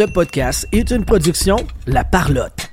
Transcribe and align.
Ce 0.00 0.06
podcast 0.06 0.66
est 0.72 0.92
une 0.92 1.04
production 1.04 1.56
La 1.86 2.04
Parlotte. 2.04 2.69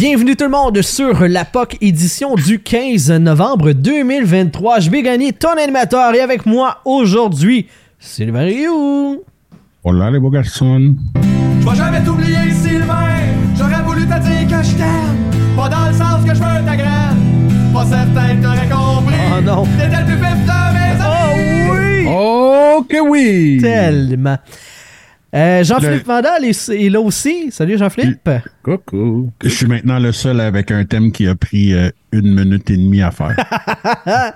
Bienvenue 0.00 0.34
tout 0.34 0.44
le 0.44 0.50
monde 0.50 0.80
sur 0.80 1.28
la 1.28 1.44
POC 1.44 1.76
édition 1.82 2.34
du 2.34 2.58
15 2.58 3.10
novembre 3.20 3.72
2023. 3.72 4.80
Je 4.80 4.90
vais 4.90 5.02
gagner 5.02 5.34
ton 5.34 5.50
animateur 5.62 6.14
et 6.14 6.20
avec 6.20 6.46
moi 6.46 6.78
aujourd'hui, 6.86 7.66
Sylvain 7.98 8.44
Rioux. 8.44 9.22
Hola 9.84 10.10
les 10.10 10.18
beaux 10.18 10.30
garçons. 10.30 10.96
Je 11.60 11.68
vais 11.68 11.76
jamais 11.76 12.02
t'oublier, 12.02 12.50
Sylvain. 12.50 13.10
J'aurais 13.58 13.82
voulu 13.82 14.06
te 14.06 14.18
dire 14.20 14.58
que 14.58 14.64
je 14.64 14.74
t'aime. 14.74 15.54
Pas 15.54 15.68
dans 15.68 15.88
le 15.88 15.92
sens 15.92 16.24
que 16.24 16.34
je 16.34 16.40
veux 16.40 16.64
ta 16.64 16.76
graine. 16.76 17.70
Pas 17.74 17.84
certain 17.84 18.36
que 18.36 18.42
t'aurais 18.42 18.68
compris. 18.70 19.14
Oh 19.36 19.42
non. 19.42 19.66
T'étais 19.78 20.00
le 20.00 20.06
plus 20.06 20.16
vif 20.16 20.46
de 20.46 20.72
mes 20.78 21.02
amis. 21.02 21.68
Oh 21.68 21.74
oui! 21.74 22.06
Oh 22.08 22.86
que 22.88 23.00
oui! 23.00 23.58
Tellement. 23.60 24.38
Euh, 25.34 25.62
Jean-Philippe 25.62 26.06
Vandal 26.06 26.44
est, 26.44 26.68
est 26.70 26.88
là 26.90 27.00
aussi. 27.00 27.50
Salut 27.52 27.78
Jean-Philippe. 27.78 28.28
Coucou. 28.62 29.30
Je 29.42 29.48
suis 29.48 29.66
maintenant 29.66 29.98
le 29.98 30.10
seul 30.12 30.40
avec 30.40 30.70
un 30.70 30.84
thème 30.84 31.12
qui 31.12 31.26
a 31.28 31.34
pris 31.36 31.72
euh, 31.72 31.90
une 32.12 32.34
minute 32.34 32.68
et 32.70 32.76
demie 32.76 33.02
à 33.02 33.10
faire. 33.12 33.36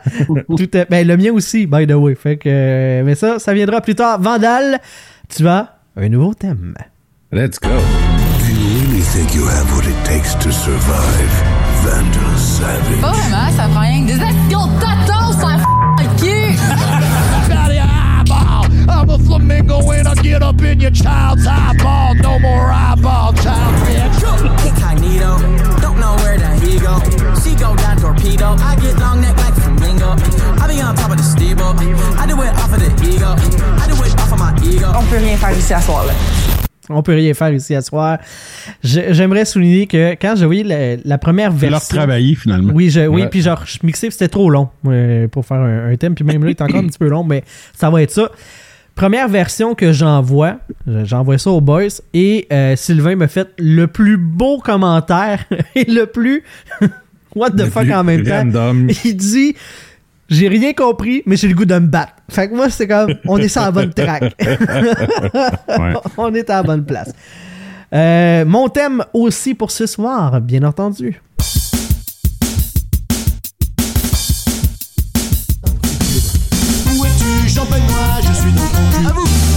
Tout 0.57 0.77
est, 0.77 0.89
ben, 0.89 1.07
le 1.07 1.17
mien 1.17 1.33
aussi, 1.33 1.67
by 1.67 1.87
the 1.87 1.93
way. 1.95 2.15
Fait 2.15 2.37
que, 2.37 2.49
euh, 2.49 3.03
mais 3.05 3.17
ça, 3.17 3.39
ça 3.39 3.53
viendra 3.55 3.81
plus 3.81 3.97
tard. 3.97 4.21
Vandal, 4.21 4.79
tu 5.29 5.47
as 5.49 5.79
un 5.97 6.09
nouveau 6.09 6.33
thème. 6.35 6.75
Let's 7.33 7.59
go. 7.59 7.69
Do 7.69 8.53
you 8.53 8.81
really 8.87 9.03
think 9.03 9.35
you 9.35 9.45
have 9.49 9.69
what 9.75 9.89
it 9.89 9.97
takes 10.05 10.35
to 10.37 10.53
survive? 10.53 11.43
Vandal 11.83 12.39
Savage? 12.39 13.01
Pas 13.01 13.11
vraiment, 13.11 13.51
ça 13.57 13.69
prend 13.69 13.81
rien 13.81 14.07
que 14.07 14.13
des 14.13 14.21
actions 14.23 14.69
I'm 18.89 19.09
a 19.11 19.19
flamingo 19.19 19.83
when 19.87 20.07
I 20.07 20.15
get 20.17 20.43
up 20.43 20.61
in 20.63 20.81
your 20.81 20.91
child's 20.91 21.47
eyeball. 21.47 22.15
No 22.17 22.39
more 22.39 22.71
eyeball, 22.71 23.33
child 23.35 23.75
bitch. 23.87 24.21
Incognito, 24.67 25.39
don't 25.81 25.99
know 25.99 26.15
where 26.23 26.39
the 26.39 26.51
he 26.65 26.79
go. 26.79 26.99
She 27.43 27.55
go 27.57 27.75
down 27.77 27.97
torpedo. 27.99 28.57
I 28.59 28.77
get 28.81 28.99
long 28.99 29.21
neck 29.21 29.37
like 29.37 29.55
flamingo. 29.55 30.11
I 30.63 30.67
be 30.69 30.81
on 30.81 30.95
top 30.97 31.11
of 31.11 31.17
the 31.17 31.23
steeple. 31.23 31.75
I 32.19 32.27
do 32.27 32.41
it 32.43 32.55
off 32.57 32.73
of 32.73 32.81
the 32.81 32.91
ego. 33.09 33.35
I 33.79 33.87
do 33.89 33.95
it 34.05 34.15
off 34.21 34.33
of 34.33 34.39
my 34.39 34.53
ego. 34.67 34.87
On 34.95 35.05
peut 35.05 35.19
rien 35.19 35.37
faire 35.37 35.57
ici 35.57 35.73
à 35.75 35.81
soir, 35.81 36.05
là. 36.07 36.13
On 36.91 37.03
peut 37.03 37.15
rien 37.15 37.33
faire 37.33 37.51
ici 37.53 37.75
à 37.75 37.81
soir. 37.81 38.19
J'aimerais 38.83 39.47
souligner 39.47 39.87
que 39.87 40.13
quand 40.21 40.35
j'ai 40.37 40.45
voyé 40.45 40.63
la, 40.65 40.97
la 41.03 41.17
première 41.17 41.51
C'est 41.59 41.71
leur 41.71 41.81
version. 41.81 41.97
travailler 41.97 42.35
finalement. 42.35 42.73
Oui, 42.75 42.91
je, 42.91 43.07
oui, 43.07 43.23
Ouais. 43.23 43.29
puis 43.29 43.41
genre, 43.41 43.63
je 43.65 43.79
mixais, 43.85 44.09
puis 44.09 44.13
c'était 44.13 44.29
trop 44.29 44.51
long 44.51 44.69
euh, 44.87 45.27
pour 45.29 45.47
faire 45.47 45.57
un, 45.59 45.91
un 45.91 45.97
thème. 45.97 46.15
Puis 46.15 46.25
même 46.25 46.45
là, 46.45 46.51
il 46.51 46.53
est 46.53 46.61
encore 46.61 46.77
un 46.81 46.87
petit 46.87 46.99
peu 46.99 47.09
long, 47.09 47.25
mais 47.25 47.43
ça 47.75 47.89
va 47.89 48.03
être 48.03 48.11
ça. 48.11 48.29
Première 48.95 49.29
version 49.29 49.75
que 49.75 49.93
j'envoie, 49.93 50.59
j'envoie 50.87 51.37
ça 51.37 51.51
aux 51.51 51.61
boys, 51.61 51.89
et 52.13 52.47
euh, 52.53 52.77
Sylvain 52.77 53.17
me 53.17 53.27
fait 53.27 53.49
le 53.59 53.87
plus 53.87 54.17
beau 54.17 54.59
commentaire 54.59 55.45
et 55.75 55.85
le 55.85 56.07
plus 56.07 56.45
what 57.35 57.51
the 57.51 57.61
Le 57.61 57.71
fuck 57.71 57.91
en 57.91 58.05
même 58.05 58.23
temps. 58.23 58.45
Il 59.05 59.17
dit 59.17 59.57
J'ai 60.29 60.47
rien 60.47 60.73
compris, 60.75 61.23
mais 61.27 61.37
j'ai 61.37 61.49
le 61.49 61.55
goût 61.55 61.65
de 61.65 61.75
me 61.75 61.89
battre. 61.89 62.13
Fait 62.31 62.49
que 62.49 62.55
moi, 62.55 62.71
c'est 62.71 62.87
comme 62.87 63.15
on 63.27 63.39
est 63.39 63.49
sur 63.49 63.63
la 63.63 63.73
bonne 63.73 63.93
track. 63.93 64.35
Ouais. 64.41 65.93
on 66.17 66.33
est 66.33 66.49
à 66.49 66.57
la 66.57 66.63
bonne 66.63 66.85
place. 66.85 67.13
Euh, 67.93 68.45
mon 68.45 68.69
thème 68.69 69.05
aussi 69.13 69.55
pour 69.55 69.73
ce 69.73 69.87
soir, 69.87 70.41
bien 70.41 70.63
entendu. 70.63 71.21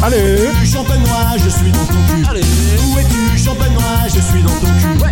Allez! 0.07 0.37
Où 0.37 0.45
es-tu, 0.45 0.65
champenois? 0.67 1.35
Je 1.35 1.49
suis 1.49 1.69
dans 1.69 1.83
ton 1.83 1.99
cul. 2.07 2.23
Allez. 2.29 2.39
Où 2.39 2.97
es-tu, 2.97 3.37
champenois? 3.43 4.05
Je 4.05 4.21
suis 4.21 4.41
dans 4.41 4.47
ton 4.47 4.71
cul. 4.79 4.95
Ouais. 5.03 5.11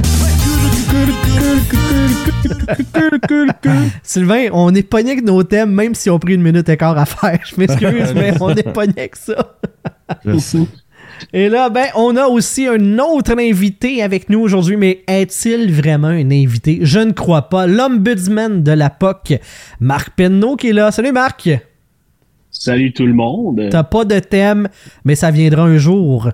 Sylvain, 4.04 4.46
on 4.54 4.74
est 4.74 4.84
pogné 4.84 5.12
avec 5.12 5.26
nos 5.26 5.44
thèmes, 5.44 5.72
même 5.72 5.96
si 5.96 6.10
on 6.10 6.18
pris 6.18 6.36
une 6.36 6.42
minute 6.42 6.70
et 6.70 6.78
quart 6.78 6.98
à 6.98 7.06
faire. 7.06 7.40
Je 7.44 7.60
m'excuse, 7.60 8.14
mais 8.16 8.36
on 8.40 8.56
est 8.56 8.72
pogné 8.72 8.94
avec 8.96 9.18
ça. 9.18 9.58
Sais. 10.40 10.60
Et 11.34 11.50
là, 11.50 11.70
ben, 11.70 11.88
on 11.96 12.16
a 12.16 12.28
aussi 12.28 12.66
un 12.66 12.98
autre 13.00 13.38
invité 13.38 14.02
avec 14.02 14.30
nous 14.30 14.40
aujourd'hui, 14.40 14.78
mais 14.78 15.04
est-il 15.10 15.74
vraiment 15.74 16.08
un 16.08 16.32
invité? 16.32 16.80
Je 16.84 17.00
ne 17.00 17.12
crois 17.12 17.50
pas. 17.50 17.68
L'ombudsman 17.68 18.64
de 18.64 18.72
la 18.72 18.90
POC, 18.90 19.42
Marc 19.82 20.12
Penneau, 20.16 20.56
qui 20.56 20.70
est 20.70 20.74
là. 20.74 20.92
Salut 20.92 21.12
Marc! 21.12 21.50
Salut 22.60 22.94
tout 22.94 23.06
le 23.06 23.14
monde. 23.14 23.68
T'as 23.70 23.84
pas 23.84 24.06
de 24.06 24.20
thème, 24.20 24.68
mais 25.04 25.16
ça 25.16 25.30
viendra 25.32 25.64
un 25.64 25.78
jour. 25.78 26.30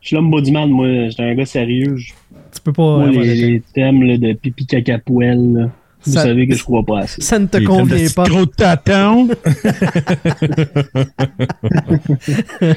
Je 0.00 0.08
suis 0.08 0.16
l'ombudsman, 0.16 0.68
moi. 0.70 1.08
J'étais 1.08 1.22
un 1.22 1.34
gars 1.34 1.46
sérieux. 1.46 1.96
Je- 1.96 2.12
Tu 2.54 2.60
peux 2.64 2.72
pas 2.72 2.98
Moi, 2.98 3.10
les, 3.10 3.34
les 3.34 3.62
thèmes 3.74 4.02
là, 4.02 4.16
de 4.16 4.32
pipi 4.32 4.64
caca 4.66 4.98
poêle, 4.98 5.52
là, 5.54 5.70
vous 6.04 6.12
Ça- 6.12 6.22
savez 6.22 6.46
que 6.48 6.54
je 6.54 6.62
crois 6.64 6.82
pas 6.84 7.00
à 7.00 7.06
ça. 7.06 7.16
Ça 7.20 7.38
ne 7.38 7.46
te 7.46 7.58
convient 7.64 8.06
pas. 8.14 8.24
Gros 8.24 8.46
tâton. 8.46 9.28
C'est- 12.24 12.76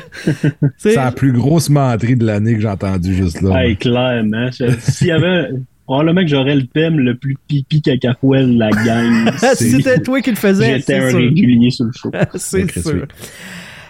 C'est 0.77 0.95
la 0.95 1.11
plus 1.11 1.31
grosse 1.31 1.69
menterie 1.69 2.15
de 2.15 2.25
l'année 2.25 2.55
que 2.55 2.61
j'ai 2.61 2.67
entendue 2.67 3.13
juste 3.15 3.41
là. 3.41 3.63
Hey, 3.63 3.75
clairement. 3.77 4.49
S'il 4.79 5.07
y 5.07 5.11
avait. 5.11 5.49
Probablement 5.91 6.21
que 6.21 6.27
j'aurais 6.29 6.55
le 6.55 6.65
thème 6.67 7.01
le 7.01 7.15
plus 7.17 7.35
pipi 7.49 7.81
caca 7.81 8.13
poêle 8.13 8.53
de 8.53 8.59
la 8.59 8.69
gang. 8.69 9.29
Si 9.55 9.71
c'était 9.71 9.99
toi 9.99 10.21
qui 10.21 10.29
le 10.29 10.37
faisais, 10.37 10.77
J'étais 10.77 10.93
c'est 10.93 10.99
un 10.99 11.09
sûr. 11.09 11.19
régulier 11.19 11.69
sur 11.69 11.83
le 11.83 11.91
show. 11.91 12.09
c'est 12.35 12.71
sûr. 12.79 13.07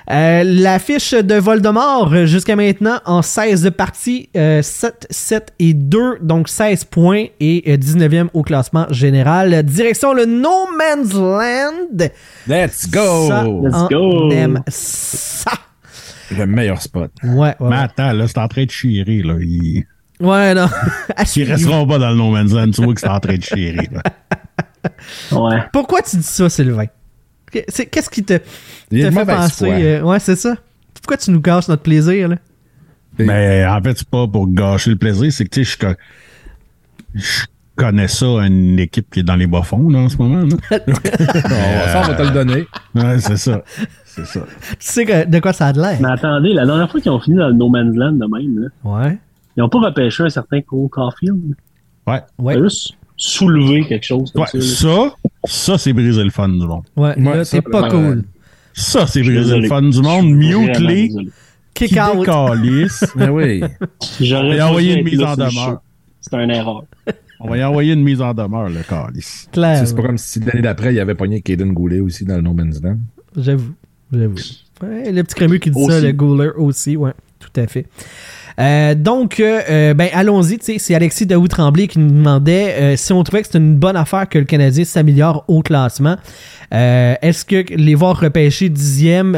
Euh, 0.09 0.43
L'affiche 0.43 1.13
de 1.13 1.35
Voldemort 1.35 2.11
euh, 2.11 2.25
jusqu'à 2.25 2.55
maintenant 2.55 2.99
en 3.05 3.21
16 3.21 3.69
parties, 3.77 4.29
euh, 4.35 4.63
7, 4.63 5.05
7 5.11 5.53
et 5.59 5.75
2, 5.75 6.17
donc 6.23 6.49
16 6.49 6.85
points 6.85 7.25
et 7.39 7.65
euh, 7.67 7.77
19e 7.77 8.29
au 8.33 8.41
classement 8.41 8.87
général. 8.89 9.61
Direction 9.61 10.15
le 10.15 10.25
No 10.25 10.65
Man's 10.75 11.13
Land. 11.13 12.07
Let's 12.47 12.89
go! 12.89 13.27
Ça, 13.27 13.43
Let's 13.43 13.89
go. 13.91 14.31
aime 14.31 14.63
ça. 14.69 15.51
Le 16.35 16.47
meilleur 16.47 16.81
spot. 16.81 17.11
Ouais, 17.23 17.53
ouais. 17.59 17.69
Mais 17.69 17.75
attends, 17.75 18.11
là, 18.11 18.27
c'est 18.27 18.39
en 18.39 18.47
train 18.47 18.65
de 18.65 18.71
chier, 18.71 19.03
là. 19.21 19.35
Ouais, 20.21 20.53
non. 20.53 20.67
ils 21.35 21.43
resteront 21.51 21.87
pas 21.87 21.97
dans 21.99 22.09
le 22.11 22.15
No 22.15 22.29
Man's 22.31 22.51
Land. 22.53 22.71
Tu 22.71 22.83
vois 22.83 22.93
que 22.93 22.99
c'est 23.01 23.09
en 23.09 23.19
train 23.19 23.35
de 23.37 23.43
chier. 23.43 23.77
Ouais. 25.31 25.59
Pourquoi 25.73 26.01
tu 26.01 26.17
dis 26.17 26.23
ça, 26.23 26.49
Sylvain? 26.49 26.85
Qu'est-ce 27.51 28.09
qui 28.09 28.23
te, 28.23 28.39
fait 28.89 29.25
penser? 29.25 29.69
euh, 29.69 30.01
ouais, 30.03 30.19
c'est 30.19 30.35
ça. 30.37 30.55
Pourquoi 30.93 31.17
tu 31.17 31.31
nous 31.31 31.41
gâches 31.41 31.67
notre 31.67 31.81
plaisir, 31.83 32.29
là? 32.29 32.35
Mais 33.19 33.65
en 33.65 33.81
fait, 33.81 33.97
c'est 33.97 34.07
pas 34.09 34.27
pour 34.27 34.47
gâcher 34.47 34.91
le 34.91 34.95
plaisir, 34.95 35.31
c'est 35.33 35.43
que, 35.43 35.49
tu 35.49 35.65
sais, 35.65 35.71
je, 35.73 35.77
co- 35.87 35.99
je 37.13 37.41
connais 37.75 38.07
ça, 38.07 38.25
une 38.25 38.79
équipe 38.79 39.07
qui 39.11 39.19
est 39.19 39.23
dans 39.23 39.35
les 39.35 39.47
bas-fonds, 39.47 39.89
là, 39.89 39.99
en 39.99 40.09
ce 40.09 40.15
moment, 40.17 40.43
là. 40.45 40.77
Ça, 40.79 42.01
on 42.03 42.07
va 42.07 42.13
te 42.15 42.21
le 42.23 42.29
donner. 42.31 42.67
Ouais, 42.95 43.19
c'est 43.19 43.37
ça. 43.37 43.63
C'est 44.05 44.25
ça. 44.25 44.41
Tu 44.71 44.75
sais 44.79 45.05
que- 45.05 45.25
de 45.25 45.39
quoi 45.39 45.51
ça 45.53 45.67
a 45.67 45.73
de 45.73 45.81
l'air? 45.81 45.97
Mais 46.01 46.09
attendez, 46.09 46.53
la 46.53 46.65
dernière 46.65 46.89
fois 46.89 47.01
qu'ils 47.01 47.11
ont 47.11 47.19
fini 47.19 47.35
dans 47.37 47.47
le 47.47 47.53
No 47.53 47.67
Man's 47.69 47.95
Land 47.95 48.13
de 48.13 48.25
même, 48.25 48.59
là, 48.59 48.67
Ouais. 48.83 49.17
Ils 49.61 49.63
ont 49.63 49.69
pas 49.69 49.79
repêché 49.79 50.23
un 50.23 50.29
certain 50.29 50.61
Cole 50.61 50.89
Caulfield? 50.89 51.55
Ouais. 52.07 52.19
Ouais. 52.39 52.55
Ils 52.55 52.59
ont 52.59 52.63
juste 52.63 52.93
soulevé 53.17 53.85
quelque 53.85 54.03
chose 54.05 54.31
comme 54.31 54.41
Ouais, 54.41 54.47
ça. 54.61 54.87
là. 54.87 55.11
ça, 55.13 55.15
ça, 55.45 55.77
c'est 55.77 55.93
briser 55.93 56.23
le 56.23 56.31
fun 56.31 56.49
du 56.49 56.65
monde. 56.65 56.83
Ouais, 56.97 57.15
Ouais, 57.17 57.23
là, 57.37 57.45
ça, 57.45 57.57
c'est 57.57 57.61
pas 57.61 57.89
cool. 57.89 58.23
Ça, 58.73 59.05
c'est 59.05 59.21
briser 59.21 59.57
le 59.59 59.67
fun 59.67 59.81
du 59.83 60.01
monde. 60.01 60.23
Je 60.23 60.45
suis 60.47 60.55
Mute 60.57 60.69
vraiment 60.73 60.89
les 60.89 61.07
désolé. 61.07 61.29
qui 61.73 61.87
Kick 61.87 61.97
out. 61.99 62.27
Mais 63.15 63.29
oui. 63.29 63.63
J'aurais 64.19 64.55
Et 64.55 64.57
pas 64.57 64.67
envoyer 64.67 64.93
dû 64.95 64.99
une 65.01 65.05
mise 65.05 65.21
en 65.23 65.35
demeure. 65.35 65.81
C'est 66.19 66.33
une 66.35 66.49
erreur. 66.51 66.83
On 67.39 67.49
va 67.49 67.57
y 67.57 67.63
envoyer 67.63 67.93
une 67.93 68.03
mise 68.03 68.21
en 68.21 68.33
demeure, 68.33 68.69
le 68.69 68.81
calice. 68.87 69.47
Claire. 69.51 69.87
C'est 69.87 69.95
pas 69.95 70.03
comme 70.03 70.17
si 70.17 70.39
l'année 70.39 70.61
d'après, 70.61 70.93
il 70.93 70.99
avait 70.99 71.15
pogné 71.15 71.41
Caden 71.41 71.73
Goulet 71.73 71.99
aussi 71.99 72.25
dans 72.25 72.35
le 72.35 72.41
No 72.41 72.53
Man's 72.53 72.81
Land. 72.81 72.97
J'avoue. 73.37 73.73
J'avoue. 74.11 74.35
Ouais, 74.83 75.11
le 75.11 75.23
petit 75.23 75.35
crémeux 75.35 75.57
qui 75.57 75.69
dit 75.71 75.83
ça, 75.85 75.99
le 75.99 76.11
Gouler 76.11 76.49
aussi, 76.57 76.97
ouais. 76.97 77.13
Tout 77.39 77.49
à 77.59 77.65
fait. 77.67 77.85
Euh, 78.59 78.95
donc, 78.95 79.39
euh, 79.39 79.61
euh, 79.69 79.93
ben, 79.93 80.09
allons-y. 80.13 80.57
tu 80.59 80.65
sais, 80.65 80.77
C'est 80.79 80.95
Alexis 80.95 81.25
Daoud 81.25 81.49
Tremblay 81.49 81.87
qui 81.87 81.99
nous 81.99 82.09
demandait 82.11 82.73
euh, 82.79 82.95
si 82.95 83.13
on 83.13 83.23
trouvait 83.23 83.41
que 83.41 83.47
c'était 83.47 83.59
une 83.59 83.75
bonne 83.77 83.95
affaire 83.95 84.27
que 84.27 84.37
le 84.39 84.45
Canadien 84.45 84.83
s'améliore 84.83 85.43
au 85.47 85.61
classement. 85.61 86.15
Est-ce 86.73 87.43
que 87.43 87.65
les 87.75 87.95
voir 87.95 88.17
repêcher 88.19 88.69
dixième, 88.69 89.31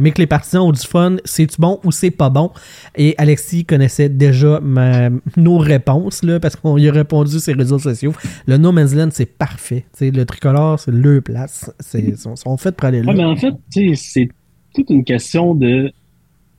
mais 0.00 0.10
que 0.10 0.18
les 0.22 0.26
partisans 0.26 0.62
ont 0.62 0.72
du 0.72 0.80
fun, 0.80 1.16
c'est-tu 1.24 1.56
bon 1.60 1.80
ou 1.84 1.92
c'est 1.92 2.10
pas 2.10 2.30
bon? 2.30 2.50
Et 2.96 3.14
Alexis 3.18 3.66
connaissait 3.66 4.08
déjà 4.08 4.58
ma- 4.62 5.10
nos 5.36 5.58
réponses, 5.58 6.22
là, 6.22 6.40
parce 6.40 6.56
qu'on 6.56 6.78
y 6.78 6.88
a 6.88 6.92
répondu 6.92 7.40
sur 7.40 7.52
les 7.52 7.58
réseaux 7.62 7.78
sociaux. 7.78 8.14
Le 8.46 8.56
No 8.56 8.72
Man's 8.72 8.94
Land, 8.94 9.08
c'est 9.12 9.26
parfait. 9.26 9.84
Tu 9.92 10.06
sais, 10.06 10.10
le 10.10 10.24
tricolore, 10.24 10.80
c'est 10.80 10.90
le 10.92 11.20
place. 11.20 11.70
C'est- 11.78 12.00
Ils 12.00 12.16
sont, 12.16 12.36
sont 12.36 12.56
faits 12.56 12.74
pour 12.76 12.86
aller 12.88 13.02
là. 13.02 13.08
Ouais, 13.10 13.14
mais 13.18 13.24
en 13.24 13.36
fait, 13.36 13.52
c'est 13.94 14.28
toute 14.74 14.88
une 14.88 15.04
question 15.04 15.54
de 15.54 15.92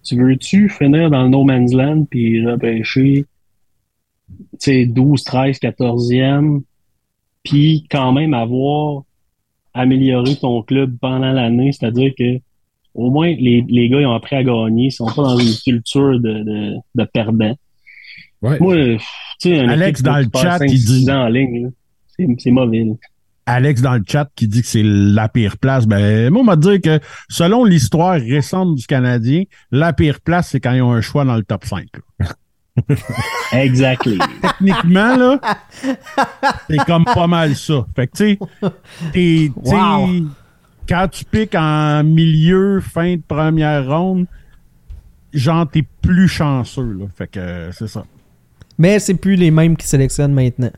tu 0.04 0.16
veux-tu 0.18 0.70
finir 0.70 1.10
dans 1.10 1.24
le 1.24 1.30
no 1.30 1.44
man's 1.44 1.74
land 1.74 2.06
puis 2.10 2.46
repêcher 2.46 3.26
tu 4.54 4.58
sais 4.60 4.86
12, 4.86 5.24
13, 5.24 5.58
14e 5.60 6.62
puis 7.44 7.86
quand 7.90 8.12
même 8.12 8.34
avoir 8.34 9.04
amélioré 9.74 10.36
ton 10.36 10.62
club 10.64 10.98
pendant 11.00 11.32
l'année, 11.32 11.72
c'est-à-dire 11.72 12.14
que 12.18 12.40
au 12.96 13.12
moins 13.12 13.28
les, 13.28 13.64
les 13.68 13.90
gars 13.90 14.02
ils 14.02 14.06
ont 14.06 14.14
appris 14.14 14.36
à 14.36 14.44
gagner, 14.44 14.88
ils 14.88 14.92
sont 14.92 15.06
pas 15.08 15.24
dans 15.24 15.38
une 15.38 15.54
culture 15.64 16.20
de, 16.20 16.44
de, 16.44 16.76
de 16.96 17.04
perdants. 17.06 17.56
Ouais. 18.42 18.58
Moi, 18.60 18.76
tu 18.76 19.00
sais, 19.40 19.60
un 19.60 19.70
Alex, 19.70 20.02
dans 20.02 20.18
le 20.18 20.28
chat, 20.36 20.60
5, 20.60 20.72
il 20.72 20.78
6 20.80 21.06
dit- 21.06 21.12
ans 21.12 21.24
en 21.26 21.28
ligne, 21.28 21.72
c'est 22.16 22.28
c'est 22.40 22.52
mauvais. 22.52 22.84
là. 22.84 22.94
Alex 23.50 23.82
dans 23.82 23.96
le 23.96 24.04
chat 24.08 24.30
qui 24.36 24.48
dit 24.48 24.62
que 24.62 24.68
c'est 24.68 24.84
la 24.84 25.28
pire 25.30 25.58
place. 25.58 25.86
Ben, 25.88 26.30
moi, 26.30 26.42
on 26.42 26.46
m'a 26.46 26.56
dit 26.56 26.82
que 26.82 27.00
selon 27.30 27.64
l'histoire 27.66 28.14
récente 28.20 28.76
du 28.76 28.86
Canadien, 28.86 29.44
la 29.72 29.94
pire 29.94 30.22
place, 30.22 30.50
c'est 30.50 30.60
quand 30.60 30.74
ils 30.74 30.82
ont 30.82 30.92
un 30.94 31.02
choix 31.02 31.26
dans 31.26 31.36
le 31.36 31.44
top 31.44 31.66
5. 31.66 31.86
là. 32.20 32.26
Exactly. 33.52 34.20
Techniquement, 34.42 35.16
là, 35.18 35.40
c'est 36.70 36.78
comme 36.86 37.04
pas 37.04 37.28
mal 37.28 37.56
ça. 37.56 37.86
Fait 37.96 38.08
que, 38.08 38.18
tu 38.18 38.38
sais, 39.14 39.52
Wow. 39.56 40.08
quand 40.88 41.08
tu 41.12 41.26
piques 41.26 41.56
en 41.56 42.04
milieu, 42.04 42.80
fin 42.82 43.16
de 43.16 43.22
première 43.28 43.86
ronde, 43.88 44.28
genre, 45.34 45.68
t'es 45.70 45.86
plus 46.02 46.28
chanceux, 46.28 46.94
là. 47.00 47.06
Fait 47.18 47.28
que, 47.28 47.40
euh, 47.40 47.72
c'est 47.72 47.88
ça. 47.88 48.06
Mais 48.78 49.00
c'est 49.00 49.16
plus 49.16 49.36
les 49.36 49.52
mêmes 49.52 49.76
qui 49.76 49.88
sélectionnent 49.88 50.34
maintenant. 50.34 50.72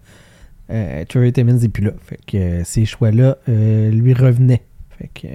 Euh, 0.71 1.05
Trevor 1.07 1.31
Timmins 1.31 1.57
n'est 1.57 1.69
plus 1.69 1.83
là. 1.83 1.91
Fait 2.05 2.19
que 2.25 2.37
euh, 2.37 2.63
ces 2.63 2.85
choix-là 2.85 3.37
euh, 3.49 3.91
lui 3.91 4.13
revenaient. 4.13 4.63
Fait 4.97 5.09
que, 5.13 5.27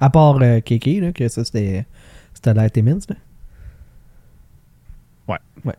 à 0.00 0.10
part 0.10 0.38
là, 0.38 0.60
que 0.60 1.28
ça 1.28 1.44
c'était 1.44 1.84
Timmins. 2.72 2.98
Là. 3.08 3.16
Ouais. 5.28 5.38
Ouais. 5.64 5.74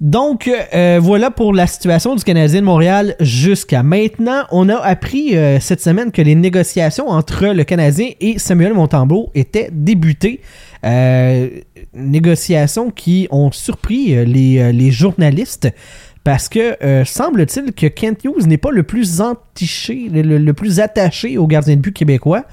Donc, 0.00 0.50
euh, 0.74 0.98
voilà 1.02 1.30
pour 1.30 1.54
la 1.54 1.66
situation 1.66 2.14
du 2.14 2.22
Canadien 2.22 2.60
de 2.60 2.66
Montréal 2.66 3.16
jusqu'à 3.18 3.82
maintenant. 3.82 4.44
On 4.50 4.68
a 4.68 4.76
appris 4.76 5.36
euh, 5.36 5.58
cette 5.58 5.80
semaine 5.80 6.12
que 6.12 6.20
les 6.20 6.34
négociations 6.34 7.08
entre 7.08 7.46
le 7.46 7.64
Canadien 7.64 8.10
et 8.20 8.38
Samuel 8.38 8.74
Montembeau 8.74 9.30
étaient 9.34 9.70
débutées. 9.72 10.42
Euh, 10.84 11.48
négociations 11.94 12.90
qui 12.90 13.26
ont 13.30 13.50
surpris 13.50 14.26
les, 14.26 14.70
les 14.72 14.90
journalistes 14.90 15.68
parce 16.26 16.48
que 16.48 16.76
euh, 16.84 17.04
semble-t-il 17.04 17.72
que 17.72 17.86
Kent 17.86 18.24
Hughes 18.24 18.48
n'est 18.48 18.56
pas 18.58 18.72
le 18.72 18.82
plus 18.82 19.20
entiché, 19.20 20.08
le, 20.12 20.22
le- 20.22 20.38
le 20.38 20.52
plus 20.54 20.80
attaché 20.80 21.38
au 21.38 21.46
gardien 21.46 21.76
de 21.76 21.80
but 21.80 21.92
québécois. 21.92 22.44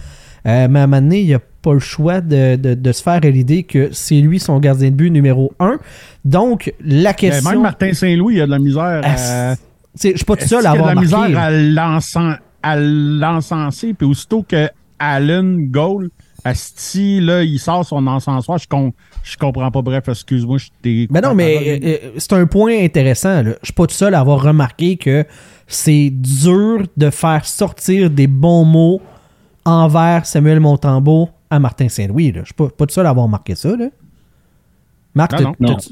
Euh, 0.45 0.67
mais 0.69 0.79
à 0.79 0.83
un 0.83 0.87
moment 0.87 1.01
donné, 1.01 1.21
il 1.21 1.31
n'a 1.31 1.39
pas 1.39 1.73
le 1.73 1.79
choix 1.79 2.21
de, 2.21 2.55
de- 2.55 2.75
de 2.75 2.91
se 2.91 3.01
faire 3.01 3.13
à 3.15 3.19
l'idée 3.21 3.63
que 3.63 3.89
c'est 3.91 4.21
lui 4.21 4.39
son 4.39 4.59
gardien 4.59 4.91
de 4.91 4.95
but 4.95 5.09
numéro 5.09 5.53
un. 5.59 5.79
Donc, 6.23 6.71
la 6.85 7.13
Ben, 7.13 7.15
question. 7.15 7.49
même 7.49 7.61
Martin 7.63 7.93
Saint-Louis, 7.93 8.35
il 8.35 8.41
a 8.41 8.45
de 8.45 8.51
la 8.51 8.59
misère 8.59 9.01
à... 9.03 9.55
Je 9.99 10.15
suis 10.15 10.23
pas 10.25 10.35
tout 10.35 10.47
seul 10.47 10.67
à 10.67 10.69
y 10.69 10.71
a 10.71 10.73
de 10.73 10.77
avoir 10.79 10.93
la 10.93 11.01
misère 11.01 11.39
à 11.39 11.49
l'encenser, 11.49 12.37
à 12.61 12.75
l'encenser, 12.77 13.93
puis 13.95 14.05
aussitôt 14.05 14.43
que 14.47 14.69
Allen 14.99 15.67
goal, 15.71 16.09
Asti, 16.43 17.21
là, 17.21 17.41
il 17.41 17.57
sort 17.57 17.85
son 17.85 18.05
encensoir, 18.05 18.57
je, 18.59 18.67
com- 18.67 18.91
je 19.23 19.37
comprends 19.37 19.71
pas. 19.71 19.81
Bref, 19.81 20.07
excuse-moi, 20.09 20.57
je 20.57 20.67
t'ai... 20.81 21.07
Ben 21.09 21.21
non, 21.21 21.33
mais 21.33 21.57
euh, 21.57 21.79
euh, 21.83 21.97
c'est 22.17 22.33
un 22.33 22.45
point 22.45 22.77
intéressant. 22.83 23.41
là. 23.41 23.51
Je 23.61 23.65
suis 23.67 23.73
pas 23.73 23.87
tout 23.87 23.95
seul 23.95 24.13
à 24.13 24.19
avoir 24.19 24.41
remarqué 24.43 24.97
que 24.97 25.25
c'est 25.67 26.09
dur 26.11 26.83
de 26.97 27.09
faire 27.09 27.45
sortir 27.45 28.09
des 28.09 28.27
bons 28.27 28.65
mots 28.65 29.01
envers 29.65 30.25
Samuel 30.25 30.59
Montembeau 30.59 31.29
à 31.49 31.59
Martin 31.59 31.87
Saint-Louis. 31.87 32.33
Je 32.35 32.45
suis 32.45 32.53
pas, 32.53 32.67
pas 32.69 32.85
tout 32.85 32.93
seul 32.93 33.05
à 33.05 33.09
avoir 33.09 33.27
marqué 33.27 33.55
ça. 33.55 33.75
Là. 33.75 33.87
Marc, 35.15 35.31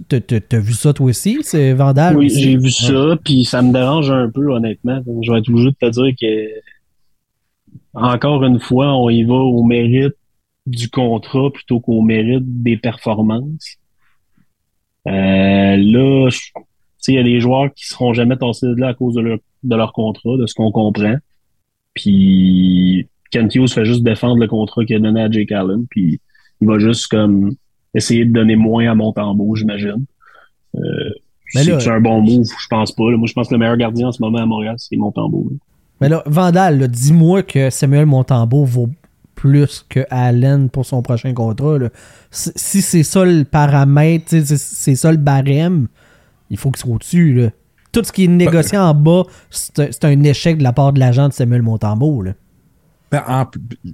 t'as- 0.10 0.60
vu 0.60 0.74
ça 0.74 0.94
toi 0.94 1.06
aussi? 1.06 1.38
C'est 1.44 1.74
Vandal? 1.74 2.18
Oui, 2.18 2.30
j'ai 2.30 2.58
vu 2.58 2.72
ça, 2.72 3.16
puis 3.24 3.46
ça 3.46 3.62
me 3.62 3.72
dérange 3.72 4.10
un 4.10 4.30
peu, 4.30 4.52
honnêtement. 4.52 5.02
Je 5.22 5.32
vais 5.32 5.38
être 5.40 5.50
obligé 5.50 5.70
de 5.70 5.76
te 5.80 5.90
dire 5.90 6.14
que, 6.20 6.62
encore 7.94 8.44
une 8.44 8.60
fois, 8.60 8.96
on 8.96 9.10
y 9.10 9.24
va 9.24 9.36
au 9.36 9.64
mérite 9.64 10.16
du 10.68 10.90
contrat 10.90 11.50
plutôt 11.54 11.80
qu'au 11.80 12.02
mérite 12.02 12.44
des 12.64 12.78
performances. 12.78 13.78
Euh, 15.08 15.12
là, 15.78 16.30
je- 16.30 16.40
tu 16.54 16.62
sais, 17.00 17.14
il 17.14 17.16
y 17.16 17.20
a 17.20 17.24
des 17.24 17.40
joueurs 17.40 17.74
qui 17.74 17.88
seront 17.88 18.14
jamais 18.14 18.38
tassés 18.38 18.68
de 18.68 18.76
là 18.76 18.90
à 18.90 18.94
cause 18.94 19.16
de 19.16 19.22
leur, 19.22 19.40
de 19.64 19.76
leur 19.76 19.94
contrat, 19.94 20.38
de 20.38 20.46
ce 20.46 20.54
qu'on 20.54 20.72
comprend. 20.72 21.16
Puis, 21.96 23.08
Kent 23.32 23.56
Hughes 23.56 23.70
fait 23.70 23.86
juste 23.86 24.04
défendre 24.04 24.38
le 24.38 24.48
contrat 24.48 24.86
qu'il 24.86 24.96
a 24.96 25.00
donné 25.00 25.22
à 25.22 25.32
Jake 25.32 25.52
Allen, 25.52 25.86
puis 25.90 26.20
il 26.62 26.68
va 26.68 26.78
juste 26.80 27.08
comme 27.08 27.54
essayer 27.96 28.26
de 28.26 28.32
donner 28.32 28.56
moins 28.56 28.90
à 28.90 28.96
Montembeau, 28.96 29.56
j'imagine. 29.56 30.06
Euh, 30.76 30.80
c'est 31.54 31.88
un 31.90 32.00
bon 32.00 32.22
move, 32.22 32.46
je 32.46 32.68
pense 32.70 32.94
pas. 32.94 33.12
là. 33.12 33.18
Moi, 33.18 33.28
je 33.28 33.34
pense 33.34 33.50
que 33.50 33.56
le 33.56 33.60
meilleur 33.60 33.76
gardien 33.78 34.08
en 34.08 34.12
ce 34.12 34.22
moment 34.22 34.38
à 34.38 34.46
Montréal, 34.46 34.76
c'est 34.78 34.96
Montembeau. 34.96 35.50
là. 35.52 35.58
Mais 36.00 36.10
là, 36.10 36.24
Vandal, 36.26 36.88
dis-moi 36.88 37.44
que 37.44 37.70
Samuel 37.70 38.06
Montembeau 38.06 38.64
vaut 38.64 38.90
plus 39.36 39.86
que 39.90 40.02
Allen 40.10 40.70
pour 40.70 40.86
son 40.86 41.02
prochain 41.02 41.34
contrat. 41.34 41.78
là. 41.78 41.90
Si 42.32 42.82
c'est 42.82 43.04
ça 43.04 43.26
le 43.26 43.44
paramètre, 43.44 44.26
c'est 44.30 44.46
c'est 44.58 44.96
ça 44.96 45.12
le 45.12 45.18
barème, 45.18 45.88
il 46.50 46.58
faut 46.58 46.72
qu'il 46.72 46.80
soit 46.82 46.94
au-dessus. 46.96 47.34
là. 47.34 47.50
Tout 47.92 48.04
ce 48.04 48.12
qui 48.12 48.24
est 48.26 48.28
négocié 48.28 48.78
en 48.78 48.94
bas, 48.94 49.24
c'est 49.50 49.80
un- 49.80 49.88
c'est 49.92 50.14
échec 50.28 50.58
de 50.58 50.64
la 50.64 50.72
part 50.74 50.94
de 50.94 51.00
l'agent 51.00 51.28
de 51.28 51.34
Samuel 51.34 51.62
Montembeau. 51.62 52.22
Là. 52.22 52.34
Ben, 53.12 53.24
en- 53.28 53.46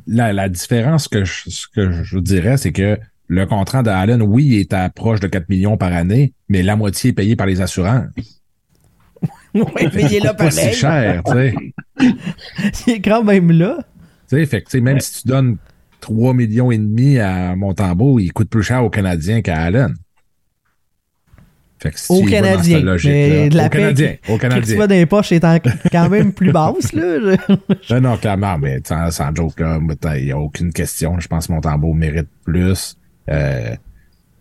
la, 0.06 0.34
la 0.34 0.50
différence 0.50 1.08
que 1.08 1.26
je, 1.26 1.50
ce 1.50 1.66
que 1.74 2.04
je 2.04 2.20
dirais, 2.20 2.58
c'est 2.58 2.72
que 2.72 3.00
le 3.28 3.46
contrat 3.48 3.82
d'Allen, 3.84 4.22
oui, 4.22 4.46
il 4.46 4.60
est 4.60 4.74
à 4.74 4.88
proche 4.90 5.20
de 5.20 5.28
4 5.28 5.50
millions 5.50 5.78
par 5.78 5.92
année, 5.94 6.34
mais 6.50 6.62
la 6.62 6.76
moitié 6.76 7.10
est 7.10 7.14
payée 7.14 7.36
par 7.36 7.48
les 7.48 7.60
assurances. 7.62 8.06
Payez 9.92 10.20
là 10.20 10.32
si 10.32 10.36
pareil. 10.38 10.74
cher, 10.76 11.24
tu 11.26 11.32
sais. 11.34 11.56
Il 12.88 12.94
est 12.94 13.02
quand 13.02 13.24
même 13.24 13.52
là. 13.52 13.80
Tu 14.30 14.36
sais, 14.38 14.46
fait 14.46 14.62
que, 14.62 14.70
tu 14.70 14.82
même 14.82 15.00
si 15.00 15.22
tu 15.22 15.28
donnes 15.28 15.58
3 16.02 16.34
millions 16.34 16.72
et 16.72 16.78
demi 16.78 17.18
à 17.20 17.56
Montembeau, 17.56 18.20
il 18.20 18.32
coûte 18.34 18.50
plus 18.50 18.64
cher 18.64 18.84
aux 18.84 18.90
Canadiens 18.90 19.42
qu'à 19.42 19.62
Allen. 19.62 19.94
Fait 21.80 21.92
que 21.92 22.00
si 22.00 22.12
Au 22.12 22.22
tu 22.24 22.30
y 22.30 22.32
vas 22.32 22.42
dans 22.42 22.48
Canadien. 22.48 22.76
cette 22.78 22.86
logique-là- 22.86 23.14
Mais 23.14 23.50
de 23.50 23.58
la 23.58 23.66
au 23.66 23.70
paix 23.70 23.78
Canadien. 23.78 24.08
qui- 24.24 24.32
Au 24.32 24.36
Qui 24.36 24.40
Canadien. 24.42 24.76
soit 24.76 24.88
dans 24.88 24.96
les 24.96 25.06
poches 25.06 25.32
est 25.32 25.40
quand 25.92 26.10
même 26.10 26.34
plus 26.34 26.52
basse. 26.52 26.92
Là. 26.94 27.36
Non, 27.92 28.02
non, 28.02 28.18
clairement, 28.18 28.58
mais 28.58 28.80
sans, 28.84 29.12
sans 29.12 29.34
joke, 29.36 29.60
là, 29.60 29.80
il 30.18 30.26
n'y 30.26 30.32
a 30.32 30.38
aucune 30.40 30.74
question. 30.74 31.20
Je 31.20 31.28
pense 31.28 31.48
que 31.48 31.54
Montembeau 31.54 31.94
mérite 31.94 32.30
plus. 32.44 32.98
Euh, 33.30 33.76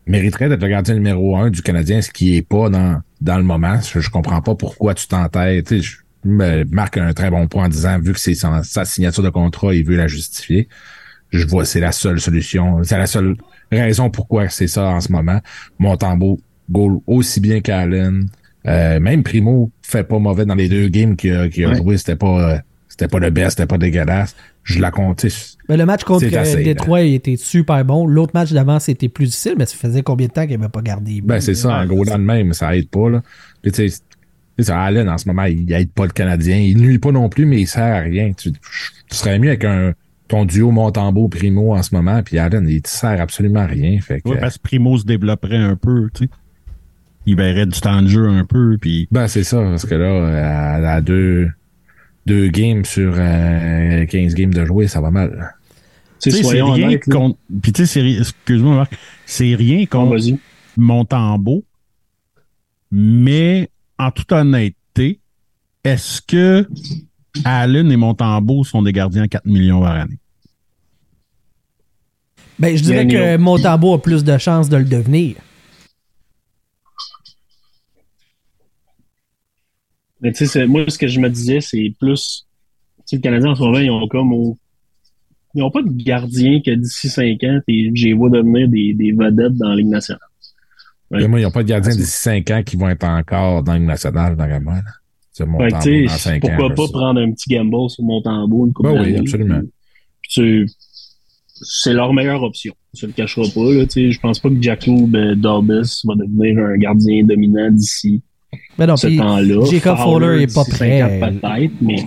mériterait 0.07 0.49
d'être 0.49 0.63
le 0.63 0.69
gardien 0.69 0.95
numéro 0.95 1.37
un 1.37 1.51
du 1.51 1.61
Canadien, 1.61 2.01
ce 2.01 2.11
qui 2.11 2.37
est 2.37 2.43
pas 2.43 2.71
dans, 2.71 3.01
dans 3.21 3.37
le 3.37 3.43
moment. 3.43 3.81
Je, 3.83 4.01
je 4.01 4.09
comprends 4.11 4.41
pas 4.41 4.55
pourquoi 4.55 4.95
tu 4.95 5.07
t'entêtes. 5.07 5.67
Tu 5.67 5.83
je 5.83 5.97
marque 6.27 6.97
un 6.99 7.13
très 7.13 7.31
bon 7.31 7.47
point 7.49 7.65
en 7.65 7.69
disant, 7.69 7.99
vu 7.99 8.13
que 8.13 8.21
c'est 8.21 8.35
sa 8.35 8.85
signature 8.85 9.23
de 9.23 9.31
contrat, 9.31 9.75
il 9.75 9.85
veut 9.85 9.97
la 9.97 10.07
justifier. 10.09 10.69
Je 11.31 11.47
vois, 11.47 11.65
c'est 11.65 11.81
la 11.81 11.93
seule 11.93 12.21
solution. 12.21 12.83
C'est 12.85 12.99
la 12.99 13.07
seule 13.07 13.37
raison 13.73 14.11
pourquoi 14.11 14.49
c'est 14.49 14.69
ça 14.69 14.85
en 14.89 15.01
ce 15.01 15.11
moment. 15.11 15.41
Montembeau 15.79 16.39
goal 16.71 16.99
aussi 17.07 17.41
bien 17.41 17.61
qu'Allen. 17.61 18.29
Euh, 18.67 18.99
même 19.01 19.23
Primo 19.23 19.71
fait 19.83 20.03
pas 20.05 20.19
mauvais 20.19 20.45
dans 20.45 20.55
les 20.55 20.69
deux 20.69 20.89
games 20.89 21.15
qu'il 21.17 21.33
a, 21.35 21.49
qu'il 21.49 21.65
a 21.65 21.69
Ouais. 21.71 21.77
joué. 21.77 21.97
C'était 21.99 22.17
pas, 22.17 22.53
euh, 22.55 22.59
c'était 22.89 23.07
pas 23.09 23.19
le 23.21 23.31
best, 23.31 23.51
c'était 23.51 23.67
pas 23.67 23.79
dégueulasse. 23.79 24.35
Je 24.65 24.81
la 24.81 24.91
comptais. 24.91 25.29
Mais 25.69 25.77
le 25.77 25.87
match 25.87 26.03
contre 26.03 26.27
assez, 26.37 26.57
euh, 26.57 26.65
Détroit 26.65 27.03
il 27.03 27.15
était 27.15 27.37
super 27.37 27.85
bon. 27.85 28.07
L'autre 28.07 28.33
match 28.35 28.53
d'avant, 28.53 28.81
c'était 28.81 29.09
plus 29.09 29.27
difficile, 29.27 29.55
mais 29.57 29.67
ça 29.67 29.77
faisait 29.77 30.03
combien 30.03 30.27
de 30.27 30.33
temps 30.33 30.47
qu'il 30.47 30.59
n'avait 30.59 30.71
pas 30.71 30.83
gardé? 30.83 31.21
Ben, 31.23 31.41
c'est 31.41 31.55
ça, 31.55 31.79
en 31.79 31.87
gros, 31.87 32.03
là 32.03 32.17
de 32.19 32.23
même, 32.23 32.53
ça 32.53 32.77
aide 32.77 32.89
pas, 32.89 33.09
là. 33.09 33.23
Puis, 33.63 33.71
tu 33.71 33.89
sais, 33.89 33.91
tu 33.91 33.97
sais, 33.97 34.03
Allen, 34.69 35.09
en 35.09 35.19
ce 35.19 35.29
moment, 35.29 35.45
il 35.45 35.71
aide 35.73 35.91
pas 35.91 36.05
le 36.05 36.13
Canadien. 36.13 36.57
Il 36.57 36.79
nuit 36.79 36.99
pas 36.99 37.13
non 37.13 37.29
plus, 37.29 37.45
mais 37.47 37.61
il 37.61 37.67
sert 37.67 37.95
à 37.95 38.01
rien. 38.01 38.33
Tu, 38.33 38.53
tu 38.53 38.59
serais 39.11 39.39
mieux 39.39 39.49
avec 39.51 39.65
un, 39.65 39.93
ton 40.29 40.45
duo 40.45 40.71
Montembeau 40.71 41.29
Primo 41.29 41.75
en 41.77 41.83
ce 41.83 41.95
moment, 41.95 42.23
puis 42.23 42.39
Allen, 42.39 42.67
il 42.69 42.83
te 42.83 42.89
sert 42.89 43.21
absolument 43.21 43.61
à 43.61 43.67
rien. 43.67 44.01
Fait 44.01 44.21
que, 44.21 44.29
Ouais, 44.31 44.39
parce 44.41 44.57
que 44.59 44.63
Primo 44.63 44.97
se 44.99 45.05
développerait 45.05 45.57
un 45.59 45.77
peu, 45.77 46.09
tu 46.15 46.25
sais. 46.25 46.31
Il 47.27 47.37
verrait 47.37 47.67
du 47.67 47.81
temps 47.81 48.03
de 48.03 48.07
jeu 48.09 48.29
un 48.29 48.45
peu, 48.45 48.79
puis... 48.81 49.09
ben, 49.11 49.27
c'est 49.29 49.43
ça, 49.45 49.59
parce 49.61 49.85
que 49.85 49.95
là, 49.97 50.77
à, 50.79 50.95
à 50.95 51.01
deux, 51.01 51.49
deux 52.25 52.47
games 52.49 52.85
sur 52.85 53.15
euh, 53.17 54.07
15 54.07 54.35
games 54.35 54.55
de 54.55 54.65
jouer, 54.65 54.87
ça 54.87 55.01
va 55.01 55.11
mal. 55.11 55.55
Tu 56.21 56.31
sais, 56.31 56.43
c'est 56.45 56.63
rien 56.63 56.97
contre... 56.99 57.37
Puis 57.63 57.73
tu 57.73 57.85
sais, 57.87 58.01
excuse-moi, 58.13 58.77
Marc, 58.77 58.97
c'est 59.27 59.55
rien 59.55 59.83
Ah, 59.83 59.87
contre 59.91 60.13
vas-y. 60.13 60.39
Montembeau, 60.77 61.65
Mais, 62.93 63.69
en 63.99 64.11
toute 64.11 64.31
honnêteté, 64.33 65.21
est-ce 65.85 66.21
que 66.23 66.69
Allen 67.45 67.91
et 67.93 67.97
Montembeau 67.97 68.65
sont 68.65 68.83
des 68.83 68.93
gardiens 68.93 69.23
à 69.25 69.29
4 69.29 69.47
millions 69.47 69.81
par 69.81 69.93
année? 69.97 70.19
Ben, 72.59 72.77
je 72.77 72.83
dirais 72.83 73.07
que 73.07 73.37
Montembeau 73.37 73.95
a 73.95 74.01
plus 74.03 74.25
de 74.25 74.39
chances 74.39 74.69
de 74.69 74.77
le 74.79 74.85
devenir. 74.85 75.37
Mais 80.21 80.33
tu 80.33 80.47
sais, 80.47 80.67
moi, 80.67 80.89
ce 80.89 80.97
que 80.99 81.07
je 81.09 81.21
me 81.21 81.29
disais, 81.29 81.61
c'est 81.61 81.95
plus. 82.01 82.47
Tu 83.01 83.03
sais, 83.05 83.17
le 83.17 83.23
Canadien, 83.23 83.51
en 83.51 83.55
ce 83.55 83.61
moment, 83.63 83.79
ils 83.79 83.91
ont 83.91 84.09
comme. 84.09 84.33
au- 84.33 84.59
Ils 85.55 85.61
n'ont 85.61 85.71
pas 85.71 85.83
de 85.83 85.89
gardien 85.91 86.61
que 86.61 86.71
d'ici 86.71 87.09
5 87.09 87.43
ans, 87.45 87.61
t'es- 87.67 87.91
j'ai 87.95 88.13
vois 88.13 88.29
devenir 88.29 88.69
des, 88.69 88.93
des 88.93 89.13
vedettes 89.13 89.55
dans 89.55 89.71
la 89.71 89.77
Ligue 89.77 89.87
nationale. 89.89 90.21
Ouais. 91.11 91.23
Et 91.23 91.29
moi, 91.29 91.39
ils 91.41 91.45
n'ont 91.45 91.51
pas 91.51 91.63
de 91.63 91.69
gardiens 91.69 91.93
Ah, 91.93 91.97
d'ici 91.97 92.19
5 92.21 92.51
ans 92.51 92.63
qui 92.65 92.77
vont 92.77 92.89
être 92.89 93.05
encore 93.05 93.63
dans 93.63 93.75
une 93.75 93.87
nationale, 93.87 94.37
dans 94.37 94.47
la 94.47 94.59
main. 94.61 94.77
là. 94.77 94.91
C'est 95.33 95.47
mon 95.47 95.59
Fait 95.59 95.67
que, 95.67 95.71
temps 95.73 95.79
tu 95.81 96.05
dans 96.07 96.13
sais, 96.13 96.19
5 96.19 96.35
ans. 96.45 96.49
pourquoi 96.49 96.69
là, 96.71 96.75
pas 96.75 96.87
ça. 96.87 96.93
prendre 96.93 97.21
un 97.21 97.31
petit 97.33 97.49
gamble 97.55 97.91
sur 97.91 98.03
Montembeau, 98.05 98.67
une 98.67 98.73
coupe 98.73 98.87
Ben 98.87 99.01
oui, 99.03 99.17
absolument. 99.17 99.61
puis- 99.61 99.71
puis 100.23 100.31
tu- 100.33 100.69
C'est 101.63 101.95
leur 101.95 102.13
meilleure 102.13 102.43
option. 102.43 102.75
On 102.95 102.99
se 102.99 103.07
le 103.07 103.13
cachera 103.13 103.43
pas. 103.55 103.61
Là, 103.73 103.85
je 103.95 104.19
pense 104.21 104.41
pas 104.41 104.51
que 104.51 104.61
Jacob 104.61 105.15
euh, 105.17 105.35
Dorbis 105.37 106.03
va 106.07 106.15
devenir 106.17 106.59
un 106.63 106.77
gardien 106.77 107.25
dominant 107.25 107.71
d'ici 107.71 108.21
Mais 108.79 108.87
non, 108.87 108.97
ce 108.97 109.07
temps-là. 109.07 109.65
Jacob 109.71 109.97
Fowler 109.97 110.43
est 110.43 110.55
pas 110.55 110.65
prêt. 110.67 111.03
ans, 111.03 111.09
Peut-être, 111.41 111.73
mais 111.81 112.05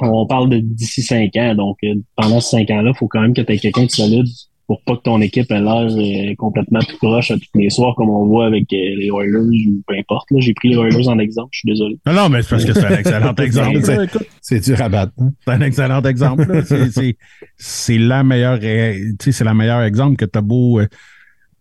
on 0.00 0.26
parle 0.26 0.50
de 0.50 0.58
d'ici 0.58 1.02
5 1.02 1.34
ans. 1.36 1.54
Donc, 1.54 1.76
euh, 1.84 1.94
pendant 2.16 2.40
ces 2.40 2.56
5 2.58 2.70
ans-là, 2.70 2.90
il 2.94 2.98
faut 2.98 3.08
quand 3.08 3.20
même 3.20 3.34
que 3.34 3.40
tu 3.42 3.52
aies 3.52 3.58
quelqu'un 3.58 3.84
de 3.84 3.90
solide 3.90 4.26
pour 4.70 4.82
pas 4.84 4.94
que 4.96 5.02
ton 5.02 5.20
équipe 5.20 5.50
ait 5.50 5.60
l'air 5.60 5.88
euh, 5.90 6.32
complètement 6.38 6.78
tout 6.78 6.96
croche 6.98 7.32
à 7.32 7.34
tous 7.34 7.58
les 7.58 7.70
soirs, 7.70 7.96
comme 7.96 8.08
on 8.08 8.24
voit 8.26 8.46
avec 8.46 8.72
euh, 8.72 8.76
les 8.98 9.08
Oilers 9.08 9.66
ou 9.66 9.82
peu 9.84 9.94
importe. 9.98 10.30
Là. 10.30 10.38
J'ai 10.38 10.54
pris 10.54 10.68
les 10.68 10.76
Oilers 10.76 11.08
en 11.08 11.18
exemple, 11.18 11.48
je 11.50 11.58
suis 11.58 11.68
désolé. 11.68 11.98
Non, 12.06 12.12
non, 12.12 12.28
mais 12.28 12.42
c'est 12.42 12.50
parce 12.50 12.64
que 12.64 12.72
c'est 12.72 12.86
un 12.86 12.96
excellent 12.96 13.34
exemple. 13.38 13.80
C'est- 14.40 14.80
à 14.80 14.88
battre. 14.88 15.12
hein? 15.18 15.32
C'est 15.44 15.50
un 15.52 15.60
excellent 15.62 16.02
exemple. 16.02 16.62
C'est- 17.56 17.98
la 17.98 18.22
meilleure, 18.22 18.60
sais, 18.60 19.32
c'est 19.32 19.42
la 19.42 19.54
meilleure 19.54 19.82
exemple 19.82 20.14
que 20.14 20.24
t'as 20.24 20.40
beau, 20.40 20.78
euh, 20.78 20.86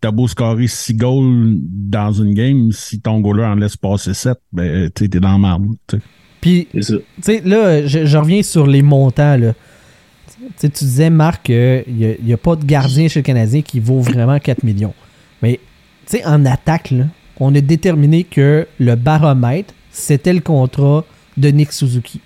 t'as 0.01 0.11
beau 0.11 0.27
scorer 0.27 0.67
6 0.67 0.93
goals 0.93 1.55
dans 1.63 2.11
une 2.11 2.35
game, 2.35 2.71
si 2.71 3.01
ton 3.01 3.21
goaler 3.21 3.45
en 3.45 3.55
laisse 3.55 3.75
passer 3.75 4.13
7, 4.13 4.37
ben, 4.53 4.87
t'es 4.91 5.07
dans 5.07 5.31
la 5.31 5.37
marde. 5.39 5.63
Puis, 6.41 6.67
tu 6.71 6.81
sais, 7.21 7.41
là, 7.43 7.85
je, 7.87 8.05
je 8.05 8.17
reviens 8.19 8.43
sur 8.43 8.67
les 8.67 8.83
montants, 8.83 9.35
là. 9.35 9.53
Tu 10.39 10.45
sais, 10.55 10.69
tu 10.69 10.83
disais, 10.85 11.09
Marc, 11.09 11.43
qu'il 11.43 12.17
n'y 12.23 12.33
a, 12.33 12.37
pas 12.37 12.55
de 12.55 12.63
gardien 12.63 13.07
chez 13.07 13.19
le 13.19 13.23
Canadien 13.23 13.61
qui 13.61 13.79
vaut 13.79 13.99
vraiment 13.99 14.39
4 14.39 14.63
millions. 14.63 14.93
Mais, 15.41 15.59
tu 16.05 16.17
sais, 16.17 16.25
en 16.25 16.45
attaque, 16.45 16.91
là, 16.91 17.05
on 17.39 17.53
a 17.55 17.61
déterminé 17.61 18.23
que 18.23 18.67
le 18.79 18.95
baromètre, 18.95 19.73
c'était 19.91 20.33
le 20.33 20.39
contrat 20.39 21.03
de 21.37 21.49
Nick 21.49 21.71
Suzuki. 21.73 22.21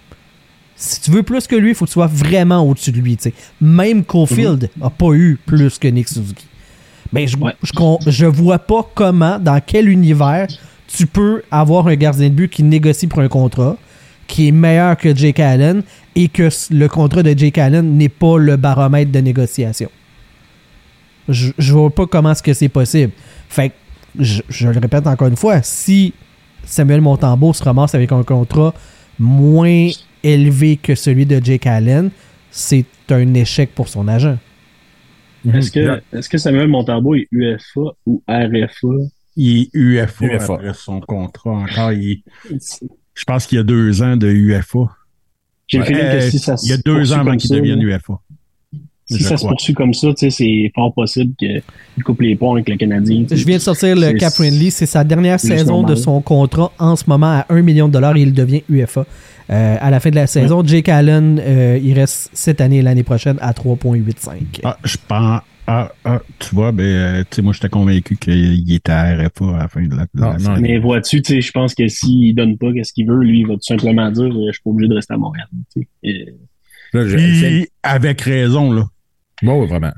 Si 0.76 1.02
tu 1.02 1.12
veux 1.12 1.24
plus 1.24 1.48
que 1.48 1.56
lui, 1.56 1.70
il 1.70 1.76
faut 1.76 1.86
que 1.86 1.90
tu 1.90 1.94
sois 1.94 2.08
vraiment 2.08 2.68
au-dessus 2.68 2.92
de 2.92 3.00
lui. 3.00 3.18
Même 3.62 4.04
Caulfield 4.04 4.70
n'a 4.78 4.90
pas 4.90 5.14
eu 5.14 5.40
plus 5.46 5.78
que 5.80 5.88
Nick 5.88 6.08
Suzuki. 6.08 6.46
Mais 7.12 7.28
je, 7.28 7.38
Ouais. 7.38 7.54
je, 7.62 8.12
je 8.12 8.26
vois 8.26 8.60
pas 8.60 8.90
comment, 8.96 9.40
dans 9.40 9.62
quel 9.66 9.88
univers, 9.88 10.48
tu 10.88 11.06
peux 11.08 11.44
avoir 11.52 11.88
un 11.88 11.96
gardien 11.96 12.30
de 12.30 12.34
but 12.34 12.50
qui 12.50 12.64
négocie 12.64 13.08
pour 13.08 13.20
un 13.20 13.28
contrat 13.28 13.78
qui 14.34 14.48
est 14.48 14.52
meilleur 14.52 14.98
que 14.98 15.16
Jake 15.16 15.40
Allen 15.40 15.84
et 16.16 16.28
que 16.28 16.50
le 16.74 16.88
contrat 16.88 17.22
de 17.22 17.38
Jake 17.38 17.60
Allen 17.60 17.98
n'est 18.00 18.10
pas 18.10 18.40
le 18.40 18.58
baromètre 18.58 19.12
de 19.12 19.20
négociation. 19.20 19.92
Je, 21.30 21.52
je 21.56 21.72
vois 21.74 21.92
pas 21.92 22.08
comment 22.08 22.32
est-ce 22.32 22.42
que 22.42 22.52
c'est 22.54 22.68
possible. 22.68 23.12
Fait 23.48 23.70
que, 23.70 23.74
je, 24.18 24.42
je 24.50 24.68
le 24.70 24.80
répète 24.80 25.06
encore 25.06 25.28
une 25.28 25.36
fois, 25.36 25.62
si 25.62 26.14
Samuel 26.64 27.02
Montembeau 27.02 27.54
se 27.54 27.64
ramasse 27.64 27.94
avec 27.94 28.12
un 28.12 28.24
contrat 28.24 28.74
moins 29.20 29.90
élevé 30.24 30.78
que 30.78 30.96
celui 30.96 31.28
de 31.28 31.40
Jake 31.44 31.68
Allen, 31.68 32.10
c'est 32.50 32.86
un 33.12 33.36
échec 33.36 33.76
pour 33.76 33.88
son 33.88 34.08
agent. 34.08 34.40
Est-ce 35.54 35.70
que, 35.70 36.02
est-ce 36.12 36.28
que 36.28 36.40
Samuel 36.40 36.70
Montembeau 36.70 37.14
est 37.14 37.28
UFA 37.32 37.82
ou 38.08 38.24
RFA? 38.28 38.88
Il 39.36 39.62
est 39.62 39.70
UFA, 39.74 40.26
UFA. 40.26 40.54
après 40.56 40.74
son 40.74 41.02
contrat 41.02 41.52
encore. 41.52 41.92
il- 41.92 42.24
je 43.16 43.24
pense 43.26 43.46
qu'il 43.46 43.58
y 43.58 43.62
a 43.62 43.64
deux 43.64 44.02
ans 44.02 44.18
de 44.18 44.28
UFA. 44.28 44.80
J'ai 45.68 45.78
le 45.80 45.86
feeling 45.86 46.12
que 46.12 46.30
si 46.30 46.40
ça 46.40 46.58
se 46.58 46.66
il 46.66 46.70
y 46.70 46.74
a 46.74 46.78
deux 46.78 47.14
ans 47.14 47.20
avant 47.20 47.36
qu'il 47.38 47.50
devienne 47.52 47.82
UFA. 47.82 48.20
Si 49.10 49.20
je 49.20 49.24
ça 49.24 49.38
se 49.38 49.46
poursuit 49.46 49.74
comme 49.74 49.94
ça, 49.94 50.08
c'est 50.16 50.72
fort 50.74 50.94
possible 50.94 51.34
qu'il 51.38 51.62
coupe 52.06 52.22
les 52.22 52.36
ponts 52.36 52.54
avec 52.54 52.70
le 52.70 52.78
Canadien. 52.78 53.26
Je 53.30 53.46
viens 53.46 53.58
de 53.58 53.62
sortir 53.62 53.96
le 53.96 54.02
C'est- 54.02 54.14
cap 54.16 54.34
friendly. 54.34 54.72
C'est 54.72 54.86
sa 54.86 55.04
dernière 55.04 55.40
saison 55.40 55.84
de 55.84 55.96
son 55.96 56.22
contrat 56.22 56.72
en 56.80 56.96
ce 56.96 57.04
moment 57.08 57.40
à 57.40 57.46
1 57.50 57.62
million 57.62 57.88
de 57.88 57.94
dollars 57.94 58.16
et 58.16 58.22
il 58.22 58.34
devient 58.34 58.64
UFA. 58.70 59.06
Euh, 59.50 59.76
à 59.80 59.92
la 59.92 60.00
fin 60.00 60.10
de 60.10 60.16
la 60.16 60.26
saison, 60.26 60.64
Jake 60.66 60.88
Allen, 60.88 61.38
euh, 61.44 61.78
il 61.84 61.94
reste 61.94 62.30
cette 62.32 62.62
année 62.62 62.78
et 62.78 62.82
l'année 62.82 63.04
prochaine 63.04 63.38
à 63.42 63.52
3,85. 63.52 64.62
Ah, 64.64 64.78
je 64.86 64.96
pense. 65.06 65.42
Ah, 65.66 65.92
ah, 66.04 66.22
tu 66.40 66.54
vois, 66.56 66.72
ben, 66.74 66.84
euh, 66.84 67.24
tu 67.30 67.38
sais, 67.38 67.42
moi, 67.42 67.54
j'étais 67.54 67.70
convaincu 67.70 68.18
qu'il 68.18 68.72
était 68.74 68.92
à 68.92 69.16
RFA 69.16 69.56
à 69.56 69.58
la 69.60 69.68
fin 69.70 69.82
de 69.82 69.96
la, 69.96 70.06
Non, 70.14 70.36
Mais 70.60 70.78
vois-tu, 70.78 71.22
tu 71.22 71.34
sais, 71.36 71.42
je 71.42 71.52
pense 71.52 71.74
que 71.74 71.88
s'il 71.88 72.36
donne 72.36 72.58
pas 72.58 72.74
qu'est-ce 72.74 72.92
qu'il 72.92 73.08
veut, 73.08 73.24
lui, 73.24 73.40
il 73.42 73.48
va 73.48 73.54
tout 73.54 73.62
simplement 73.64 74.12
dire 74.12 74.26
euh, 74.26 74.48
je 74.48 74.52
suis 74.54 74.62
pas 74.64 74.70
obligé 74.72 74.90
de 74.90 74.96
rester 74.96 75.14
à 75.14 75.18
Montréal. 75.18 75.48
tu 75.74 75.82
sais. 75.82 75.88
Et- 76.04 76.34
Là, 76.94 77.08
je- 77.08 77.16
Puis, 77.16 77.68
avec 77.82 78.22
raison, 78.22 78.72
là. 78.74 78.86
Bon, 79.42 79.62
oui, 79.62 79.68
vraiment. 79.68 79.94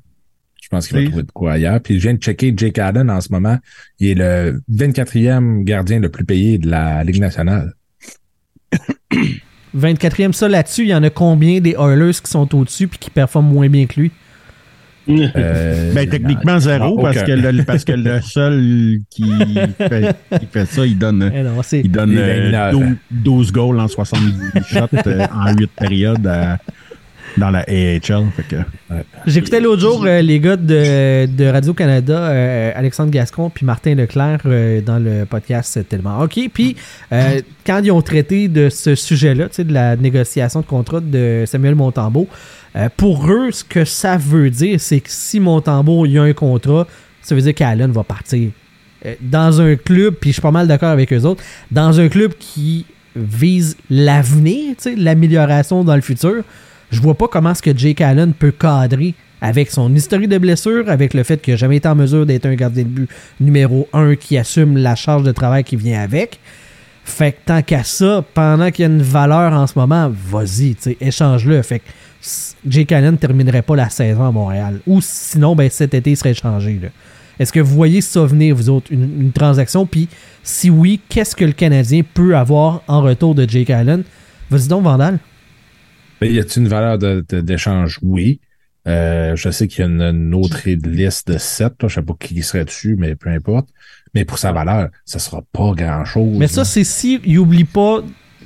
Je 0.62 0.70
pense 0.70 0.88
qu'il 0.88 0.98
va 0.98 1.06
trouver 1.06 1.24
de 1.24 1.32
quoi 1.32 1.52
ailleurs. 1.54 1.80
Puis 1.82 1.96
je 2.00 2.04
viens 2.04 2.14
de 2.14 2.20
checker 2.20 2.54
Jake 2.56 2.80
Allen 2.80 3.10
en 3.12 3.20
ce 3.22 3.32
moment. 3.32 3.58
Il 4.00 4.08
est 4.08 4.16
le 4.16 4.62
24e 4.72 5.64
gardien 5.64 6.00
le 6.00 6.10
plus 6.10 6.26
payé 6.26 6.58
de 6.58 6.70
la 6.70 7.04
Ligue 7.04 7.20
nationale. 7.20 7.74
24e, 9.78 10.32
ça 10.32 10.48
là-dessus, 10.48 10.84
il 10.84 10.88
y 10.90 10.96
en 10.96 11.04
a 11.04 11.10
combien 11.10 11.60
des 11.60 11.72
Oilers 11.78 12.14
qui 12.24 12.32
sont 12.32 12.56
au-dessus 12.56 12.88
puis 12.88 12.98
qui 12.98 13.10
performent 13.10 13.52
moins 13.52 13.68
bien 13.70 13.86
que 13.88 14.00
lui? 14.00 14.12
Euh, 15.08 15.94
Ben, 15.94 16.10
techniquement, 16.10 16.60
zéro, 16.60 16.96
non, 16.98 17.02
parce, 17.04 17.24
que 17.24 17.32
le, 17.32 17.64
parce 17.64 17.84
que 17.84 17.92
le 17.92 18.22
seul 18.24 18.98
qui 19.10 19.24
fait, 19.78 20.16
qui 20.40 20.46
fait 20.52 20.66
ça, 20.66 20.86
il 20.86 20.98
donne, 20.98 21.32
Eh 21.34 21.44
non, 21.44 21.62
il 21.72 21.92
donne 21.92 22.12
Il 22.12 22.18
est 22.18 22.54
euh. 22.56 22.72
12, 22.72 22.84
12 23.12 23.52
goals 23.52 23.80
en 23.80 23.88
70 23.88 24.34
shots 24.68 24.80
euh, 25.08 25.26
en 25.34 25.54
8 25.56 25.70
périodes 25.78 26.26
à- 26.28 26.58
dans 27.38 27.50
la 27.50 27.60
AHL. 27.68 28.00
Fait 28.36 28.44
que, 28.48 28.56
J'écoutais 29.28 29.60
l'autre 29.60 29.82
jour 29.82 30.06
euh, 30.06 30.22
les 30.22 30.40
gars 30.40 30.56
de, 30.56 31.26
de 31.26 31.46
Radio-Canada, 31.46 32.18
euh, 32.30 32.72
Alexandre 32.74 33.12
Gascon 33.12 33.50
puis 33.50 33.66
Martin 33.66 33.94
Leclerc 33.96 34.40
euh, 34.46 34.80
dans 34.80 35.00
le 35.00 35.26
podcast 35.26 35.80
Tellement 35.90 36.22
OK. 36.22 36.40
Puis 36.54 36.78
euh, 37.12 37.42
quand 37.66 37.82
ils 37.84 37.92
ont 37.92 38.02
traité 38.02 38.48
de 38.48 38.70
ce 38.70 38.96
sujet-là, 38.96 39.50
tu 39.50 39.56
sais, 39.56 39.64
de 39.66 39.74
la 39.74 39.98
négociation 39.98 40.62
de 40.62 40.66
contrat 40.66 41.02
de 41.02 41.44
Samuel 41.46 41.76
Montembeau, 41.76 42.30
euh, 42.76 42.90
pour 42.96 43.32
eux, 43.32 43.52
ce 43.52 43.64
que 43.64 43.86
ça 43.86 44.18
veut 44.18 44.50
dire, 44.50 44.80
c'est 44.80 45.00
que 45.00 45.10
si 45.10 45.40
Montembeau 45.40 46.06
il 46.06 46.18
a 46.18 46.24
un 46.24 46.34
contrat, 46.34 46.88
ça 47.22 47.36
veut 47.36 47.42
dire 47.42 47.54
qu'Allen 47.54 47.92
va 47.92 48.04
partir. 48.04 48.50
Euh, 49.06 49.16
dans 49.22 49.62
un 49.62 49.76
club, 49.76 50.16
puis 50.16 50.32
je 50.32 50.36
suis 50.36 50.42
pas 50.42 50.52
mal 50.52 50.68
d'accord 50.68 50.90
avec 50.90 51.12
eux 51.14 51.22
autres, 51.22 51.44
dans 51.72 52.00
un 52.00 52.10
club 52.10 52.34
qui 52.38 52.86
vise 53.16 53.78
l'avenir, 53.90 54.76
l'amélioration 54.98 55.84
dans 55.84 55.96
le 55.96 56.02
futur, 56.02 56.44
je 56.92 57.02
vois 57.02 57.16
pas 57.16 57.28
comment 57.28 57.52
est-ce 57.52 57.62
que 57.62 57.76
Jake 57.76 58.02
Allen 58.02 58.34
peut 58.34 58.52
cadrer 58.52 59.16
avec 59.42 59.70
son 59.70 59.94
historique 59.94 60.30
de 60.30 60.38
blessure, 60.38 60.90
avec 60.90 61.14
le 61.14 61.24
fait 61.24 61.42
qu'il 61.42 61.54
n'a 61.54 61.58
jamais 61.58 61.78
été 61.78 61.88
en 61.88 61.96
mesure 61.96 62.26
d'être 62.26 62.46
un 62.46 62.56
gardien 62.56 62.84
de 62.84 62.90
but 62.90 63.10
numéro 63.40 63.88
un 63.94 64.16
qui 64.16 64.38
assume 64.38 64.78
la 64.78 64.96
charge 64.96 65.24
de 65.24 65.32
travail 65.32 65.64
qui 65.64 65.76
vient 65.76 66.02
avec. 66.02 66.40
Fait 67.04 67.34
que 67.34 67.38
tant 67.46 67.62
qu'à 67.62 67.84
ça, 67.84 68.24
pendant 68.34 68.72
qu'il 68.72 68.84
y 68.84 68.88
a 68.88 68.92
une 68.92 69.04
valeur 69.04 69.54
en 69.54 69.68
ce 69.68 69.78
moment, 69.78 70.12
vas-y, 70.12 70.76
échange-le. 71.00 71.62
Fait 71.62 71.80
que 71.80 71.86
Jake 72.68 72.92
Allen 72.92 73.18
terminerait 73.18 73.62
pas 73.62 73.76
la 73.76 73.90
saison 73.90 74.26
à 74.26 74.32
Montréal. 74.32 74.80
Ou 74.88 75.00
sinon, 75.02 75.56
ben 75.56 75.70
cet 75.70 75.94
été, 75.94 76.12
il 76.12 76.18
serait 76.18 76.32
échangé. 76.32 76.80
là. 76.82 76.90
Est-ce 77.40 77.52
que 77.52 77.60
vous 77.60 77.76
voyez 77.76 78.02
ça 78.02 78.26
venir, 78.26 78.56
vous 78.56 78.70
autres, 78.70 78.92
une, 78.92 79.22
une 79.22 79.32
transaction? 79.32 79.86
Puis 79.86 80.08
si 80.44 80.70
oui, 80.70 81.02
qu'est-ce 81.10 81.36
que 81.36 81.46
le 81.46 81.52
Canadien 81.52 82.02
peut 82.14 82.36
avoir 82.36 82.82
en 82.88 83.02
retour 83.02 83.36
de 83.36 83.48
Jake 83.48 83.70
Allen? 83.70 84.04
Vas-y 84.50 84.68
donc, 84.68 84.84
Vandal. 84.84 85.20
Ben, 86.22 86.32
y 86.32 86.40
a-t-il 86.40 86.64
une 86.64 86.70
valeur 86.70 86.98
d'échange? 86.98 88.00
Oui. 88.02 88.40
Euh, 88.88 89.36
je 89.36 89.50
sais 89.50 89.68
qu'il 89.68 89.80
y 89.80 89.84
a 89.84 89.90
une, 89.90 90.02
une 90.02 90.34
autre 90.36 90.62
liste 90.70 91.28
de 91.32 91.38
7. 91.38 91.74
Je 91.84 91.88
sais 91.88 92.02
pas 92.02 92.14
qui 92.20 92.42
serait 92.44 92.66
dessus, 92.66 92.96
mais 92.98 93.16
peu 93.16 93.30
importe. 93.30 93.68
Mais 94.14 94.24
pour 94.24 94.38
sa 94.38 94.52
valeur, 94.52 94.90
ça 95.04 95.20
sera 95.20 95.42
pas 95.52 95.74
grand-chose. 95.76 96.38
Mais 96.38 96.48
ça, 96.48 96.64
c'est 96.64 96.84
si 96.84 97.20
il 97.26 97.40
oublie 97.40 97.66
pas 97.66 98.02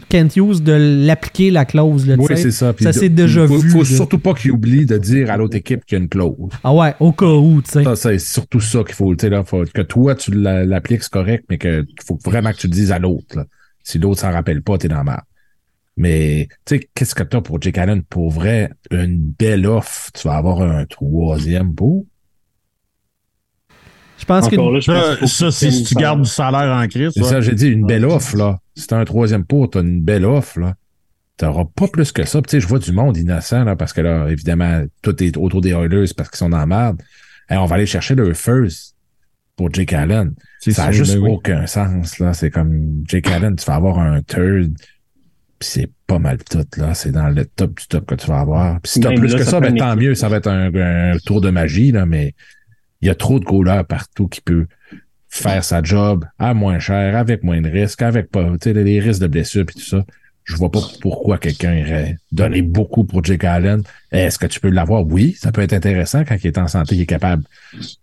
Kent 0.09 0.35
Hughes 0.35 0.61
de 0.61 0.73
l'appliquer 1.05 1.51
la 1.51 1.65
clause. 1.65 2.07
Là, 2.07 2.15
Oui, 2.17 2.25
c'est 2.35 2.51
ça. 2.51 2.73
Puis 2.73 2.83
ça 2.83 2.91
s'est 2.93 3.09
déjà 3.09 3.47
faut, 3.47 3.59
vu. 3.59 3.69
Faut 3.69 3.79
là. 3.79 3.85
surtout 3.85 4.19
pas 4.19 4.33
qu'il 4.33 4.51
oublie 4.51 4.85
de 4.85 4.97
dire 4.97 5.31
à 5.31 5.37
l'autre 5.37 5.55
équipe 5.55 5.85
qu'il 5.85 5.97
y 5.97 6.01
a 6.01 6.03
une 6.03 6.09
clause. 6.09 6.49
Ah 6.63 6.73
ouais, 6.73 6.93
au 6.99 7.11
cas 7.11 7.25
où, 7.27 7.61
tu 7.61 7.71
sais. 7.71 7.83
Ça, 7.83 7.95
c'est 7.95 8.19
surtout 8.19 8.59
ça 8.59 8.83
qu'il 8.83 8.95
faut, 8.95 9.15
tu 9.15 9.21
sais, 9.21 9.29
là, 9.29 9.43
faut 9.45 9.63
que 9.71 9.81
toi, 9.81 10.15
tu 10.15 10.31
la- 10.31 10.65
l'appliques, 10.65 11.03
c'est 11.03 11.11
correct, 11.13 11.45
mais 11.49 11.57
que 11.57 11.85
faut 12.05 12.17
vraiment 12.25 12.51
que 12.51 12.57
tu 12.57 12.67
le 12.67 12.73
dises 12.73 12.91
à 12.91 12.99
l'autre. 12.99 13.45
Si 13.83 13.97
l'autre 13.99 14.19
s'en 14.21 14.31
rappelle 14.31 14.61
pas, 14.61 14.77
t'es 14.77 14.87
dans 14.87 14.97
la 14.97 15.03
merde. 15.03 15.21
Mais, 15.97 16.47
tu 16.65 16.77
sais, 16.77 16.89
qu'est-ce 16.95 17.13
que 17.13 17.23
t'as 17.23 17.41
pour 17.41 17.61
Jake 17.61 17.77
Allen? 17.77 18.03
Pour 18.03 18.31
vrai, 18.31 18.71
une 18.91 19.17
belle 19.37 19.65
offre, 19.67 20.09
tu 20.13 20.27
vas 20.27 20.35
avoir 20.37 20.61
un 20.61 20.85
troisième 20.85 21.69
beau. 21.71 22.07
Je 24.19 24.25
pense 24.25 24.49
que. 24.49 24.55
Encore 24.55 24.71
là, 24.71 24.79
je 24.79 24.91
pense 25.19 25.31
Ça, 25.31 25.51
c'est 25.51 25.71
si 25.71 25.83
tu 25.83 25.95
gardes 25.95 26.21
du 26.21 26.29
salaire 26.29 26.75
en 26.75 26.87
crise. 26.87 27.11
C'est 27.15 27.23
ça, 27.23 27.41
j'ai 27.41 27.55
dit, 27.55 27.67
une 27.67 27.85
belle 27.85 28.05
offre, 28.05 28.35
là. 28.35 28.59
C'est 28.75 28.93
un 28.93 29.03
troisième 29.05 29.45
pot, 29.45 29.67
t'as 29.67 29.81
une 29.81 30.01
belle 30.01 30.25
offre, 30.25 30.59
là. 30.59 30.75
T'auras 31.37 31.65
pas 31.73 31.87
plus 31.87 32.11
que 32.11 32.25
ça. 32.25 32.41
Tu 32.41 32.49
sais, 32.49 32.59
je 32.59 32.67
vois 32.67 32.79
du 32.79 32.91
monde 32.91 33.15
innocent, 33.15 33.63
là, 33.63 33.77
parce 33.77 33.93
que 33.93 34.01
là, 34.01 34.27
évidemment, 34.29 34.83
tout 35.01 35.23
est 35.23 35.37
autour 35.37 35.61
des 35.61 35.71
Oilers 35.71 36.13
parce 36.15 36.29
qu'ils 36.29 36.37
sont 36.37 36.49
dans 36.49 36.57
la 36.57 36.65
merde. 36.65 37.01
Et 37.49 37.55
on 37.55 37.65
va 37.65 37.75
aller 37.75 37.85
chercher 37.85 38.13
le 38.15 38.33
first 38.33 38.95
pour 39.55 39.73
Jake 39.73 39.93
Allen. 39.93 40.33
Ça 40.59 40.85
a 40.85 40.91
sûr, 40.91 41.05
juste 41.05 41.15
ben 41.15 41.23
oui. 41.23 41.31
aucun 41.31 41.65
sens, 41.65 42.19
là. 42.19 42.33
C'est 42.33 42.51
comme 42.51 43.03
Jake 43.07 43.27
Allen, 43.27 43.55
tu 43.55 43.65
vas 43.65 43.75
avoir 43.75 43.99
un 43.99 44.21
third, 44.21 44.73
puis 45.59 45.69
c'est 45.69 45.89
pas 46.07 46.19
mal 46.19 46.39
tout, 46.43 46.65
là. 46.75 46.93
C'est 46.93 47.11
dans 47.11 47.29
le 47.29 47.45
top 47.45 47.79
du 47.79 47.87
top 47.87 48.05
que 48.05 48.15
tu 48.15 48.27
vas 48.27 48.39
avoir. 48.39 48.81
Puis 48.81 48.91
si 48.91 48.99
t'as 48.99 49.13
plus 49.13 49.31
là, 49.31 49.37
que 49.37 49.45
ça 49.45 49.61
ben 49.61 49.75
tant 49.75 49.95
mieux. 49.95 50.15
Ça 50.15 50.27
va 50.27 50.37
être 50.37 50.47
un, 50.47 50.73
un 51.13 51.17
tour 51.25 51.39
de 51.39 51.49
magie, 51.49 51.93
là, 51.93 52.05
mais 52.05 52.33
il 53.01 53.07
y 53.07 53.11
a 53.11 53.15
trop 53.15 53.39
de 53.39 53.45
goalers 53.45 53.85
partout 53.85 54.27
qui 54.27 54.41
peut 54.41 54.67
faire 55.29 55.63
sa 55.63 55.81
job 55.83 56.25
à 56.37 56.53
moins 56.53 56.79
cher, 56.79 57.15
avec 57.15 57.43
moins 57.43 57.61
de 57.61 57.69
risques, 57.69 58.01
avec 58.01 58.29
pas, 58.29 58.51
les 58.65 58.99
risques 58.99 59.21
de 59.21 59.27
blessure 59.27 59.65
puis 59.65 59.75
tout 59.75 59.85
ça. 59.85 60.03
Je 60.43 60.55
vois 60.55 60.71
pas 60.71 60.81
pourquoi 61.01 61.37
quelqu'un 61.37 61.75
irait 61.75 62.17
donner 62.31 62.63
beaucoup 62.63 63.03
pour 63.03 63.23
Jake 63.23 63.43
Allen. 63.43 63.83
Est-ce 64.11 64.39
que 64.39 64.47
tu 64.47 64.59
peux 64.59 64.69
l'avoir? 64.69 65.05
Oui, 65.05 65.35
ça 65.39 65.51
peut 65.51 65.61
être 65.61 65.73
intéressant 65.73 66.25
quand 66.25 66.35
il 66.43 66.47
est 66.47 66.57
en 66.57 66.67
santé, 66.67 66.95
il 66.95 67.01
est 67.01 67.05
capable 67.05 67.43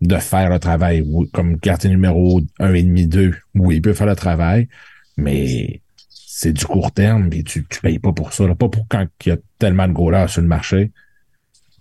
de 0.01 0.17
faire 0.17 0.49
le 0.49 0.61
travail. 0.61 1.05
Comme 1.33 1.57
gardien 1.57 1.91
numéro 1.91 2.41
1,5, 2.61 3.09
2, 3.09 3.35
oui, 3.57 3.77
il 3.77 3.83
peut 3.83 3.95
faire 3.95 4.07
le 4.07 4.15
travail, 4.15 4.69
mais 5.17 5.81
c'est 6.09 6.53
du 6.53 6.65
court 6.65 6.93
terme 6.93 7.31
et 7.33 7.43
tu, 7.43 7.67
tu 7.69 7.81
payes 7.81 7.99
pas 7.99 8.13
pour 8.13 8.33
ça. 8.33 8.47
là. 8.47 8.55
Pas 8.55 8.69
pour 8.69 8.87
quand 8.87 9.07
il 9.25 9.29
y 9.31 9.33
a 9.33 9.39
tellement 9.59 9.89
de 9.89 9.93
goalers 9.93 10.29
sur 10.29 10.43
le 10.43 10.49
marché 10.49 10.93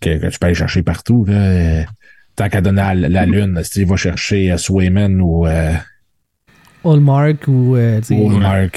que, 0.02 0.18
que 0.18 0.28
tu 0.28 0.40
peux 0.40 0.48
aller 0.48 0.56
chercher 0.56 0.82
partout. 0.82 1.26
Là. 1.26 1.86
Tant 2.36 2.50
qu'à 2.50 2.62
donner 2.62 2.82
la, 2.82 3.10
la 3.10 3.26
lune, 3.26 3.60
si 3.64 3.72
tu 3.72 3.86
vas 3.86 3.96
chercher 3.96 4.52
euh, 4.52 4.58
Swayman 4.58 5.22
ou 5.22 5.48
euh, 5.48 5.74
Hallmark 6.84 7.48
ou. 7.48 7.76
euh, 7.78 8.02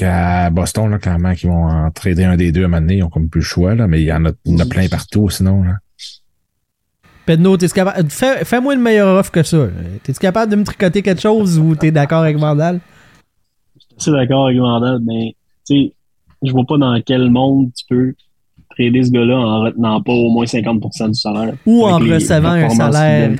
à 0.01 0.49
Boston, 0.49 0.89
là, 0.89 0.97
clairement, 0.97 1.33
qui 1.33 1.47
vont 1.47 1.65
en 1.65 1.91
trader 1.91 2.23
un 2.23 2.37
des 2.37 2.51
deux 2.51 2.63
à 2.63 2.65
un 2.65 2.67
moment 2.69 2.81
donné, 2.81 2.97
ils 2.97 3.03
ont 3.03 3.09
comme 3.09 3.29
plus 3.29 3.41
le 3.41 3.45
choix, 3.45 3.75
là, 3.75 3.87
mais 3.87 4.01
il 4.01 4.05
y 4.05 4.13
en 4.13 4.25
a, 4.25 4.31
il 4.45 4.53
y 4.53 4.55
en 4.55 4.59
a 4.59 4.65
plein 4.65 4.87
partout 4.87 5.29
sinon. 5.29 5.63
Là. 5.63 5.73
Pedno, 7.25 7.57
t'es 7.57 7.67
capable. 7.67 8.09
Fais, 8.09 8.43
fais-moi 8.45 8.73
une 8.73 8.81
meilleure 8.81 9.19
offre 9.19 9.31
que 9.31 9.43
ça. 9.43 9.67
T'es-tu 10.03 10.19
capable 10.19 10.51
de 10.51 10.55
me 10.55 10.63
tricoter 10.63 11.01
quelque 11.01 11.21
chose 11.21 11.59
ou 11.59 11.75
t'es 11.75 11.91
d'accord 11.91 12.23
avec 12.23 12.37
Vandal? 12.37 12.79
Je 13.97 14.03
suis 14.03 14.11
d'accord 14.11 14.47
avec 14.47 14.57
Vandal, 14.57 14.99
mais 15.05 15.35
tu 15.67 15.75
sais, 15.75 15.93
je 16.41 16.51
vois 16.51 16.65
pas 16.65 16.77
dans 16.77 16.99
quel 17.05 17.29
monde 17.29 17.71
tu 17.77 17.85
peux 17.89 18.13
trader 18.79 19.03
ce 19.03 19.11
gars-là 19.11 19.37
en 19.37 19.61
retenant 19.61 20.01
pas 20.01 20.13
au 20.13 20.29
moins 20.29 20.45
50% 20.45 21.07
du 21.09 21.13
salaire. 21.13 21.53
Ou 21.65 21.85
en 21.85 21.99
recevant 21.99 22.49
un 22.49 22.69
salaire 22.69 23.35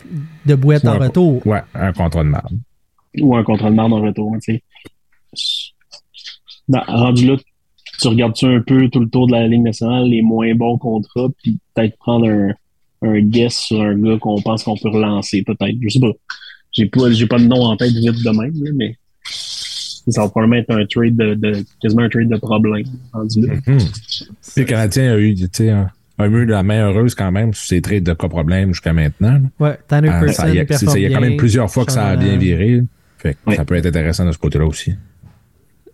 de 0.46 0.56
boîte 0.56 0.86
en 0.86 0.98
retour? 0.98 1.46
Ouais, 1.48 1.62
un 1.74 1.94
contrat 1.94 2.24
de 2.24 2.30
marde. 2.30 2.58
Ou 3.20 3.36
un 3.36 3.44
contrat 3.44 3.70
de 3.70 3.76
marde 3.76 3.94
en 3.94 4.02
retour, 4.02 4.36
tu 4.44 4.62
sais. 5.34 5.64
Ben, 6.68 6.84
rendu 6.88 7.28
là, 7.28 7.38
tu 8.00 8.08
regardes-tu 8.08 8.46
un 8.46 8.62
peu 8.62 8.90
tout 8.90 9.00
le 9.00 9.10
tour 9.10 9.28
de 9.28 9.32
la 9.32 9.48
Ligue 9.48 9.64
nationale, 9.64 10.08
les 10.08 10.22
moins 10.22 10.54
bons 10.54 10.78
contrats, 10.78 11.28
puis 11.42 11.60
peut-être 11.74 11.98
prendre 11.98 12.30
un, 12.30 12.54
un 13.02 13.20
guess 13.22 13.58
sur 13.58 13.82
un 13.82 13.96
gars 13.96 14.18
qu'on 14.20 14.42
pense 14.42 14.64
qu'on 14.64 14.78
peut 14.78 14.90
relancer, 14.90 15.44
peut-être. 15.44 15.76
Je 15.82 15.90
sais 15.90 16.00
pas. 16.00 16.12
J'ai 16.72 16.86
pas, 16.86 17.12
j'ai 17.12 17.26
pas 17.26 17.40
de 17.40 17.46
nom 17.46 17.64
en 17.64 17.76
tête 17.76 17.92
vite 17.92 18.24
de 18.24 18.30
même, 18.30 18.54
là, 18.64 18.72
mais 18.76 18.96
ça 20.12 20.22
va 20.22 20.30
probablement 20.30 20.62
être 20.62 20.72
un 20.72 20.86
trade 20.86 21.16
de, 21.16 21.34
de 21.36 21.64
quasiment 21.82 22.04
un 22.04 22.10
trade 22.10 22.30
de 22.30 22.38
problème. 22.38 22.84
Rendu 23.14 23.48
là. 23.48 23.54
Mhm. 23.68 23.80
Le 24.58 24.64
Canadien 24.64 25.14
a 25.14 25.18
eu, 25.18 25.36
tu 25.36 25.48
sais, 25.52 25.70
un, 25.70 25.90
un 26.18 26.32
eu 26.32 26.46
la 26.46 26.64
main 26.64 26.88
heureuse 26.90 27.16
quand 27.16 27.32
même 27.32 27.54
sur 27.54 27.68
ses 27.68 27.82
trades 27.82 28.04
de 28.04 28.14
cas 28.14 28.28
problèmes 28.28 28.70
jusqu'à 28.74 28.94
maintenant. 28.94 29.40
Tanner 29.88 30.10
Ah, 30.12 30.28
ça, 30.30 30.50
il 30.50 30.56
y 30.56 30.60
a, 30.60 30.64
il 30.64 31.02
y 31.04 31.14
quand 31.14 31.22
même 31.22 31.38
plusieurs 31.38 31.70
fois 31.72 31.86
que 31.86 31.92
ça 31.92 32.08
a 32.08 32.16
bien 32.16 32.38
viré. 32.38 32.82
Fait 33.18 33.34
que 33.34 33.38
Ouais. 33.50 33.56
ça 33.56 33.66
peut 33.66 33.76
être 33.76 33.86
intéressant 33.86 34.26
de 34.26 34.32
ce 34.32 34.38
côté-là 34.38 34.66
aussi. 34.66 34.96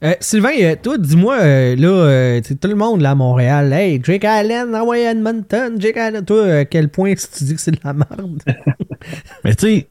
Euh, 0.04 0.14
Sylvain, 0.20 0.50
euh, 0.62 0.76
toi, 0.82 0.98
dis-moi, 0.98 1.38
euh, 1.40 1.76
là, 1.76 1.88
euh, 1.88 2.42
tout 2.42 2.68
le 2.68 2.76
monde 2.76 3.02
là 3.02 3.12
à 3.12 3.16
Montréal, 3.16 3.72
hey, 3.74 4.00
Jake 4.04 4.26
Allen, 4.26 4.76
envoyé 4.76 5.08
à 5.08 5.12
Edmonton, 5.12 5.80
Jake 5.80 5.98
Allen, 5.98 6.24
toi, 6.26 6.54
à 6.54 6.66
quel 6.66 6.90
point 6.90 7.12
est-ce 7.12 7.28
que 7.28 7.38
tu 7.38 7.44
dis 7.46 7.56
que 7.56 7.62
c'est 7.62 7.72
de 7.72 7.80
la 7.84 7.94
merde? 7.94 8.44
Mais 9.44 9.56
tu 9.56 9.66
sais, 9.68 9.88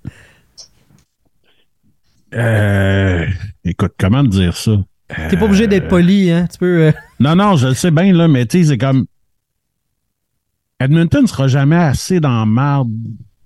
euh, 2.35 3.26
écoute, 3.64 3.93
comment 3.99 4.23
te 4.25 4.29
dire 4.29 4.57
ça? 4.57 4.73
T'es 5.29 5.37
pas 5.37 5.45
obligé 5.45 5.67
d'être 5.67 5.88
poli, 5.88 6.31
hein? 6.31 6.47
Tu 6.50 6.59
peux. 6.59 6.87
euh, 6.87 6.93
Non, 7.21 7.37
non, 7.37 7.57
je 7.57 7.68
le 7.68 7.75
sais 7.75 7.90
bien, 7.90 8.12
là, 8.12 8.27
mais 8.29 8.47
tu 8.47 8.59
sais, 8.62 8.70
c'est 8.70 8.79
comme. 8.79 9.07
Edmonton 10.81 11.27
sera 11.27 11.47
jamais 11.47 11.77
assez 11.77 12.20
dans 12.20 12.44
marde 12.47 12.90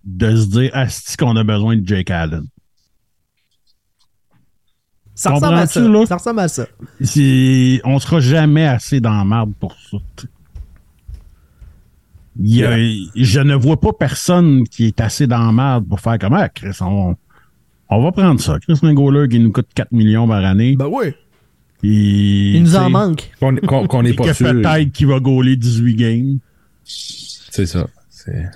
de 0.04 0.36
se 0.36 0.46
dire, 0.46 0.70
asti 0.72 1.16
qu'on 1.16 1.36
a 1.36 1.44
besoin 1.44 1.76
de 1.76 1.86
Jake 1.86 2.10
Allen. 2.10 2.44
ça 5.14 5.30
ressemble 5.30 5.54
à 5.58 5.66
ça. 5.66 5.80
Là? 5.80 6.06
Ça 6.06 6.16
ressemble 6.16 6.40
à 6.40 6.48
ça. 6.48 6.66
On 7.84 7.98
sera 7.98 8.20
jamais 8.20 8.66
assez 8.66 9.00
dans 9.00 9.24
marde 9.24 9.52
pour 9.58 9.74
ça. 9.90 9.98
Il 12.40 12.54
y 12.54 12.64
a- 12.64 12.76
Je 13.16 13.40
ne 13.40 13.54
vois 13.56 13.80
pas 13.80 13.92
personne 13.92 14.64
qui 14.68 14.86
est 14.86 15.00
assez 15.00 15.26
dans 15.26 15.52
marde 15.52 15.86
pour 15.88 16.00
faire 16.00 16.18
comme 16.18 16.34
ah, 16.34 16.48
Chris, 16.48 16.76
on, 16.80 17.16
on 17.90 18.02
va 18.02 18.12
prendre 18.12 18.40
ça. 18.40 18.58
Chris 18.60 18.78
Mingoleur 18.82 19.28
qui 19.28 19.38
nous 19.38 19.52
coûte 19.52 19.68
4 19.74 19.92
millions 19.92 20.26
par 20.28 20.44
année. 20.44 20.76
Ben 20.76 20.88
oui. 20.90 21.12
puis, 21.80 22.54
Il 22.56 22.62
nous 22.62 22.76
en 22.76 22.90
manque. 22.90 23.30
Qu'on 23.40 23.56
qu'on- 23.56 23.86
qu'on 23.86 24.02
n'est 24.02 24.10
et 24.10 24.12
pas 24.16 24.24
que 24.26 24.32
sûr. 24.32 24.46
peut-être 24.52 24.92
qu'il 24.92 25.06
va 25.06 25.20
gauler 25.20 25.56
18 25.56 25.94
games. 25.94 26.38
C'est 26.84 27.66
ça. 27.66 27.86
C'est- 28.10 28.50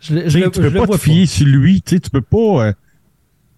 Je, 0.00 0.28
je, 0.28 0.38
tu 0.48 0.60
peux 0.60 0.72
pas 0.72 0.86
te 0.86 0.96
fier 0.96 1.26
sur 1.26 1.46
lui. 1.46 1.82
Tu 1.82 1.94
sais, 1.96 2.00
tu 2.00 2.10
peux 2.10 2.20
pas. 2.22 2.66
euh, 2.68 2.72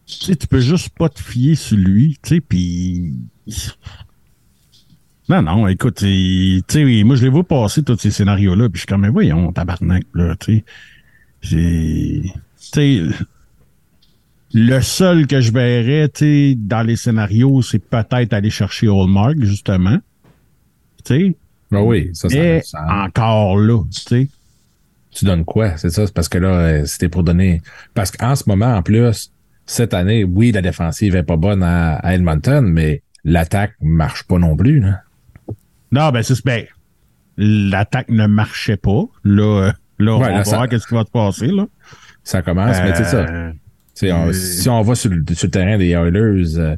tu 0.07 0.15
sais, 0.27 0.37
tu 0.37 0.47
peux 0.47 0.61
juste 0.61 0.91
pas 0.91 1.09
te 1.09 1.21
fier 1.21 1.55
sur 1.55 1.79
lui. 1.79 2.19
Tu 2.23 2.35
sais, 2.37 2.41
puis. 2.41 3.15
Non, 5.29 5.41
non, 5.41 5.69
écoute, 5.69 6.01
c'est- 6.01 6.63
tu 6.69 6.85
sais, 6.99 7.05
moi, 7.05 7.17
je 7.17 7.23
les 7.23 7.29
vois 7.31 7.45
passer, 7.45 7.83
tous 7.83 7.97
ces 7.97 8.11
scénarios-là, 8.11 8.69
puis 8.69 8.75
je 8.75 8.81
suis 8.81 8.87
comme, 8.87 9.03
mais 9.03 9.09
voyons, 9.09 9.53
tabarnak, 9.53 10.05
là, 10.15 10.35
tu 10.37 10.57
sais. 10.57 10.65
C'est. 11.43 12.23
Tu 12.25 12.33
sais. 12.73 13.03
Le 14.55 14.81
seul 14.81 15.27
que 15.27 15.41
je 15.41 15.51
verrais, 15.53 16.09
tu 16.09 16.25
sais, 16.53 16.55
dans 16.59 16.83
les 16.83 16.97
scénarios, 16.97 17.63
c'est 17.63 17.79
peut-être 17.79 18.33
aller 18.33 18.51
chercher 18.51 18.89
Hallmark, 18.89 19.37
justement. 19.41 19.99
Tu 21.05 21.15
sais? 21.31 21.37
Ben 21.71 21.81
oui, 21.81 22.11
ça, 22.13 22.29
ça, 22.29 22.37
Mais 22.37 22.61
ça- 22.63 22.85
encore 22.91 23.57
là, 23.57 23.83
tu 23.91 24.01
sais. 24.03 24.29
tu 25.11 25.25
donnes 25.25 25.45
quoi? 25.47 25.77
C'est 25.79 25.89
ça, 25.91 26.05
parce 26.15 26.29
que 26.29 26.37
là, 26.39 26.49
euh, 26.49 26.85
c'était 26.85 27.09
pour 27.09 27.23
donner. 27.25 27.63
Parce 27.95 28.11
qu'en 28.11 28.37
ce 28.37 28.45
moment, 28.47 28.75
en 28.77 28.83
plus, 28.83 29.33
cette 29.65 29.95
année, 29.95 30.25
oui, 30.25 30.53
la 30.53 30.61
défensive 30.61 31.17
est 31.17 31.23
pas 31.23 31.37
bonne 31.37 31.63
à, 31.63 31.95
à 31.97 32.15
Edmonton, 32.15 32.61
mais 32.67 33.03
l'attaque 33.25 33.73
marche 33.81 34.25
pas 34.25 34.39
non 34.39 34.55
plus. 34.55 34.81
Là. 34.81 35.01
Non, 35.93 36.11
ben, 36.11 36.23
c'est 36.23 36.45
ben, 36.45 36.67
l'attaque 37.39 38.11
ne 38.11 38.27
marchait 38.27 38.77
pas. 38.77 39.05
Là, 39.25 39.43
euh, 39.69 39.73
là 39.99 40.13
on 40.13 40.19
va 40.21 40.45
ça- 40.45 40.57
voir 40.57 40.69
qu'est-ce 40.69 40.87
qui 40.87 40.95
va 40.95 41.05
se 41.05 41.11
passer, 41.11 41.47
là. 41.47 41.67
Ça 42.23 42.43
commence, 42.43 42.77
mais 42.83 42.95
c'est 42.95 43.05
ça. 43.05 43.53
On- 44.03 44.33
Si 44.33 44.69
on 44.69 44.83
va 44.83 44.95
sur 44.95 45.11
le, 45.11 45.23
sur 45.35 45.47
le 45.47 45.51
terrain 45.51 45.77
des 45.79 45.91
Oilers, 45.91 46.59
euh, 46.59 46.77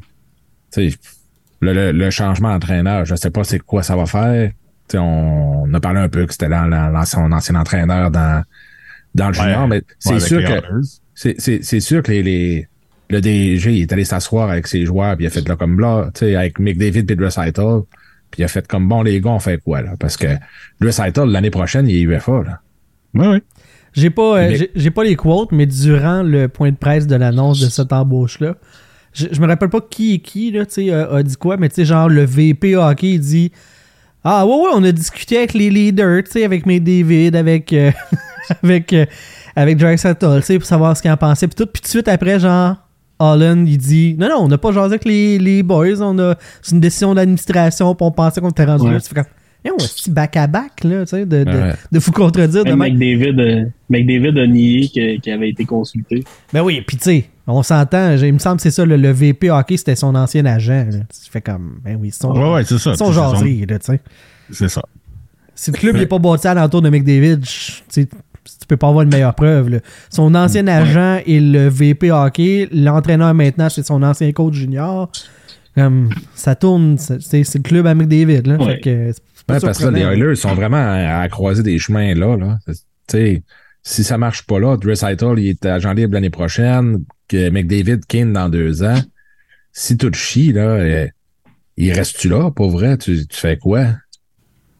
le, 0.77 1.73
le- 1.73 1.91
le 1.91 2.09
changement 2.09 2.51
d'entraîneur, 2.53 3.05
je 3.05 3.15
sais 3.15 3.29
pas 3.31 3.43
c'est 3.43 3.59
quoi 3.59 3.83
ça 3.83 3.95
va 3.95 4.05
faire. 4.05 4.51
On, 4.93 5.63
on 5.67 5.73
a 5.73 5.79
parlé 5.79 5.99
un 6.01 6.09
peu 6.09 6.25
que 6.25 6.31
c'était 6.33 6.49
dans, 6.49 6.69
dans, 6.69 7.05
son 7.05 7.31
ancien 7.31 7.55
entraîneur 7.55 8.11
dans, 8.11 8.43
dans 9.15 9.27
le 9.29 9.33
junior, 9.33 9.61
Ouais. 9.63 9.67
mais 9.67 9.81
c'est 9.99 10.19
sûr 10.19 10.43
que 10.43 10.61
c'est, 11.15 11.35
c'est, 11.39 11.63
c'est 11.63 11.79
sûr 11.79 12.03
que 12.03 12.11
les, 12.11 12.21
les, 12.21 12.67
le 13.09 13.21
DG 13.21 13.73
il 13.73 13.81
est 13.81 13.93
allé 13.93 14.05
s'asseoir 14.05 14.49
avec 14.51 14.67
ses 14.67 14.85
joueurs, 14.85 15.15
puis 15.15 15.25
il 15.25 15.27
a 15.27 15.31
fait 15.31 15.47
là 15.47 15.55
comme 15.55 15.79
là, 15.79 16.09
avec 16.21 16.59
McDavid 16.59 17.05
et 17.09 17.15
Recital, 17.23 17.81
puis 18.29 18.41
il 18.41 18.43
a 18.43 18.47
fait 18.47 18.67
comme 18.67 18.87
bon 18.87 19.01
les 19.01 19.19
gars, 19.21 19.31
on 19.31 19.39
fait 19.39 19.57
quoi 19.63 19.81
là? 19.81 19.93
Parce 19.99 20.17
que 20.17 20.27
Recital, 20.81 21.29
l'année 21.29 21.49
prochaine, 21.51 21.87
il 21.87 21.95
est 21.97 22.01
UFA, 22.01 22.43
là. 22.43 22.59
Ouais, 23.15 23.27
ouais. 23.29 23.41
J'ai 23.95 24.09
pas, 24.09 24.37
euh, 24.39 24.49
Mais- 24.49 24.69
j'ai- 24.75 24.91
pas 24.91 25.03
les 25.03 25.15
quotes, 25.15 25.51
mais 25.51 25.65
durant 25.65 26.21
le 26.21 26.47
point 26.47 26.71
de 26.71 26.75
presse 26.75 27.07
de 27.07 27.15
l'annonce 27.15 27.59
de 27.61 27.67
cette 27.69 27.93
embauche-là, 27.93 28.55
je, 29.13 29.27
je 29.31 29.39
me 29.39 29.47
rappelle 29.47 29.69
pas 29.69 29.79
qui 29.81 30.15
est 30.15 30.19
qui, 30.19 30.51
là, 30.51 30.65
tu 30.65 30.73
sais, 30.73 30.91
a, 30.91 31.09
a 31.13 31.23
dit 31.23 31.35
quoi, 31.37 31.55
mais 31.57 31.69
tu 31.69 31.75
sais, 31.75 31.85
genre, 31.85 32.09
le 32.09 32.25
VP 32.25 32.75
hockey, 32.75 33.11
il 33.13 33.19
dit 33.19 33.51
Ah, 34.23 34.45
ouais, 34.45 34.53
ouais, 34.53 34.69
on 34.73 34.83
a 34.83 34.91
discuté 34.91 35.37
avec 35.37 35.53
les 35.53 35.69
leaders, 35.69 36.23
tu 36.25 36.31
sais, 36.31 36.43
avec 36.43 36.65
mes 36.65 36.79
David, 36.79 37.35
avec, 37.35 37.71
euh, 37.71 37.91
avec, 38.63 38.91
euh, 38.91 39.05
avec 39.55 39.77
Drake 39.77 39.99
Sattel, 39.99 40.39
tu 40.41 40.45
sais, 40.47 40.57
pour 40.59 40.67
savoir 40.67 40.97
ce 40.97 41.01
qu'ils 41.01 41.11
en 41.11 41.17
pensaient, 41.17 41.47
puis 41.47 41.55
tout. 41.55 41.65
Puis 41.71 41.81
tout 41.81 41.85
de 41.85 41.89
suite 41.91 42.07
après, 42.09 42.37
genre, 42.39 42.75
Holland, 43.19 43.65
il 43.65 43.77
dit 43.77 44.15
Non, 44.19 44.27
non, 44.27 44.35
on 44.41 44.47
n'a 44.49 44.57
pas 44.57 44.73
jasé 44.73 44.95
avec 44.95 45.05
les, 45.05 45.37
les 45.37 45.63
boys, 45.63 46.01
on 46.01 46.19
a, 46.19 46.35
c'est 46.61 46.73
une 46.75 46.81
décision 46.81 47.13
d'administration, 47.15 47.95
puis 47.95 48.05
on 48.05 48.11
pensait 48.11 48.41
qu'on 48.41 48.49
était 48.49 48.65
rendu 48.65 48.87
Ouais. 48.87 48.93
là. 49.15 49.23
Tu 49.65 49.71
fais 49.71 49.77
comme, 49.77 49.79
Eh, 49.79 49.83
on 50.07 50.11
est 50.11 50.13
back-à-back, 50.13 50.83
là, 50.83 51.01
tu 51.05 51.09
sais, 51.09 51.25
de, 51.25 51.43
de, 51.43 51.49
Ouais. 51.49 51.73
de 51.91 51.99
vous 51.99 52.11
contredire. 52.11 52.63
de 52.63 52.69
Même 52.69 52.79
même. 52.79 52.93
McDavid, 52.97 53.39
euh, 53.39 53.65
McDavid 53.89 54.39
a 54.39 54.47
nié 54.47 54.87
qu'il 54.89 55.33
avait 55.33 55.49
été 55.49 55.65
consulté. 55.65 56.23
Ben 56.53 56.61
oui, 56.61 56.81
puis 56.85 56.97
tu 56.97 57.03
sais, 57.03 57.25
on 57.47 57.63
s'entend, 57.63 58.15
j'ai- 58.17 58.27
il 58.27 58.33
me 58.33 58.39
semble 58.39 58.57
que 58.57 58.63
c'est 58.63 58.71
ça, 58.71 58.85
le, 58.85 58.95
le 58.97 59.11
VP 59.11 59.49
hockey, 59.49 59.77
c'était 59.77 59.95
son 59.95 60.13
ancien 60.15 60.45
agent. 60.45 60.87
Tu 60.91 61.31
fais 61.31 61.41
comme, 61.41 61.79
ben 61.83 61.97
oui, 61.99 62.09
c'est 62.11 62.21
son, 62.21 62.31
Ouais, 62.33 62.53
ouais, 62.53 62.63
c'est 62.63 62.77
ça. 62.77 62.95
son 62.95 63.11
là, 63.11 63.33
tu 63.79 63.85
sais. 63.85 63.99
C'est 64.51 64.69
ça. 64.69 64.81
Si 65.55 65.71
le 65.71 65.77
club 65.77 65.95
n'est 65.95 66.05
pas 66.05 66.19
bâti 66.19 66.47
à 66.47 66.53
l'entour 66.53 66.81
de 66.81 66.89
McDavid, 66.89 67.39
tu 67.41 67.81
sais, 67.87 68.05
tu 68.05 68.67
peux 68.67 68.77
pas 68.77 68.89
avoir 68.89 69.03
une 69.03 69.09
meilleure 69.09 69.33
preuve. 69.33 69.69
là. 69.69 69.79
Son 70.09 70.35
ancien 70.35 70.67
agent 70.67 71.21
est 71.25 71.39
le 71.39 71.67
VP 71.69 72.11
hockey, 72.11 72.67
l'entraîneur 72.71 73.33
maintenant, 73.33 73.69
c'est 73.69 73.85
son 73.85 74.03
ancien 74.03 74.31
coach 74.33 74.53
junior. 74.55 75.09
Comme, 75.75 76.09
ça 76.35 76.55
tourne, 76.55 76.97
c'est 76.97 77.21
c'est 77.21 77.55
le 77.57 77.63
club 77.63 77.85
à 77.87 77.93
McDavid. 77.95 78.41
Là, 78.47 78.55
Ouais. 78.57 78.75
Fait 78.75 78.79
que 78.81 79.11
Ouais, 79.49 79.59
parce 79.59 79.77
que 79.79 79.85
là, 79.85 79.91
les. 79.91 80.01
Oilers 80.01 80.35
sont 80.35 80.55
vraiment 80.55 80.77
à, 80.77 81.19
à 81.19 81.29
croiser 81.29 81.63
des 81.63 81.77
chemins 81.79 82.13
là. 82.15 82.35
là. 82.35 82.57
Tu 82.67 82.73
sais, 83.07 83.43
si 83.83 84.03
ça 84.03 84.17
marche 84.17 84.43
pas 84.47 84.59
là, 84.59 84.77
Dressitel, 84.77 85.37
il 85.37 85.49
est 85.49 85.65
agent 85.65 85.93
libre 85.93 86.13
l'année 86.15 86.29
prochaine, 86.31 87.03
que 87.27 87.49
McDavid, 87.49 87.99
Kane 88.07 88.33
dans 88.33 88.49
deux 88.49 88.83
ans. 88.83 88.99
Si 89.71 89.97
tout 89.97 90.11
chie, 90.13 90.51
là, 90.53 90.61
euh, 90.61 91.07
il 91.77 91.91
reste-tu 91.93 92.29
là, 92.29 92.49
pour 92.49 92.71
vrai? 92.71 92.97
Tu, 92.97 93.27
tu 93.27 93.37
fais 93.37 93.57
quoi? 93.57 93.87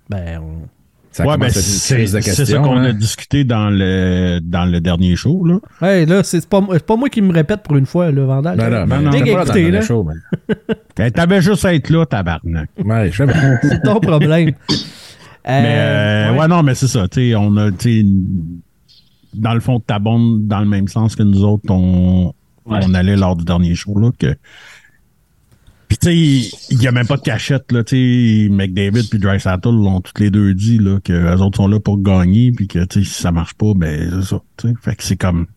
Ben, 0.09 0.39
on- 0.39 0.67
Ça 1.15 1.25
Ouais, 1.25 1.37
ben, 1.37 1.49
c'est 1.49 2.07
ça 2.07 2.57
qu'on 2.57 2.75
hein. 2.75 2.83
a 2.83 2.91
discuté 2.91 3.45
dans 3.45 3.69
le, 3.69 4.41
dans 4.43 4.65
le 4.65 4.81
dernier 4.81 5.15
show. 5.15 5.45
Là. 5.45 5.59
Ouais, 5.81 6.05
là, 6.05 6.23
c'est 6.23 6.45
pas, 6.45 6.61
c'est 6.73 6.85
pas 6.85 6.97
moi 6.97 7.07
qui 7.07 7.21
me 7.21 7.31
répète 7.31 7.63
pour 7.63 7.77
une 7.77 7.85
fois, 7.85 8.11
le 8.11 8.25
Vandal. 8.25 8.57
Ben 8.57 8.69
non, 8.69 8.85
Ben 8.85 8.99
non. 9.01 9.11
non, 9.11 9.45
pas 9.45 9.53
là 9.55 9.81
show, 9.81 10.05
ben. 10.97 11.11
T'avais 11.11 11.41
juste 11.41 11.63
à 11.63 11.73
être 11.73 11.89
là, 11.89 12.05
tabarnak. 12.05 12.69
Ouais, 12.83 13.09
je 13.13 13.15
sais 13.15 13.25
bien. 13.27 13.57
C'est 13.61 13.81
ton 13.81 14.01
problème. 14.01 14.51
Euh, 15.47 15.61
Mais 15.61 15.75
euh, 15.77 16.31
ouais. 16.33 16.39
ouais. 16.39 16.47
non, 16.47 16.63
mais 16.63 16.73
c'est 16.73 16.87
ça. 16.87 17.07
tu 17.07 17.29
sais, 17.29 17.35
on 17.35 17.55
a, 17.57 17.69
tu 17.71 18.01
sais, 18.01 18.05
dans 19.35 19.53
le 19.53 19.59
fond, 19.59 19.79
t'abondes 19.79 20.47
dans 20.47 20.59
le 20.59 20.65
même 20.65 20.87
sens 20.87 21.15
que 21.15 21.21
nous 21.21 21.43
autres, 21.43 21.69
on, 21.69 22.33
Ouais. 22.65 22.79
on 22.81 22.95
allait 22.95 23.15
lors 23.15 23.35
du 23.35 23.45
dernier 23.45 23.75
show. 23.75 23.95
Là, 23.99 24.09
que... 24.17 24.35
Puis 26.01 26.39
tu 26.41 26.49
sais, 26.51 26.57
il 26.71 26.77
n'y 26.79 26.87
a 26.87 26.91
même 26.91 27.07
pas 27.07 27.17
de 27.17 27.21
cachette. 27.21 27.71
Là, 27.71 27.83
tu 27.83 28.47
sais, 28.47 28.49
McDavid 28.49 29.07
puis 29.09 29.19
Dreisaitl 29.19 29.69
l'ont 29.69 30.01
tous 30.01 30.19
les 30.21 30.29
deux 30.29 30.53
dit 30.53 30.77
là, 30.77 30.99
que 31.03 31.13
les 31.13 31.41
autres 31.41 31.57
sont 31.57 31.67
là 31.67 31.79
pour 31.79 32.01
gagner 32.01 32.51
puis 32.51 32.67
que 32.67 32.83
tu 32.85 33.03
sais, 33.03 33.09
si 33.09 33.21
ça 33.21 33.31
marche 33.31 33.53
pas, 33.53 33.73
ben 33.75 34.09
c'est 34.21 34.27
ça. 34.29 34.41
Fait 34.81 34.95
que 34.95 35.03
c'est 35.03 35.15
comme 35.17 35.47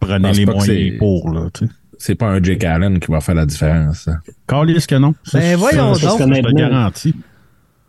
prenez 0.00 0.32
les 0.32 0.46
moyens 0.46 0.98
pour. 0.98 1.30
Là. 1.32 1.48
C'est 1.98 2.14
pas 2.16 2.28
un 2.28 2.42
Jake 2.42 2.64
Allen 2.64 2.98
qui 2.98 3.10
va 3.12 3.20
faire 3.20 3.34
la 3.36 3.46
différence. 3.46 4.08
hein. 4.08 4.18
Calisse 4.48 4.86
que 4.86 4.96
non. 4.96 5.14
Ça, 5.22 5.38
Ben, 5.38 5.56
voyons 5.56 5.94
ça, 5.94 6.08
donc. 6.08 6.34
Je 6.34 6.40
te 6.40 6.52
garantis. 6.54 7.14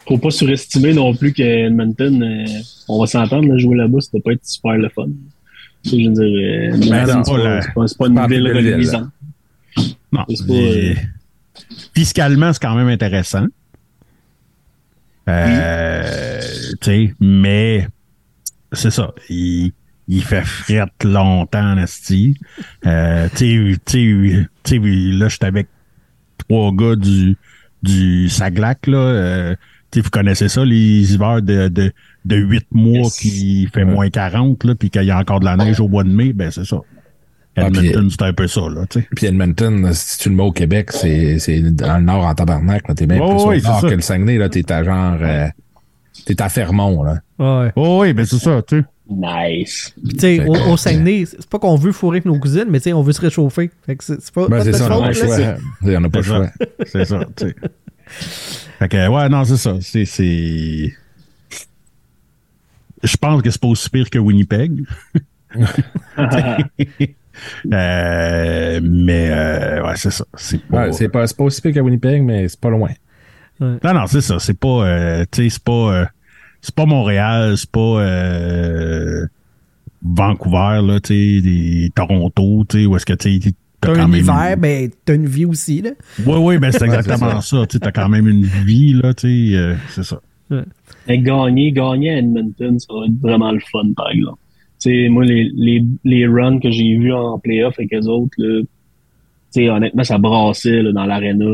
Faut 0.07 0.17
pas 0.17 0.31
surestimer 0.31 0.93
non 0.93 1.15
plus 1.15 1.31
que 1.33 1.41
Edmonton, 1.41 2.21
euh, 2.21 2.45
on 2.89 2.99
va 2.99 3.07
s'entendre, 3.07 3.47
là, 3.47 3.57
jouer 3.57 3.77
là-bas, 3.77 4.01
ça 4.01 4.09
doit 4.13 4.21
pas 4.21 4.31
être 4.33 4.45
super 4.45 4.73
le 4.77 4.89
fun. 4.89 5.07
Je 5.85 5.91
veux 5.91 6.13
dire, 6.13 6.73
euh, 6.73 6.89
Ben 6.89 7.07
non, 7.07 7.87
c'est 7.87 7.97
pas 7.97 8.07
une 8.07 8.15
ville 8.15 8.25
plus 8.27 8.53
belle 8.53 8.57
ville, 8.63 8.73
reluisante. 8.73 9.07
Non. 10.11 10.25
Fiscalement, 11.95 12.51
c'est 12.53 12.61
quand 12.61 12.75
même 12.75 12.87
intéressant. 12.87 13.45
Euh, 15.29 16.41
mais 17.19 17.87
c'est 18.71 18.91
ça. 18.91 19.11
Il, 19.29 19.71
il 20.07 20.23
fait 20.23 20.43
frette 20.43 21.03
longtemps, 21.03 21.75
Nasty. 21.75 22.37
Euh, 22.85 23.27
tu 23.35 23.77
sais, 23.85 24.79
là, 24.79 25.27
j'étais 25.29 25.45
avec 25.45 25.67
trois 26.37 26.71
gars 26.73 26.95
du, 26.95 27.37
du 27.81 28.29
Saglac, 28.29 28.87
là. 28.87 28.97
Euh, 28.97 29.55
vous 29.95 30.09
connaissez 30.09 30.49
ça, 30.49 30.65
les 30.65 31.13
hivers 31.13 31.41
de, 31.43 31.67
de, 31.67 31.93
de 32.25 32.35
8 32.35 32.65
mois 32.71 32.97
Yes. 33.03 33.19
qui 33.19 33.67
fait 33.71 33.83
Ouais. 33.83 33.93
moins 33.93 34.09
40, 34.09 34.63
là, 34.63 34.73
puis 34.75 34.89
qu'il 34.89 35.03
y 35.03 35.11
a 35.11 35.19
encore 35.19 35.39
de 35.39 35.45
la 35.45 35.55
neige 35.55 35.79
au 35.79 35.87
mois 35.87 36.03
de 36.03 36.09
mai, 36.09 36.33
ben 36.33 36.49
c'est 36.49 36.65
ça. 36.65 36.77
Ah, 37.55 37.67
Edmonton, 37.67 38.09
c'est 38.09 38.21
un 38.23 38.33
peu 38.33 38.47
ça, 38.47 38.61
là, 38.61 38.85
tu 38.89 38.99
sais. 39.01 39.07
Puis 39.15 39.27
Edmonton, 39.27 39.91
si 39.93 40.17
tu 40.19 40.29
le 40.29 40.35
mets 40.35 40.43
au 40.43 40.51
Québec, 40.51 40.91
c'est 40.91 41.37
c'est 41.39 41.61
dans 41.61 41.97
le 41.97 42.03
nord 42.03 42.25
en 42.25 42.33
tabarnak. 42.33 42.87
là. 42.87 42.95
T'es 42.95 43.05
bien 43.05 43.17
plus 43.17 43.25
au 43.25 43.53
nord 43.61 43.81
ça. 43.81 43.89
que 43.89 43.93
le 43.93 44.01
Saguenay. 44.01 44.37
là. 44.37 44.49
T'es 44.49 44.71
à 44.71 44.83
genre... 44.83 45.17
euh, 45.21 45.47
T'es 46.25 46.41
à 46.41 46.49
Fermont, 46.49 47.03
là. 47.03 47.19
Ouais. 47.39 47.71
Oh, 47.75 47.99
oui, 48.01 48.13
ben 48.13 48.25
c'est 48.25 48.37
ça, 48.39 48.61
tu 48.67 48.79
sais. 48.79 48.85
nice. 49.09 49.93
Puis, 50.03 50.13
tu 50.13 50.19
sais, 50.19 50.45
au, 50.47 50.53
au 50.71 50.77
Saguenay, 50.77 51.25
c'est 51.25 51.47
pas 51.49 51.59
qu'on 51.59 51.75
veut 51.75 51.91
fourrer 51.91 52.17
avec 52.17 52.25
nos 52.25 52.39
cousines, 52.39 52.67
mais 52.69 52.79
tu 52.79 52.85
sais, 52.85 52.93
on 52.93 53.01
veut 53.01 53.13
se 53.13 53.21
réchauffer. 53.21 53.69
Fait 53.85 53.95
que 53.95 54.03
c'est 54.03 54.21
c'est 54.21 54.33
pas, 54.33 54.47
Ben, 54.47 54.57
pas 54.57 54.63
c'est 54.63 54.73
ça, 54.73 54.85
on 54.85 54.89
faute, 54.89 55.01
pas 55.01 55.07
le 55.11 55.13
là, 55.41 55.57
choix. 55.57 55.57
On 55.97 55.99
n'a 56.01 56.09
pas 56.09 56.19
le 56.19 56.23
choix. 56.23 56.47
C'est 56.85 57.05
ça, 57.05 57.19
tu 57.35 57.47
sais. 57.47 57.55
Fait 58.79 58.89
que, 58.89 59.07
ouais, 59.09 59.29
non, 59.29 59.43
c'est 59.45 59.57
ça. 59.57 59.75
C'est, 59.81 60.05
c'est... 60.05 60.93
Je 63.03 63.17
pense 63.17 63.41
que 63.41 63.49
c'est 63.49 63.61
pas 63.61 63.67
aussi 63.67 63.89
pire 63.89 64.09
que 64.09 64.19
Winnipeg. 64.19 64.83
Euh, 67.71 68.79
mais, 68.83 69.29
euh, 69.31 69.83
ouais, 69.85 69.93
c'est 69.95 70.11
ça. 70.11 70.25
C'est 70.35 70.61
pas... 70.65 70.85
Ouais, 70.87 70.93
c'est 70.93 71.09
pas, 71.09 71.25
c'est 71.27 71.37
pas 71.37 71.43
aussi 71.43 71.61
pire 71.61 71.73
qu'à 71.73 71.81
Winnipeg, 71.81 72.21
mais 72.23 72.47
c'est 72.47 72.59
pas 72.59 72.69
loin. 72.69 72.89
non, 73.59 73.77
non, 73.83 74.05
c'est 74.07 74.21
ça. 74.21 74.39
C'est 74.39 74.57
pas, 74.59 74.67
euh, 74.87 75.25
tu 75.31 75.43
sais, 75.43 75.49
c'est 75.49 75.63
pas, 75.63 75.71
euh, 75.93 76.05
c'est 76.61 76.75
pas 76.75 76.85
Montréal, 76.85 77.57
c'est 77.57 77.69
pas, 77.71 77.79
euh, 78.01 79.25
Vancouver, 80.03 80.81
là, 80.83 80.99
tu 80.99 81.13
sais, 81.13 81.41
des- 81.41 81.89
Toronto, 81.95 82.65
tu 82.67 82.79
sais, 82.81 82.85
où 82.85 82.95
est-ce 82.95 83.05
que, 83.05 83.13
tu 83.13 83.41
sais, 83.41 83.51
T'as 83.79 83.89
t'as 83.89 83.95
quand 83.95 84.03
un 84.03 84.07
même... 84.07 84.21
hiver, 84.21 84.57
ben 84.57 84.89
t'as 85.03 85.15
une 85.15 85.25
vie 85.25 85.43
aussi, 85.43 85.81
là. 85.81 85.89
Oui, 86.25 86.37
oui, 86.39 86.57
ben 86.57 86.71
c'est 86.71 86.85
exactement 86.85 87.41
c'est 87.41 87.57
ça. 87.57 87.67
Tu 87.67 87.79
t'as 87.81 87.91
quand 87.91 88.07
même 88.07 88.29
une 88.29 88.45
vie, 88.45 88.93
là, 88.93 89.13
tu 89.13 89.51
sais, 89.51 89.57
euh, 89.57 89.75
c'est 89.89 90.03
ça. 90.03 90.21
Mais 90.49 91.17
gagner, 91.19 91.71
gagner 91.73 92.11
à 92.11 92.17
Edmonton, 92.19 92.79
ça 92.79 92.87
va 92.93 93.05
être 93.07 93.19
vraiment 93.21 93.51
le 93.51 93.59
fun, 93.59 93.91
par 93.95 94.09
exemple. 94.11 94.37
Tu 94.83 94.89
sais, 95.05 95.09
moi, 95.09 95.23
les, 95.23 95.49
les, 95.55 95.83
les 96.03 96.27
runs 96.27 96.59
que 96.59 96.69
j'ai 96.71 96.97
vus 96.97 97.13
en 97.13 97.39
playoff 97.39 97.75
avec 97.79 97.93
eux 97.93 98.05
autres, 98.07 98.33
là, 98.37 98.61
tu 98.61 98.67
sais, 99.51 99.69
honnêtement, 99.69 100.03
ça 100.03 100.17
brassait 100.17 100.81
là, 100.81 100.91
dans 100.91 101.05
l'aréna. 101.05 101.45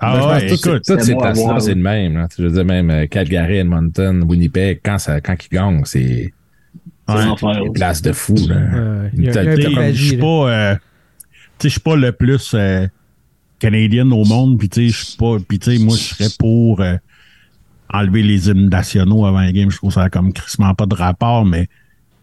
Ah 0.00 0.16
Ben, 0.16 0.28
ouais, 0.28 0.40
que 0.46 0.48
toutes 0.50 0.58
ces- 0.60 0.68
écoute, 0.68 0.82
toutes 0.86 1.00
c'est 1.00 1.06
ces 1.06 1.14
places-là, 1.16 1.44
voir, 1.44 1.60
c'est 1.62 1.74
le 1.74 1.80
même. 1.82 2.14
là. 2.14 2.28
Je 2.38 2.42
veux 2.44 2.50
dire, 2.52 2.64
même 2.64 2.90
euh, 2.90 3.06
Calgary, 3.06 3.56
Edmonton, 3.58 4.22
Winnipeg, 4.28 4.80
quand, 4.84 4.98
ça, 4.98 5.20
quand 5.20 5.34
ils 5.44 5.54
gagnent, 5.54 5.84
c'est 5.84 6.32
C'est 7.08 7.14
Ouais. 7.44 7.62
des 7.64 7.70
places 7.70 8.02
de 8.02 8.12
fou. 8.12 8.34
Là. 8.48 9.10
Je 9.12 9.92
suis 9.92 10.16
pas, 10.18 10.26
euh, 10.26 10.74
tu 10.74 10.80
sais, 10.80 11.68
je 11.68 11.68
suis 11.68 11.80
pas 11.80 11.96
le 11.96 12.12
plus 12.12 12.52
euh, 12.54 12.86
canadien 13.58 14.08
au 14.12 14.24
monde, 14.24 14.58
puis 14.58 14.68
tu 14.68 14.82
sais, 14.82 14.88
je 14.96 15.04
suis 15.06 15.16
pas, 15.16 15.36
puis 15.46 15.58
tu 15.58 15.76
sais, 15.76 15.82
moi, 15.84 15.96
je 15.96 16.02
serais 16.14 16.28
pour 16.38 16.80
euh, 16.80 16.94
enlever 17.92 18.22
les 18.22 18.48
hymnes 18.48 18.68
nationaux 18.68 19.26
avant 19.26 19.40
les 19.40 19.52
games. 19.52 19.70
Je 19.70 19.78
trouve 19.78 19.92
ça 19.92 20.02
a 20.02 20.10
comme 20.10 20.32
crissement 20.32 20.74
pas 20.74 20.86
de 20.86 20.94
rapport, 20.94 21.44
mais 21.44 21.66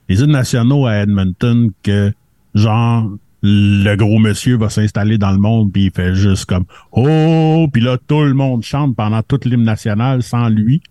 les 0.10 0.22
hymnes 0.22 0.32
nationaux 0.32 0.86
à 0.86 0.96
Edmonton 0.98 1.72
que 1.84 2.12
genre 2.54 3.10
le 3.41 3.96
gros 3.96 4.18
monsieur 4.18 4.58
va 4.58 4.70
s'installer 4.70 5.18
dans 5.18 5.32
le 5.32 5.38
monde 5.38 5.72
puis 5.72 5.86
il 5.86 5.91
fait 5.91 6.15
juste 6.15 6.46
comme 6.46 6.65
oh 6.91 7.68
puis 7.72 7.82
là 7.82 7.98
tout 8.08 8.24
le 8.24 8.34
monde 8.34 8.63
chante 8.63 8.96
pendant 8.96 9.22
toute 9.22 9.46
l'hymne 9.46 9.63
national 9.63 10.24
sans 10.24 10.50
lui 10.50 10.82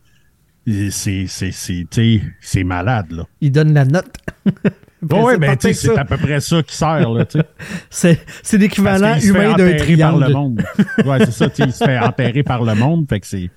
c'est 0.67 1.27
c'est 1.27 1.51
c'est 1.53 1.87
tu 1.91 2.21
sais, 2.21 2.23
c'est 2.41 2.65
malade 2.65 3.11
là 3.11 3.25
Il 3.41 3.53
donne 3.53 3.75
la 3.75 3.85
note. 3.85 4.17
Après 5.05 5.23
Ouais, 5.23 5.39
ben, 5.39 5.57
c'est 5.61 5.99
à 5.99 6.05
peu 6.07 6.17
près 6.17 6.41
ça 6.41 6.63
qui 6.63 6.75
sert, 6.75 7.11
là, 7.11 7.27
tu 7.27 7.39
sais. 7.39 7.47
C'est 7.91 8.21
c'est 8.43 8.57
l'équivalent 8.57 9.19
humain 9.21 9.55
d'un 9.55 9.67
enterrer 9.67 9.97
par 9.99 10.17
le 10.17 10.27
triangle. 10.27 10.33
monde. 10.33 10.65
Ouais, 11.05 11.19
c'est 11.27 11.33
ça, 11.33 11.51
tu 11.51 11.57
sais, 11.57 11.65
il 11.69 11.73
se 11.73 11.85
fait 11.85 11.99
enterrer 11.99 12.43
par 12.43 12.65
le 12.65 12.75
monde, 12.75 13.07
fait 13.07 13.21
que 13.21 13.27
c'est, 13.27 13.51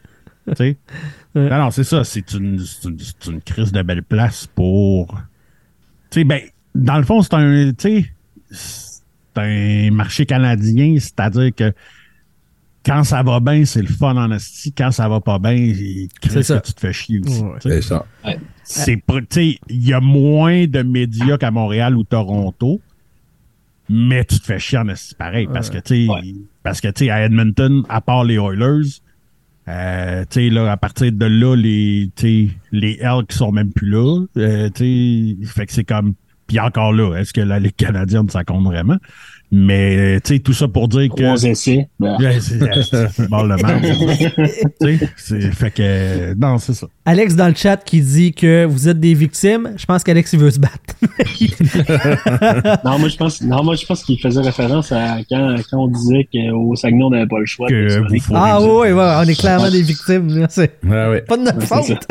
tu 0.50 0.56
sais. 0.56 0.78
Non, 1.34 1.58
non, 1.58 1.72
c'est 1.72 1.86
ça, 1.86 2.04
c'est 2.04 2.34
une, 2.34 2.60
c'est 2.60 2.90
une, 2.90 2.98
c'est 3.00 3.32
une 3.32 3.42
crise 3.42 3.72
de 3.72 3.82
belle 3.82 4.04
place 4.04 4.48
pour, 4.54 5.18
tu 6.12 6.20
sais, 6.20 6.24
ben, 6.24 6.42
dans 6.76 6.98
le 6.98 7.04
fond, 7.04 7.22
c'est 7.22 7.34
un, 7.34 7.72
tu 7.74 8.04
sais, 8.04 8.12
c'est 8.52 9.02
un 9.42 9.92
marché 9.92 10.26
canadien, 10.26 10.96
c'est-à-dire 11.00 11.54
que 11.56 11.74
quand 12.86 13.04
ça 13.04 13.22
va 13.22 13.40
bien, 13.42 13.66
c'est 13.66 13.82
le 13.82 13.88
fun 13.90 14.16
en 14.16 14.32
asti. 14.32 14.72
Quand 14.72 14.92
ça 14.92 15.10
va 15.10 15.20
pas 15.20 15.40
bien, 15.40 15.52
il- 15.54 16.08
C'est 16.30 16.42
ça. 16.44 16.60
que 16.60 16.68
tu 16.68 16.74
te 16.74 16.80
fais 16.80 16.94
chier 16.94 17.20
aussi. 17.20 17.42
Ouais. 17.42 17.58
C'est 17.62 17.82
ça. 17.82 18.06
C'est 18.64 18.98
pas- 18.98 19.20
tu 19.22 19.28
sais, 19.32 19.60
il 19.70 19.86
y 19.86 19.94
a 19.94 20.00
moins 20.00 20.68
de 20.68 20.82
médias 20.84 21.38
qu'à 21.38 21.52
Montréal 21.52 21.98
ou 21.98 22.04
Toronto, 22.04 22.80
mais 23.90 24.24
tu 24.26 24.40
te 24.40 24.46
fais 24.46 24.60
chier 24.60 24.78
en 24.78 24.88
esti 24.90 25.16
pareil 25.16 25.48
parce 25.52 25.70
que 25.70 25.78
tu 25.80 26.06
sais, 26.06 26.10
Ouais. 26.12 26.34
parce 26.64 26.80
que 26.82 26.88
tu 26.90 27.06
sais 27.06 27.10
à 27.12 27.24
Edmonton, 27.26 27.84
à 27.90 28.00
part 28.02 28.24
les 28.24 28.36
Oilers, 28.36 28.88
euh, 29.68 30.24
tu 30.30 30.50
là 30.50 30.72
à 30.72 30.78
partir 30.78 31.12
de 31.12 31.26
là 31.26 31.56
les 31.56 32.10
les 32.72 33.00
Elks 33.02 33.34
sont 33.34 33.52
même 33.52 33.72
plus 33.72 33.90
là, 33.90 34.26
euh, 34.38 34.70
fait 34.74 35.66
que 35.66 35.74
c'est 35.74 35.84
comme 35.84 36.14
puis 36.48 36.60
encore 36.60 36.94
là, 36.94 37.14
est-ce 37.18 37.34
que 37.34 37.42
la 37.42 37.60
Ligue 37.60 37.76
canadienne 37.76 38.30
ça 38.30 38.44
compte 38.46 38.64
vraiment? 38.64 38.98
Mais 39.52 40.20
tu 40.22 40.34
sais 40.36 40.40
tout 40.40 40.52
ça 40.54 40.68
pour 40.68 40.88
dire 40.90 41.10
que 41.10 41.22
Trois 41.24 41.42
essais. 41.44 41.88
Ben, 42.00 42.18
Ouais, 42.20 42.38
c'est 42.42 43.30
bon 43.30 43.44
le 43.44 43.56
mal. 43.56 43.82
tu 43.82 44.98
sais, 44.98 45.10
c'est- 45.16 45.52
fait 45.52 45.72
que 45.72 46.34
non, 46.34 46.58
c'est 46.58 46.74
ça. 46.74 46.88
Alex 47.06 47.36
dans 47.36 47.48
le 47.48 47.56
chat 47.56 47.78
qui 47.78 48.02
dit 48.02 48.34
que 48.34 48.66
vous 48.66 48.90
êtes 48.90 49.00
des 49.00 49.14
victimes. 49.14 49.72
Je 49.78 49.86
pense 49.86 50.04
qu'Alex 50.04 50.34
il 50.34 50.40
veut 50.40 50.52
se 50.52 50.60
battre. 50.60 50.76
non, 52.86 53.00
moi, 53.00 53.08
je 53.10 53.16
pense, 53.18 53.42
non, 53.42 53.64
moi, 53.64 53.76
je 53.76 53.86
pense 53.86 54.04
qu'il 54.04 54.20
faisait 54.20 54.42
référence 54.42 54.92
à 54.92 55.18
quand, 55.30 55.56
quand 55.70 55.84
on 55.84 55.88
disait 55.88 56.28
qu'au 56.32 56.76
Saguenay, 56.76 57.04
on 57.04 57.10
n'avait 57.10 57.28
pas 57.28 57.40
le 57.40 57.46
choix. 57.46 57.68
Que 57.70 58.00
vous 58.00 58.16
ah 58.34 58.60
oui, 58.62 58.90
oui, 58.92 58.92
on 58.94 59.24
est 59.24 59.40
clairement 59.40 59.70
des 59.72 59.82
victimes. 59.82 60.46
C'est 60.50 60.74
Ouais, 60.84 61.08
ouais. 61.10 61.22
pas 61.22 61.38
de 61.38 61.44
notre 61.44 61.60
Ouais, 61.60 61.66
faute. 61.66 62.08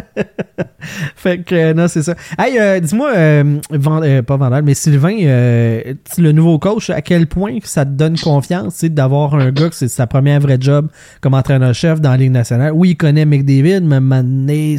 fait 1.16 1.38
que 1.44 1.54
euh, 1.54 1.74
non, 1.74 1.88
c'est 1.88 2.02
ça. 2.02 2.14
Hey, 2.38 2.58
euh, 2.58 2.80
dis-moi, 2.80 3.12
euh, 3.14 3.58
Van- 3.70 4.02
euh, 4.02 4.22
pas 4.22 4.36
Vandal, 4.36 4.62
mais 4.64 4.74
Sylvain, 4.74 5.16
euh, 5.22 5.94
le 6.18 6.32
nouveau 6.32 6.58
coach, 6.58 6.90
à 6.90 7.02
quel 7.02 7.25
point 7.26 7.58
ça 7.64 7.84
te 7.84 7.90
donne 7.90 8.18
confiance 8.18 8.76
sais, 8.76 8.88
d'avoir 8.88 9.34
un 9.34 9.50
gars 9.50 9.68
que 9.68 9.74
c'est 9.76 9.88
sa 9.88 10.06
première 10.06 10.40
vraie 10.40 10.58
job 10.60 10.88
comme 11.20 11.34
entraîneur-chef 11.34 12.00
dans 12.00 12.10
la 12.10 12.16
Ligue 12.16 12.32
nationale? 12.32 12.72
Oui, 12.72 12.90
il 12.90 12.96
connaît 12.96 13.24
McDavid, 13.24 13.80
mais 13.82 14.00
Mané, 14.00 14.74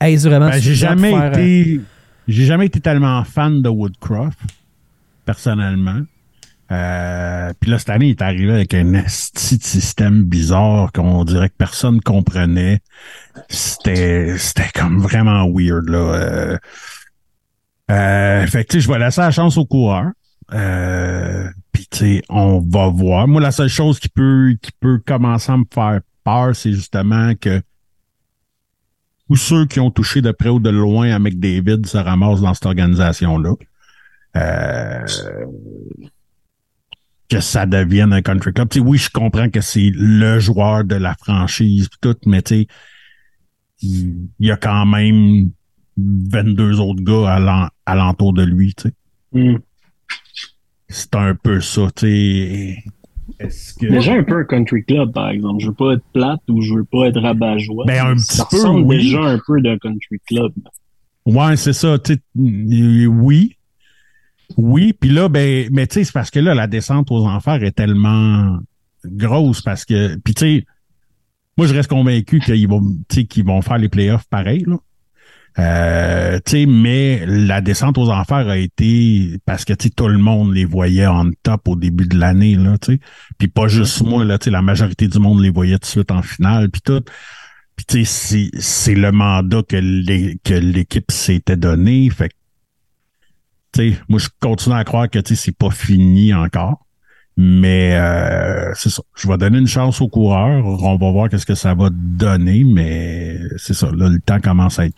est-ce 0.00 0.28
vraiment 0.28 0.48
Ben, 0.48 0.60
j'ai 0.60 0.74
jamais 0.74 1.14
euh, 1.14 1.30
été 1.30 1.80
j'ai 2.28 2.44
jamais 2.44 2.66
été 2.66 2.80
tellement 2.80 3.24
fan 3.24 3.62
de 3.62 3.68
Woodcroft, 3.70 4.38
personnellement. 5.24 6.02
Euh, 6.70 7.52
puis 7.58 7.70
là, 7.70 7.78
cette 7.78 7.88
année, 7.88 8.08
il 8.08 8.10
est 8.10 8.22
arrivé 8.22 8.52
avec 8.52 8.74
un 8.74 8.92
esti 8.92 9.56
de 9.56 9.62
système 9.62 10.24
bizarre 10.24 10.92
qu'on 10.92 11.24
dirait 11.24 11.48
que 11.48 11.54
personne 11.56 12.02
comprenait. 12.02 12.80
C'était 13.48 14.36
comme 14.74 15.00
vraiment 15.00 15.48
weird, 15.50 15.88
là. 15.88 15.98
Euh, 15.98 16.58
euh, 17.90 18.46
fait 18.46 18.64
que, 18.64 18.72
tu 18.72 18.76
sais, 18.76 18.80
je 18.86 18.92
vais 18.92 18.98
laisser 18.98 19.22
la 19.22 19.30
chance 19.30 19.56
aux 19.56 19.64
coureurs. 19.64 20.10
Euh, 20.52 21.48
on 22.28 22.60
va 22.60 22.88
voir. 22.88 23.28
Moi, 23.28 23.40
la 23.40 23.50
seule 23.50 23.68
chose 23.68 23.98
qui 23.98 24.08
peut, 24.08 24.56
qui 24.60 24.70
peut 24.80 24.98
commencer 25.04 25.52
à 25.52 25.56
me 25.56 25.64
faire 25.72 26.00
peur, 26.24 26.54
c'est 26.54 26.72
justement 26.72 27.34
que 27.34 27.60
tous 29.28 29.36
ceux 29.36 29.66
qui 29.66 29.80
ont 29.80 29.90
touché 29.90 30.22
de 30.22 30.30
près 30.32 30.48
ou 30.48 30.58
de 30.60 30.70
loin 30.70 31.10
à 31.10 31.18
McDavid 31.18 31.84
se 31.86 31.98
ramassent 31.98 32.40
dans 32.40 32.54
cette 32.54 32.66
organisation-là. 32.66 33.52
Euh, 34.36 35.06
que 37.28 37.40
ça 37.40 37.66
devienne 37.66 38.12
un 38.12 38.22
country 38.22 38.52
club. 38.52 38.68
Tu 38.70 38.78
sais, 38.78 38.84
oui, 38.84 38.98
je 38.98 39.10
comprends 39.10 39.50
que 39.50 39.60
c'est 39.60 39.90
le 39.94 40.38
joueur 40.38 40.84
de 40.84 40.94
la 40.94 41.14
franchise 41.14 41.88
tout, 42.00 42.16
mais 42.26 42.42
tu 42.42 42.66
il 43.80 44.26
y 44.40 44.50
a 44.50 44.56
quand 44.56 44.86
même 44.86 45.50
22 45.96 46.80
autres 46.80 47.02
gars 47.02 47.36
alen- 47.36 47.68
alentour 47.86 48.32
de 48.32 48.42
lui, 48.42 48.74
tu. 48.74 48.92
Hmm. 49.32 49.58
C'est 50.88 51.14
un 51.14 51.34
peu 51.34 51.60
ça, 51.60 51.88
tu 51.94 52.76
que... 53.38 53.86
Déjà 53.86 54.14
un 54.14 54.24
peu 54.24 54.38
un 54.38 54.44
country 54.44 54.84
club, 54.84 55.12
par 55.12 55.28
exemple. 55.30 55.60
Je 55.60 55.68
veux 55.68 55.74
pas 55.74 55.92
être 55.92 56.04
plate 56.12 56.40
ou 56.48 56.60
je 56.60 56.74
veux 56.74 56.84
pas 56.84 57.06
être 57.06 57.20
rabat-joie. 57.20 57.84
Ben, 57.86 58.06
un 58.06 58.18
ça 58.18 58.44
petit 58.44 58.50
peu, 58.50 58.56
ressemble 58.56 58.86
oui. 58.86 58.96
déjà 58.98 59.20
un 59.20 59.40
peu 59.46 59.60
d'un 59.60 59.78
country 59.78 60.18
club. 60.26 60.52
Ouais, 61.26 61.56
c'est 61.56 61.72
ça. 61.72 61.98
tu 61.98 62.14
sais, 62.14 62.20
euh, 62.38 63.06
oui. 63.06 63.56
Oui. 64.56 64.92
Puis 64.92 65.10
là, 65.10 65.28
ben, 65.28 65.68
mais 65.72 65.86
tu 65.86 65.94
sais, 65.94 66.04
c'est 66.04 66.12
parce 66.12 66.30
que 66.30 66.40
là, 66.40 66.54
la 66.54 66.66
descente 66.66 67.10
aux 67.10 67.26
enfers 67.26 67.62
est 67.62 67.72
tellement 67.72 68.58
grosse 69.04 69.60
parce 69.60 69.84
que. 69.84 70.16
Puis 70.16 70.34
tu 70.34 70.40
sais, 70.40 70.64
moi, 71.56 71.66
je 71.66 71.74
reste 71.74 71.90
convaincu 71.90 72.40
qu'ils 72.40 72.68
vont, 72.68 72.82
qu'ils 73.08 73.44
vont 73.44 73.62
faire 73.62 73.78
les 73.78 73.88
playoffs 73.88 74.26
pareil, 74.28 74.64
là. 74.66 74.76
Euh, 75.58 76.38
tu 76.44 76.52
sais, 76.52 76.66
mais 76.66 77.24
la 77.26 77.60
descente 77.60 77.98
aux 77.98 78.10
enfers 78.10 78.48
a 78.48 78.56
été 78.56 79.38
parce 79.44 79.64
que 79.64 79.72
tu 79.72 79.88
sais, 79.88 79.90
tout 79.90 80.08
le 80.08 80.18
monde 80.18 80.54
les 80.54 80.64
voyait 80.64 81.06
en 81.06 81.30
top 81.42 81.68
au 81.68 81.76
début 81.76 82.06
de 82.06 82.16
l'année, 82.16 82.54
là, 82.54 82.78
tu 82.78 82.94
sais. 82.94 83.00
Puis 83.38 83.48
pas 83.48 83.66
juste 83.66 84.02
moi, 84.02 84.24
là, 84.24 84.38
tu 84.38 84.44
sais, 84.44 84.50
la 84.50 84.62
majorité 84.62 85.08
du 85.08 85.18
monde 85.18 85.40
les 85.40 85.50
voyait 85.50 85.78
tout 85.78 85.80
de 85.80 85.86
suite 85.86 86.10
en 86.12 86.22
finale, 86.22 86.70
puis 86.70 86.80
tout. 86.80 87.02
Puis 87.74 87.86
tu 87.86 88.04
sais, 88.04 88.50
c'est, 88.52 88.60
c'est 88.60 88.94
le 88.94 89.10
mandat 89.10 89.62
que, 89.62 89.76
l'équipe 89.76 91.10
s'était 91.10 91.56
donné. 91.56 92.08
Fait 92.10 92.28
que, 92.28 92.34
tu 93.72 93.92
sais, 93.92 93.98
moi, 94.08 94.20
je 94.20 94.28
continue 94.40 94.76
à 94.76 94.84
croire 94.84 95.10
que, 95.10 95.18
tu 95.18 95.34
sais, 95.34 95.42
c'est 95.46 95.56
pas 95.56 95.70
fini 95.70 96.32
encore. 96.34 96.84
Mais 97.40 97.94
euh, 97.94 98.72
c'est 98.74 98.90
ça. 98.90 99.00
Je 99.14 99.28
vais 99.28 99.38
donner 99.38 99.58
une 99.58 99.68
chance 99.68 100.00
aux 100.00 100.08
coureurs. 100.08 100.64
On 100.64 100.96
va 100.96 101.10
voir 101.12 101.28
qu'est-ce 101.28 101.46
que 101.46 101.54
ça 101.54 101.72
va 101.72 101.88
donner, 101.92 102.64
mais 102.64 103.38
c'est 103.58 103.74
ça. 103.74 103.90
Là, 103.92 104.08
le 104.08 104.18
temps 104.18 104.40
commence 104.40 104.80
à 104.80 104.86
être 104.86 104.96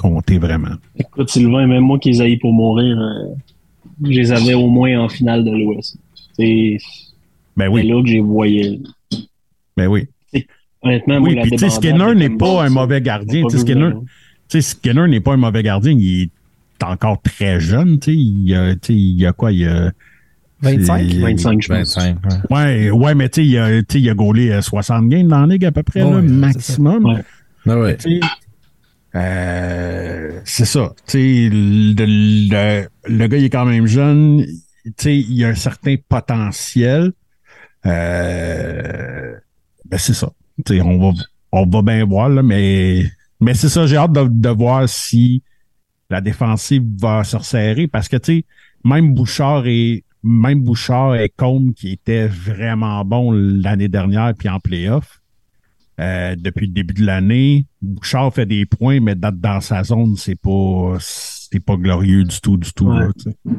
compté 0.00 0.38
vraiment. 0.38 0.74
Écoute, 0.96 1.28
Sylvain, 1.30 1.66
même 1.66 1.82
moi 1.84 1.98
qui 1.98 2.10
les 2.10 2.20
haïs 2.22 2.38
pour 2.38 2.52
mourir, 2.52 2.98
euh, 2.98 3.34
je 4.02 4.08
les 4.10 4.32
avais 4.32 4.54
au 4.54 4.66
moins 4.68 4.98
en 4.98 5.08
finale 5.08 5.44
de 5.44 5.50
l'Ouest. 5.50 5.96
C'est 6.34 6.78
Ben 7.56 7.68
oui, 7.68 7.86
là 7.86 8.02
que 8.02 8.08
j'ai 8.08 8.20
voyé. 8.20 8.80
ben 9.76 9.86
oui. 9.88 10.06
Honnêtement, 10.82 11.20
moi, 11.20 11.28
Oui, 11.28 11.34
la 11.34 11.42
puis 11.42 11.50
tu 11.52 11.58
sais, 11.58 11.66
débandade 11.80 12.08
Skinner 12.08 12.28
n'est 12.28 12.36
pas 12.38 12.64
un 12.64 12.70
mauvais 12.70 13.00
gardien. 13.02 13.46
Skinner, 13.50 13.80
vraiment. 13.80 14.00
tu 14.00 14.08
sais, 14.48 14.62
Skinner 14.62 15.06
n'est 15.08 15.20
pas 15.20 15.34
un 15.34 15.36
mauvais 15.36 15.62
gardien. 15.62 15.92
Il 15.92 16.22
est 16.22 16.84
encore 16.84 17.20
très 17.20 17.60
jeune. 17.60 17.98
Tu 18.00 18.12
sais, 18.12 18.16
il, 18.16 18.74
il 18.88 19.20
y 19.20 19.26
a 19.26 19.32
quoi? 19.32 19.52
Il 19.52 19.68
a 19.68 19.92
25? 20.62 21.10
c'est- 21.10 21.18
25, 21.18 21.62
je 21.62 21.68
pense. 21.68 21.96
25. 21.98 22.16
ouais. 22.50 22.56
Ouais, 22.56 22.90
ouais, 22.90 23.14
mais 23.14 23.28
tu 23.28 23.42
sais, 23.42 23.46
il 23.46 23.58
a, 23.58 23.82
tu 23.82 23.84
sais, 23.92 24.00
il 24.00 24.08
a 24.08 24.14
gaulé 24.14 24.50
euh, 24.50 24.62
60 24.62 25.08
games 25.10 25.28
dans 25.28 25.40
la 25.44 25.52
ligue 25.52 25.66
à 25.66 25.72
peu 25.72 25.82
près, 25.82 26.02
Ouais, 26.02 26.10
là, 26.12 26.22
maximum. 26.22 27.04
Ouais. 27.04 27.22
Ah 27.68 27.78
ouais. 27.78 27.98
Euh, 29.14 30.40
c'est 30.44 30.64
ça. 30.64 30.92
Le, 31.12 32.04
le, 32.04 32.88
le 33.04 33.26
gars, 33.26 33.36
il 33.36 33.44
est 33.44 33.50
quand 33.50 33.66
même 33.66 33.86
jeune. 33.86 34.46
Il 35.04 35.44
a 35.44 35.48
un 35.48 35.54
certain 35.54 35.96
potentiel. 36.08 37.12
Euh, 37.86 39.34
ben, 39.84 39.98
c'est 39.98 40.14
ça. 40.14 40.30
Tu 40.64 40.76
sais, 40.76 40.80
on 40.82 40.98
va, 40.98 41.18
on 41.52 41.66
va 41.66 41.82
bien 41.82 42.04
voir, 42.04 42.28
là, 42.28 42.42
mais, 42.42 43.04
mais 43.40 43.54
c'est 43.54 43.68
ça, 43.68 43.86
j'ai 43.86 43.96
hâte 43.96 44.12
de, 44.12 44.28
de 44.28 44.48
voir 44.48 44.88
si 44.88 45.42
la 46.10 46.20
défensive 46.20 46.84
va 46.98 47.24
se 47.24 47.36
resserrer 47.36 47.88
parce 47.88 48.08
que, 48.08 48.16
tu 48.16 48.44
même 48.84 49.14
Bouchard 49.14 49.66
et, 49.66 50.04
même 50.22 50.62
Bouchard 50.62 51.16
et 51.16 51.28
Combe 51.28 51.74
qui 51.74 51.92
étaient 51.92 52.28
vraiment 52.28 53.04
bons 53.04 53.32
l'année 53.32 53.88
dernière 53.88 54.34
puis 54.36 54.48
en 54.48 54.60
playoff, 54.60 55.19
euh, 56.00 56.34
depuis 56.36 56.66
le 56.66 56.72
début 56.72 56.94
de 56.94 57.04
l'année. 57.04 57.66
Bouchard 57.82 58.32
fait 58.32 58.46
des 58.46 58.66
points, 58.66 59.00
mais 59.00 59.14
dans, 59.14 59.34
dans 59.34 59.60
sa 59.60 59.84
zone, 59.84 60.16
c'est 60.16 60.40
pas 60.40 60.96
c'est 61.00 61.60
pas 61.60 61.76
glorieux 61.76 62.24
du 62.24 62.40
tout, 62.40 62.56
du 62.56 62.72
tout. 62.72 62.86
Ouais. 62.86 63.06
là. 63.06 63.52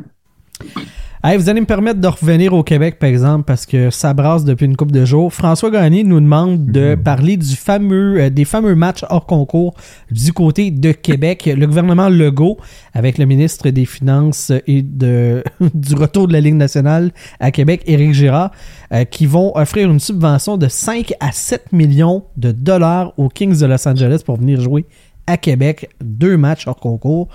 Hey, 1.23 1.37
vous 1.37 1.49
allez 1.49 1.61
me 1.61 1.67
permettre 1.67 1.99
de 2.01 2.07
revenir 2.07 2.51
au 2.51 2.63
Québec, 2.63 2.97
par 2.97 3.07
exemple, 3.07 3.43
parce 3.43 3.67
que 3.67 3.91
ça 3.91 4.11
brasse 4.15 4.43
depuis 4.43 4.65
une 4.65 4.75
couple 4.75 4.93
de 4.93 5.05
jours. 5.05 5.31
François 5.31 5.69
Gagné 5.69 6.03
nous 6.03 6.19
demande 6.19 6.65
de 6.65 6.95
parler 6.95 7.37
du 7.37 7.55
fameux, 7.55 8.19
euh, 8.19 8.29
des 8.31 8.43
fameux 8.43 8.73
matchs 8.73 9.05
hors 9.07 9.27
concours 9.27 9.75
du 10.09 10.33
côté 10.33 10.71
de 10.71 10.91
Québec. 10.91 11.47
Le 11.55 11.67
gouvernement 11.67 12.09
Legault, 12.09 12.57
avec 12.95 13.19
le 13.19 13.25
ministre 13.25 13.69
des 13.69 13.85
Finances 13.85 14.51
et 14.65 14.81
de, 14.81 15.43
du 15.75 15.93
retour 15.93 16.27
de 16.27 16.33
la 16.33 16.41
Ligue 16.41 16.55
nationale 16.55 17.11
à 17.39 17.51
Québec, 17.51 17.83
Éric 17.85 18.13
Girard, 18.13 18.49
euh, 18.91 19.03
qui 19.03 19.27
vont 19.27 19.55
offrir 19.55 19.91
une 19.91 19.99
subvention 19.99 20.57
de 20.57 20.69
5 20.69 21.13
à 21.19 21.31
7 21.31 21.71
millions 21.71 22.23
de 22.35 22.51
dollars 22.51 23.13
aux 23.17 23.29
Kings 23.29 23.59
de 23.59 23.67
Los 23.67 23.87
Angeles 23.87 24.23
pour 24.25 24.37
venir 24.37 24.59
jouer 24.59 24.87
à 25.27 25.37
Québec. 25.37 25.87
Deux 26.03 26.35
matchs 26.35 26.65
hors 26.65 26.79
concours. 26.79 27.27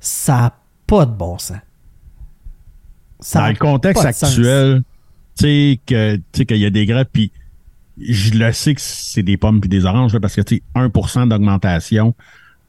Ça 0.00 0.34
n'a 0.34 0.52
pas 0.86 1.06
de 1.06 1.12
bon 1.12 1.38
sens. 1.38 1.56
Ça 3.20 3.40
Dans 3.40 3.48
le 3.48 3.54
contexte 3.54 4.04
actuel, 4.04 4.82
tu 5.38 5.44
sais 5.44 5.80
que 5.86 6.16
tu 6.16 6.22
sais 6.34 6.46
qu'il 6.46 6.58
y 6.58 6.66
a 6.66 6.70
des 6.70 6.86
grèves, 6.86 7.06
puis 7.12 7.32
je 7.98 8.34
le 8.34 8.52
sais 8.52 8.74
que 8.74 8.80
c'est 8.80 9.22
des 9.22 9.36
pommes 9.36 9.60
puis 9.60 9.68
des 9.68 9.84
oranges, 9.84 10.12
là, 10.12 10.20
parce 10.20 10.34
que 10.34 10.42
tu 10.42 10.56
sais, 10.56 10.62
1% 10.74 11.28
d'augmentation 11.28 12.14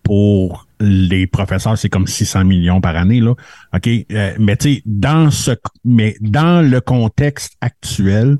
pour 0.03 0.67
les 0.79 1.27
professeurs, 1.27 1.77
c'est 1.77 1.89
comme 1.89 2.07
600 2.07 2.45
millions 2.45 2.79
par 2.79 2.95
année, 2.95 3.19
là. 3.19 3.33
OK? 3.73 3.87
Euh, 3.87 4.33
mais 4.39 4.55
tu 4.55 4.75
sais, 4.75 4.81
dans 4.85 5.31
ce 5.31 5.51
mais 5.83 6.15
dans 6.21 6.65
le 6.65 6.79
contexte 6.79 7.57
actuel, 7.61 8.37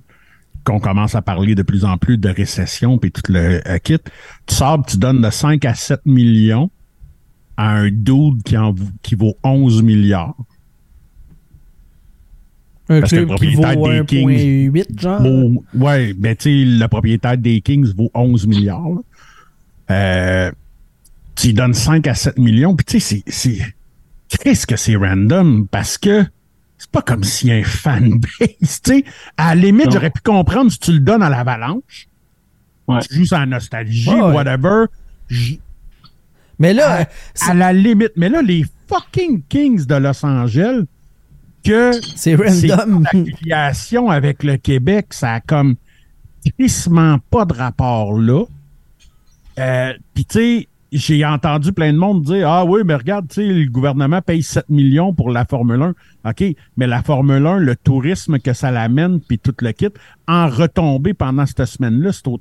qu'on 0.68 0.80
commence 0.80 1.16
à 1.16 1.22
parler 1.22 1.56
de 1.56 1.64
plus 1.64 1.86
en 1.86 1.98
plus 1.98 2.18
de 2.18 2.28
récession 2.28 2.98
puis 2.98 3.12
tout 3.12 3.32
le 3.32 3.62
euh, 3.66 3.78
kit, 3.80 4.00
tu 4.46 4.56
sors, 4.56 4.86
tu 4.86 4.98
donnes 4.98 5.22
de 5.22 5.30
5 5.30 5.64
à 5.64 5.74
7 5.74 6.06
millions 6.06 6.70
à 7.56 7.70
un 7.70 7.90
dude 7.90 8.44
qui, 8.44 8.58
en, 8.58 8.76
qui 9.02 9.16
vaut 9.16 9.38
11 9.44 9.82
milliards. 9.82 10.36
Un 12.90 13.00
Parce 13.02 13.12
que 13.12 13.18
club 13.18 13.30
le 13.32 13.36
qui 13.36 13.54
vaut 13.56 13.62
propriétaire 13.64 14.06
des 14.06 14.70
1.8, 14.70 15.00
genre. 15.02 15.22
vaut- 15.22 15.64
ouais, 15.74 16.14
ben 16.14 16.36
tu 16.36 16.44
sais, 16.44 16.66
le 16.66 16.88
propriétaire 16.88 17.38
des 17.38 17.60
Kings 17.62 17.94
vaut 17.96 18.10
11 18.14 18.48
milliards. 18.48 19.00
Euh, 19.92 20.52
tu 21.36 21.48
lui 21.48 21.54
donnes 21.54 21.74
5 21.74 22.08
à 22.08 22.14
7 22.16 22.38
millions, 22.40 22.76
puis 22.76 22.86
tu 22.86 23.00
sais, 23.00 23.22
c'est- 23.26 23.32
c'est. 23.32 23.74
Qu'est-ce 24.44 24.66
que 24.68 24.76
c'est 24.76 24.96
random? 24.96 25.68
Parce 25.70 25.98
que 25.98 26.26
c'est 26.78 26.90
pas 26.92 27.02
comme 27.02 27.24
s'il 27.24 27.50
y 27.50 27.52
a 27.52 27.56
un 27.56 27.64
fanbase, 27.64 28.22
tu 28.40 28.68
sais. 28.84 29.04
À 29.38 29.56
la 29.56 29.62
limite, 29.62 29.92
j'aurais 29.92 30.10
pu 30.10 30.22
comprendre 30.22 30.72
si 30.72 30.80
tu 30.80 30.92
le 30.94 31.00
donnes 31.00 31.24
à 31.24 31.30
l'avalanche. 31.30 32.08
Ouais. 32.88 33.00
Tu 33.02 33.16
joues 33.16 33.26
sans 33.26 33.46
nostalgie, 33.46 34.10
Ouais, 34.10 34.16
ouais. 34.22 34.34
whatever. 34.34 34.86
J- 35.30 35.60
Mais 36.60 36.74
là, 36.74 37.02
à, 37.02 37.06
c'est- 37.34 37.52
à 37.52 37.54
la 37.54 37.74
limite. 37.74 38.12
Mais 38.16 38.30
là, 38.30 38.42
les 38.42 38.66
fucking 38.88 39.42
Kings 39.50 39.86
de 39.86 39.96
Los 39.96 40.26
Angeles, 40.26 40.84
que 41.68 41.92
c'est 42.16 42.38
c'est 42.50 42.74
random. 42.74 43.04
l'affiliation 43.04 44.10
avec 44.10 44.44
le 44.44 44.58
Québec, 44.58 45.08
ça 45.12 45.34
a 45.34 45.40
comme 45.42 45.76
crissement 46.58 47.18
pas 47.30 47.46
de 47.46 47.54
rapport 47.54 48.18
là. 48.20 48.44
Euh, 49.60 49.94
Puis 50.14 50.26
tu 50.26 50.38
sais, 50.40 50.68
j'ai 50.92 51.26
entendu 51.26 51.74
plein 51.74 51.92
de 51.92 51.98
monde 51.98 52.24
dire 52.24 52.50
Ah 52.50 52.64
oui, 52.64 52.82
mais 52.86 52.96
regarde, 52.96 53.28
tu 53.28 53.36
sais, 53.36 53.46
le 53.46 53.70
gouvernement 53.70 54.22
paye 54.22 54.42
7 54.44 54.70
millions 54.70 55.14
pour 55.14 55.30
la 55.32 55.46
Formule 55.46 55.82
1. 55.82 56.30
OK, 56.30 56.44
mais 56.78 56.88
la 56.88 57.04
Formule 57.04 57.46
1, 57.46 57.58
le 57.60 57.76
tourisme 57.76 58.40
que 58.40 58.54
ça 58.54 58.72
l'amène, 58.72 59.20
puis 59.20 59.38
tout 59.40 59.54
le 59.62 59.72
kit, 59.74 59.90
en 60.28 60.48
retombée 60.48 61.14
pendant 61.14 61.46
cette 61.46 61.66
semaine-là, 61.66 62.12
c'est 62.14 62.28
autour 62.28 62.40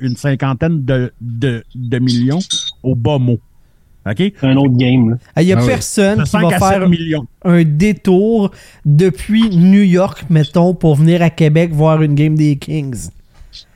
d'une 0.00 0.16
cinquantaine 0.16 0.84
de, 0.84 1.12
de, 1.20 1.62
de 1.74 1.98
millions 1.98 2.38
au 2.82 2.94
bas 2.94 3.18
mot. 3.18 3.40
OK? 4.04 4.16
C'est 4.16 4.44
un 4.46 4.56
autre 4.56 4.76
game. 4.76 5.10
Là. 5.10 5.16
Il 5.42 5.46
n'y 5.46 5.52
a 5.52 5.58
Ah 5.60 5.66
personne 5.66 6.22
qui 6.24 6.30
5 6.30 6.42
va 6.42 6.48
à 6.48 6.58
faire 6.58 6.80
7 6.82 6.88
millions. 6.88 7.26
un 7.44 7.62
détour 7.64 8.50
depuis 8.84 9.48
New 9.50 9.82
York, 9.82 10.24
mettons, 10.28 10.74
pour 10.74 10.96
venir 10.96 11.22
à 11.22 11.30
Québec 11.30 11.72
voir 11.72 12.02
une 12.02 12.14
game 12.14 12.34
des 12.34 12.56
Kings. 12.56 13.10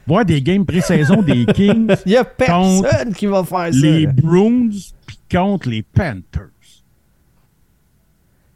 Voir 0.06 0.24
des 0.24 0.40
games 0.42 0.64
pré-saison 0.64 1.22
des 1.22 1.46
Kings, 1.54 1.94
Il 2.06 2.10
n'y 2.10 2.16
a 2.16 2.24
personne 2.24 3.12
qui 3.14 3.26
va 3.26 3.44
faire 3.44 3.72
ça. 3.72 3.80
les. 3.80 4.06
Bruins, 4.06 4.70
puis 5.06 5.18
contre 5.30 5.68
les 5.68 5.82
Panthers. 5.82 6.50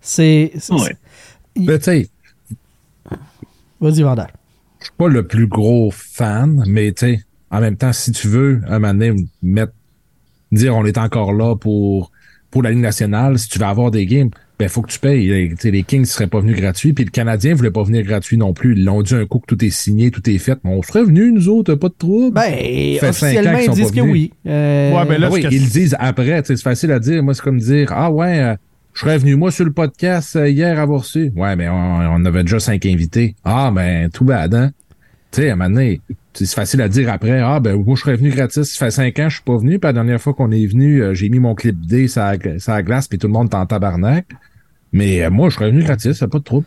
C'est. 0.01 0.53
Ouais. 0.71 0.97
Ben, 1.57 1.79
tu 1.79 1.85
sais, 1.85 2.09
Vas-y, 3.81 4.03
Vandal. 4.03 4.29
je 4.79 4.85
suis 4.85 4.95
pas 4.97 5.09
le 5.09 5.27
plus 5.27 5.47
gros 5.47 5.91
fan, 5.91 6.63
mais 6.67 6.93
tu 6.93 7.07
sais, 7.15 7.25
en 7.51 7.61
même 7.61 7.77
temps, 7.77 7.93
si 7.93 8.13
tu 8.13 8.29
veux, 8.29 8.61
un 8.69 8.79
moment 8.79 8.93
donné, 8.95 9.15
mettre, 9.43 9.73
dire 10.53 10.77
on 10.77 10.85
est 10.85 10.99
encore 10.99 11.33
là 11.33 11.57
pour, 11.57 12.11
pour 12.51 12.63
la 12.63 12.71
Ligue 12.71 12.81
nationale, 12.81 13.39
si 13.39 13.49
tu 13.49 13.59
veux 13.59 13.65
avoir 13.67 13.91
des 13.91 14.07
games, 14.07 14.31
ben, 14.59 14.69
faut 14.69 14.83
que 14.83 14.93
tu 14.93 14.99
payes. 14.99 15.57
Les, 15.65 15.83
Kings 15.85 16.05
seraient 16.05 16.27
pas 16.27 16.41
venus 16.41 16.57
gratuits, 16.57 16.93
puis 16.93 17.05
le 17.05 17.11
Canadien 17.11 17.55
voulait 17.55 17.71
pas 17.71 17.83
venir 17.83 18.03
gratuit 18.05 18.37
non 18.37 18.53
plus. 18.53 18.75
Ils 18.77 18.85
l'ont 18.85 19.01
dit 19.01 19.15
un 19.15 19.25
coup 19.25 19.39
que 19.39 19.47
tout 19.47 19.65
est 19.65 19.71
signé, 19.71 20.11
tout 20.11 20.29
est 20.29 20.37
fait. 20.37 20.59
Mais 20.65 20.71
on 20.71 20.83
serait 20.83 21.03
venus, 21.03 21.33
nous 21.33 21.49
autres, 21.49 21.75
pas 21.77 21.89
de 21.89 21.95
trouble. 21.97 22.35
Ben, 22.35 22.53
fait 22.53 23.09
officiellement, 23.09 23.59
ils 23.59 23.65
sont 23.65 23.73
disent 23.73 23.91
pas 23.91 24.01
que 24.03 24.07
oui. 24.07 24.33
Euh, 24.47 24.93
Ouais, 24.93 25.07
ben 25.07 25.19
là, 25.19 25.29
Ah 25.31 25.33
oui, 25.33 25.43
ce 25.43 25.49
que- 25.49 25.55
ils 25.55 25.63
le 25.63 25.71
disent 25.71 25.97
après, 25.99 26.43
c'est 26.45 26.61
facile 26.61 26.93
à 26.93 26.99
dire. 26.99 27.23
Moi, 27.23 27.33
c'est 27.33 27.43
comme 27.43 27.59
dire, 27.59 27.91
ah 27.95 28.11
ouais, 28.11 28.39
euh, 28.41 28.55
je 28.93 29.01
serais 29.01 29.17
venu, 29.17 29.35
moi, 29.35 29.51
sur 29.51 29.65
le 29.65 29.73
podcast 29.73 30.37
euh, 30.37 30.47
hier 30.47 30.79
avoir 30.79 31.01
reçu. 31.01 31.33
Ouais, 31.37 31.57
mais 31.57 31.67
on, 31.71 31.75
on 31.75 32.25
avait 32.27 32.43
déjà 32.43 32.61
cinq 32.61 32.85
invités. 32.85 33.37
Ah, 33.45 33.71
ben, 33.75 34.11
tout 34.11 34.27
bad, 34.27 34.55
hein? 34.55 34.73
Tu 35.33 35.41
sais, 35.41 35.49
à 35.49 35.53
un 35.55 35.57
moment 35.57 35.71
donné, 35.71 36.03
c'est 36.33 36.47
facile 36.55 36.81
à 36.81 36.89
dire 36.89 37.11
après, 37.11 37.41
ah, 37.41 37.61
ben, 37.61 37.77
moi, 37.83 37.97
je 37.97 38.03
serais 38.03 38.17
venu 38.17 38.31
gratis. 38.31 38.63
Ça 38.63 38.87
fait 38.87 38.91
cinq 38.91 39.19
ans, 39.19 39.29
je 39.29 39.37
suis 39.37 39.45
pas 39.45 39.57
venu. 39.57 39.79
Puis 39.79 39.89
la 39.89 39.93
dernière 39.93 40.21
fois 40.21 40.35
qu'on 40.35 40.51
est 40.51 40.67
venu, 40.67 41.03
euh, 41.03 41.15
j'ai 41.15 41.29
mis 41.29 41.41
mon 41.41 41.55
clip 41.55 41.85
D 41.85 42.09
sur 42.09 42.23
la, 42.23 42.83
glace, 42.83 43.09
puis 43.09 43.19
tout 43.19 43.27
le 43.27 43.33
monde 43.33 43.49
est 43.53 43.57
en 43.57 43.67
tabarnak. 43.67 44.27
Mais 44.93 45.23
euh, 45.23 45.31
moi, 45.31 45.49
je 45.49 45.57
serais 45.57 45.71
venu 45.71 45.83
gratis, 45.83 46.13
ça 46.13 46.29
pas 46.29 46.39
de 46.39 46.45
trouble. 46.45 46.67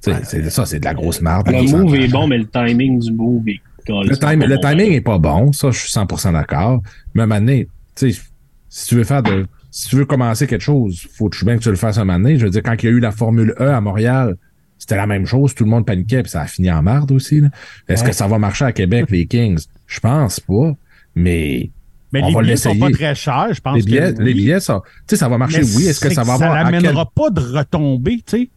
C'est 0.00 0.50
ça, 0.50 0.66
c'est 0.66 0.80
de 0.80 0.84
la 0.84 0.94
grosse 0.94 1.22
marde. 1.22 1.48
Le 1.48 1.62
move 1.62 1.94
est 1.94 2.08
bon, 2.08 2.26
mais 2.26 2.38
le 2.38 2.46
timing 2.46 2.98
du 2.98 3.12
move 3.12 3.48
est. 3.48 3.60
Le, 3.88 4.16
time- 4.16 4.44
le 4.44 4.58
timing 4.58 4.92
est 4.92 5.00
pas 5.00 5.18
bon, 5.18 5.52
ça, 5.52 5.70
je 5.70 5.78
suis 5.78 5.90
100% 5.90 6.32
d'accord. 6.32 6.82
Mais 7.14 7.22
à 7.22 7.24
un 7.24 7.26
moment 7.26 7.40
donné, 7.40 7.68
tu 7.94 8.12
sais, 8.12 8.20
si 8.68 8.88
tu 8.88 8.94
veux 8.96 9.04
faire 9.04 9.22
de, 9.22 9.46
si 9.70 9.88
tu 9.88 9.96
veux 9.96 10.04
commencer 10.04 10.46
quelque 10.46 10.62
chose, 10.62 11.06
faut 11.14 11.28
bien 11.42 11.56
que 11.56 11.62
tu 11.62 11.70
le 11.70 11.76
fasses 11.76 11.98
un 11.98 12.04
moment 12.04 12.18
donné. 12.18 12.38
Je 12.38 12.44
veux 12.44 12.50
dire, 12.50 12.62
quand 12.62 12.74
il 12.82 12.86
y 12.86 12.88
a 12.88 12.92
eu 12.92 13.00
la 13.00 13.10
Formule 13.10 13.54
E 13.58 13.68
à 13.68 13.80
Montréal, 13.80 14.36
c'était 14.78 14.96
la 14.96 15.06
même 15.06 15.26
chose, 15.26 15.54
tout 15.54 15.64
le 15.64 15.70
monde 15.70 15.86
paniquait, 15.86 16.22
puis 16.22 16.30
ça 16.30 16.42
a 16.42 16.46
fini 16.46 16.70
en 16.70 16.82
marde 16.82 17.10
aussi. 17.12 17.40
là. 17.40 17.48
Est-ce 17.88 18.02
Ouais. 18.02 18.10
que 18.10 18.14
ça 18.16 18.26
va 18.26 18.38
marcher 18.38 18.64
à 18.66 18.72
Québec, 18.72 19.06
les 19.10 19.26
Kings? 19.26 19.64
Je 19.86 20.00
pense 20.00 20.40
pas, 20.40 20.72
mais 21.14 21.70
Mais 22.12 22.22
On 22.22 22.28
les 22.28 22.34
va 22.34 22.40
billets 22.42 22.56
sont 22.56 22.68
l'essayer. 22.70 22.92
pas 22.92 22.96
très 22.96 23.14
chers, 23.16 23.48
je 23.54 23.60
pense 23.60 23.76
les 23.76 23.82
billets, 23.82 24.14
que 24.14 24.22
les 24.22 24.34
billets, 24.34 24.60
ça, 24.60 24.80
tu 24.84 24.92
sais, 25.08 25.16
ça 25.16 25.28
va 25.28 25.36
marcher, 25.36 25.62
Mais 25.62 25.76
oui. 25.76 25.86
Est-ce 25.88 25.98
que 26.00 26.14
ça 26.14 26.22
va 26.22 26.34
avoir, 26.34 26.52
Ça 26.52 26.60
à 26.60 26.62
quel- 26.70 26.80
n'amènera 26.82 27.10
pas 27.12 27.30
de 27.30 27.40
retombées, 27.40 28.22
tu 28.24 28.38
sais. 28.42 28.48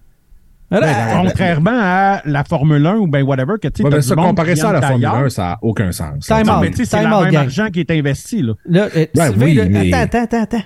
voilà. 0.69 0.93
Contrairement 1.23 1.71
à 1.73 2.21
la 2.25 2.43
Formule 2.43 2.86
1 2.86 2.97
ou 2.97 3.08
ben 3.08 3.23
whatever, 3.23 3.53
que 3.60 3.67
tu 3.69 3.82
sais, 3.84 4.15
comparer 4.15 4.56
ça 4.56 4.69
à 4.69 4.73
la 4.73 4.82
Formule 4.82 5.01
d'ailleurs. 5.01 5.23
1, 5.25 5.30
ça 5.30 5.51
a 5.53 5.58
aucun 5.63 5.91
sens. 5.91 6.13
C'est 6.21 6.36
Time 6.36 6.45
le 6.45 7.15
out, 7.15 7.23
même 7.23 7.32
gang. 7.32 7.43
argent 7.45 7.67
qui 7.71 7.80
est 7.80 7.89
investi, 7.89 8.41
là. 8.43 8.53
Là, 8.65 8.89
euh, 8.95 9.06
Ben 9.15 9.30
Sylvain, 9.32 9.45
oui, 9.45 9.53
là, 9.56 9.65
mais- 9.69 9.93
attends, 9.93 10.19
attends, 10.19 10.23
attends, 10.23 10.41
attends. 10.58 10.63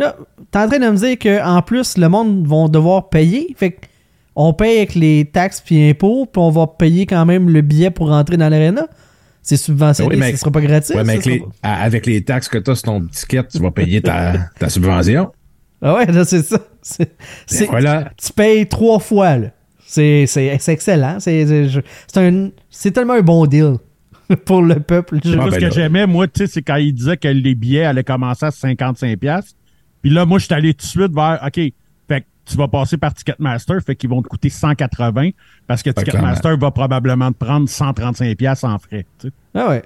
Là, 0.00 0.16
t'es 0.50 0.58
en 0.58 0.68
train 0.68 0.78
de 0.78 0.90
me 0.90 0.96
dire 0.96 1.18
qu'en 1.18 1.62
plus, 1.62 1.96
le 1.96 2.08
monde 2.08 2.44
vont 2.46 2.68
devoir 2.68 3.08
payer. 3.08 3.54
Fait 3.56 3.70
que 3.70 3.86
on 4.36 4.52
paye 4.52 4.76
avec 4.76 4.94
les 4.94 5.24
taxes 5.24 5.60
puis 5.64 5.88
impôts, 5.90 6.26
puis 6.26 6.40
on 6.40 6.50
va 6.50 6.66
payer 6.66 7.06
quand 7.06 7.24
même 7.26 7.48
le 7.50 7.62
billet 7.62 7.90
pour 7.90 8.08
rentrer 8.10 8.36
dans 8.36 8.48
l'aréna. 8.48 8.86
C'est 9.42 9.56
subventionné, 9.56 10.10
Oui, 10.14 10.16
mais- 10.20 10.32
ce 10.32 10.38
sera 10.38 10.50
pas 10.50 10.60
gratuit. 10.60 10.94
Ouais, 10.94 11.04
mais 11.04 11.12
avec 11.14 11.26
les, 11.26 11.42
avec 11.62 12.24
taxes 12.24 12.48
que 12.48 12.58
tu 12.58 12.70
as 12.70 12.74
sur 12.74 12.84
ton 12.84 13.00
ticket, 13.06 13.44
tu 13.46 13.58
vas 13.58 13.70
payer 13.70 14.00
ta, 14.02 14.34
ta 14.58 14.68
subvention. 14.68 15.32
Ah 15.80 15.94
ouais, 15.94 16.06
là, 16.06 16.24
c'est 16.24 16.42
ça. 16.42 16.58
C'est, 16.82 17.16
c'est- 17.46 17.66
voilà. 17.66 18.10
Tu 18.16 18.32
payes 18.32 18.66
trois 18.66 18.98
fois, 18.98 19.36
là. 19.38 19.48
C'est, 19.86 20.26
c'est, 20.26 20.56
c'est 20.58 20.72
excellent. 20.72 21.18
C'est, 21.20 21.46
c'est, 21.46 21.68
je- 21.68 21.80
c'est 22.12 22.18
un, 22.26 22.50
c'est 22.70 22.90
tellement 22.90 23.12
un 23.14 23.22
bon 23.22 23.46
deal 23.46 23.74
pour 24.44 24.62
le 24.62 24.80
peuple. 24.80 25.18
Je- 25.24 25.32
Ah, 25.34 25.36
Moi, 25.36 25.44
ben 25.46 25.52
ce 25.52 25.58
que 25.60 25.64
là. 25.66 25.70
j'aimais, 25.70 26.06
moi, 26.08 26.26
tu 26.26 26.40
sais, 26.40 26.46
c'est 26.52 26.62
quand 26.62 26.76
il 26.76 26.92
disait 26.92 27.16
que 27.16 27.28
les 27.28 27.54
billets 27.54 27.84
allaient 27.84 28.02
commencer 28.04 28.46
à 28.46 28.50
55$. 28.50 29.16
piastres. 29.16 29.52
Puis 30.02 30.10
là, 30.10 30.26
moi, 30.26 30.38
je 30.40 30.46
suis 30.46 30.54
allé 30.54 30.74
tout 30.74 30.84
de 30.84 30.90
suite 30.90 31.12
vers, 31.14 31.40
OK, 31.46 31.60
tu 32.46 32.56
vas 32.56 32.68
passer 32.68 32.96
par 32.96 33.12
Ticketmaster, 33.12 33.80
fait 33.84 33.96
qu'ils 33.96 34.08
vont 34.08 34.22
te 34.22 34.28
coûter 34.28 34.48
180 34.48 35.30
parce 35.66 35.82
que 35.82 35.90
Ticketmaster 35.90 36.56
va 36.56 36.70
probablement 36.70 37.32
te 37.32 37.44
prendre 37.44 37.68
135$ 37.68 38.36
piastres 38.36 38.64
en 38.64 38.78
frais. 38.78 39.04
tu 39.18 39.28
sais. 39.28 39.34
Ah 39.54 39.68
ouais. 39.68 39.82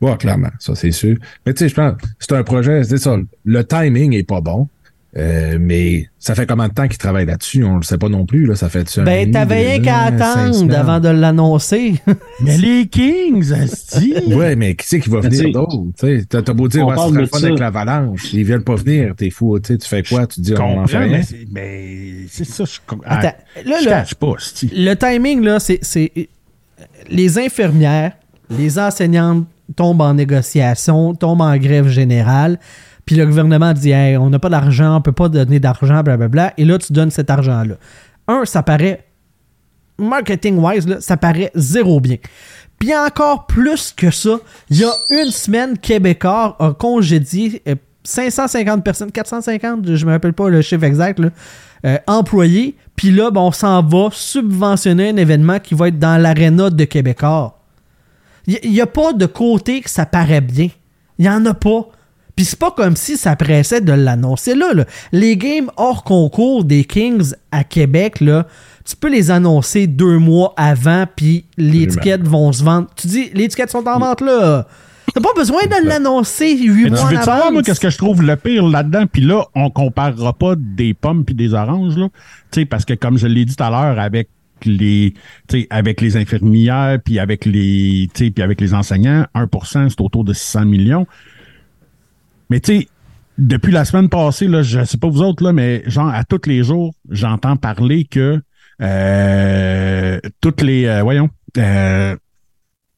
Ouais, 0.00 0.16
clairement, 0.16 0.50
ça 0.58 0.74
c'est 0.74 0.90
sûr. 0.90 1.16
Mais 1.44 1.54
tu 1.54 1.60
sais, 1.60 1.68
je 1.68 1.74
pense, 1.74 1.94
c'est 2.18 2.32
un 2.32 2.42
projet, 2.42 2.84
c'est 2.84 2.98
ça. 2.98 3.16
Le 3.44 3.64
timing 3.64 4.12
est 4.14 4.24
pas 4.28 4.40
bon. 4.40 4.68
Euh, 5.16 5.58
mais 5.60 6.08
ça 6.18 6.34
fait 6.34 6.44
combien 6.44 6.66
de 6.68 6.72
temps 6.74 6.88
qu'ils 6.88 6.98
travaillent 6.98 7.26
là-dessus? 7.26 7.62
On 7.64 7.76
le 7.76 7.82
sait 7.82 7.98
pas 7.98 8.08
non 8.08 8.26
plus. 8.26 8.46
Là. 8.46 8.56
Ça 8.56 8.68
fait 8.68 8.84
Ben, 9.04 9.30
t'avais 9.30 9.74
rien 9.76 9.80
qu'à 9.80 9.98
attendre 10.00 10.74
avant 10.76 10.98
de 10.98 11.08
l'annoncer. 11.08 11.94
Mais 12.40 12.58
les 12.58 12.86
Kings, 12.88 13.52
asti! 13.52 14.14
Ouais, 14.28 14.56
mais 14.56 14.74
qui 14.74 14.86
c'est 14.88 14.98
qui 14.98 15.08
va 15.10 15.20
venir 15.20 15.38
tu 15.40 15.46
sais, 15.46 15.52
d'autre? 15.52 15.76
Tu 15.98 16.26
T'as 16.26 16.52
beau 16.52 16.66
dire, 16.66 16.84
on 16.86 16.90
ouais, 16.90 16.96
ce 16.96 16.96
parle 16.96 17.10
serait 17.10 17.16
de 17.18 17.20
le 17.22 17.26
fun 17.28 17.38
ça. 17.38 17.46
avec 17.46 17.58
l'avalanche. 17.60 18.32
Ils 18.32 18.44
viennent 18.44 18.64
pas 18.64 18.74
venir, 18.74 19.14
t'es 19.16 19.30
fou. 19.30 19.58
Tu 19.60 19.78
tu 19.78 19.88
fais 19.88 20.02
quoi? 20.02 20.26
Tu 20.26 20.40
dis, 20.40 20.50
Je 20.56 20.60
on 20.60 20.80
en 20.80 20.86
fait 20.88 20.98
rien. 20.98 21.08
mais 21.18 21.22
c'est- 21.22 21.46
mais 21.52 22.04
c'est 22.28 22.44
ça. 22.44 22.64
Je, 22.64 22.78
Attends, 23.04 23.32
ah, 23.56 23.60
là, 23.64 23.76
je 23.80 23.88
là, 23.88 23.90
cache 24.02 24.14
pas, 24.14 24.32
asti. 24.36 24.70
le 24.74 24.94
timing, 24.94 25.42
là, 25.42 25.60
c'est, 25.60 25.78
c'est. 25.82 26.10
Les 27.08 27.38
infirmières, 27.38 28.12
les 28.50 28.78
enseignantes 28.80 29.46
tombent 29.76 30.00
en 30.02 30.14
négociation, 30.14 31.14
tombent 31.14 31.42
en 31.42 31.56
grève 31.56 31.88
générale. 31.88 32.58
Puis 33.06 33.16
le 33.16 33.26
gouvernement 33.26 33.72
dit 33.72 33.92
on 34.18 34.30
n'a 34.30 34.38
pas 34.38 34.48
d'argent, 34.48 34.96
on 34.96 35.00
peut 35.00 35.12
pas 35.12 35.28
donner 35.28 35.60
d'argent, 35.60 36.02
blablabla. 36.02 36.54
Et 36.56 36.64
là, 36.64 36.78
tu 36.78 36.92
donnes 36.92 37.10
cet 37.10 37.30
argent-là. 37.30 37.74
Un, 38.28 38.44
ça 38.44 38.62
paraît. 38.62 39.04
Marketing-wise, 39.96 40.98
ça 40.98 41.16
paraît 41.16 41.52
zéro 41.54 42.00
bien. 42.00 42.16
Puis 42.78 42.94
encore 42.96 43.46
plus 43.46 43.92
que 43.96 44.10
ça, 44.10 44.38
il 44.70 44.78
y 44.78 44.84
a 44.84 44.92
une 45.10 45.30
semaine, 45.30 45.78
Québécois 45.78 46.56
a 46.58 46.72
congédié 46.72 47.62
euh, 47.68 47.76
550 48.04 48.84
personnes, 48.84 49.10
450, 49.10 49.94
je 49.94 50.06
me 50.06 50.12
rappelle 50.12 50.32
pas 50.32 50.48
le 50.48 50.60
chiffre 50.60 50.84
exact, 50.84 51.20
euh, 51.86 51.98
employés. 52.06 52.76
Puis 52.96 53.10
là, 53.10 53.30
ben, 53.30 53.40
on 53.40 53.52
s'en 53.52 53.82
va 53.82 54.08
subventionner 54.12 55.10
un 55.10 55.16
événement 55.16 55.58
qui 55.58 55.74
va 55.74 55.88
être 55.88 55.98
dans 55.98 56.20
l'aréna 56.20 56.70
de 56.70 56.84
Québécois. 56.84 57.58
Il 58.46 58.70
n'y 58.70 58.80
a 58.80 58.86
pas 58.86 59.12
de 59.12 59.26
côté 59.26 59.80
que 59.80 59.88
ça 59.88 60.04
paraît 60.04 60.42
bien. 60.42 60.68
Il 61.18 61.22
n'y 61.22 61.28
en 61.30 61.44
a 61.46 61.54
pas. 61.54 61.88
Puis 62.36 62.44
c'est 62.44 62.58
pas 62.58 62.72
comme 62.72 62.96
si 62.96 63.16
ça 63.16 63.36
pressait 63.36 63.80
de 63.80 63.92
l'annoncer 63.92 64.54
là, 64.54 64.72
là. 64.74 64.84
Les 65.12 65.36
games 65.36 65.70
hors 65.76 66.02
concours 66.02 66.64
des 66.64 66.84
Kings 66.84 67.32
à 67.52 67.62
Québec, 67.62 68.20
là, 68.20 68.46
tu 68.84 68.96
peux 68.96 69.10
les 69.10 69.30
annoncer 69.30 69.86
deux 69.86 70.18
mois 70.18 70.52
avant, 70.56 71.04
puis 71.14 71.46
étiquettes 71.58 72.26
vont 72.26 72.52
se 72.52 72.62
vendre. 72.64 72.88
Tu 72.96 73.06
dis, 73.06 73.30
les 73.34 73.44
étiquettes 73.44 73.70
sont 73.70 73.86
en 73.86 73.98
vente 73.98 74.20
là. 74.20 74.66
T'as 75.14 75.20
pas 75.20 75.32
besoin 75.36 75.62
de 75.66 75.86
l'annoncer 75.86 76.56
huit 76.56 76.90
mois 76.90 76.98
tu 77.08 77.14
veux 77.14 77.22
savoir, 77.22 77.52
moi, 77.52 77.62
qu'est-ce 77.62 77.78
que 77.78 77.90
je 77.90 77.98
trouve 77.98 78.22
le 78.22 78.34
pire 78.36 78.66
là-dedans? 78.66 79.06
Puis 79.06 79.22
là, 79.22 79.44
on 79.54 79.70
comparera 79.70 80.32
pas 80.32 80.54
des 80.56 80.92
pommes 80.92 81.24
puis 81.24 81.34
des 81.34 81.54
oranges, 81.54 81.96
là. 81.96 82.08
Tu 82.50 82.60
sais, 82.60 82.66
parce 82.66 82.84
que 82.84 82.94
comme 82.94 83.16
je 83.16 83.28
l'ai 83.28 83.44
dit 83.44 83.54
tout 83.54 83.62
à 83.62 83.70
l'heure, 83.70 84.00
avec 84.00 84.28
les, 84.64 85.14
tu 85.46 85.60
sais, 85.60 85.66
avec 85.70 86.00
les 86.00 86.16
infirmières 86.16 86.98
puis 87.04 87.18
avec 87.18 87.44
les, 87.44 88.08
puis 88.12 88.32
avec 88.42 88.60
les 88.60 88.74
enseignants, 88.74 89.26
1%, 89.34 89.88
c'est 89.90 90.00
autour 90.00 90.24
de 90.24 90.32
600 90.32 90.64
millions. 90.64 91.06
Mais 92.50 92.60
tu 92.60 92.80
sais, 92.80 92.88
depuis 93.38 93.72
la 93.72 93.84
semaine 93.84 94.08
passée, 94.08 94.46
là, 94.46 94.62
je 94.62 94.84
sais 94.84 94.98
pas 94.98 95.08
vous 95.08 95.22
autres, 95.22 95.42
là, 95.42 95.52
mais 95.52 95.82
genre, 95.86 96.08
à 96.08 96.24
tous 96.24 96.46
les 96.46 96.62
jours, 96.62 96.94
j'entends 97.10 97.56
parler 97.56 98.04
que 98.04 98.40
euh, 98.80 100.20
toutes 100.40 100.62
les, 100.62 100.86
euh, 100.86 101.02
voyons, 101.02 101.28
euh, 101.58 102.16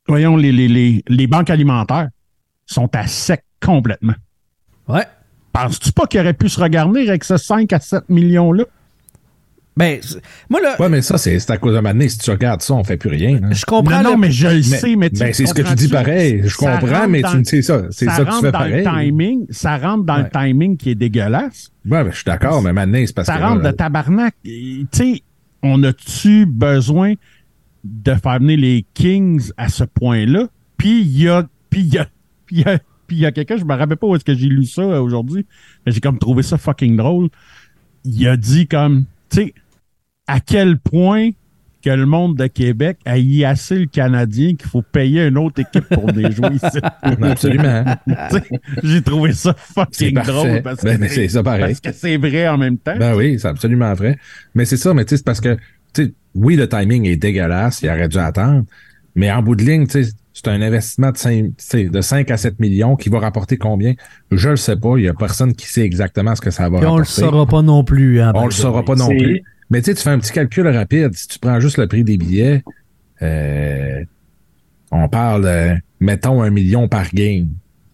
voyons, 0.09 0.37
les, 0.37 0.53
les, 0.53 0.69
les, 0.69 1.05
les 1.07 1.27
banques 1.27 1.51
alimentaires 1.51 2.09
sont 2.67 2.95
à 2.95 3.07
sec 3.07 3.45
complètement. 3.61 4.15
Ouais. 4.89 5.07
Penses-tu 5.53 5.93
pas 5.93 6.07
qu'il 6.07 6.21
aurait 6.21 6.35
pu 6.35 6.49
se 6.49 6.61
regarder 6.61 7.09
avec 7.09 7.25
ce 7.25 7.37
5 7.37 7.73
à 7.73 7.81
7 7.81 8.09
millions-là? 8.09 8.65
Ben, 9.79 10.01
moi 10.49 10.61
là, 10.63 10.77
Ouais, 10.81 10.89
mais 10.89 11.03
ça, 11.03 11.19
c'est 11.19 11.39
c'est 11.39 11.51
à 11.53 11.59
cause 11.59 11.75
de 11.75 11.81
maintenant. 11.81 12.09
Si 12.09 12.17
tu 12.17 12.31
regardes 12.31 12.63
ça, 12.63 12.73
on 12.73 12.83
fait 12.83 12.97
plus 12.97 13.11
rien. 13.11 13.39
hein. 13.43 13.51
je 13.53 13.65
comprends. 13.67 13.97
non, 13.99 14.03
non, 14.03 14.11
le- 14.13 14.17
mais 14.21 14.31
je 14.31 14.47
le 14.49 14.55
Mais- 14.55 14.63
sais, 14.63 14.97
mais 14.97 15.11
tu 15.11 15.19
ben, 15.19 15.35
c'est 15.35 15.45
ce 15.45 15.53
que 15.53 15.61
tu 15.63 15.75
dis 15.75 15.89
pareil. 15.89 16.41
Je 16.45 16.49
Ça 16.57 16.79
comprends, 16.79 17.07
mais 17.09 17.21
dans- 17.21 17.33
tu 17.39 17.45
sais 17.45 17.61
ça. 17.63 17.83
C'est 17.91 18.07
ça, 18.07 18.17
que 18.19 18.23
tu 18.23 18.29
rentre 18.31 18.41
fais 18.41 18.53
dans 18.53 18.59
pareil. 18.59 18.85
le 18.85 18.91
timing, 18.91 19.47
ça 19.51 19.77
rentre 19.77 20.05
dans 20.05 20.17
Ouais. 20.17 20.23
le 20.23 20.31
timing 20.31 20.77
qui 20.79 20.91
est 20.91 20.95
dégueulasse. 20.95 21.71
Ouais, 21.85 22.03
ben, 22.05 22.11
je 22.11 22.17
suis 22.17 22.25
d'accord, 22.25 22.63
mais 22.63 22.73
maintenant, 22.73 23.03
c'est 23.07 23.15
parce 23.15 23.27
ça 23.27 23.37
que. 23.37 23.43
rentre 23.43 23.63
là, 23.63 23.73
de 23.73 23.77
tabarnak. 23.77 24.35
Et, 24.47 24.87
Tu 24.91 24.99
sais, 25.17 25.23
on 25.63 25.83
a-tu 25.85 26.47
besoin 26.47 27.13
de 27.85 28.15
faire 28.15 28.39
venir 28.39 28.59
les 28.59 28.85
Kings 28.95 29.51
à 29.59 29.69
ce 29.69 29.85
point-là? 29.85 30.49
Puis 30.79 31.03
il 31.03 31.23
y 31.23 31.29
a, 31.29 31.47
puis 31.69 31.81
il 31.83 31.93
y 31.95 31.99
a, 31.99 32.07
puis 32.47 32.57
il 32.57 32.63
y 32.63 32.65
a, 32.65 32.79
puis 33.07 33.17
il 33.19 33.21
y 33.21 33.27
a 33.27 33.31
quelqu'un, 33.33 33.57
je 33.59 33.65
me 33.65 33.75
rappelle 33.75 33.97
pas 33.99 34.07
où 34.07 34.17
est-ce 34.17 34.25
que 34.25 34.35
j'ai 34.35 34.47
lu 34.49 34.65
ça 34.65 34.81
euh, 34.83 35.01
aujourd'hui, 35.01 35.45
mais 35.85 35.93
j'ai 35.93 36.01
comme 36.01 36.19
trouvé 36.19 36.43
ça 36.43 36.57
fucking 36.57 36.97
drôle. 36.97 37.29
Il 38.05 38.27
a 38.27 38.37
dit 38.37 38.67
comme, 38.67 39.05
tu 39.31 39.37
sais, 39.43 39.55
à 40.27 40.41
quel 40.41 40.79
point 40.79 41.31
que 41.83 41.91
le 41.91 42.05
monde 42.07 42.37
de 42.37 42.47
Québec 42.49 42.99
a 43.05 43.17
y 43.17 43.45
assez 43.45 43.79
le 43.79 43.87
Canadien 43.87 44.57
qu'il 44.57 44.69
faut 44.69 44.83
payer 44.83 45.25
une 45.27 45.39
autre 45.39 45.61
équipe 45.61 45.85
pour 45.89 46.13
des 46.13 46.33
jouer 46.33 46.55
ici. 46.55 46.79
Absolument. 47.03 47.85
Tu 48.07 48.39
sais, 48.39 48.43
j'ai 48.83 49.03
trouvé 49.03 49.33
ça 49.33 49.55
C'est 49.93 50.07
fucking 50.11 50.15
drôle 50.23 50.63
parce 50.63 50.81
que 50.81 50.87
Ben, 50.87 50.99
mais 50.99 51.09
c'est 51.09 51.29
ça 51.29 51.43
pareil. 51.45 51.61
parce 51.61 51.81
que 51.81 51.93
c'est 51.93 52.17
vrai 52.17 52.49
en 52.49 52.59
même 52.59 52.77
temps. 52.79 52.97
Ben 52.99 53.15
oui, 53.15 53.39
c'est 53.39 53.47
absolument 53.49 53.93
vrai. 53.95 54.19
Mais 54.55 54.65
c'est 54.65 54.77
ça, 54.77 54.95
mais 54.95 55.05
tu 55.05 55.11
sais, 55.11 55.19
c'est 55.19 55.25
parce 55.25 55.41
que, 55.41 55.57
tu 55.95 56.07
sais, 56.07 56.15
oui, 56.35 56.57
le 56.57 56.69
timing 56.69 57.07
est 57.07 57.17
dégueulasse, 57.17 57.83
il 57.83 57.89
aurait 57.91 58.09
dû 58.09 58.19
attendre, 58.19 58.65
mais 59.15 59.31
en 59.31 59.43
bout 59.43 59.55
de 59.55 59.63
ligne, 59.65 59.87
tu 59.87 60.03
sais, 60.05 60.11
c'est 60.33 60.49
un 60.49 60.61
investissement 60.61 61.13
de 61.13 61.17
5, 61.17 61.33
tu 61.45 61.53
sais, 61.59 61.85
de 61.85 62.01
5 62.01 62.31
à 62.33 62.37
7 62.37 62.59
millions 62.59 62.97
qui 62.97 63.09
va 63.11 63.21
rapporter 63.21 63.57
combien? 63.59 63.95
Je 64.33 64.49
le 64.51 64.57
sais 64.57 64.77
pas. 64.77 64.95
Il 64.99 65.05
y 65.05 65.09
a 65.09 65.15
personne 65.15 65.55
qui 65.55 65.67
sait 65.67 65.83
exactement 65.83 66.35
ce 66.35 66.41
que 66.41 66.51
ça 66.51 66.69
va 66.69 66.79
Puis 66.79 66.87
on 66.87 66.97
le 66.97 67.03
rapporter. 67.03 67.21
saura 67.23 67.47
pas 67.47 67.63
non 67.63 67.85
plus. 67.85 68.21
hein, 68.21 68.33
On 68.35 68.45
le 68.47 68.51
saura 68.51 68.85
pas 68.85 68.97
non 68.97 69.09
plus. 69.09 69.43
Mais 69.71 69.81
tu 69.81 69.87
sais, 69.87 69.95
tu 69.95 70.03
fais 70.03 70.11
un 70.11 70.19
petit 70.19 70.33
calcul 70.33 70.67
rapide. 70.69 71.15
Si 71.15 71.29
tu 71.29 71.39
prends 71.39 71.61
juste 71.61 71.79
le 71.79 71.87
prix 71.87 72.05
des 72.05 72.17
billets, 72.17 72.63
euh, 73.23 74.05
on 74.91 75.09
parle, 75.09 75.47
euh, 75.47 75.75
mettons, 76.01 76.43
un 76.43 76.51
million 76.51 76.89
par 76.89 77.11
game. 77.11 77.49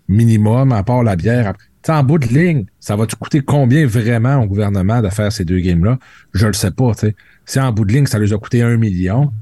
Minimum, 0.09 0.73
à 0.73 0.83
part 0.83 1.03
la 1.03 1.17
bière. 1.17 1.55
Tu 1.57 1.65
sais, 1.87 1.93
en 1.93 2.05
bout 2.05 2.19
de 2.19 2.27
ligne, 2.27 2.67
ça 2.81 2.97
va 2.97 3.07
te 3.07 3.17
coûter 3.17 3.41
combien 3.41 3.87
vraiment 3.87 4.37
au 4.37 4.47
gouvernement 4.47 5.01
de 5.01 5.09
faire 5.09 5.33
ces 5.33 5.45
deux 5.45 5.61
games-là? 5.61 5.99
Je 6.35 6.47
le 6.47 6.53
sais 6.53 6.71
pas. 6.71 6.93
Si 7.47 7.59
en 7.59 7.73
bout 7.73 7.85
de 7.85 7.93
ligne, 7.93 8.07
ça 8.07 8.19
leur 8.19 8.33
a 8.33 8.39
coûté 8.39 8.63
un 8.63 8.77
million, 8.77 9.33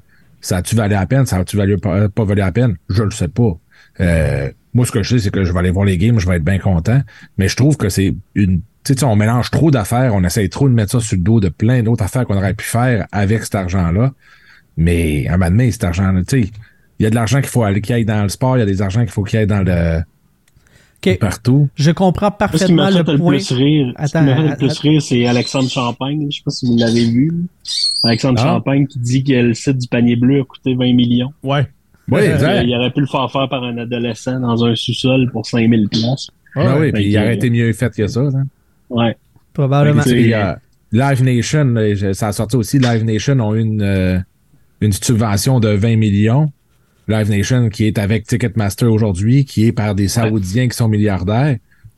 ça 0.40 0.58
a-tu 0.58 0.76
valu 0.76 0.94
la 0.94 1.06
peine? 1.06 1.26
Ça 1.26 1.36
a-tu 1.36 1.56
pas, 1.56 2.08
pas 2.08 2.24
valu 2.24 2.40
la 2.40 2.52
peine? 2.52 2.76
Je 2.88 3.02
le 3.02 3.10
sais 3.10 3.28
pas. 3.28 3.58
Euh, 4.00 4.50
moi, 4.72 4.86
ce 4.86 4.92
que 4.92 5.02
je 5.02 5.16
sais, 5.16 5.24
c'est 5.24 5.30
que 5.30 5.44
je 5.44 5.52
vais 5.52 5.58
aller 5.58 5.70
voir 5.70 5.84
les 5.84 5.98
games, 5.98 6.18
je 6.18 6.28
vais 6.28 6.36
être 6.36 6.44
bien 6.44 6.58
content. 6.58 7.02
Mais 7.36 7.48
je 7.48 7.56
trouve 7.56 7.76
que 7.76 7.88
c'est 7.88 8.14
une. 8.34 8.62
Tu 8.84 8.94
sais, 8.94 9.04
on 9.04 9.14
mélange 9.16 9.50
trop 9.50 9.70
d'affaires, 9.70 10.14
on 10.14 10.24
essaye 10.24 10.48
trop 10.48 10.68
de 10.68 10.74
mettre 10.74 10.92
ça 10.92 11.00
sur 11.00 11.16
le 11.16 11.22
dos 11.22 11.38
de 11.40 11.48
plein 11.50 11.82
d'autres 11.82 12.02
affaires 12.04 12.24
qu'on 12.26 12.36
aurait 12.36 12.54
pu 12.54 12.64
faire 12.64 13.06
avec 13.12 13.42
cet 13.44 13.54
argent-là. 13.54 14.12
Mais 14.76 15.26
à 15.28 15.34
un 15.34 15.36
moment 15.36 15.50
donné, 15.50 15.70
cet 15.70 15.84
argent-là, 15.84 16.20
tu 16.26 16.44
sais, 16.44 16.50
il 16.98 17.02
y 17.02 17.06
a 17.06 17.10
de 17.10 17.14
l'argent 17.14 17.40
qu'il 17.40 17.48
faut 17.50 17.62
aller 17.62 17.80
qu'il 17.82 17.94
aille 17.94 18.04
dans 18.06 18.22
le 18.22 18.28
sport, 18.30 18.56
il 18.56 18.60
y 18.60 18.62
a 18.62 18.66
des 18.66 18.80
argents 18.82 19.00
qu'il 19.02 19.10
faut 19.10 19.22
qu'il 19.22 19.38
aille 19.38 19.46
dans 19.46 19.62
le 19.62 20.00
partout. 21.18 21.68
Je 21.76 21.90
comprends 21.92 22.30
Moi, 22.38 22.48
ce 22.54 22.64
qui 22.66 22.72
m'a 22.74 22.84
parfaitement 22.84 23.04
fait 23.04 23.04
le 23.04 23.12
le 23.14 23.18
point. 23.18 23.36
plus 23.36 23.52
rire, 23.52 23.86
ce 23.88 24.10
qui 24.10 24.16
Attends, 24.16 24.22
m'a 24.26 24.36
fait 24.36 24.48
le 24.48 24.56
plus 24.56 24.78
rire, 24.80 25.02
c'est 25.02 25.26
Alexandre 25.26 25.70
Champagne. 25.70 26.26
Je 26.30 26.36
sais 26.36 26.42
pas 26.44 26.50
si 26.50 26.66
vous 26.66 26.76
l'avez 26.76 27.04
vu. 27.10 27.32
Alexandre 28.04 28.38
Ah. 28.42 28.48
Champagne 28.48 28.86
qui 28.86 28.98
dit 28.98 29.24
que 29.24 29.32
le 29.32 29.54
site 29.54 29.78
du 29.78 29.88
panier 29.88 30.16
bleu 30.16 30.40
a 30.40 30.44
coûté 30.44 30.74
20 30.74 30.92
millions. 30.94 31.32
Ouais. 31.42 31.66
Oui, 32.10 32.20
Euh, 32.22 32.34
exact. 32.34 32.64
il 32.66 32.74
aurait 32.74 32.90
pu 32.90 33.00
le 33.00 33.06
faire 33.06 33.30
faire 33.30 33.48
par 33.48 33.62
un 33.64 33.78
adolescent 33.78 34.40
dans 34.40 34.62
un 34.64 34.74
sous-sol 34.74 35.30
pour 35.32 35.46
5000 35.46 35.88
places. 35.88 36.28
Ah 36.54 36.76
oui, 36.78 36.92
puis 36.92 37.06
il 37.10 37.16
aurait 37.16 37.34
été 37.36 37.48
mieux 37.48 37.72
fait 37.72 37.94
que 37.94 38.06
ça. 38.06 38.20
hein. 38.20 38.44
Ouais. 38.90 39.16
Probablement. 39.54 40.02
Puis, 40.02 40.32
euh, 40.34 40.52
Live 40.92 41.22
Nation, 41.22 41.74
ça 42.14 42.28
a 42.28 42.32
sorti 42.32 42.56
aussi, 42.56 42.78
Live 42.78 43.04
Nation 43.04 43.38
ont 43.40 43.54
une, 43.54 43.82
euh, 43.82 44.18
une 44.80 44.92
subvention 44.92 45.60
de 45.60 45.68
20 45.68 45.96
millions. 45.96 46.50
Live 47.08 47.30
Nation 47.30 47.68
qui 47.68 47.86
est 47.86 47.98
avec 47.98 48.26
Ticketmaster 48.26 48.90
aujourd'hui, 48.90 49.44
qui 49.44 49.66
est 49.66 49.72
par 49.72 49.94
des 49.94 50.08
Saoudiens 50.08 50.68
qui 50.68 50.76
sont 50.76 50.88
milliardaires. 50.88 51.56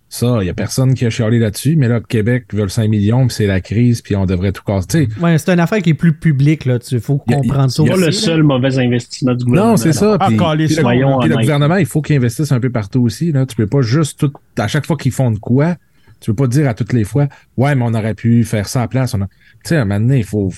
Ça, 0.08 0.38
il 0.40 0.44
n'y 0.44 0.50
a 0.50 0.54
personne 0.54 0.92
qui 0.92 1.06
a 1.06 1.10
chialé 1.10 1.38
là-dessus, 1.38 1.74
mais 1.76 1.88
là, 1.88 2.00
Québec 2.06 2.44
veut 2.52 2.64
le 2.64 2.68
5 2.68 2.86
millions, 2.88 3.26
puis 3.26 3.34
c'est 3.34 3.46
la 3.46 3.62
crise, 3.62 4.02
puis 4.02 4.14
on 4.14 4.26
devrait 4.26 4.52
tout 4.52 4.62
casser. 4.62 5.08
Ouais, 5.22 5.38
c'est 5.38 5.50
une 5.52 5.60
affaire 5.60 5.78
qui 5.80 5.90
est 5.90 5.94
plus 5.94 6.12
publique, 6.12 6.66
là. 6.66 6.78
Il 6.90 7.00
faut 7.00 7.22
Y 7.28 7.32
a- 7.32 7.36
comprendre 7.36 7.70
ça 7.70 7.82
y 7.82 7.86
C'est 7.86 7.92
a- 7.92 7.94
pas 7.94 8.00
le 8.00 8.06
là. 8.06 8.12
seul 8.12 8.42
mauvais 8.42 8.78
investissement 8.78 9.34
du 9.34 9.44
gouvernement. 9.46 9.70
Non, 9.70 9.76
c'est 9.78 9.94
ça. 9.94 10.18
Ah, 10.20 10.26
Puis, 10.28 10.36
le, 10.36 10.66
puis 10.66 11.28
le 11.30 11.36
gouvernement, 11.36 11.76
il 11.76 11.86
faut 11.86 12.02
qu'il 12.02 12.16
investisse 12.16 12.52
un 12.52 12.60
peu 12.60 12.68
partout 12.68 13.00
aussi. 13.02 13.32
Là. 13.32 13.46
Tu 13.46 13.56
peux 13.56 13.66
pas 13.66 13.80
juste 13.80 14.20
tout, 14.20 14.32
à 14.58 14.68
chaque 14.68 14.84
fois 14.84 14.96
qu'ils 14.98 15.12
font 15.12 15.30
de 15.30 15.38
quoi, 15.38 15.76
tu 16.22 16.30
peux 16.32 16.44
pas 16.44 16.46
dire 16.48 16.68
à 16.68 16.74
toutes 16.74 16.92
les 16.92 17.04
fois, 17.04 17.26
ouais, 17.56 17.74
mais 17.74 17.82
on 17.84 17.92
aurait 17.94 18.14
pu 18.14 18.44
faire 18.44 18.68
ça 18.68 18.82
à 18.82 18.88
place. 18.88 19.14
A... 19.14 19.18
Tu 19.18 19.24
sais, 19.64 19.76
à 19.76 19.82
un 19.82 19.84
moment 19.84 20.00
donné, 20.00 20.18
il 20.18 20.24
faut, 20.24 20.52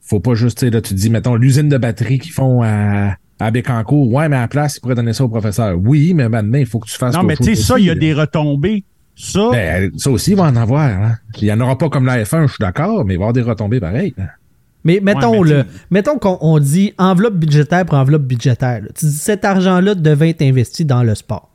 faut 0.00 0.20
pas 0.20 0.34
juste, 0.34 0.58
tu 0.58 0.66
sais, 0.66 0.70
là, 0.70 0.80
tu 0.80 0.94
te 0.94 0.98
dis, 0.98 1.10
mettons, 1.10 1.34
l'usine 1.34 1.68
de 1.68 1.76
batterie 1.78 2.18
qu'ils 2.18 2.32
font 2.32 2.62
à, 2.62 3.16
à 3.40 3.50
Bécancourt, 3.50 4.12
ouais, 4.12 4.28
mais 4.28 4.36
à 4.36 4.42
la 4.42 4.48
place, 4.48 4.76
ils 4.76 4.80
pourraient 4.80 4.94
donner 4.94 5.12
ça 5.12 5.24
au 5.24 5.28
professeur. 5.28 5.76
Oui, 5.82 6.14
mais 6.14 6.28
maintenant, 6.28 6.58
il 6.58 6.66
faut 6.66 6.78
que 6.78 6.88
tu 6.88 6.96
fasses 6.96 7.14
Non, 7.14 7.22
mais 7.22 7.36
tu 7.36 7.44
sais, 7.44 7.54
ça, 7.54 7.78
il 7.78 7.86
y 7.86 7.90
a 7.90 7.94
là. 7.94 8.00
des 8.00 8.14
retombées. 8.14 8.84
Ça, 9.16 9.50
Ben, 9.52 9.90
ça 9.96 10.10
aussi, 10.10 10.32
il 10.32 10.36
va 10.36 10.44
en 10.44 10.56
avoir. 10.56 10.86
Hein. 10.88 11.16
Il 11.40 11.44
y 11.44 11.52
en 11.52 11.60
aura 11.60 11.78
pas 11.78 11.88
comme 11.88 12.04
la 12.06 12.22
F1, 12.24 12.42
je 12.48 12.52
suis 12.54 12.60
d'accord, 12.60 13.04
mais 13.04 13.14
il 13.14 13.16
va 13.18 13.22
y 13.22 13.24
avoir 13.24 13.32
des 13.32 13.42
retombées 13.42 13.80
pareilles. 13.80 14.14
hein. 14.18 14.26
Mais 14.86 15.00
mettons, 15.00 15.40
Ouais, 15.40 15.48
mais 15.48 15.50
le, 15.54 15.64
mettons 15.90 16.18
qu'on 16.18 16.36
on 16.42 16.58
dit 16.58 16.92
enveloppe 16.98 17.36
budgétaire 17.36 17.86
pour 17.86 17.96
enveloppe 17.96 18.24
budgétaire. 18.24 18.82
là. 18.82 18.88
Tu 18.94 19.06
dis 19.06 19.16
cet 19.16 19.44
argent-là 19.44 19.94
devait 19.94 20.30
être 20.30 20.42
investi 20.42 20.84
dans 20.84 21.02
le 21.02 21.14
sport. 21.14 21.48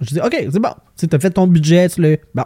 Je 0.00 0.14
dis, 0.14 0.20
OK, 0.20 0.36
c'est 0.52 0.60
bon. 0.60 0.68
Tu 0.96 1.06
as 1.10 1.18
fait 1.18 1.30
ton 1.30 1.48
budget, 1.48 1.88
tu 1.88 2.02
le. 2.02 2.18
Bon. 2.34 2.44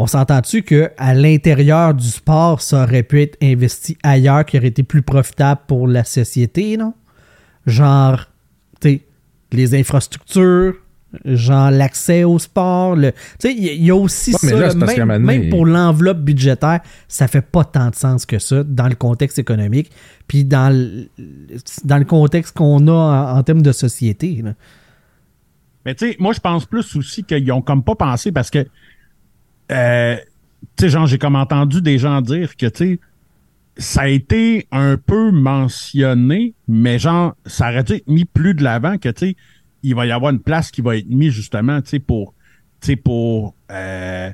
On 0.00 0.06
s'entend-tu 0.06 0.62
que 0.62 0.90
à 0.96 1.12
l'intérieur 1.12 1.92
du 1.92 2.06
sport, 2.06 2.62
ça 2.62 2.84
aurait 2.84 3.02
pu 3.02 3.20
être 3.20 3.36
investi 3.42 3.98
ailleurs 4.04 4.44
qui 4.44 4.56
aurait 4.56 4.68
été 4.68 4.84
plus 4.84 5.02
profitable 5.02 5.60
pour 5.66 5.88
la 5.88 6.04
société, 6.04 6.76
non? 6.76 6.94
Genre, 7.66 8.26
tu 8.80 8.88
sais, 8.90 9.02
les 9.50 9.74
infrastructures, 9.74 10.74
genre 11.24 11.70
l'accès 11.72 12.22
au 12.22 12.38
sport. 12.38 12.94
le- 12.94 13.10
Tu 13.12 13.18
sais, 13.40 13.52
il 13.54 13.64
y, 13.64 13.68
a- 13.68 13.72
il 13.72 13.84
y 13.86 13.90
a 13.90 13.96
aussi 13.96 14.32
Ouais, 14.34 14.38
ça. 14.50 14.56
là, 14.56 14.68
qu'à 14.94 15.04
même, 15.04 15.22
donné- 15.22 15.38
même 15.40 15.50
pour 15.50 15.66
l'enveloppe 15.66 16.18
budgétaire, 16.20 16.80
ça 17.08 17.26
fait 17.26 17.40
pas 17.42 17.64
tant 17.64 17.90
de 17.90 17.94
sens 17.96 18.24
que 18.24 18.38
ça 18.38 18.62
dans 18.62 18.86
le 18.88 18.94
contexte 18.94 19.38
économique, 19.40 19.90
puis 20.28 20.44
dans 20.44 20.72
le, 20.72 21.08
dans 21.84 21.98
le 21.98 22.04
contexte 22.04 22.56
qu'on 22.56 22.86
a 22.86 22.92
en, 22.92 23.38
en 23.38 23.42
termes 23.42 23.62
de 23.62 23.72
société. 23.72 24.42
là. 24.44 24.54
Mais 25.84 25.94
tu 25.96 26.10
sais, 26.10 26.16
moi, 26.20 26.32
je 26.34 26.40
pense 26.40 26.66
plus 26.66 26.94
aussi 26.94 27.24
qu'ils 27.24 27.50
ont 27.50 27.62
comme 27.62 27.82
pas 27.82 27.94
pensé 27.96 28.30
parce 28.30 28.50
que, 28.50 28.64
euh, 29.72 30.16
tu 30.76 30.84
sais, 30.84 30.88
genre, 30.90 31.06
j'ai 31.06 31.18
comme 31.18 31.36
entendu 31.36 31.82
des 31.82 31.98
gens 31.98 32.20
dire 32.20 32.56
que, 32.56 32.66
tu 32.66 32.76
sais, 32.76 33.00
ça 33.76 34.02
a 34.02 34.08
été 34.08 34.66
un 34.72 34.96
peu 34.96 35.30
mentionné, 35.30 36.54
mais 36.66 36.98
genre, 36.98 37.34
ça 37.46 37.70
aurait 37.70 37.84
dû 37.84 37.94
être 37.94 38.08
mis 38.08 38.24
plus 38.24 38.54
de 38.54 38.64
l'avant 38.64 38.98
que, 38.98 39.08
tu 39.08 39.28
sais, 39.28 39.36
il 39.82 39.94
va 39.94 40.06
y 40.06 40.10
avoir 40.12 40.32
une 40.32 40.40
place 40.40 40.70
qui 40.70 40.80
va 40.80 40.96
être 40.96 41.08
mise 41.08 41.32
justement, 41.32 41.80
tu 41.82 41.90
sais, 41.90 41.98
pour, 42.00 42.34
tu 42.80 42.88
sais, 42.88 42.96
pour, 42.96 43.54
euh, 43.70 44.30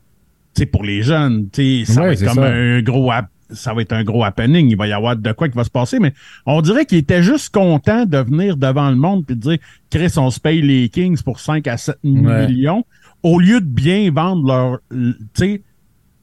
tu 0.55 0.61
sais, 0.61 0.66
pour 0.66 0.82
les 0.85 1.03
jeunes, 1.03 1.49
tu 1.51 1.85
sais, 1.85 1.93
ça 1.93 2.01
Ouais, 2.01 2.07
va 2.09 2.12
être 2.14 2.24
comme 2.24 2.35
ça. 2.43 2.47
un 2.47 2.80
gros, 2.80 3.12
ça 3.51 3.74
va 3.74 3.82
être 3.82 3.93
un 3.93 4.03
gros 4.05 4.24
happening, 4.24 4.70
il 4.70 4.76
va 4.78 4.87
y 4.87 4.93
avoir 4.93 5.14
de 5.16 5.32
quoi 5.32 5.49
qui 5.51 5.57
va 5.57 5.64
se 5.64 5.70
passer, 5.70 5.99
mais 5.99 6.14
on 6.47 6.62
dirait 6.62 6.87
qu'il 6.87 6.97
était 6.99 7.22
juste 7.22 7.53
content 7.53 8.07
de 8.07 8.16
venir 8.18 8.57
devant 8.57 8.89
le 8.89 8.97
monde 8.97 9.26
puis 9.26 9.37
de 9.37 9.41
dire, 9.41 9.59
Chris, 9.91 10.14
on 10.16 10.30
se 10.30 10.41
paye 10.41 10.62
les 10.62 10.89
Kings 10.89 11.22
pour 11.22 11.39
5 11.41 11.66
à 11.66 11.76
7 11.76 11.97
Ouais. 12.03 12.47
millions, 12.47 12.85
au 13.25 13.41
lieu 13.41 13.61
de 13.61 13.66
bien 13.66 14.09
vendre 14.12 14.47
leur, 14.47 14.79
tu 14.91 15.14
sais, 15.35 15.62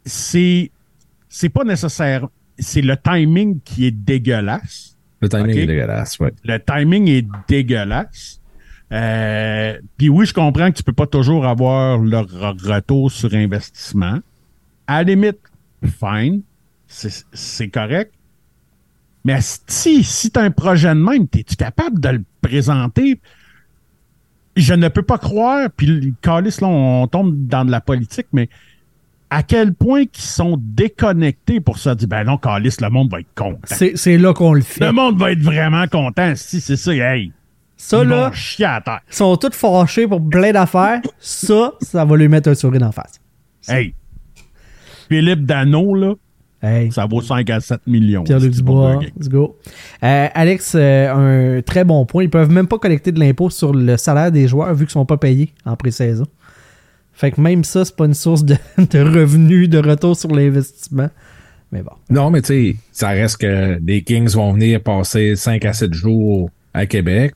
c'est, 0.06 0.72
c'est 1.28 1.50
pas 1.50 1.64
nécessaire, 1.66 2.28
c'est 2.58 2.82
le 2.82 2.96
timing 2.96 3.60
qui 3.62 3.88
est 3.88 3.92
dégueulasse 3.92 4.98
Le 5.20 5.28
timing 5.28 5.58
est 5.58 5.66
dégueulasse, 5.66 6.18
ouais. 6.20 6.32
le 6.44 6.58
timing 6.60 7.08
est 7.10 7.28
dégueulasse. 7.50 8.40
Euh, 8.94 9.80
Puis 9.98 10.10
oui, 10.10 10.26
je 10.26 10.34
comprends 10.34 10.70
que 10.72 10.78
tu 10.78 10.84
peux 10.84 10.94
pas 10.94 11.08
toujours 11.08 11.46
avoir 11.46 11.98
le 11.98 12.18
re- 12.18 12.68
retour 12.74 13.12
sur 13.12 13.34
investissement. 13.34 14.20
À 14.86 15.04
la 15.04 15.04
limite, 15.16 15.40
fine, 15.86 16.42
c'est 16.88 17.24
c'est 17.34 17.70
correct. 17.70 18.14
Mais 19.24 19.40
si, 19.68 20.04
si 20.04 20.30
tu 20.32 20.40
as 20.40 20.44
un 20.44 20.52
projet 20.52 20.90
de 20.90 21.00
même, 21.00 21.28
es-tu 21.34 21.56
capable 21.56 22.00
de 22.00 22.10
le 22.10 22.24
présenter? 22.42 23.22
Je 24.56 24.74
ne 24.74 24.88
peux 24.90 25.04
pas 25.04 25.18
croire, 25.18 25.70
puis 25.76 25.88
le 25.88 26.14
calice, 26.22 26.60
là, 26.62 26.68
on 26.68 27.08
tombe 27.08 27.48
dans 27.48 27.64
de 27.66 27.72
la 27.72 27.80
politique, 27.82 28.28
mais 28.34 28.50
à 29.30 29.44
quel 29.44 29.74
point 29.74 30.06
qu'ils 30.06 30.26
sont 30.26 30.58
déconnectés 30.62 31.62
pour 31.62 31.78
ça 31.78 31.96
dire, 31.96 32.08
ben 32.10 32.26
non, 32.26 32.38
calice, 32.38 32.82
le 32.82 32.90
monde 32.90 33.10
va 33.10 33.22
être 33.22 33.34
content. 33.34 33.76
C'est 33.96 34.18
là 34.18 34.34
qu'on 34.34 34.54
le 34.54 34.62
fait. 34.62 34.86
Le 34.86 34.92
monde 34.92 35.18
va 35.18 35.32
être 35.32 35.42
vraiment 35.42 35.88
content 35.88 36.34
si 36.36 36.60
c'est 36.60 36.76
ça. 36.76 36.94
Hey, 36.94 37.32
Ça, 37.78 38.04
ils 38.04 38.10
là, 38.10 38.28
vont 38.28 38.34
chier 38.34 38.66
à 38.66 38.82
terre. 38.82 39.00
ils 39.10 39.16
sont 39.16 39.38
tous 39.38 39.54
fâchés 39.56 40.06
pour 40.06 40.28
plein 40.28 40.52
d'affaires. 40.52 41.00
Ça, 41.18 41.72
ça 41.80 42.04
va 42.04 42.18
lui 42.18 42.28
mettre 42.28 42.50
un 42.50 42.56
sourire 42.56 42.84
en 42.84 42.92
face. 42.92 43.22
Hey, 43.70 43.94
Philippe 45.08 45.46
Dano, 45.46 45.96
là, 45.96 46.14
Hey. 46.64 46.92
ça 46.92 47.06
vaut 47.08 47.22
5 47.22 47.50
à 47.50 47.60
7 47.60 47.82
millions. 47.88 48.24
Pierre-Luc 48.24 48.52
Dubois, 48.54 49.00
let's 49.18 49.28
go. 49.30 49.58
Euh, 50.04 50.28
Alex, 50.34 50.74
euh, 50.76 51.58
un 51.58 51.62
très 51.64 51.84
bon 51.84 52.06
point. 52.06 52.24
Ils 52.24 52.30
peuvent 52.30 52.52
même 52.52 52.68
pas 52.68 52.78
collecter 52.78 53.12
de 53.12 53.20
l'impôt 53.20 53.50
sur 53.50 53.74
le 53.74 53.98
salaire 53.98 54.32
des 54.32 54.48
joueurs 54.48 54.74
vu 54.76 54.86
qu'ils 54.86 54.92
sont 54.92 55.06
pas 55.06 55.18
payés 55.18 55.54
en 55.66 55.76
pré-saison. 55.76 56.26
Fait 57.14 57.32
que 57.32 57.42
même 57.42 57.64
ça, 57.64 57.84
c'est 57.84 57.96
pas 57.96 58.06
une 58.06 58.14
source 58.14 58.44
de, 58.46 58.56
de 58.78 59.00
revenus, 59.00 59.70
de 59.70 59.80
retour 59.80 60.16
sur 60.16 60.30
l'investissement. 60.30 61.10
Mais 61.72 61.82
bon. 61.82 61.92
Non, 62.10 62.30
mais 62.30 62.42
tu 62.42 62.48
sais, 62.48 62.76
ça 62.92 63.10
reste 63.10 63.38
que 63.38 63.80
les 63.86 64.04
Kings 64.04 64.30
vont 64.30 64.54
venir 64.54 64.82
passer 64.82 65.36
5 65.36 65.66
à 65.66 65.74
7 65.74 65.94
jours 65.94 66.50
à 66.74 66.86
Québec. 66.86 67.34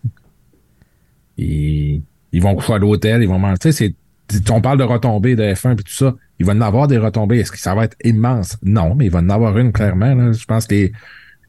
Ils, 1.38 2.02
ils 2.32 2.42
vont 2.42 2.56
coucher 2.56 2.74
à 2.74 2.78
l'hôtel, 2.78 3.22
ils 3.24 3.28
vont 3.30 3.40
manger. 3.40 3.58
Tu 3.60 3.72
sais, 3.72 3.94
c'est- 4.30 4.52
on 4.52 4.62
parle 4.62 4.78
de 4.80 4.84
retombées 4.84 5.36
de 5.36 5.44
F1 5.54 5.74
et 5.74 5.76
tout 5.78 5.84
ça. 5.94 6.14
Il 6.40 6.46
va 6.46 6.54
en 6.54 6.62
avoir 6.62 6.88
des 6.88 6.98
retombées. 6.98 7.40
Est-ce 7.40 7.52
que 7.52 7.60
ça 7.60 7.74
va 7.76 7.86
être 7.86 7.96
immense? 8.04 8.58
Non, 8.64 8.94
mais 8.96 9.06
il 9.06 9.12
va 9.12 9.20
en 9.20 9.30
avoir 9.30 9.58
une, 9.58 9.72
clairement. 9.72 10.14
là. 10.14 10.32
Je 10.34 10.46
pense 10.46 10.68
que 10.68 10.76
les, 10.76 10.92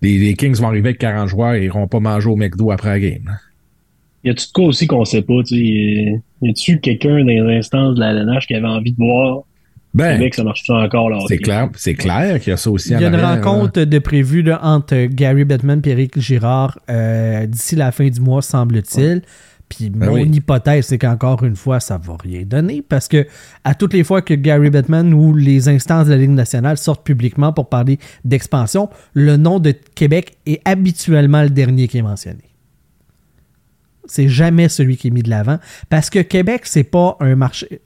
les, 0.02 0.18
les 0.18 0.34
Kings 0.34 0.54
vont 0.56 0.68
arriver 0.68 0.90
avec 0.90 0.98
40 0.98 1.28
joueurs 1.28 1.54
et 1.54 1.62
ils 1.62 1.64
iront 1.66 1.88
pas 1.88 2.00
manger 2.00 2.28
au 2.28 2.36
McDo 2.36 2.70
après 2.70 2.90
la 2.90 3.00
game. 3.00 3.36
Y 4.24 4.30
a-tu 4.30 4.46
de 4.46 4.52
quoi 4.52 4.64
aussi 4.66 4.86
qu'on 4.86 5.04
sait 5.04 5.22
pas? 5.22 5.40
Y 5.50 6.20
a-tu 6.48 6.78
quelqu'un 6.80 7.18
dans 7.20 7.26
les 7.26 7.56
instances 7.58 7.94
de 7.96 8.00
la 8.00 8.10
LNH 8.12 8.46
qui 8.46 8.54
avait 8.54 8.66
envie 8.66 8.92
de 8.92 8.96
voir 8.96 9.42
Ben, 9.94 10.18
Québec, 10.18 10.34
ça 10.34 10.44
marche 10.44 10.64
ça 10.66 10.74
encore 10.74 11.10
là? 11.10 11.18
c'est 11.28 11.38
clair, 11.38 11.68
c'est 11.76 11.94
clair 11.94 12.40
qu'il 12.40 12.50
y 12.50 12.54
a 12.54 12.56
ça 12.56 12.70
aussi 12.70 12.90
Il 12.92 13.00
y 13.00 13.04
a 13.04 13.08
une 13.08 13.14
arrière, 13.14 13.44
rencontre 13.44 13.82
de 13.84 13.98
prévue 13.98 14.42
là, 14.42 14.60
entre 14.62 15.06
Gary 15.06 15.44
Bettman 15.44 15.80
et 15.84 15.90
Eric 15.90 16.18
Girard 16.20 16.78
euh, 16.90 17.46
d'ici 17.46 17.76
la 17.76 17.92
fin 17.92 18.08
du 18.08 18.20
mois, 18.20 18.42
semble-t-il. 18.42 19.22
Puis 19.68 19.90
Ben 19.90 20.08
mon 20.08 20.14
oui. 20.14 20.30
hypothèse, 20.32 20.86
c'est 20.86 20.98
qu'encore 20.98 21.42
une 21.42 21.56
fois, 21.56 21.80
ça 21.80 21.98
va 21.98 22.16
rien 22.22 22.42
donner 22.44 22.82
parce 22.82 23.08
que 23.08 23.26
à 23.64 23.74
toutes 23.74 23.92
les 23.94 24.04
fois 24.04 24.22
que 24.22 24.32
Gary 24.34 24.70
Bettman 24.70 25.12
ou 25.12 25.34
les 25.34 25.68
instances 25.68 26.06
de 26.06 26.12
la 26.12 26.18
Ligue 26.18 26.30
nationale 26.30 26.78
sortent 26.78 27.04
publiquement 27.04 27.52
pour 27.52 27.68
parler 27.68 27.98
d'expansion, 28.24 28.88
le 29.14 29.36
nom 29.36 29.58
de 29.58 29.72
Québec 29.72 30.36
est 30.46 30.60
habituellement 30.64 31.42
le 31.42 31.50
dernier 31.50 31.88
qui 31.88 31.98
est 31.98 32.02
mentionné. 32.02 32.44
c'est 34.06 34.28
jamais 34.28 34.68
celui 34.68 34.96
qui 34.96 35.08
est 35.08 35.10
mis 35.10 35.22
de 35.22 35.30
l'avant. 35.30 35.58
Parce 35.90 36.10
que 36.10 36.20
Québec, 36.20 36.62
c'est 36.64 36.84
pas 36.84 37.16
un 37.18 37.34
marché. 37.34 37.80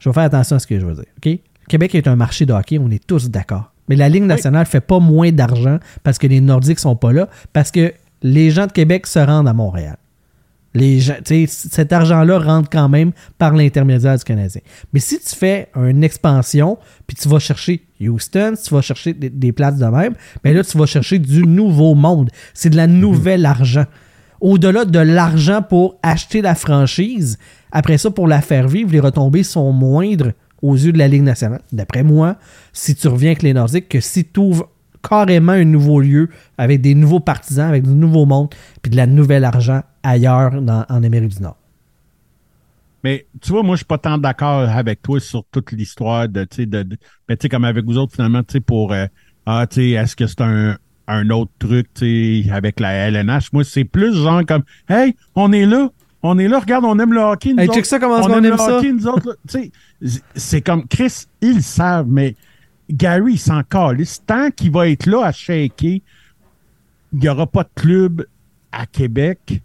Je 0.00 0.08
vais 0.08 0.12
faire 0.12 0.24
attention 0.24 0.56
à 0.56 0.58
ce 0.58 0.66
que 0.66 0.80
je 0.80 0.84
veux 0.84 0.94
dire. 0.94 1.04
OK? 1.24 1.38
Québec 1.68 1.94
est 1.94 2.08
un 2.08 2.16
marché 2.16 2.46
de 2.46 2.52
hockey, 2.52 2.78
on 2.80 2.90
est 2.90 3.06
tous 3.06 3.30
d'accord. 3.30 3.72
Mais 3.88 3.94
la 3.94 4.08
Ligue 4.08 4.24
nationale 4.24 4.66
fait 4.66 4.80
pas 4.80 4.98
moins 4.98 5.30
d'argent 5.30 5.78
parce 6.02 6.18
que 6.18 6.26
les 6.26 6.40
Nordiques 6.40 6.80
sont 6.80 6.96
pas 6.96 7.12
là, 7.12 7.28
parce 7.52 7.70
que 7.70 7.92
les 8.22 8.50
gens 8.50 8.66
de 8.66 8.72
Québec 8.72 9.06
se 9.06 9.20
rendent 9.20 9.46
à 9.48 9.52
Montréal. 9.52 9.96
Cet 10.72 11.92
argent-là 11.92 12.38
rentre 12.38 12.70
quand 12.70 12.88
même 12.88 13.12
par 13.38 13.54
l'intermédiaire 13.54 14.16
du 14.16 14.24
Canadien. 14.24 14.60
Mais 14.92 15.00
si 15.00 15.18
tu 15.18 15.34
fais 15.34 15.68
une 15.74 16.04
expansion, 16.04 16.78
puis 17.06 17.16
tu 17.16 17.28
vas 17.28 17.40
chercher 17.40 17.84
Houston, 18.00 18.54
tu 18.62 18.72
vas 18.72 18.80
chercher 18.80 19.12
des, 19.12 19.52
places 19.52 19.78
de 19.78 19.86
même, 19.86 20.14
ben 20.44 20.54
là, 20.54 20.62
tu 20.62 20.78
vas 20.78 20.86
chercher 20.86 21.18
du 21.18 21.42
nouveau 21.42 21.94
monde. 21.94 22.30
C'est 22.54 22.70
de 22.70 22.76
la 22.76 22.86
nouvelle 22.86 23.46
argent. 23.46 23.86
Au-delà 24.40 24.84
de 24.84 24.98
l'argent 24.98 25.60
pour 25.60 25.98
acheter 26.02 26.40
la 26.40 26.54
franchise, 26.54 27.38
après 27.72 27.98
ça, 27.98 28.10
pour 28.10 28.28
la 28.28 28.40
faire 28.40 28.68
vivre, 28.68 28.92
les 28.92 29.00
retombées 29.00 29.42
sont 29.42 29.72
moindres 29.72 30.32
aux 30.62 30.74
yeux 30.74 30.92
de 30.92 30.98
la 30.98 31.08
Ligue 31.08 31.22
nationale. 31.22 31.62
D'après 31.72 32.02
moi, 32.02 32.36
si 32.72 32.94
tu 32.94 33.08
reviens 33.08 33.30
avec 33.30 33.42
les 33.42 33.54
Nordiques, 33.54 33.88
que 33.88 34.00
si 34.00 34.24
tu 34.24 34.40
ouvres 34.40 34.68
carrément 35.08 35.52
un 35.52 35.64
nouveau 35.64 36.00
lieu 36.00 36.28
avec 36.58 36.80
des 36.80 36.94
nouveaux 36.94 37.20
partisans, 37.20 37.68
avec 37.68 37.82
du 37.84 37.90
nouveau 37.94 38.26
monde, 38.26 38.48
puis 38.82 38.90
de 38.90 38.96
la 38.96 39.06
nouvelle 39.06 39.44
argent 39.44 39.82
ailleurs 40.02 40.60
dans- 40.62 40.84
en 40.88 41.02
Amérique 41.02 41.36
du 41.36 41.42
Nord. 41.42 41.56
Mais 43.02 43.26
tu 43.40 43.52
vois, 43.52 43.62
moi, 43.62 43.76
je 43.76 43.78
suis 43.78 43.86
pas 43.86 43.98
tant 43.98 44.18
d'accord 44.18 44.68
avec 44.68 45.00
toi 45.00 45.18
sur 45.20 45.44
toute 45.50 45.72
l'histoire 45.72 46.28
de, 46.28 46.44
tu 46.44 46.56
sais, 46.56 46.66
de, 46.66 46.82
de- 46.82 46.96
ben, 47.26 47.36
tu 47.36 47.42
sais, 47.44 47.48
comme 47.48 47.64
avec 47.64 47.84
vous 47.86 47.96
autres, 47.96 48.12
finalement, 48.12 48.42
tu 48.42 48.52
sais, 48.54 48.60
pour, 48.60 48.92
euh, 48.92 49.06
ah, 49.46 49.66
tu 49.68 49.76
sais, 49.76 49.88
est-ce 49.90 50.14
que 50.14 50.26
c'est 50.26 50.42
un, 50.42 50.76
un 51.08 51.30
autre 51.30 51.50
truc, 51.58 51.86
tu 51.94 52.42
sais, 52.44 52.50
avec 52.52 52.78
la 52.78 52.92
LNH? 52.92 53.52
Moi, 53.54 53.64
c'est 53.64 53.84
plus 53.84 54.14
genre 54.14 54.44
comme, 54.46 54.64
hey, 54.88 55.14
on 55.34 55.50
est 55.52 55.64
là, 55.64 55.88
on 56.22 56.38
est 56.38 56.46
là, 56.48 56.58
regarde, 56.60 56.84
on 56.84 56.98
aime 56.98 57.14
le 57.14 57.20
hockey, 57.20 57.54
nous 57.54 57.60
Hey, 57.60 57.68
autres. 57.68 57.76
check 57.76 57.86
ça, 57.86 57.98
comment 57.98 58.16
on 58.18 58.22
qu'on 58.28 58.34
aime 58.34 58.44
aime 58.44 58.50
le 58.52 58.58
ça? 58.58 58.76
hockey, 58.76 58.92
nous 58.92 59.06
autres, 59.06 59.28
là. 59.30 59.34
Tu 59.48 59.72
sais, 60.02 60.22
c'est 60.34 60.60
comme, 60.60 60.86
Chris, 60.86 61.24
ils 61.40 61.56
le 61.56 61.62
savent, 61.62 62.06
mais 62.06 62.36
Gary, 62.92 63.38
s'en 63.38 63.62
calisse. 63.62 64.22
Tant 64.26 64.50
qu'il 64.50 64.70
va 64.70 64.88
être 64.88 65.06
là 65.06 65.26
à 65.26 65.32
shaker, 65.32 66.00
il 67.12 67.18
n'y 67.18 67.28
aura 67.28 67.46
pas 67.46 67.64
de 67.64 67.70
club 67.74 68.26
à 68.72 68.86
Québec. 68.86 69.62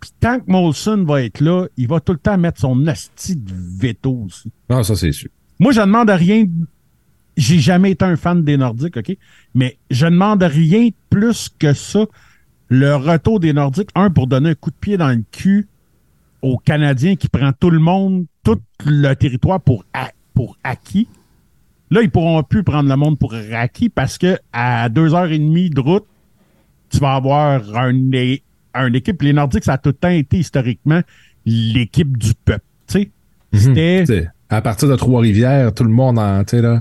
Puis 0.00 0.10
tant 0.18 0.40
que 0.40 0.50
Molson 0.50 1.04
va 1.04 1.22
être 1.22 1.40
là, 1.40 1.66
il 1.76 1.86
va 1.86 2.00
tout 2.00 2.12
le 2.12 2.18
temps 2.18 2.36
mettre 2.36 2.60
son 2.60 2.86
asti 2.86 3.36
de 3.36 3.52
veto 3.54 4.24
aussi. 4.26 4.50
Non, 4.68 4.82
ça, 4.82 4.96
c'est 4.96 5.12
sûr. 5.12 5.30
Moi, 5.60 5.72
je 5.72 5.80
demande 5.80 6.10
rien. 6.10 6.44
J'ai 7.36 7.60
jamais 7.60 7.92
été 7.92 8.04
un 8.04 8.16
fan 8.16 8.42
des 8.42 8.56
Nordiques, 8.56 8.96
OK? 8.96 9.16
Mais 9.54 9.78
je 9.90 10.06
demande 10.06 10.42
rien 10.42 10.86
de 10.86 10.94
plus 11.08 11.48
que 11.56 11.72
ça. 11.72 12.06
Le 12.68 12.96
retour 12.96 13.38
des 13.38 13.52
Nordiques, 13.52 13.90
un, 13.94 14.10
pour 14.10 14.26
donner 14.26 14.50
un 14.50 14.54
coup 14.54 14.70
de 14.70 14.76
pied 14.76 14.96
dans 14.96 15.10
le 15.10 15.22
cul 15.30 15.68
aux 16.42 16.58
Canadiens 16.58 17.14
qui 17.14 17.28
prend 17.28 17.52
tout 17.52 17.70
le 17.70 17.78
monde, 17.78 18.26
tout 18.42 18.58
le 18.84 19.14
territoire 19.14 19.60
pour, 19.60 19.84
pour 20.34 20.56
acquis. 20.64 21.06
Là, 21.92 22.00
ils 22.00 22.10
pourront 22.10 22.42
plus 22.42 22.62
prendre 22.62 22.88
le 22.88 22.96
monde 22.96 23.18
pour 23.18 23.34
acquis 23.52 23.90
parce 23.90 24.16
que 24.16 24.38
à 24.50 24.88
deux 24.88 25.14
heures 25.14 25.30
et 25.30 25.38
demie 25.38 25.68
de 25.68 25.78
route, 25.78 26.06
tu 26.88 26.96
vas 26.96 27.16
avoir 27.16 27.60
un, 27.76 28.92
équipe. 28.94 29.20
Les 29.20 29.34
Nordiques, 29.34 29.64
ça 29.64 29.74
a 29.74 29.78
tout 29.78 29.90
le 29.90 29.94
temps 29.94 30.08
été 30.08 30.38
historiquement 30.38 31.02
l'équipe 31.44 32.16
du 32.16 32.32
peuple. 32.46 32.64
Tu 32.86 33.10
sais, 33.52 34.04
c'était. 34.04 34.28
À 34.48 34.62
partir 34.62 34.88
de 34.88 34.96
Trois-Rivières, 34.96 35.74
tout 35.74 35.84
le 35.84 35.90
monde 35.90 36.18
en, 36.18 36.42
tu 36.44 36.56
sais, 36.56 36.62
là. 36.62 36.80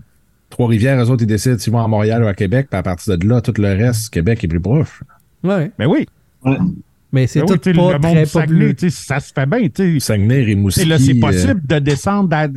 Trois-Rivières, 0.49 1.03
eux 1.03 1.09
autres, 1.09 1.23
ils 1.23 1.27
décident 1.27 1.57
s'ils 1.57 1.73
vont 1.73 1.83
à 1.83 1.87
Montréal 1.89 2.23
ou 2.23 2.27
à 2.27 2.33
Québec, 2.33 2.67
puis 2.69 2.77
à 2.77 2.83
partir 2.83 3.17
de 3.17 3.27
là, 3.27 3.41
tout 3.41 3.53
le 3.57 3.67
reste, 3.67 4.13
Québec 4.13 4.41
est 4.45 4.47
plus 4.47 4.61
proche. 4.61 5.03
Ouais. 5.43 5.71
Ben 5.77 5.87
oui. 5.87 6.07
Mais 7.11 7.27
c'est 7.27 7.41
Ben 7.41 7.47
tout 7.47 7.59
oui, 7.65 7.73
pas 7.73 7.93
le 7.93 7.99
monde 7.99 8.15
très 8.15 8.25
Saguenay, 8.25 8.75
ça 8.89 9.19
se 9.19 9.33
fait 9.33 9.45
bien. 9.45 9.67
tu 9.67 9.99
sais. 9.99 9.99
Saguenay, 9.99 10.43
Rimouski. 10.43 10.85
là, 10.85 10.97
c'est 10.97 11.17
euh, 11.17 11.19
possible 11.19 11.61
de 11.67 11.79
descendre 11.79 12.33
à- 12.33 12.47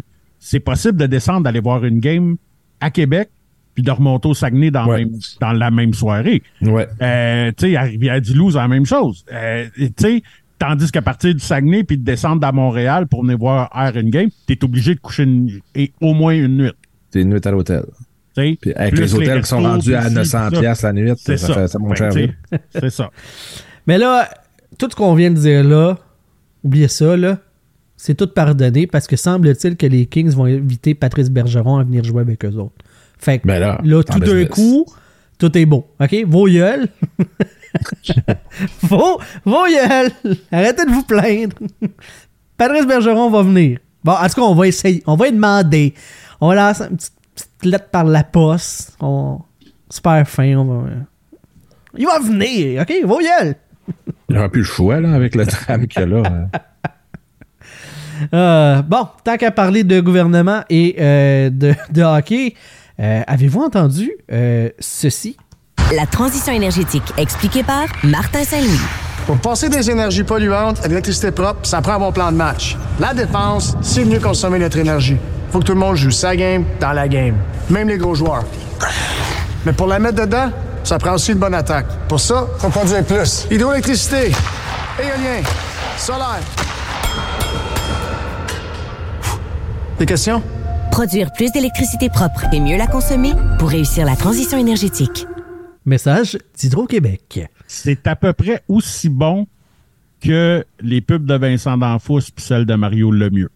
c'est 0.47 0.61
possible 0.61 0.99
de 0.99 1.07
descendre 1.07 1.42
d'aller 1.45 1.61
voir 1.61 1.84
une 1.84 2.01
game 2.01 2.36
à 2.80 2.90
Québec 2.90 3.30
puis 3.74 3.82
de 3.82 3.90
remonter 3.90 4.28
au 4.28 4.34
Saguenay 4.34 4.70
dans, 4.70 4.86
Ouais. 4.86 4.99
même- 5.07 5.18
dans 5.40 5.53
la 5.53 5.70
même 5.70 5.95
soirée. 5.95 6.42
ouais. 6.61 6.86
Euh, 7.03 7.51
tu 7.57 7.70
sais, 7.70 7.76
à 7.76 7.82
Rivière-du-Loup, 7.82 8.51
c'est 8.53 8.59
la 8.59 8.68
même 8.68 8.84
chose. 8.86 9.24
Euh, 9.32 9.66
tu 9.76 9.90
sais, 9.99 10.22
tandis 10.59 10.90
qu'à 10.92 11.03
partir 11.03 11.34
du 11.34 11.40
Saguenay 11.40 11.82
puis 11.82 11.97
de 11.99 12.05
descendre 12.05 12.47
à 12.47 12.53
Montréal 12.53 13.07
pour 13.07 13.22
venir 13.22 13.38
voir 13.38 13.70
Air 13.74 13.97
une 13.97 14.11
game, 14.11 14.28
t'es 14.47 14.62
obligé 14.62 14.95
de 14.95 15.01
coucher 15.01 15.22
une- 15.24 15.61
et 15.74 15.92
au 16.01 16.12
moins 16.14 16.34
une 16.34 16.57
nuit. 16.59 16.72
C'est 17.11 17.22
une 17.22 17.30
nuit 17.30 17.40
à 17.42 17.51
l'hôtel. 17.51 17.84
tu 18.36 18.42
sais. 18.42 18.59
Puis 18.61 18.72
avec 18.74 18.99
les 18.99 19.14
hôtels 19.14 19.40
qui 19.42 19.49
sont 19.49 19.61
rendus 19.62 19.95
à 19.95 20.01
puis 20.03 20.09
ci, 20.11 20.14
900 20.16 20.47
puis 20.49 20.57
ça. 20.57 20.61
piastres 20.61 20.84
la 20.86 20.92
nuit, 20.92 21.12
ça, 21.16 21.36
ça. 21.36 21.55
fait 21.55 21.68
ça 21.68 21.78
monte 21.78 21.97
cher. 21.97 22.12
sais, 22.12 22.30
C'est 22.80 22.90
ça. 22.90 23.11
Mais 23.86 23.97
là, 23.99 24.28
tout 24.78 24.88
ce 24.90 24.95
qu'on 24.97 25.14
vient 25.14 25.30
de 25.30 25.36
dire 25.36 25.64
là, 25.64 25.97
oubliez 26.62 26.88
ça, 26.88 27.16
là. 27.16 27.38
C'est 27.97 28.14
tout 28.14 28.26
pardonné 28.26 28.86
parce 28.86 29.07
que 29.07 29.16
semble-t-il 29.16 29.76
que 29.76 29.86
les 29.86 30.07
Kings 30.07 30.32
vont 30.32 30.45
inviter 30.45 30.95
Patrice 30.95 31.30
Bergeron 31.30 31.78
à 31.78 31.84
venir 31.84 32.05
jouer 32.05 32.22
avec 32.22 32.45
eux 32.45 32.55
autres. 32.57 32.74
Fait 33.18 33.38
que 33.38 33.47
Ben 33.47 33.61
là, 33.61 34.03
tout 34.03 34.18
d'un 34.18 34.45
coup, 34.47 34.86
tout 35.38 35.57
est 35.57 35.66
beau. 35.66 35.86
OK? 36.01 36.14
Vos 36.26 36.47
gueules. 36.47 36.88
vos, 38.82 39.20
vos 39.45 39.64
gueules. 39.66 40.11
Arrêtez 40.51 40.84
de 40.84 40.90
vous 40.90 41.05
plaindre. 41.05 41.57
Patrice 42.57 42.86
Bergeron 42.86 43.30
va 43.30 43.42
venir. 43.42 43.78
Bon, 44.03 44.12
en 44.12 44.28
tout 44.28 44.34
cas, 44.34 44.42
on 44.42 44.55
va 44.55 44.66
essayer. 44.66 45.03
On 45.07 45.16
va 45.16 45.26
lui 45.26 45.32
demander. 45.32 45.95
On 46.40 46.49
va 46.49 46.55
lancer 46.55 46.84
une 46.84 46.97
petite, 46.97 47.14
petite 47.34 47.64
lettre 47.64 47.88
par 47.90 48.05
la 48.05 48.24
poste. 48.24 48.97
On... 49.01 49.40
Super 49.88 50.28
fin. 50.28 50.57
On 50.57 50.64
va... 50.64 50.90
Il 51.97 52.07
va 52.07 52.18
venir. 52.18 52.82
OK? 52.82 52.92
Vos 53.05 53.18
gueules. 53.18 53.55
Il 54.28 54.34
n'aura 54.34 54.49
plus 54.49 54.62
le 54.62 54.66
choix, 54.66 55.01
là, 55.01 55.12
avec 55.14 55.34
le 55.34 55.47
tram 55.47 55.86
qu'il 55.86 56.01
y 56.01 56.05
a 56.05 56.07
là. 56.07 56.22
Euh, 58.33 58.83
bon, 58.83 59.07
tant 59.25 59.37
qu'à 59.37 59.51
parler 59.51 59.85
de 59.85 60.01
gouvernement 60.01 60.62
et 60.71 60.97
euh, 60.99 61.51
de, 61.51 61.75
de 61.91 62.03
hockey, 62.03 62.55
euh, 63.01 63.23
avez-vous 63.27 63.62
entendu 63.62 64.12
euh, 64.33 64.69
ceci? 64.79 65.37
La 65.95 66.07
transition 66.07 66.53
énergétique 66.53 67.12
expliquée 67.17 67.62
par 67.62 67.87
Martin 68.03 68.45
Saint-Louis. 68.45 68.81
Pour 69.27 69.39
passer 69.39 69.69
des 69.69 69.91
énergies 69.91 70.23
polluantes 70.23 70.85
à 70.85 70.89
l'électricité 70.89 71.31
propre, 71.31 71.61
ça 71.67 71.81
prend 71.81 71.95
un 71.95 71.99
bon 71.99 72.12
plan 72.12 72.31
de 72.31 72.37
match. 72.37 72.77
La 73.01 73.15
dépense, 73.15 73.77
c'est 73.81 74.05
mieux 74.05 74.21
consommer 74.21 74.59
notre 74.59 74.79
énergie. 74.79 75.17
Faut 75.51 75.61
que 75.61 75.65
tout 75.65 75.73
le 75.73 75.79
monde 75.79 75.97
joue 75.97 76.11
sa 76.11 76.37
game 76.37 76.65
dans 76.81 76.93
la 76.93 77.09
game. 77.09 77.37
Même 77.71 77.89
les 77.89 77.97
gros 77.97 78.15
joueurs. 78.15 78.45
Mais 79.65 79.73
pour 79.73 79.87
la 79.87 79.99
mettre 79.99 80.21
dedans, 80.23 80.51
ça 80.83 80.99
prend 80.99 81.15
aussi 81.15 81.33
une 81.33 81.39
bonne 81.39 81.55
attaque. 81.55 81.87
Pour 82.09 82.21
ça, 82.21 82.47
faut 82.59 82.69
produire 82.69 83.05
plus. 83.05 83.47
Hydroélectricité, 83.51 84.33
éolien, 84.99 85.43
solaire. 85.97 86.41
Des 90.05 90.09
questions? 90.09 90.43
Produire 90.91 91.33
plus 91.33 91.51
d'électricité 91.51 92.11
propre 92.11 92.45
et 92.53 92.61
mieux 92.61 92.77
la 92.77 92.87
consommer 92.87 93.33
pour 93.59 93.71
réussir 93.71 94.05
la 94.05 94.17
transition 94.17 94.59
énergétique. 94.59 95.27
Message 95.87 96.37
d'Hydro-Québec. 96.59 97.49
C'est 97.67 98.07
à 98.07 98.15
peu 98.15 98.35
près 98.35 98.63
aussi 98.69 99.09
bon 99.09 99.47
que 100.21 100.63
les 100.83 101.01
pubs 101.01 101.25
de 101.25 101.35
Vincent 101.35 101.79
D'Anfous 101.79 102.21
puis 102.37 102.45
celles 102.45 102.67
de 102.67 102.75
Mario 102.75 103.11
Lemieux. 103.11 103.49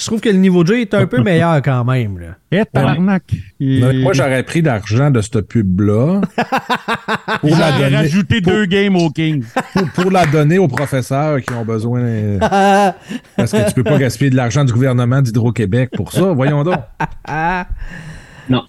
Je 0.00 0.06
trouve 0.06 0.20
que 0.22 0.30
le 0.30 0.36
niveau 0.38 0.62
de 0.64 0.68
jeu 0.68 0.80
est 0.80 0.94
un 0.94 1.06
peu 1.06 1.22
meilleur 1.22 1.60
quand 1.60 1.84
même. 1.84 2.18
Là. 2.18 2.28
Et 2.50 2.64
tabarnak! 2.64 3.22
Et- 3.60 3.80
Moi, 4.02 4.14
j'aurais 4.14 4.42
pris 4.44 4.62
l'argent 4.62 5.10
de 5.10 5.20
cette 5.20 5.42
pub-là 5.42 6.22
pour, 7.40 7.50
la 7.50 7.56
J'aurais 7.56 7.78
donner- 7.84 7.96
rajouté 7.96 8.40
pour- 8.40 8.52
deux 8.54 8.64
games 8.64 8.96
au 8.96 9.10
King. 9.10 9.44
pour, 9.74 9.88
pour 9.90 10.10
la 10.10 10.24
donner 10.24 10.58
aux 10.58 10.68
professeurs 10.68 11.40
qui 11.42 11.52
ont 11.52 11.66
besoin. 11.66 12.00
parce 13.36 13.52
que 13.52 13.68
tu 13.68 13.74
peux 13.74 13.84
pas 13.84 13.98
gaspiller 13.98 14.30
de 14.30 14.36
l'argent 14.36 14.64
du 14.64 14.72
gouvernement 14.72 15.20
d'Hydro-Québec 15.20 15.90
pour 15.94 16.12
ça. 16.12 16.32
Voyons 16.32 16.64
donc. 16.64 16.80
Non. 18.48 18.62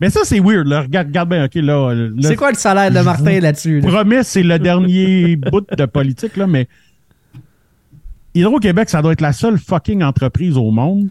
Mais 0.00 0.10
ça, 0.10 0.20
c'est 0.24 0.40
weird. 0.40 0.66
Là. 0.66 0.80
Regarde, 0.82 1.08
regarde 1.08 1.28
bien, 1.28 1.44
OK, 1.44 1.54
là. 1.56 1.94
là, 1.94 2.08
C'est 2.22 2.34
quoi 2.36 2.50
le 2.50 2.56
salaire 2.56 2.90
de 2.90 3.00
Martin 3.00 3.38
là-dessus? 3.38 3.80
là? 3.80 4.22
c'est 4.24 4.42
le 4.42 4.58
dernier 4.58 5.36
bout 5.52 5.64
de 5.76 5.84
politique, 5.84 6.36
là, 6.36 6.46
mais 6.46 6.66
Hydro-Québec, 8.34 8.88
ça 8.88 9.02
doit 9.02 9.12
être 9.12 9.20
la 9.20 9.32
seule 9.32 9.58
fucking 9.58 10.02
entreprise 10.02 10.56
au 10.56 10.70
monde 10.70 11.08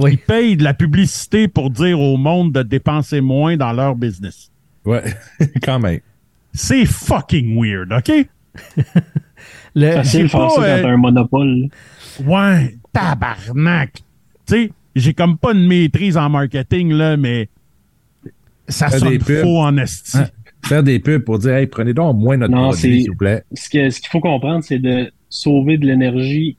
qui 0.00 0.16
paye 0.16 0.56
de 0.56 0.62
la 0.62 0.74
publicité 0.74 1.48
pour 1.48 1.70
dire 1.70 1.98
au 2.00 2.16
monde 2.16 2.52
de 2.52 2.62
dépenser 2.62 3.20
moins 3.20 3.56
dans 3.56 3.72
leur 3.72 3.96
business. 3.96 4.50
Ouais, 4.84 5.02
quand 5.62 5.80
même. 5.80 6.00
C'est 6.52 6.86
fucking 6.86 7.60
weird, 7.60 7.92
OK? 7.92 8.12
Le- 9.74 9.98
de 9.98 10.02
faire 10.02 10.30
pas, 10.30 10.48
ça 10.50 10.62
euh, 10.62 10.82
t'as 10.82 10.88
un 10.88 10.96
monopole. 10.96 11.68
Ouais, 12.24 12.76
tabarnak. 12.92 13.92
Tu 14.46 14.54
sais, 14.54 14.72
j'ai 14.96 15.14
comme 15.14 15.36
pas 15.38 15.52
de 15.54 15.60
maîtrise 15.60 16.16
en 16.16 16.28
marketing, 16.30 16.92
là, 16.92 17.16
mais 17.16 17.48
ça 18.68 18.88
sonne 18.90 19.20
faux 19.20 19.60
en 19.60 19.76
esti. 19.76 20.18
Hein? 20.18 20.28
Faire 20.64 20.82
des 20.82 20.98
pubs 20.98 21.22
pour 21.22 21.38
dire, 21.38 21.54
hey, 21.54 21.66
prenez 21.66 21.92
donc 21.94 22.16
moins 22.16 22.36
notre 22.36 22.52
Non, 22.52 22.68
produit, 22.70 22.80
c'est- 22.80 23.00
s'il 23.02 23.10
vous 23.10 23.16
plaît. 23.16 23.44
Ce 23.52 23.68
que- 23.68 23.90
ce 23.90 24.00
qu'il 24.00 24.10
faut 24.10 24.20
comprendre, 24.20 24.64
c'est 24.64 24.78
de 24.78 25.12
sauver 25.28 25.78
de 25.78 25.86
l'énergie 25.86 26.56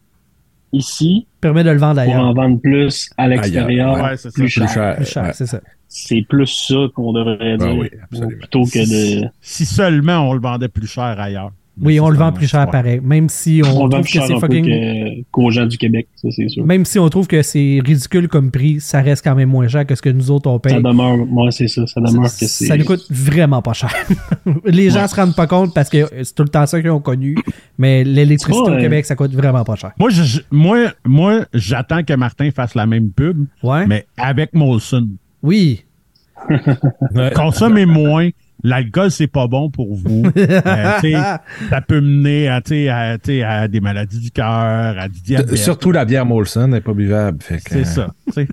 ici 0.72 1.26
permet 1.42 1.64
de 1.64 1.72
le 1.72 1.78
vendre 1.80 2.04
pour 2.04 2.14
en 2.14 2.18
ailleurs. 2.18 2.34
vendre 2.36 2.60
plus 2.62 3.10
à 3.18 3.28
l'extérieur, 3.28 3.96
Ailleurs, 3.96 4.06
ouais, 4.12 4.18
c'est 4.18 4.30
ça. 4.30 4.34
plus 4.34 4.50
cher. 4.50 4.66
Plus 4.66 4.74
cher. 4.74 4.96
Plus 4.98 5.06
cher, 5.06 5.24
ouais. 5.24 5.34
c'est 5.34 5.46
ça. 5.48 5.62
C'est 5.88 6.22
plus 6.30 6.46
ça 6.48 6.76
qu'on 6.94 7.14
devrait 7.14 7.54
Ah 7.54 7.58
dire 7.58 7.76
oui, 7.76 7.90
absolument. 8.04 8.38
plutôt 8.40 8.64
que 8.66 9.22
de. 9.24 9.28
Si 9.42 9.66
seulement 9.66 10.30
on 10.30 10.34
le 10.34 10.40
vendait 10.42 10.68
plus 10.68 10.86
cher 10.88 11.20
ailleurs. 11.20 11.52
Oui, 11.82 12.00
on 12.00 12.10
le 12.10 12.18
vend 12.18 12.32
plus 12.32 12.48
cher 12.48 12.70
pareil. 12.70 13.00
Même 13.04 13.30
si 13.30 13.62
on, 13.66 13.88
trouve 13.90 14.02
que 14.04 14.08
c'est 14.10 14.40
fucking. 14.40 14.66
que- 14.66 15.22
qu'aux 15.32 15.50
gens 15.52 15.66
du 15.66 15.78
Québec, 15.78 16.08
ça 16.16 16.30
c'est 16.32 16.48
sûr. 16.50 16.66
Même 16.66 16.86
si 16.86 17.00
on 17.00 17.08
trouve 17.10 17.28
que 17.28 17.42
c'est 17.42 17.80
ridicule 17.86 18.28
comme 18.28 18.52
prix, 18.52 18.80
ça 18.80 19.02
reste 19.02 19.24
quand 19.24 19.36
même 19.36 19.50
moins 19.50 19.68
cher 19.68 19.86
que 19.86 19.96
ce 19.96 20.02
que 20.02 20.10
nous 20.10 20.30
autres 20.32 20.50
on 20.50 20.60
paye. 20.60 20.74
Ça 20.74 20.82
demeure, 20.82 21.18
moi 21.26 21.52
c'est 21.52 21.68
ça, 21.68 21.86
ça 21.88 22.02
demeure 22.02 22.24
que 22.24 22.30
c'est. 22.30 22.66
Ça 22.66 22.78
nous 22.78 22.86
coûte 22.86 23.06
vraiment 23.10 23.62
pas 23.62 23.74
cher. 23.74 23.94
Les 24.66 24.90
gens 24.90 25.08
se 25.08 25.16
rendent 25.16 25.36
pas 25.36 25.48
compte 25.48 25.74
parce 25.74 25.90
que 25.90 26.06
c'est 26.24 26.36
tout 26.36 26.44
le 26.44 26.50
temps 26.50 26.66
ça 26.66 26.82
qu'ils 26.82 26.90
ont 26.92 27.00
connu, 27.00 27.36
mais 27.78 28.04
l'électricité 28.04 28.72
au 28.72 28.78
Québec, 28.78 29.06
ça 29.06 29.16
coûte 29.16 29.34
vraiment 29.34 29.64
pas 29.64 29.76
cher. 29.76 29.92
Moi, 30.00 30.10
je- 30.10 30.42
moi, 30.52 30.78
moi, 31.06 31.46
j'attends 31.54 32.04
que 32.04 32.14
Martin 32.14 32.50
fasse 32.52 32.76
la 32.76 32.86
même 32.86 33.10
pub, 33.12 33.46
Ouais. 33.64 33.86
mais 33.88 34.06
avec 34.18 34.54
Molson. 34.54 35.08
Oui. 35.42 35.84
Consommez 37.36 37.86
moins. 37.86 38.30
L'alcool, 38.64 39.10
c'est 39.10 39.28
pas 39.28 39.48
bon 39.48 39.70
pour 39.70 39.96
vous. 39.96 40.24
Euh, 40.36 40.92
tu 41.02 41.12
sais, 41.12 41.18
ça 41.70 41.82
peut 41.88 42.02
mener 42.02 42.48
à, 42.50 42.62
tu 42.62 42.70
sais, 42.70 42.90
à, 42.90 43.18
tu 43.18 43.32
sais, 43.32 43.44
à 43.44 43.68
des 43.68 43.80
maladies 43.80 44.20
du 44.20 44.32
cœur, 44.32 44.48
à 44.50 45.08
du 45.08 45.22
diabète. 45.22 45.56
Surtout 45.56 45.92
la 45.92 46.04
bière 46.06 46.26
Molson 46.26 46.68
n'est 46.68 46.82
pas 46.82 46.94
buvable. 46.94 47.42
fait 47.42 47.58
que, 47.58 47.70
C'est 47.70 47.86
ça. 47.86 48.14
Puis 48.36 48.48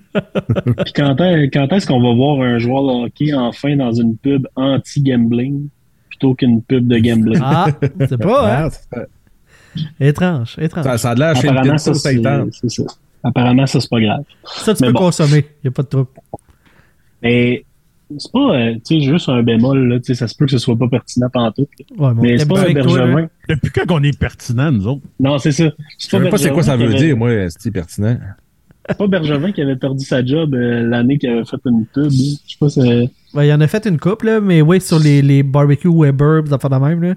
quand, 0.94 1.20
est- 1.20 1.50
quand 1.52 1.72
est-ce 1.72 1.86
qu'on 1.86 2.00
va 2.00 2.14
voir 2.14 2.40
un 2.40 2.58
joueur 2.58 2.82
de 2.84 3.04
hockey 3.06 3.34
enfin 3.34 3.76
dans 3.76 3.92
une 3.92 4.16
pub 4.16 4.46
anti-gambling 4.56 5.68
plutôt 6.08 6.34
qu'une 6.34 6.62
pub 6.62 6.86
de 6.86 6.98
gambling? 6.98 7.40
Ah, 7.42 7.66
c'est 8.08 8.18
pas, 8.18 8.58
hein? 8.60 8.64
Ouais, 8.66 8.70
ça- 8.70 9.06
Étrange, 10.00 10.56
étrange. 10.58 10.84
ça, 10.84 10.98
ça 10.98 11.10
a 11.10 11.14
l'air 11.14 11.36
chez 11.36 11.48
Apparemment, 11.48 11.78
ça, 11.78 11.92
c'est 11.94 12.22
ça. 12.70 12.84
Apparemment, 13.22 13.66
ça, 13.66 13.80
c'est 13.80 13.90
pas 13.90 14.00
grave. 14.00 14.22
Ça, 14.44 14.72
tu 14.74 14.82
mais 14.82 14.86
peux 14.88 14.92
bon. 14.94 14.98
consommer. 15.00 15.44
Y 15.64 15.68
a 15.68 15.70
pas 15.70 15.82
de 15.82 15.88
trouble. 15.88 16.08
Mais 17.22 17.64
c'est 18.18 18.32
pas, 18.32 18.38
euh, 18.56 18.74
tu 18.74 18.80
sais, 18.84 19.00
juste 19.00 19.28
un 19.28 19.42
bémol, 19.42 19.88
là, 19.88 19.96
tu 19.98 20.04
sais, 20.06 20.14
ça 20.14 20.28
se 20.28 20.34
peut 20.36 20.46
que 20.46 20.52
ce 20.52 20.58
soit 20.58 20.76
pas 20.76 20.88
pertinent. 20.88 21.28
Ouais, 21.36 21.58
mon 21.98 22.14
Mais 22.22 22.38
c'est 22.38 22.46
pas 22.48 22.60
un 22.60 22.62
avec 22.62 22.78
toi, 22.82 22.98
là. 22.98 23.06
Bergevin. 23.06 23.28
Depuis 23.48 23.70
quand 23.70 23.84
on 23.90 24.02
est 24.02 24.18
pertinent, 24.18 24.70
nous 24.72 24.86
autres? 24.86 25.02
Non, 25.20 25.38
c'est 25.38 25.52
ça. 25.52 25.64
Je 25.98 26.06
sais 26.06 26.30
pas 26.30 26.36
c'est 26.38 26.50
quoi 26.50 26.62
ça 26.62 26.76
Bergevin 26.76 26.92
veut 26.92 26.96
avait- 26.98 27.06
dire, 27.06 27.16
moi, 27.16 27.30
c'est 27.50 27.70
pertinent. 27.70 28.16
C'est 28.88 28.98
pas 28.98 29.06
Bergevin 29.08 29.50
qui 29.52 29.60
avait 29.62 29.74
perdu 29.76 30.04
sa 30.04 30.24
job 30.24 30.54
euh, 30.54 30.82
l'année 30.88 31.18
qu'il 31.18 31.28
avait 31.30 31.44
fait 31.44 31.56
une 31.66 31.84
pub. 31.92 32.10
Je 32.10 32.16
sais 32.18 32.36
pas, 32.60 32.68
c'est. 32.68 33.10
Ouais, 33.34 33.48
il 33.48 33.52
en 33.52 33.60
a 33.60 33.66
fait 33.66 33.84
une 33.86 33.98
couple, 33.98 34.26
là, 34.26 34.40
mais 34.40 34.62
oui, 34.62 34.80
sur 34.80 34.98
les, 35.00 35.22
les 35.22 35.42
barbecue 35.42 35.90
Weber, 35.92 36.42
ça 36.48 36.58
fait 36.58 36.68
de 36.68 36.76
même, 36.76 37.02
là. 37.02 37.14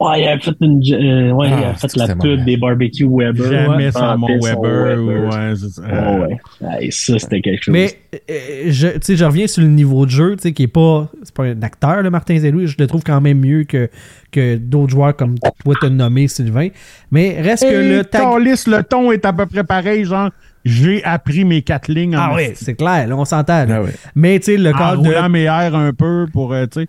Ouais, 0.00 0.22
il 0.22 0.28
avait 0.28 0.40
fait, 0.40 0.56
une, 0.62 0.80
euh, 0.92 1.30
ouais, 1.32 1.48
il 1.48 1.52
Ah, 1.52 1.70
a 1.70 1.74
fait 1.74 1.94
la 1.94 2.16
pub 2.16 2.42
des 2.46 2.56
barbecue 2.56 3.06
Weber. 3.06 3.50
Jamais 3.52 3.84
Ouais, 3.86 3.92
sans 3.92 4.16
mon 4.16 4.28
Weber. 4.28 4.98
ou, 4.98 5.28
ouais, 5.28 5.52
c'est 5.56 5.68
ça. 5.68 5.82
Ouais, 5.82 6.90
ça, 6.90 7.18
c'était 7.18 7.42
quelque 7.42 7.62
chose. 7.64 7.72
Mais 7.74 7.92
euh, 8.30 8.64
je, 8.70 8.88
tu 8.88 8.98
sais, 9.02 9.16
je 9.16 9.24
reviens 9.26 9.46
sur 9.46 9.60
le 9.62 9.68
niveau 9.68 10.06
de 10.06 10.10
jeu, 10.10 10.36
tu 10.36 10.42
sais, 10.44 10.52
qui 10.52 10.62
est 10.62 10.68
pas, 10.68 11.06
c'est 11.22 11.34
pas 11.34 11.44
un 11.44 11.60
acteur, 11.62 12.00
le 12.00 12.08
Martin 12.08 12.38
Zellou. 12.38 12.66
Je 12.66 12.76
le 12.78 12.86
trouve 12.86 13.02
quand 13.04 13.20
même 13.20 13.40
mieux 13.40 13.64
que, 13.64 13.90
que 14.32 14.56
d'autres 14.56 14.90
joueurs 14.90 15.14
comme 15.14 15.38
toi 15.38 15.74
t'as 15.78 15.90
nommé 15.90 16.28
Sylvain. 16.28 16.68
Mais 17.10 17.38
reste 17.42 17.68
que 17.68 17.96
le 17.96 18.02
tag. 18.04 18.22
câlisse, 18.22 18.66
le 18.68 18.82
ton 18.82 19.12
est 19.12 19.24
à 19.26 19.34
peu 19.34 19.44
près 19.44 19.64
pareil, 19.64 20.06
genre, 20.06 20.30
j'ai 20.64 21.04
appris 21.04 21.44
mes 21.44 21.60
quatre 21.62 21.88
lignes 21.88 22.16
en 22.16 22.20
Ah 22.20 22.32
oui, 22.36 22.50
c'est 22.54 22.74
clair, 22.74 23.06
là, 23.06 23.16
on 23.16 23.24
s'entend. 23.26 23.66
Ah 23.68 23.82
ouais. 23.82 23.90
Mais 24.14 24.38
tu 24.38 24.46
sais, 24.46 24.56
le 24.56 24.70
en 24.70 24.78
cadre 24.78 25.02
de. 25.02 25.08
roulant 25.08 25.28
mes 25.28 25.42
airs 25.42 25.74
un 25.74 25.92
peu 25.92 26.26
pour, 26.32 26.54
euh, 26.54 26.64
tu 26.66 26.80
sais. 26.82 26.88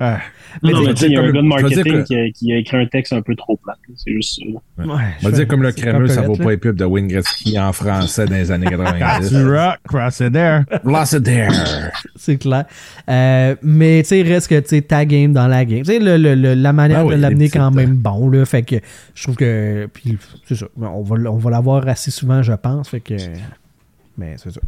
Non, 0.00 0.16
Mais 0.62 0.94
tu 0.94 0.96
sais, 0.96 1.06
il 1.06 1.12
y 1.12 1.16
a 1.16 1.20
un 1.20 1.24
gars 1.24 1.28
de 1.28 1.32
dire 1.32 1.42
marketing 1.44 1.84
que- 1.84 2.02
qui 2.04 2.16
a, 2.16 2.30
qui 2.30 2.52
a 2.52 2.56
écrit 2.56 2.76
un 2.78 2.86
texte 2.86 3.12
un 3.12 3.20
peu 3.22 3.36
trop 3.36 3.56
plat. 3.58 3.76
C'est 3.96 4.12
juste 4.12 4.40
ça. 4.40 4.46
Ouais, 4.50 4.60
On 4.78 4.86
va 4.86 5.00
je 5.22 5.28
dire 5.28 5.36
fais- 5.36 5.46
comme 5.46 5.62
le 5.62 5.72
crémeux, 5.72 6.08
ça 6.08 6.22
vaut 6.22 6.36
pas 6.36 6.50
les 6.50 6.56
pubs 6.56 6.74
de 6.76 6.84
Wayne 6.86 7.06
Gretzky 7.06 7.58
en 7.58 7.72
français 7.72 8.24
dans 8.24 8.34
les 8.34 8.50
années 8.50 8.66
90. 8.70 9.28
tu 9.28 9.46
rock, 9.48 9.76
cross 9.86 10.20
it 10.20 10.32
there. 10.32 10.62
Lost 10.84 11.12
it 11.12 11.22
there. 11.22 11.50
C'est 12.16 12.38
clair. 12.38 12.64
Euh, 13.08 13.54
mais 13.62 14.02
tu 14.02 14.08
sais, 14.08 14.22
reste 14.22 14.48
que 14.48 14.58
tu 14.60 14.68
sais, 14.68 14.82
ta 14.82 15.04
game 15.04 15.32
dans 15.34 15.46
la 15.46 15.64
game. 15.64 15.80
Tu 15.82 15.92
sais, 15.92 15.98
le, 15.98 16.16
le- 16.16 16.34
le- 16.34 16.54
la 16.54 16.72
manière 16.72 17.00
Ah 17.00 17.04
oui, 17.04 17.14
de 17.16 17.20
l'amener 17.20 17.48
quand 17.50 17.70
même 17.70 17.94
bon, 17.96 18.30
là. 18.30 18.44
Fait 18.46 18.62
que 18.62 18.76
je 19.14 19.22
trouve 19.22 19.36
que. 19.36 19.86
Puis 19.92 20.16
c'est 20.46 20.54
ça. 20.56 20.66
On 20.80 21.02
va, 21.02 21.16
on 21.30 21.36
va 21.36 21.50
l'avoir 21.50 21.86
assez 21.86 22.10
souvent, 22.10 22.42
je 22.42 22.52
pense. 22.54 22.88
Fait 22.88 23.00
que. 23.00 23.14
Mais 24.18 24.34
c'est 24.38 24.50
ça. 24.50 24.60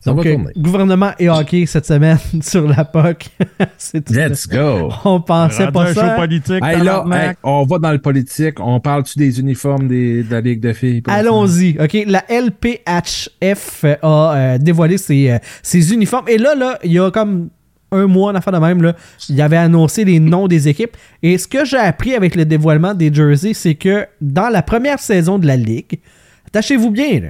Ça 0.00 0.12
Donc, 0.12 0.22
va 0.24 0.30
euh, 0.30 0.34
tourner. 0.34 0.52
gouvernement 0.56 1.10
et 1.18 1.28
hockey 1.28 1.66
cette 1.66 1.86
semaine 1.86 2.18
sur 2.40 2.68
la 2.68 2.84
POC. 2.84 3.30
c'est 3.78 4.04
tout. 4.04 4.12
Let's 4.12 4.46
go. 4.48 4.90
On 5.04 5.20
pensait 5.20 5.72
pas 5.72 5.90
un 5.90 5.94
ça. 5.94 6.10
show 6.10 6.20
politique. 6.20 6.62
Hey, 6.64 6.78
là, 6.78 6.84
tabarnak. 7.02 7.30
hey, 7.30 7.36
on 7.42 7.64
va 7.64 7.78
dans 7.78 7.90
le 7.92 7.98
politique. 7.98 8.60
On 8.60 8.78
parle-tu 8.78 9.18
des 9.18 9.40
uniformes 9.40 9.88
des, 9.88 10.22
de 10.22 10.30
la 10.30 10.40
Ligue 10.40 10.60
de 10.60 10.72
filles? 10.72 11.02
Allons-y. 11.08 11.76
OK, 11.80 11.96
la 12.06 12.24
LPHF 12.28 13.84
a 14.02 14.34
euh, 14.36 14.58
dévoilé 14.58 14.98
ses, 14.98 15.30
euh, 15.30 15.38
ses 15.62 15.92
uniformes. 15.92 16.28
Et 16.28 16.38
là, 16.38 16.54
là, 16.54 16.78
il 16.84 16.92
y 16.92 16.98
a 17.00 17.10
comme 17.10 17.48
un 17.90 18.06
mois, 18.06 18.32
en 18.32 18.34
affaire 18.34 18.52
de 18.52 18.58
même, 18.58 18.82
là, 18.82 18.94
il 19.28 19.40
avait 19.40 19.56
annoncé 19.56 20.04
les 20.04 20.20
noms 20.20 20.46
des 20.46 20.68
équipes. 20.68 20.96
Et 21.22 21.38
ce 21.38 21.48
que 21.48 21.64
j'ai 21.64 21.78
appris 21.78 22.14
avec 22.14 22.34
le 22.36 22.44
dévoilement 22.44 22.94
des 22.94 23.12
jerseys, 23.12 23.54
c'est 23.54 23.74
que 23.74 24.06
dans 24.20 24.48
la 24.48 24.62
première 24.62 24.98
saison 24.98 25.38
de 25.38 25.46
la 25.46 25.56
Ligue, 25.56 25.98
attachez-vous 26.46 26.90
bien, 26.90 27.20
là, 27.20 27.28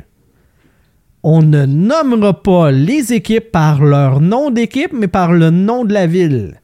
on 1.22 1.42
ne 1.42 1.66
nommera 1.66 2.42
pas 2.42 2.70
les 2.70 3.12
équipes 3.12 3.50
par 3.50 3.82
leur 3.82 4.20
nom 4.20 4.50
d'équipe, 4.50 4.92
mais 4.92 5.08
par 5.08 5.32
le 5.32 5.50
nom 5.50 5.84
de 5.84 5.92
la 5.92 6.06
ville. 6.06 6.60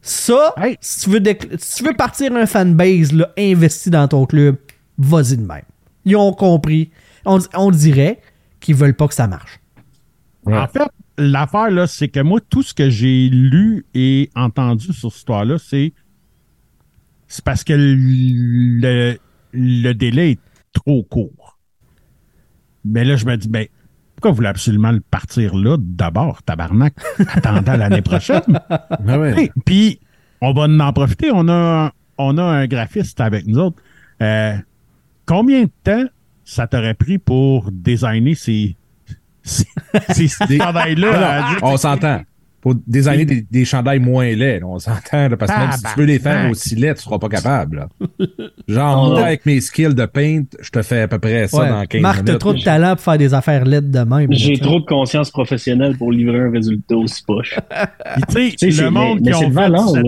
Ça, 0.00 0.54
Hey. 0.56 0.76
si, 0.80 1.00
tu 1.00 1.10
veux 1.10 1.20
décl- 1.20 1.56
si 1.58 1.76
tu 1.82 1.84
veux 1.88 1.94
partir 1.96 2.34
un 2.34 2.46
fanbase 2.46 3.12
là, 3.12 3.30
investi 3.38 3.90
dans 3.90 4.08
ton 4.08 4.26
club, 4.26 4.56
vas-y 4.96 5.36
de 5.36 5.42
même. 5.44 5.62
Ils 6.04 6.16
ont 6.16 6.32
compris. 6.32 6.90
On, 7.24 7.38
on 7.54 7.70
dirait 7.70 8.20
qu'ils 8.60 8.74
veulent 8.74 8.94
pas 8.94 9.08
que 9.08 9.14
ça 9.14 9.26
marche. 9.26 9.60
En 10.46 10.66
fait, 10.66 10.80
l'affaire, 11.18 11.70
là, 11.70 11.86
c'est 11.86 12.08
que 12.08 12.20
moi, 12.20 12.40
tout 12.48 12.62
ce 12.62 12.72
que 12.72 12.88
j'ai 12.88 13.28
lu 13.28 13.84
et 13.92 14.30
entendu 14.34 14.92
sur 14.94 15.10
cette 15.10 15.18
histoire-là, 15.18 15.56
c'est. 15.58 15.92
C'est 17.26 17.44
parce 17.44 17.62
que 17.64 17.74
le, 17.76 19.18
le 19.52 19.92
délai 19.92 20.30
est 20.32 20.38
trop 20.72 21.02
court. 21.02 21.47
Mais 22.84 23.04
là, 23.04 23.16
je 23.16 23.26
me 23.26 23.36
dis, 23.36 23.48
ben, 23.48 23.66
pourquoi 24.16 24.30
vous 24.30 24.36
voulez 24.36 24.48
absolument 24.48 24.90
le 24.90 25.00
partir 25.00 25.54
là 25.56 25.76
d'abord, 25.78 26.42
tabarnak, 26.42 26.94
attendant 27.34 27.76
l'année 27.76 28.02
prochaine? 28.02 28.42
Ouais. 29.04 29.42
Hey, 29.42 29.50
Puis, 29.64 30.00
on 30.40 30.52
va 30.52 30.62
en 30.62 30.92
profiter. 30.92 31.30
On 31.32 31.48
a, 31.48 31.92
on 32.18 32.38
a 32.38 32.42
un 32.42 32.66
graphiste 32.66 33.20
avec 33.20 33.46
nous 33.46 33.58
autres. 33.58 33.80
Euh, 34.22 34.56
combien 35.26 35.64
de 35.64 35.70
temps 35.84 36.04
ça 36.44 36.66
t'aurait 36.66 36.94
pris 36.94 37.18
pour 37.18 37.70
designer 37.70 38.34
ces, 38.34 38.76
ces, 39.42 39.66
ces 40.28 40.58
chandails-là? 40.58 41.10
Non, 41.12 41.26
à 41.26 41.40
non, 41.40 41.48
dire- 41.48 41.58
on 41.62 41.76
s'entend. 41.76 42.22
Pour 42.60 42.74
designer 42.88 43.24
des, 43.24 43.46
des 43.48 43.64
chandails 43.64 44.00
moins 44.00 44.26
laids, 44.34 44.58
là, 44.58 44.66
on 44.66 44.80
s'entend. 44.80 45.28
Parce 45.38 45.52
que 45.52 45.58
même 45.60 45.72
si 45.72 45.82
tu 45.82 46.00
veux 46.00 46.06
les 46.06 46.18
faire 46.18 46.50
aussi 46.50 46.74
laids, 46.74 46.94
tu 46.94 47.02
seras 47.02 47.18
pas 47.18 47.28
capable. 47.28 47.76
là. 47.76 47.88
Genre, 48.68 49.10
moi, 49.10 49.22
avec 49.26 49.46
mes 49.46 49.60
skills 49.60 49.94
de 49.94 50.06
paint, 50.06 50.42
je 50.60 50.68
te 50.70 50.82
fais 50.82 51.02
à 51.02 51.08
peu 51.08 51.20
près 51.20 51.46
ça 51.46 51.56
Ouais. 51.62 51.68
dans 51.68 51.84
15 51.86 52.02
Marc, 52.02 52.16
t'as 52.18 52.22
minutes. 52.24 52.38
trop 52.40 52.52
de 52.54 52.60
talent 52.60 52.96
pour 52.96 53.04
faire 53.04 53.18
des 53.18 53.32
affaires 53.32 53.64
LED 53.64 53.90
de 53.92 54.00
même. 54.00 54.32
J'ai 54.32 54.58
trop 54.58 54.80
de 54.80 54.84
conscience 54.86 55.30
professionnelle 55.30 55.96
pour 55.96 56.10
livrer 56.10 56.40
un 56.40 56.50
résultat 56.50 56.96
aussi 56.96 57.22
poche. 57.24 57.54
Puis, 58.34 58.50
tu 58.50 58.58
sais, 58.58 58.66
le 58.66 58.72
c'est- 58.72 58.90
monde 58.90 59.20
mais 59.24 59.30
qui 59.30 59.44
ont 59.44 59.50
fait 59.52 59.92
cette-. 59.94 60.06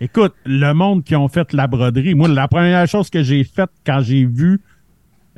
Écoute, 0.00 0.34
le 0.46 0.72
monde 0.72 1.04
qui 1.04 1.14
ont 1.14 1.28
fait 1.28 1.52
la 1.52 1.66
broderie. 1.66 2.14
Moi, 2.14 2.28
la 2.28 2.48
première 2.48 2.86
chose 2.88 3.10
que 3.10 3.22
j'ai 3.22 3.44
faite 3.44 3.70
quand 3.84 4.00
j'ai 4.00 4.24
vu 4.24 4.60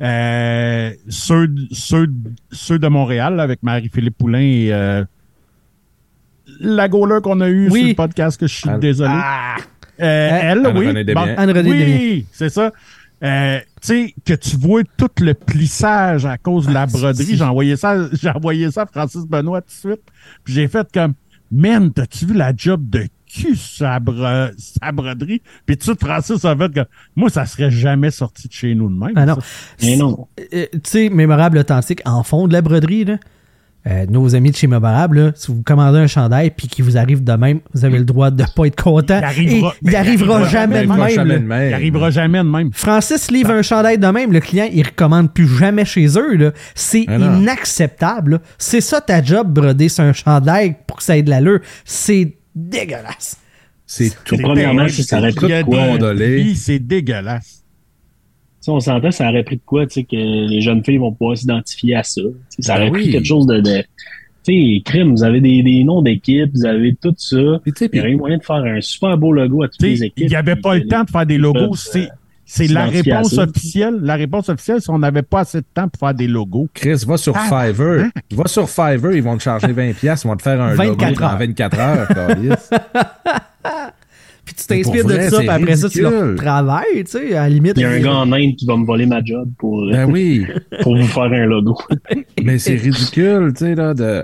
euh, 0.01 0.91
ceux, 1.09 1.53
ceux, 1.71 2.07
ceux 2.51 2.79
de 2.79 2.87
Montréal 2.87 3.35
là, 3.35 3.43
avec 3.43 3.61
Marie-Philippe 3.63 4.17
Poulain 4.17 4.39
et 4.39 4.69
euh, 4.71 5.03
la 6.59 6.87
goaler 6.89 7.19
qu'on 7.21 7.41
a 7.41 7.49
eue 7.49 7.69
Oui. 7.69 7.79
sur 7.79 7.87
le 7.89 7.93
podcast, 7.95 8.39
que 8.39 8.47
je 8.47 8.53
suis 8.55 8.69
Anne- 8.69 8.79
désolé. 8.79 9.11
Ah! 9.13 9.55
Euh, 10.01 10.39
elle, 10.43 10.65
Anne-Renée 10.65 11.71
oui. 11.71 11.83
Oui, 11.83 12.25
c'est 12.31 12.49
ça. 12.49 12.71
Euh, 13.21 13.59
tu 13.81 13.87
sais, 13.87 14.13
que 14.25 14.33
tu 14.33 14.55
vois 14.55 14.81
tout 14.97 15.09
le 15.19 15.33
plissage 15.33 16.25
à 16.25 16.37
cause 16.37 16.67
de 16.67 16.73
la 16.73 16.85
broderie. 16.85 17.35
J'ai 17.35 17.43
envoyé 17.43 17.75
ça, 17.75 17.97
j'ai 18.13 18.29
envoyé 18.29 18.71
ça 18.71 18.83
à 18.83 18.85
Francis 18.85 19.25
Benoît 19.27 19.61
tout 19.61 19.67
de 19.67 19.89
suite. 19.91 20.01
Puis 20.45 20.53
j'ai 20.53 20.67
fait 20.69 20.87
comme, 20.93 21.15
man, 21.51 21.91
t'as-tu 21.91 22.27
vu 22.27 22.33
la 22.33 22.53
job 22.55 22.89
de 22.89 23.07
cul 23.29 23.57
sa, 23.57 23.99
bro- 23.99 24.51
sa 24.57 24.91
broderie? 24.93 25.41
Puis 25.65 25.75
tout 25.75 25.79
de 25.79 25.83
suite, 25.83 25.99
Francis 25.99 26.45
a 26.45 26.55
fait 26.55 26.71
que, 26.73 26.79
moi, 27.17 27.29
ça 27.29 27.45
serait 27.45 27.69
jamais 27.71 28.09
sorti 28.11 28.47
de 28.47 28.53
chez 28.53 28.73
nous 28.75 28.87
de 28.89 28.97
même. 28.97 29.11
Ah 29.17 29.25
non. 29.25 29.37
Mais 29.81 29.97
non. 29.97 30.27
Euh, 30.53 30.65
tu 30.71 30.79
sais, 30.85 31.09
Mémorable 31.09 31.57
Authentique, 31.57 32.01
en 32.05 32.23
fond 32.23 32.47
de 32.47 32.53
la 32.53 32.61
broderie, 32.61 33.03
là, 33.03 33.17
euh, 33.89 34.05
nos 34.09 34.35
amis 34.35 34.51
de 34.51 34.55
chez 34.55 34.67
là, 34.67 35.31
si 35.35 35.47
vous 35.51 35.63
commandez 35.63 35.97
un 35.99 36.07
chandail 36.07 36.51
puis 36.51 36.67
qu'il 36.67 36.85
vous 36.85 36.97
arrive 36.97 37.23
de 37.23 37.31
même, 37.33 37.59
vous 37.73 37.85
avez 37.85 37.97
le 37.97 38.05
droit 38.05 38.29
de 38.29 38.43
pas 38.55 38.65
être 38.65 38.81
content. 38.81 39.17
Il 39.19 39.23
arrivera- 39.23 39.73
Et 39.73 39.77
il 39.81 39.89
mais 39.89 39.95
arrivera 39.95 40.47
jamais 40.47 40.81
de 40.83 40.87
même. 40.87 41.09
jamais 41.09 41.33
là. 41.33 41.39
de 41.39 41.45
même. 41.45 41.69
Il 41.69 41.73
arrivera 41.73 42.11
jamais 42.11 42.37
de 42.39 42.43
même. 42.43 42.69
Francis 42.73 43.31
livre 43.31 43.51
un 43.51 43.61
chandail 43.61 43.97
de 43.97 44.07
même, 44.07 44.31
le 44.31 44.39
client, 44.39 44.67
il 44.71 44.85
recommande 44.85 45.33
plus 45.33 45.47
jamais 45.47 45.85
chez 45.85 46.05
eux. 46.17 46.53
C'est 46.75 47.05
Ah 47.07 47.15
inacceptable. 47.17 48.41
C'est 48.57 48.81
ça 48.81 49.01
ta 49.01 49.23
job, 49.23 49.51
broder 49.51 49.89
sur 49.89 50.03
un 50.03 50.13
chandail 50.13 50.75
pour 50.87 50.97
que 50.97 51.03
ça 51.03 51.17
ait 51.17 51.23
de 51.23 51.29
l'allure. 51.29 51.59
C'est 51.85 52.35
dégueulasse. 52.55 53.37
C'est 53.85 54.11
tout. 54.23 54.37
Premièrement, 54.37 54.87
ça 54.87 55.19
c'est 56.55 56.79
dégueulasse. 56.79 57.58
On 58.69 58.79
s'entend, 58.79 59.11
ça 59.11 59.29
aurait 59.29 59.43
pris 59.43 59.55
de 59.57 59.61
quoi, 59.65 59.85
tu 59.87 59.93
sais, 59.95 60.03
que 60.03 60.15
les 60.15 60.61
jeunes 60.61 60.83
filles 60.83 60.97
vont 60.97 61.11
pouvoir 61.11 61.37
s'identifier 61.37 61.95
à 61.95 62.03
ça. 62.03 62.21
Ça 62.59 62.75
Ben 62.75 62.81
aurait 62.81 62.91
pris 62.91 63.03
oui. 63.05 63.11
quelque 63.11 63.25
chose 63.27 63.45
de, 63.47 63.59
de, 63.59 63.83
Tu 64.45 64.53
sais, 64.75 64.81
crime, 64.85 65.11
vous 65.11 65.23
avez 65.23 65.41
des, 65.41 65.61
des 65.63 65.83
noms 65.83 66.01
d'équipes, 66.01 66.51
vous 66.53 66.65
avez 66.65 66.95
tout 67.01 67.13
ça. 67.17 67.37
Puis, 67.63 67.73
tu 67.73 67.85
sais, 67.85 67.89
Il 67.91 67.97
y 67.97 67.99
aurait 68.01 68.11
eu 68.11 68.15
moyen 68.17 68.37
de 68.37 68.43
faire 68.43 68.55
un 68.57 68.79
super 68.81 69.17
beau 69.17 69.31
logo 69.33 69.63
à 69.63 69.67
toutes 69.67 69.81
les 69.81 70.03
équipes. 70.03 70.13
Il 70.25 70.29
n'y 70.29 70.35
avait 70.35 70.55
pas 70.55 70.75
le 70.75 70.85
temps 70.87 71.03
de 71.03 71.09
faire 71.09 71.25
des 71.25 71.37
logos. 71.37 71.75
C'est, 71.75 72.09
c'est 72.45 72.67
la 72.67 72.85
réponse 72.85 73.35
ça. 73.35 73.43
officielle. 73.43 73.99
La 74.01 74.15
réponse 74.15 74.49
officielle, 74.49 74.77
c'est 74.81 74.87
qu'on 74.91 74.97
n'avait 74.99 75.21
pas 75.21 75.41
assez 75.41 75.59
de 75.59 75.65
temps 75.73 75.87
pour 75.87 75.99
faire 76.07 76.15
des 76.15 76.27
logos. 76.27 76.67
Chris, 76.73 77.03
va 77.07 77.17
sur 77.17 77.35
Ah, 77.37 77.43
Fiverr. 77.67 78.05
Va 78.31 78.47
sur 78.47 78.67
Fiverr, 78.69 79.11
ils 79.13 79.21
vont 79.21 79.37
te 79.37 79.43
charger 79.43 79.67
20$, 79.67 79.93
piastres, 79.93 80.25
ils 80.25 80.29
vont 80.29 80.35
te 80.35 80.41
faire 80.41 80.59
un 80.59 80.73
24 80.73 81.09
logo 81.11 81.23
heures. 81.23 81.33
en 81.33 81.37
24 81.37 81.79
heures. 81.79 82.07
Puis 84.49 84.55
tu 84.55 84.65
t'inspires 84.65 85.05
de 85.05 85.13
vrai, 85.13 85.29
ça, 85.29 85.37
puis 85.37 85.47
après 85.47 85.75
ça, 85.75 85.89
tu 85.89 86.03
ridicule. 86.03 86.29
le 86.31 86.35
travailles, 86.35 87.03
tu 87.05 87.11
sais, 87.11 87.35
à 87.35 87.43
la 87.43 87.49
limite. 87.49 87.73
Il 87.75 87.81
y 87.81 87.85
a 87.85 87.89
un 87.91 87.99
gars 87.99 88.15
en 88.15 88.31
Inde 88.31 88.55
qui 88.55 88.65
va 88.65 88.77
me 88.77 88.83
voler 88.83 89.05
ma 89.05 89.23
job 89.23 89.47
pour, 89.59 89.87
ben 89.91 90.05
oui, 90.11 90.47
pour 90.81 90.97
vous 90.97 91.05
faire 91.05 91.25
un 91.25 91.45
logo. 91.45 91.77
mais 92.43 92.57
c'est 92.57 92.73
ridicule, 92.73 93.53
tu 93.55 93.65
sais, 93.65 93.75
là, 93.75 93.93
de... 93.93 94.23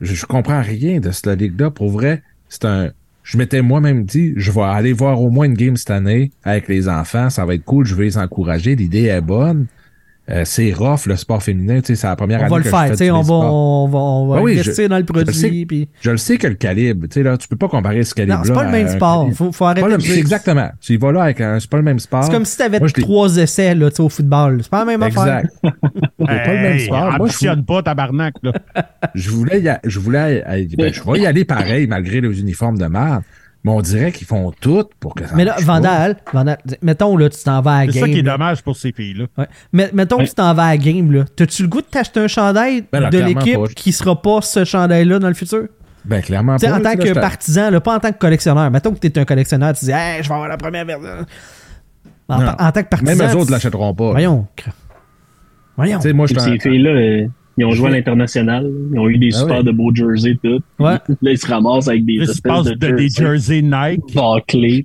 Je, 0.00 0.14
je 0.14 0.24
comprends 0.24 0.62
rien 0.62 0.98
de 0.98 1.10
cette 1.10 1.26
ligue-là. 1.26 1.70
Pour 1.70 1.90
vrai, 1.90 2.22
c'est 2.48 2.64
un... 2.64 2.90
Je 3.22 3.36
m'étais 3.36 3.60
moi-même 3.60 4.04
dit, 4.04 4.32
je 4.36 4.50
vais 4.50 4.62
aller 4.62 4.94
voir 4.94 5.20
au 5.20 5.28
moins 5.28 5.44
une 5.44 5.54
game 5.54 5.76
cette 5.76 5.90
année 5.90 6.30
avec 6.42 6.68
les 6.68 6.88
enfants, 6.88 7.28
ça 7.28 7.44
va 7.44 7.54
être 7.54 7.64
cool, 7.64 7.84
je 7.84 7.94
vais 7.94 8.04
les 8.04 8.16
encourager, 8.16 8.76
l'idée 8.76 9.04
est 9.04 9.20
bonne. 9.20 9.66
Euh, 10.28 10.42
c'est 10.44 10.72
rough, 10.72 11.06
le 11.06 11.14
sport 11.14 11.40
féminin, 11.40 11.80
tu 11.80 11.86
sais, 11.86 11.94
c'est 11.94 12.06
la 12.08 12.16
première 12.16 12.40
On 12.40 12.42
année 12.42 12.50
va 12.50 12.56
le 12.58 12.62
que 12.64 12.68
faire, 12.68 12.86
je 12.86 12.90
tu 12.92 12.96
fais 12.96 13.10
on 13.12 13.22
va, 13.22 13.34
on 13.34 13.86
va, 13.88 13.98
on 13.98 14.26
va 14.26 14.36
Ah 14.38 14.42
oui, 14.42 14.54
investir 14.58 14.74
je- 14.84 14.88
dans 14.88 14.96
le 14.98 15.04
je 15.08 15.12
le 15.20 15.32
sais. 15.32 15.40
produit. 15.46 15.66
Puis... 15.66 15.88
Je 16.00 16.10
le 16.10 16.16
sais 16.16 16.36
que 16.36 16.48
le 16.48 16.54
calibre, 16.54 17.06
tu 17.06 17.14
sais, 17.14 17.22
là, 17.22 17.36
tu 17.36 17.46
peux 17.46 17.54
pas 17.54 17.68
comparer 17.68 18.02
ce 18.02 18.12
calibre-là. 18.12 18.38
Non, 18.38 18.44
c'est 18.44 18.52
pas 18.52 18.64
le 18.64 18.70
même 18.72 18.88
sport. 18.88 19.28
Faut, 19.34 19.52
faut 19.52 19.64
arrêter 19.66 19.88
le- 19.88 19.96
de 19.98 20.18
exactement. 20.18 20.68
Tu 20.80 20.94
y 20.94 20.96
vas 20.96 21.12
là 21.12 21.22
avec 21.22 21.40
un, 21.40 21.60
c'est 21.60 21.70
pas 21.70 21.76
le 21.76 21.84
même 21.84 22.00
sport. 22.00 22.24
C'est 22.24 22.32
comme 22.32 22.44
si 22.44 22.56
t'avais 22.58 22.80
Moi, 22.80 22.88
trois 22.90 23.36
essais 23.36 23.74
là, 23.76 23.88
tu 23.90 23.96
sais, 23.96 24.02
au 24.02 24.08
football. 24.08 24.58
C'est 24.62 24.70
pas 24.70 24.80
la 24.80 24.84
même 24.86 25.02
affaire. 25.04 25.22
Exact. 25.38 25.54
C'est 26.18 26.26
pas 26.26 26.54
le 26.54 26.60
même 26.60 26.78
sport. 26.80 26.98
Moi, 27.04 27.10
je, 27.18 27.22
ambitionne 27.22 27.64
pas, 27.64 27.82
tabarnak. 27.82 28.34
Là. 28.42 28.52
je 29.14 29.30
voulais 29.30 29.60
y 29.60 29.68
a- 29.68 29.80
je 29.84 30.00
voulais, 30.00 30.42
y- 30.68 30.74
ben, 30.76 30.92
je 30.92 31.02
vais 31.08 31.20
y 31.20 31.26
aller 31.26 31.44
pareil 31.44 31.86
malgré 31.86 32.20
les 32.20 32.40
uniformes 32.40 32.78
de 32.78 32.86
merde. 32.86 33.22
Mais 33.64 33.72
on 33.72 33.80
dirait 33.80 34.12
qu'ils 34.12 34.26
font 34.28 34.52
tout 34.60 34.84
pour 35.00 35.14
que 35.16 35.26
ça 35.26 35.34
Mais 35.34 35.44
là. 35.44 35.56
Vandal, 35.60 36.16
Vandal, 36.32 36.58
mettons 36.82 37.16
là, 37.16 37.28
tu 37.28 37.42
t'en 37.42 37.60
vas 37.62 37.78
à 37.78 37.86
la 37.86 37.92
C'est 37.92 37.98
ça 37.98 38.06
qui 38.06 38.12
est 38.12 38.16
game. 38.18 38.26
là. 38.26 38.32
dommage 38.32 38.62
pour 38.62 38.76
ces 38.76 38.92
filles-là. 38.92 39.24
Ouais. 39.36 39.46
Mais, 39.72 39.90
mettons 39.92 40.18
que 40.18 40.24
tu 40.24 40.34
t'en 40.34 40.54
vas 40.54 40.66
à 40.66 40.70
la 40.70 40.76
game, 40.76 41.10
là. 41.10 41.24
T'as-tu 41.34 41.62
le 41.62 41.68
goût 41.68 41.80
de 41.80 41.86
t'acheter 41.86 42.20
un 42.20 42.28
chandail 42.28 42.84
Ben 42.92 43.00
là, 43.00 43.10
de 43.10 43.18
l'équipe 43.18 43.74
qui 43.74 43.90
sera 43.92 44.20
pas 44.22 44.40
ce 44.40 44.64
chandail-là 44.64 45.18
dans 45.18 45.28
le 45.28 45.34
futur? 45.34 45.64
Ben, 46.04 46.22
clairement 46.22 46.54
Tu 46.56 46.66
sais, 46.66 46.70
pas. 46.70 46.78
en 46.78 46.80
tant 46.82 46.94
que 46.94 47.12
partisan, 47.14 47.70
là, 47.70 47.80
pas 47.80 47.96
en 47.96 47.98
tant 47.98 48.12
que 48.12 48.18
collectionneur. 48.18 48.70
Mettons 48.70 48.92
que 48.92 48.98
t'es 49.00 49.18
un 49.18 49.24
collectionneur, 49.24 49.72
tu 49.74 49.86
dis, 49.86 49.90
hey, 49.90 50.22
je 50.22 50.28
vais 50.28 50.34
avoir 50.34 50.48
la 50.48 50.56
première 50.56 50.86
version. 50.86 51.26
En, 52.28 52.38
tant 52.70 52.82
que 52.82 52.88
partisan. 52.88 53.16
Même 53.16 53.30
eux 53.32 53.34
autres 53.36 53.46
tu- 53.46 53.52
l'achèteront 53.52 53.94
pas. 53.94 54.12
Voyons. 54.12 54.46
Voyons. 55.76 55.98
Tu 55.98 56.02
sais, 56.08 56.12
moi, 56.12 56.26
je 56.28 56.38
ces 56.38 56.58
filles-là, 56.60 56.90
euh, 56.90 57.26
ils 57.58 57.64
ont 57.64 57.70
joué 57.72 57.88
à 57.88 57.92
l'international. 57.92 58.70
Ils 58.92 58.98
ont 58.98 59.08
eu 59.08 59.18
des 59.18 59.30
Ah 59.34 59.38
super 59.38 59.64
de 59.64 59.72
beaux 59.72 59.94
jerseys, 59.94 60.38
tout. 60.42 60.60
Ouais. 60.78 60.98
Là, 61.22 61.30
ils 61.30 61.38
se 61.38 61.46
ramassent 61.46 61.88
avec 61.88 62.04
des 62.04 62.16
Là, 62.18 62.24
tu 62.24 62.30
espèces 62.32 62.52
passes 62.52 62.66
de, 62.66 62.74
de, 62.74 62.96
des 62.96 63.08
jerseys 63.08 63.62
Nike. 63.62 64.02
tu 64.06 64.60
sais. 64.60 64.84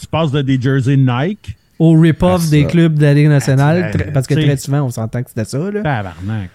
Tu 0.00 0.06
passes 0.10 0.32
de 0.32 0.42
des 0.42 0.60
jerseys 0.60 0.96
Nike. 0.96 1.56
Au 1.78 1.98
rip-off 1.98 2.42
Ah, 2.46 2.50
des 2.50 2.66
clubs 2.66 2.94
de 2.94 3.02
la 3.02 3.14
Ligue 3.14 3.28
nationale. 3.28 3.90
Ah, 3.94 4.10
parce 4.12 4.26
que 4.26 4.34
très 4.34 4.56
souvent, 4.58 4.82
on 4.82 4.90
s'entend 4.90 5.22
que 5.22 5.30
c'était 5.30 5.46
ça, 5.46 5.58
là. 5.58 5.80
Tabarnak. 5.82 6.50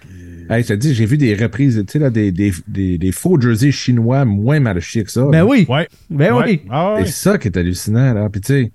Hey, 0.48 0.62
je 0.62 0.68
te 0.68 0.72
dis, 0.74 0.94
j'ai 0.94 1.04
vu 1.06 1.18
des 1.18 1.34
reprises, 1.34 1.82
tu 1.84 1.92
sais, 1.92 1.98
là, 1.98 2.10
des, 2.10 2.30
des, 2.30 2.52
des, 2.68 2.96
des 2.98 3.10
faux 3.10 3.40
jerseys 3.40 3.72
chinois 3.72 4.24
moins 4.24 4.60
mal 4.60 4.78
chiés 4.80 5.02
que 5.02 5.10
ça. 5.10 5.24
Ben 5.24 5.38
là. 5.38 5.44
oui. 5.46 5.66
Ouais. 5.68 5.88
Ben 6.08 6.32
ouais. 6.32 6.44
oui. 6.46 6.60
Ah 6.70 6.94
ouais. 6.94 7.06
C'est 7.06 7.12
ça 7.30 7.38
qui 7.38 7.48
est 7.48 7.56
hallucinant, 7.56 8.14
là. 8.14 8.28
Puis, 8.30 8.40
tu 8.40 8.46
sais, 8.52 8.72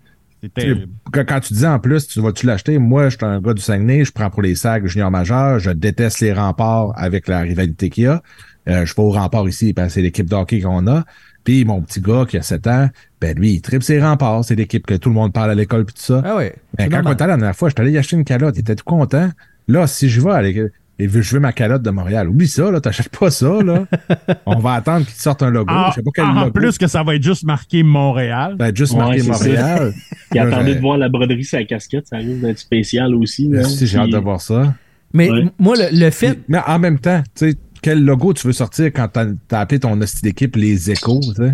Quand, 1.12 1.24
quand 1.28 1.39
tu 1.39 1.54
dis 1.54 1.66
en 1.66 1.80
plus, 1.80 2.08
tu 2.08 2.20
vas-tu 2.20 2.48
l'acheter? 2.48 2.78
Moi, 2.80 3.10
je 3.10 3.18
suis 3.18 3.26
un 3.26 3.39
gars 3.39 3.54
du 3.54 3.62
Saguenay, 3.62 4.06
je 4.06 4.12
prends 4.12 4.30
pour 4.30 4.42
les 4.42 4.56
sacs 4.56 4.86
junior 4.88 5.12
majeur, 5.12 5.60
je 5.60 5.72
déteste 5.72 6.20
les 6.20 6.34
remparts 6.34 6.94
avec 6.96 7.28
la 7.28 7.42
rivalité 7.42 7.89
qu'il 7.89 8.06
y 8.06 8.08
a. 8.08 8.24
Euh, 8.68 8.86
je 8.86 8.96
vais 8.96 9.02
au 9.02 9.10
rempart 9.10 9.48
ici, 9.48 9.74
parce 9.74 9.89
que 9.89 9.94
c'est 9.96 10.02
l'équipe 10.02 10.28
d'hockey 10.28 10.62
qu'on 10.62 10.88
a. 10.88 11.04
Puis 11.44 11.66
mon 11.66 11.82
petit 11.82 12.02
gars 12.02 12.26
qui 12.28 12.38
a 12.38 12.42
7 12.42 12.68
ans, 12.68 12.89
ben 13.20 13.38
lui, 13.38 13.54
il 13.54 13.62
tripe 13.62 13.84
ses 13.84 14.00
remparts. 14.00 14.46
C'est 14.46 14.56
l'équipe 14.56 14.86
que 14.86 14.94
tout 14.96 15.10
le 15.10 15.16
monde 15.16 15.34
parle 15.34 15.52
à 15.52 15.56
l'école 15.56 15.86
puis 15.86 15.96
tout 15.96 16.02
ça. 16.02 16.22
Ah 16.24 16.36
ouais. 16.36 16.56
Ben, 16.78 16.86
c'est 16.86 16.89
quand 16.89 17.02
on 17.06 17.14
était 17.14 17.24
allé 17.24 17.32
la 17.32 17.38
dernière 17.38 17.56
fois, 17.56 17.70
je 17.70 17.74
suis 17.76 17.82
allé 17.82 17.92
y 17.92 17.98
acheter 17.98 18.16
une 18.16 18.24
calotte. 18.24 18.56
Il 18.58 18.62
était 18.62 18.76
tout 18.76 18.86
content. 18.86 19.30
Là, 19.68 19.88
si 19.88 20.10
je 20.10 20.22
vais 20.22 20.32
aller, 20.32 20.72
et 21.00 21.08
veux- 21.08 21.22
je 21.22 21.34
veux 21.34 21.39
ma 21.39 21.52
calotte 21.54 21.82
de 21.82 21.89
Montréal. 21.89 22.30
Oublie 22.30 22.48
ça, 22.48 22.70
là. 22.72 22.80
T'achètes 22.82 23.10
pas 23.18 23.32
ça, 23.32 23.62
là. 23.64 23.86
on 24.46 24.60
va 24.60 24.74
attendre 24.74 25.06
qu'il 25.06 25.16
sorte 25.16 25.42
un 25.44 25.50
logo. 25.50 25.74
En, 25.74 25.89
je 25.89 25.96
sais 25.96 26.02
pas 26.04 26.12
quel 26.14 26.26
en 26.26 26.34
logo. 26.34 26.52
plus 26.52 26.78
que 26.78 26.88
ça 26.88 27.04
va 27.04 27.16
être 27.16 27.24
juste 27.24 27.44
marqué 27.44 27.84
Montréal. 27.84 28.56
Ben, 28.58 28.76
juste 28.76 28.94
Ouais, 28.94 29.00
marqué 29.00 29.20
c'est 29.20 29.26
ça. 29.26 29.32
Montréal. 29.34 29.94
Puis 30.30 30.39
Là, 30.39 30.46
attendez 30.48 30.76
de 30.76 30.80
voir 30.82 30.98
la 30.98 31.10
broderie 31.10 31.44
sur 31.44 31.58
la 31.58 31.66
casquette, 31.66 32.08
ça 32.08 32.18
risque 32.18 32.42
d'être 32.42 32.60
spécial 32.60 33.16
aussi. 33.16 33.48
là. 33.50 33.64
Si, 33.64 33.88
j'ai 33.88 33.98
hâte 33.98 34.10
de 34.12 34.18
voir 34.18 34.39
ça. 34.42 34.74
Mais 35.14 35.30
Ouais. 35.30 35.46
moi, 35.60 35.76
le, 35.78 35.98
le 35.98 36.10
fait. 36.12 36.39
Mais 36.48 36.60
en 36.66 36.80
même 36.80 37.00
temps, 37.00 37.22
tu 37.36 37.50
sais, 37.52 37.58
quel 37.82 38.04
logo 38.06 38.34
tu 38.34 38.46
veux 38.48 38.54
sortir 38.54 38.86
quand 38.94 39.08
t'as 39.08 39.26
as 39.52 39.60
appelé 39.60 39.80
ton 39.80 40.00
hostie 40.00 40.22
d'équipe 40.22 40.56
les 40.56 40.92
échos, 40.92 41.20
tu 41.20 41.34
sais? 41.44 41.54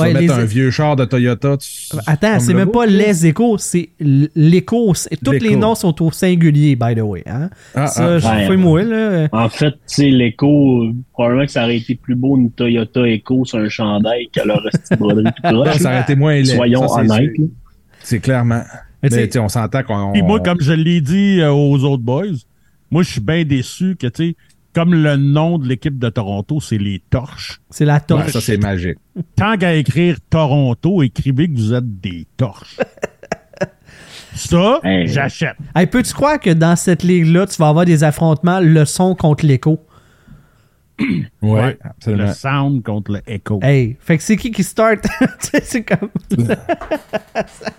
Tu 0.00 0.06
Ouais, 0.06 0.12
vas 0.12 0.20
les 0.20 0.26
mettre 0.26 0.40
un 0.40 0.44
vieux 0.44 0.70
char 0.70 0.96
de 0.96 1.04
Toyota. 1.04 1.56
tu- 1.56 1.96
Attends, 2.06 2.40
c'est 2.40 2.54
même 2.54 2.70
pas 2.70 2.86
les 2.86 3.26
échos, 3.26 3.58
c'est 3.58 3.90
l'écho. 3.98 4.94
C'est- 4.94 5.16
Tous 5.22 5.32
les 5.32 5.56
noms 5.56 5.74
sont 5.74 6.02
au 6.02 6.10
singulier, 6.10 6.76
by 6.76 6.94
the 6.94 7.00
way. 7.00 7.22
Hein? 7.26 7.50
Ah, 7.74 7.86
ça, 7.86 8.18
ah. 8.22 8.56
moi, 8.56 8.82
là. 8.82 9.28
En 9.32 9.48
fait, 9.48 9.72
tu 9.72 9.78
sais, 9.86 10.10
l'écho, 10.10 10.86
probablement 11.12 11.46
que 11.46 11.52
ça 11.52 11.64
aurait 11.64 11.76
été 11.76 11.94
plus 11.94 12.14
beau 12.14 12.36
une 12.36 12.50
Toyota 12.50 13.06
Echo 13.08 13.44
sur 13.44 13.58
un 13.58 13.68
chandail 13.68 14.28
que 14.32 14.46
leur 14.46 14.62
broderie 14.98 15.24
tout 15.24 15.64
Ça, 15.78 15.90
aurait 15.90 16.00
été 16.00 16.14
moins 16.14 16.34
laid. 16.34 16.44
Soyons 16.56 16.88
Ça, 16.88 17.02
c'est 17.04 17.12
honnêtes. 17.12 17.36
C'est 18.02 18.20
clairement. 18.20 18.62
Mais 19.02 19.08
tu 19.08 19.28
tu 19.28 19.38
on 19.38 19.48
s'entend 19.48 19.82
qu'on. 19.82 20.12
Puis 20.12 20.22
moi, 20.22 20.40
comme 20.40 20.60
je 20.60 20.72
l'ai 20.72 21.00
dit 21.00 21.40
euh, 21.40 21.52
aux 21.52 21.82
autres 21.84 22.02
boys, 22.02 22.26
moi, 22.90 23.02
je 23.02 23.10
suis 23.12 23.20
bien 23.20 23.44
déçu 23.44 23.96
que, 23.96 24.06
tu 24.08 24.30
sais, 24.30 24.36
comme 24.72 24.94
le 24.94 25.16
nom 25.16 25.58
de 25.58 25.66
l'équipe 25.68 25.98
de 25.98 26.08
Toronto, 26.08 26.60
c'est 26.60 26.78
les 26.78 27.00
Torches. 27.10 27.60
C'est 27.70 27.84
la 27.84 27.94
Ouais, 27.94 28.00
torche. 28.06 28.30
ça, 28.32 28.40
c'est 28.40 28.56
magique. 28.58 28.98
Tant 29.36 29.56
qu'à 29.56 29.74
écrire 29.74 30.16
Toronto, 30.30 31.02
écrivez 31.02 31.48
que 31.48 31.56
vous 31.56 31.74
êtes 31.74 32.00
des 32.00 32.26
torches. 32.36 32.76
Ça, 34.34 34.78
Hey. 34.84 35.08
j'achète. 35.08 35.56
Hey, 35.74 35.86
Peux-tu 35.86 36.12
croire 36.14 36.38
que 36.38 36.50
dans 36.50 36.76
cette 36.76 37.02
ligue-là, 37.02 37.46
tu 37.46 37.56
vas 37.60 37.68
avoir 37.68 37.84
des 37.84 38.04
affrontements 38.04 38.60
le 38.60 38.84
son 38.84 39.14
contre 39.16 39.44
l'écho? 39.44 39.80
Ouais, 41.00 41.50
Ouais. 41.60 41.78
absolument. 41.82 42.26
Le 42.26 42.32
sound 42.34 42.82
contre 42.82 43.12
le 43.12 43.20
echo. 43.26 43.58
Hey, 43.62 43.96
fait 44.00 44.18
que 44.18 44.22
c'est 44.22 44.36
qui 44.36 44.50
qui 44.50 44.62
start? 44.62 45.06
C'est 45.62 45.82
comme. 45.82 46.10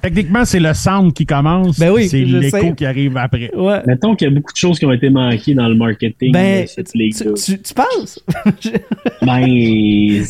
Techniquement, 0.02 0.46
c'est 0.46 0.60
le 0.60 0.74
sound 0.74 1.14
qui 1.14 1.26
commence. 1.26 1.80
Ben 1.80 1.92
oui, 1.92 2.08
c'est 2.10 2.24
l'écho 2.24 2.74
qui 2.74 2.86
arrive 2.86 3.18
après. 3.18 3.54
Ouais. 3.56 3.82
Mettons 3.86 4.16
qu'il 4.16 4.28
y 4.28 4.32
a 4.32 4.34
beaucoup 4.34 4.52
de 4.52 4.58
choses 4.58 4.80
qui 4.80 4.86
ont 4.86 4.92
été 4.92 5.10
manquées 5.10 5.54
dans 5.54 5.68
le 5.68 5.76
marketing 5.76 6.32
Ben, 6.32 6.64
de 6.64 6.68
cette 6.68 6.92
tu, 6.92 6.98
ligue-là. 6.98 7.34
tu, 7.34 7.62
tu 7.62 7.74
penses? 7.74 8.20
Ben, 9.22 9.40
il 9.48 10.26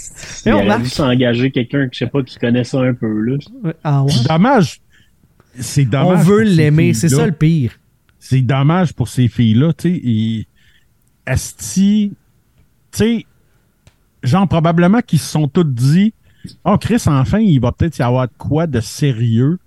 on 0.47 0.51
aurait 0.53 0.65
marche. 0.65 0.83
dû 0.83 0.89
s'engager 0.89 1.51
quelqu'un, 1.51 1.87
que 1.87 1.93
je 1.93 1.99
sais 1.99 2.07
pas, 2.07 2.21
qui 2.23 2.37
connaît 2.37 2.63
ça 2.65 2.79
un 2.81 2.93
peu, 2.93 3.21
là. 3.21 3.37
ah 3.83 4.03
ouais? 4.03 4.11
C'est 4.11 4.27
dommage. 4.27 4.81
C'est 5.59 5.87
On 5.87 5.89
dommage. 5.89 6.25
veut 6.25 6.37
pour 6.43 6.47
ces 6.49 6.55
l'aimer, 6.55 6.93
c'est 6.93 7.09
ça 7.09 7.25
le 7.25 7.31
pire. 7.31 7.71
c'est 8.19 8.41
dommage 8.41 8.93
pour 8.93 9.07
ces 9.07 9.27
filles-là, 9.29 9.73
tu 9.73 9.95
sais. 10.01 10.45
Esti, 11.25 12.11
tu 12.91 12.97
sais, 12.97 13.25
genre 14.23 14.47
probablement 14.47 14.99
qu'ils 15.01 15.19
se 15.19 15.29
sont 15.31 15.47
tous 15.47 15.63
dit, 15.63 16.13
oh 16.65 16.77
Chris, 16.77 17.01
enfin, 17.07 17.39
il 17.39 17.59
va 17.59 17.71
peut-être 17.71 17.97
y 17.97 18.01
avoir 18.01 18.27
de 18.27 18.33
quoi 18.37 18.67
de 18.67 18.79
sérieux, 18.79 19.59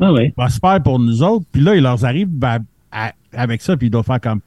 Ah 0.00 0.12
ouais. 0.12 0.32
va 0.36 0.48
se 0.48 0.58
faire 0.58 0.82
pour 0.82 0.98
nous 0.98 1.22
autres. 1.22 1.44
Puis 1.50 1.62
là, 1.62 1.74
il 1.74 1.82
leur 1.82 2.04
arrive 2.04 2.28
ben, 2.28 2.58
à- 2.92 3.12
avec 3.32 3.62
ça, 3.62 3.76
puis 3.76 3.88
ils 3.88 3.90
doivent 3.90 4.04
faire 4.06 4.20
comme, 4.20 4.40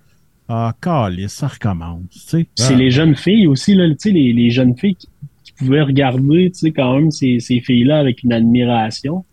ah, 0.47 0.73
calice, 0.81 1.33
ça 1.33 1.47
recommence, 1.47 2.01
tu 2.11 2.19
sais. 2.19 2.47
C'est 2.55 2.75
les 2.75 2.89
jeunes 2.91 3.15
filles 3.15 3.47
aussi, 3.47 3.75
là, 3.75 3.87
tu 3.89 3.95
sais, 3.99 4.11
les, 4.11 4.33
les 4.33 4.49
jeunes 4.49 4.75
filles 4.77 4.95
qui, 4.95 5.07
qui 5.43 5.51
pouvaient 5.53 5.81
regarder, 5.83 6.49
tu 6.51 6.59
sais, 6.59 6.71
quand 6.71 6.95
même 6.95 7.11
ces, 7.11 7.39
ces 7.39 7.59
filles-là 7.59 7.99
avec 7.99 8.23
une 8.23 8.33
admiration. 8.33 9.25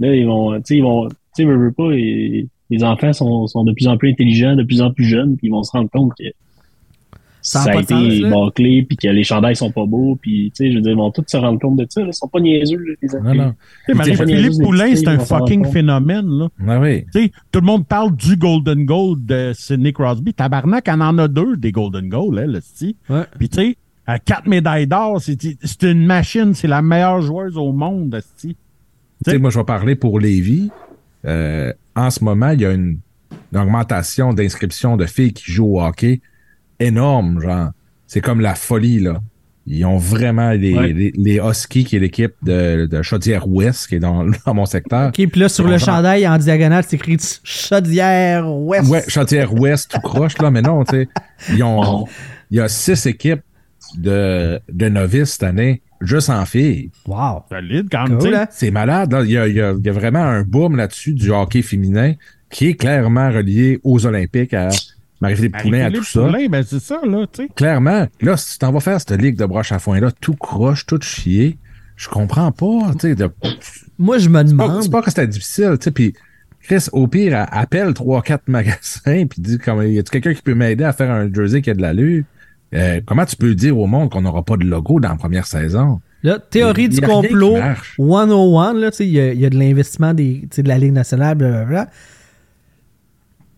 Là, 0.00 0.14
ils 0.14 0.26
vont, 0.26 0.54
tu 0.56 0.62
sais, 0.64 0.76
ils 0.76 0.82
vont, 0.82 1.08
tu 1.08 1.44
sais, 1.44 1.46
pas, 1.76 1.90
et- 1.92 2.48
les 2.70 2.84
enfants 2.84 3.14
sont, 3.14 3.46
sont 3.46 3.64
de 3.64 3.72
plus 3.72 3.88
en 3.88 3.96
plus 3.96 4.10
intelligents, 4.10 4.54
de 4.54 4.62
plus 4.62 4.82
en 4.82 4.92
plus 4.92 5.06
jeunes, 5.06 5.38
puis 5.38 5.46
ils 5.46 5.50
vont 5.50 5.62
se 5.62 5.70
rendre 5.72 5.88
compte 5.88 6.12
que 6.18 6.24
Ça 7.48 7.60
a 7.60 7.64
ça, 7.64 7.80
été 7.80 8.28
bâclé, 8.28 8.82
puis 8.82 8.96
que 8.98 9.08
les 9.08 9.24
chandails 9.24 9.56
sont 9.56 9.70
pas 9.70 9.86
beaux, 9.86 10.18
puis, 10.20 10.52
tu 10.54 10.64
sais, 10.64 10.70
je 10.70 10.76
veux 10.76 10.82
dire, 10.82 10.92
ils 10.92 10.98
vont 10.98 11.10
tous 11.10 11.24
se 11.26 11.36
rendre 11.38 11.58
compte 11.58 11.76
de 11.76 11.86
ça, 11.88 12.02
là. 12.02 12.08
Ils 12.08 12.14
sont 12.14 12.28
pas 12.28 12.40
niaiseux, 12.40 12.78
les 13.00 13.08
Non, 13.22 13.54
Marie-Philippe 13.94 14.62
Poulain, 14.62 14.90
petites 14.90 14.98
c'est 14.98 15.08
un 15.08 15.18
fucking 15.18 15.64
phénomène, 15.64 16.28
là. 16.28 16.48
Ah 16.66 16.78
oui. 16.78 17.06
Tu 17.12 17.22
sais, 17.22 17.32
tout 17.50 17.60
le 17.60 17.66
monde 17.66 17.86
parle 17.86 18.14
du 18.14 18.36
Golden 18.36 18.84
Goal 18.84 19.16
de 19.24 19.52
Sidney 19.54 19.94
Crosby. 19.94 20.34
Tabarnak, 20.34 20.86
elle 20.88 21.00
en 21.00 21.16
a 21.16 21.26
deux 21.26 21.56
des 21.56 21.72
Golden 21.72 22.10
Goal, 22.10 22.38
elle, 22.38 22.56
esti. 22.56 22.96
Ouais. 23.08 23.24
Puis, 23.38 23.48
tu 23.48 23.56
sais, 23.56 23.76
à 24.06 24.18
quatre 24.18 24.46
médailles 24.46 24.86
d'or, 24.86 25.22
c'est 25.22 25.38
c'est 25.62 25.82
une 25.84 26.04
machine, 26.04 26.52
c'est 26.52 26.68
la 26.68 26.82
meilleure 26.82 27.22
joueuse 27.22 27.56
au 27.56 27.72
monde. 27.72 28.20
Tu 28.40 28.54
sais, 29.24 29.38
moi, 29.38 29.48
je 29.48 29.58
vais 29.58 29.64
parler 29.64 29.96
pour 29.96 30.20
Lévis. 30.20 30.70
Euh, 31.24 31.72
en 31.96 32.10
ce 32.10 32.22
moment, 32.22 32.50
il 32.50 32.60
y 32.60 32.66
a 32.66 32.72
une, 32.72 32.98
une 33.52 33.58
augmentation 33.58 34.34
d'inscriptions 34.34 34.96
de 34.96 35.06
filles 35.06 35.32
qui 35.32 35.50
jouent 35.50 35.78
au 35.78 35.82
hockey 35.82 36.20
énorme, 36.80 37.40
genre. 37.40 37.70
C'est 38.06 38.20
comme 38.20 38.40
la 38.40 38.54
folie, 38.54 39.00
là. 39.00 39.20
Ils 39.70 39.84
ont 39.84 39.98
vraiment 39.98 40.52
les, 40.52 40.74
Ouais. 40.74 40.92
les, 40.94 41.12
les 41.14 41.36
Huskies, 41.46 41.84
qui 41.84 41.96
est 41.96 41.98
l'équipe 41.98 42.32
de, 42.42 42.86
de 42.86 43.02
Chaudière-Ouest, 43.02 43.86
qui 43.88 43.96
est 43.96 44.00
dans, 44.00 44.24
dans 44.46 44.54
mon 44.54 44.64
secteur. 44.64 45.08
OK, 45.08 45.26
puis 45.28 45.40
là, 45.40 45.50
sur 45.50 45.64
le 45.66 45.76
genre- 45.76 45.96
chandail, 45.96 46.26
en 46.26 46.38
diagonale, 46.38 46.84
c'est 46.88 46.96
écrit 46.96 47.18
Chaudière 47.44 48.48
Ouest. 48.50 48.88
Ouais, 48.88 49.04
Chaudière-Ouest, 49.08 49.90
tout 49.92 50.00
croche, 50.00 50.38
là, 50.38 50.50
mais 50.50 50.62
non, 50.62 50.84
tu 50.84 50.96
sais. 50.96 51.08
Ils 51.50 51.62
ont, 51.62 52.06
il 52.50 52.56
y 52.56 52.60
a 52.60 52.68
six 52.68 53.04
équipes 53.06 53.42
de, 53.98 54.58
de 54.72 54.88
novices 54.88 55.32
cette 55.32 55.42
année, 55.42 55.82
juste 56.00 56.30
en 56.30 56.46
filles. 56.46 56.90
Wow. 57.06 57.42
Solide 57.50 57.88
quand 57.90 58.06
même. 58.08 58.18
Cool, 58.18 58.34
hein? 58.34 58.46
C'est 58.50 58.70
malade. 58.70 59.12
là. 59.12 59.22
Il 59.22 59.30
y, 59.30 59.36
a, 59.36 59.46
il 59.48 59.54
y 59.54 59.60
a- 59.60 59.74
il 59.78 59.84
y 59.84 59.88
a 59.88 59.92
vraiment 59.92 60.22
un 60.22 60.42
boom 60.42 60.76
là-dessus 60.76 61.12
du 61.12 61.30
hockey 61.30 61.60
féminin 61.60 62.14
qui 62.50 62.68
est 62.68 62.74
clairement 62.74 63.30
relié 63.30 63.80
aux 63.84 64.06
Olympiques, 64.06 64.54
à 64.54 64.70
Marie-Philippe 65.20 65.56
Poulin, 65.58 65.86
à 65.86 65.90
tout 65.90 66.04
ça. 66.04 66.20
Poulin, 66.26 66.46
ben 66.48 66.62
c'est 66.66 66.80
ça, 66.80 67.00
là, 67.04 67.26
tu 67.32 67.42
sais. 67.42 67.48
Clairement, 67.56 68.06
là, 68.20 68.36
si 68.36 68.52
tu 68.52 68.58
t'en 68.58 68.70
vas 68.72 68.80
faire 68.80 69.00
cette 69.00 69.12
ligue 69.20 69.36
de 69.36 69.44
broche 69.46 69.72
à 69.72 69.78
foin-là, 69.78 70.10
tout 70.20 70.34
croche, 70.34 70.86
tout 70.86 71.00
chier, 71.00 71.58
je 71.96 72.08
comprends 72.08 72.52
pas. 72.52 72.92
tu 72.92 73.08
sais, 73.08 73.14
de- 73.14 73.30
Moi, 73.98 74.18
je 74.18 74.28
me 74.28 74.34
pas- 74.34 74.44
demande. 74.44 74.82
C'est 74.82 74.90
pas 74.90 75.02
que 75.02 75.10
c'était 75.10 75.26
difficile, 75.26 75.76
tu 75.80 75.84
sais, 75.84 75.90
puis 75.90 76.14
Chris, 76.62 76.86
au 76.92 77.06
pire, 77.08 77.36
a- 77.36 77.44
appelle 77.58 77.92
3-4 77.94 78.42
magasins, 78.46 79.26
puis 79.26 79.40
dit, 79.40 79.58
comme, 79.58 79.82
y 79.86 79.98
a-tu 79.98 80.10
quelqu'un 80.10 80.34
qui 80.34 80.42
peut 80.42 80.54
m'aider 80.54 80.84
à 80.84 80.92
faire 80.92 81.10
un 81.10 81.32
jersey 81.32 81.62
qui 81.62 81.70
a 81.70 81.74
de 81.74 81.82
l'allure? 81.82 82.24
Euh, 82.74 83.00
comment 83.06 83.24
tu 83.24 83.34
peux 83.36 83.54
dire 83.54 83.76
au 83.78 83.86
monde 83.86 84.10
qu'on 84.10 84.20
n'aura 84.20 84.42
pas 84.44 84.56
de 84.58 84.64
logo 84.64 85.00
dans 85.00 85.08
la 85.08 85.14
première 85.16 85.46
saison? 85.46 86.00
Là, 86.22 86.38
théorie 86.38 86.84
Il 86.84 86.88
du 86.90 87.00
complot 87.00 87.56
marche. 87.56 87.94
101, 87.96 88.74
là, 88.74 88.90
tu 88.90 88.98
sais, 88.98 89.06
il 89.06 89.12
y, 89.14 89.20
a- 89.20 89.32
il 89.32 89.40
y 89.40 89.46
a 89.46 89.50
de 89.50 89.56
l'investissement 89.58 90.12
des, 90.14 90.40
tu 90.42 90.48
sais, 90.56 90.62
de 90.62 90.68
la 90.68 90.76
Ligue 90.78 90.92
nationale, 90.92 91.36
blablabla. 91.36 91.88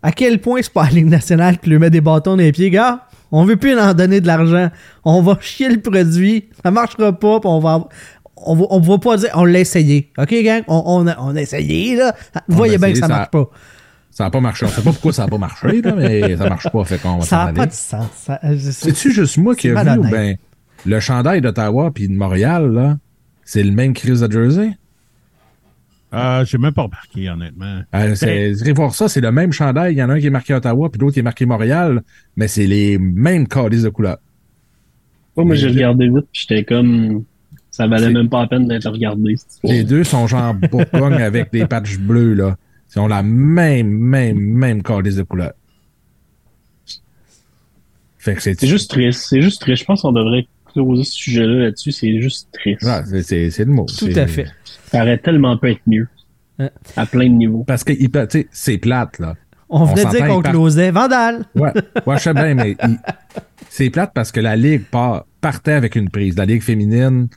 À 0.03 0.13
quel 0.13 0.41
point 0.41 0.61
c'est 0.63 0.73
pas 0.73 0.85
la 0.85 0.91
Ligue 0.91 1.09
nationale 1.09 1.59
qui 1.59 1.71
lui 1.71 1.79
met 1.79 1.91
des 1.91 2.01
bâtons 2.01 2.31
dans 2.33 2.37
les 2.37 2.53
pieds, 2.53 2.71
gars? 2.71 3.07
On 3.33 3.45
veut 3.45 3.57
plus 3.57 3.79
en 3.79 3.95
donner 3.95 4.21
de 4.21 4.27
l'argent. 4.27 4.71
On 5.05 5.23
va 5.23 5.39
chier 5.41 5.69
le 5.69 5.81
produit. 5.81 6.49
Ça 6.65 6.71
marchera 6.71 7.13
pas, 7.13 7.39
on 7.45 7.61
va, 7.61 7.87
on 8.37 8.57
va, 8.57 8.65
on 8.71 8.81
va 8.81 8.99
pas 8.99 9.17
dire, 9.19 9.31
on 9.35 9.45
l'a 9.45 9.61
essayé. 9.61 10.11
OK, 10.19 10.35
gang? 10.43 10.63
On, 10.69 10.83
on, 10.87 11.07
a, 11.07 11.17
on 11.21 11.37
a 11.37 11.41
essayé, 11.41 11.97
là. 11.97 12.15
Vous 12.49 12.57
voyez 12.57 12.79
bien 12.79 12.93
que 12.93 12.99
ça 12.99 13.07
ça- 13.07 13.09
marche 13.09 13.31
pas. 13.31 13.49
Ça 14.11 14.25
n'a 14.25 14.31
pas 14.31 14.41
marché. 14.41 14.67
On 14.67 14.69
sait 14.69 14.83
pas 14.83 14.91
pourquoi 14.91 15.13
ça 15.13 15.23
n'a 15.23 15.29
pas 15.29 15.39
marché, 15.39 15.81
là, 15.83 15.95
mais 15.95 16.37
ça 16.37 16.49
marche 16.49 16.69
pas, 16.71 16.85
fait 16.85 16.99
qu'on 16.99 17.19
va 17.19 17.25
Ça 17.25 17.45
n'a 17.47 17.53
pas 17.53 17.67
de 17.67 17.73
sens. 17.73 18.07
C'est-tu 18.73 19.13
juste 19.13 19.39
moi 19.39 19.55
qui 19.55 19.69
ai 19.69 19.71
vu 19.71 20.01
ben 20.11 20.37
le 20.87 20.99
chandail 21.01 21.41
d'Ottawa 21.41 21.91
puis 21.95 22.09
de 22.09 22.15
Montréal, 22.15 22.73
là, 22.73 22.97
c'est 23.45 23.63
le 23.63 23.71
même 23.71 23.93
crise 23.93 24.21
de 24.21 24.33
Jersey? 24.33 24.77
Euh, 26.13 26.45
j'ai 26.45 26.59
même 26.59 26.73
pas 26.73 26.83
remarqué, 26.83 27.31
honnêtement. 27.31 27.83
Euh, 27.95 28.15
c'est, 28.15 28.53
vous 28.53 28.63
irez 28.63 28.73
voir 28.73 28.95
ça, 28.95 29.09
c'est 29.09 29.21
le 29.21 29.31
même 29.31 29.53
chandail. 29.53 29.95
Il 29.95 29.99
y 29.99 30.03
en 30.03 30.11
a 30.11 30.15
un 30.15 30.21
qui 30.21 30.27
est 30.27 30.31
marqué 30.31 30.55
Ottawa, 30.55 30.91
puis 30.91 31.01
l'autre 31.01 31.15
qui 31.15 31.21
est 31.21 31.25
marqué 31.25 31.47
Montréal, 31.47 32.03
mais 32.37 32.49
c'est 32.49 32.67
les 32.67 32.99
mêmes 32.99 33.47
calices 33.47 33.83
de 33.83 33.91
couleurs. 33.91 34.19
Ouais, 35.37 35.45
moi, 35.45 35.55
j'ai 35.55 35.69
regardé 35.69 36.07
vite, 36.09 36.27
puis 36.33 36.47
j'étais 36.49 36.65
comme. 36.65 37.25
Ça 37.71 37.87
valait 37.87 38.11
même 38.11 38.29
pas 38.29 38.41
la 38.43 38.49
peine 38.49 38.67
d'être 38.67 38.91
regardé. 38.91 39.37
Les 39.63 39.85
deux 39.85 40.03
sont 40.03 40.27
genre 40.27 40.55
bourgogne 40.71 41.23
avec 41.23 41.53
des 41.53 41.67
patchs 41.67 41.99
bleus, 41.99 42.35
là. 42.35 42.57
Ils 42.95 42.99
ont 42.99 43.07
la 43.07 43.23
même, 43.23 43.89
même, 43.89 44.39
même 44.39 44.83
calice 44.83 45.15
de 45.15 45.23
couleurs. 45.23 45.53
Fait 48.19 48.35
que 48.35 48.43
c'est, 48.43 48.59
C'est 48.59 48.67
juste 48.67 48.91
triste. 48.91 49.27
C'est 49.29 49.41
juste 49.41 49.61
triste. 49.61 49.83
Je 49.83 49.87
pense 49.87 50.03
qu'on 50.03 50.13
devrait 50.13 50.47
closer 50.73 51.05
ce 51.05 51.13
sujet-là 51.13 51.55
là-dessus. 51.65 51.93
C'est 51.93 52.21
juste 52.21 52.49
triste. 52.53 52.83
Ouais, 52.83 53.23
c'est, 53.23 53.59
le 53.59 53.73
mot. 53.73 53.87
Tout 53.87 54.11
à 54.15 54.27
fait. 54.27 54.47
Ça 54.91 55.03
aurait 55.03 55.19
tellement 55.19 55.57
pu 55.57 55.71
être 55.73 55.81
mieux. 55.87 56.09
Ouais. 56.59 56.71
À 56.97 57.07
plein 57.07 57.27
de 57.29 57.35
niveaux. 57.35 57.65
Parce 57.67 57.85
que, 57.85 57.93
c'est 58.51 58.79
plate, 58.79 59.19
là. 59.19 59.35
On 59.69 59.85
venait 59.85 60.05
de 60.05 60.11
dire 60.11 60.27
qu'on 60.27 60.43
part- 60.43 60.53
closait. 60.53 60.91
Vandal! 60.91 61.45
Ouais, 61.55 61.73
ouais 62.07 62.17
je 62.19 62.23
sais 62.23 62.35
bien, 62.35 62.55
mais 62.55 62.77
il- 62.83 62.99
c'est 63.69 63.89
plate 63.91 64.11
parce 64.15 64.33
que 64.33 64.41
la 64.41 64.57
Ligue 64.57 64.85
part, 64.91 65.27
partait 65.41 65.73
avec 65.73 65.95
une 65.95 66.11
prise. 66.11 66.37
La 66.37 66.45
Ligue 66.45 66.63
féminine, 66.63 67.29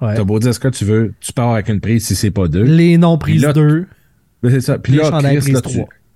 Ouais. 0.00 0.14
t'as 0.14 0.24
beau 0.24 0.38
dire 0.38 0.54
ce 0.54 0.60
que 0.60 0.68
tu 0.68 0.84
veux, 0.86 1.12
tu 1.20 1.32
pars 1.32 1.52
avec 1.52 1.68
une 1.68 1.80
prise 1.80 2.06
si 2.06 2.16
c'est 2.16 2.30
pas 2.30 2.48
deux. 2.48 2.62
Les 2.62 2.96
non 2.98 3.18
prises 3.18 3.36
Puis 3.36 3.46
là, 3.46 3.52
2. 3.52 3.86
Mais 4.42 4.50
c'est 4.50 4.60
ça. 4.62 4.78
Puis 4.78 4.92
les 4.94 4.98
là, 4.98 5.10
Chris, 5.22 5.52
là, 5.52 5.60
tu 5.60 5.70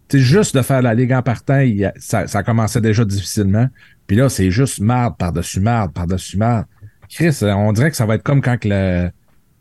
sais, 0.08 0.18
juste 0.18 0.56
de 0.56 0.62
faire 0.62 0.80
la 0.82 0.94
Ligue 0.94 1.12
en 1.12 1.22
partant, 1.22 1.60
il 1.60 1.76
y 1.76 1.84
a- 1.84 1.92
ça, 1.98 2.26
ça 2.26 2.42
commençait 2.42 2.80
déjà 2.80 3.04
difficilement. 3.04 3.68
Puis 4.06 4.16
là, 4.16 4.28
c'est 4.28 4.50
juste 4.50 4.80
marde 4.80 5.16
par-dessus 5.18 5.60
marde, 5.60 5.92
par-dessus 5.92 6.36
marde. 6.38 6.64
Chris, 7.08 7.36
euh, 7.42 7.52
on 7.54 7.72
dirait 7.72 7.90
que 7.90 7.96
ça 7.96 8.06
va 8.06 8.14
être 8.16 8.22
comme 8.22 8.40
quand 8.40 8.58
que 8.58 8.68
le- 8.68 9.10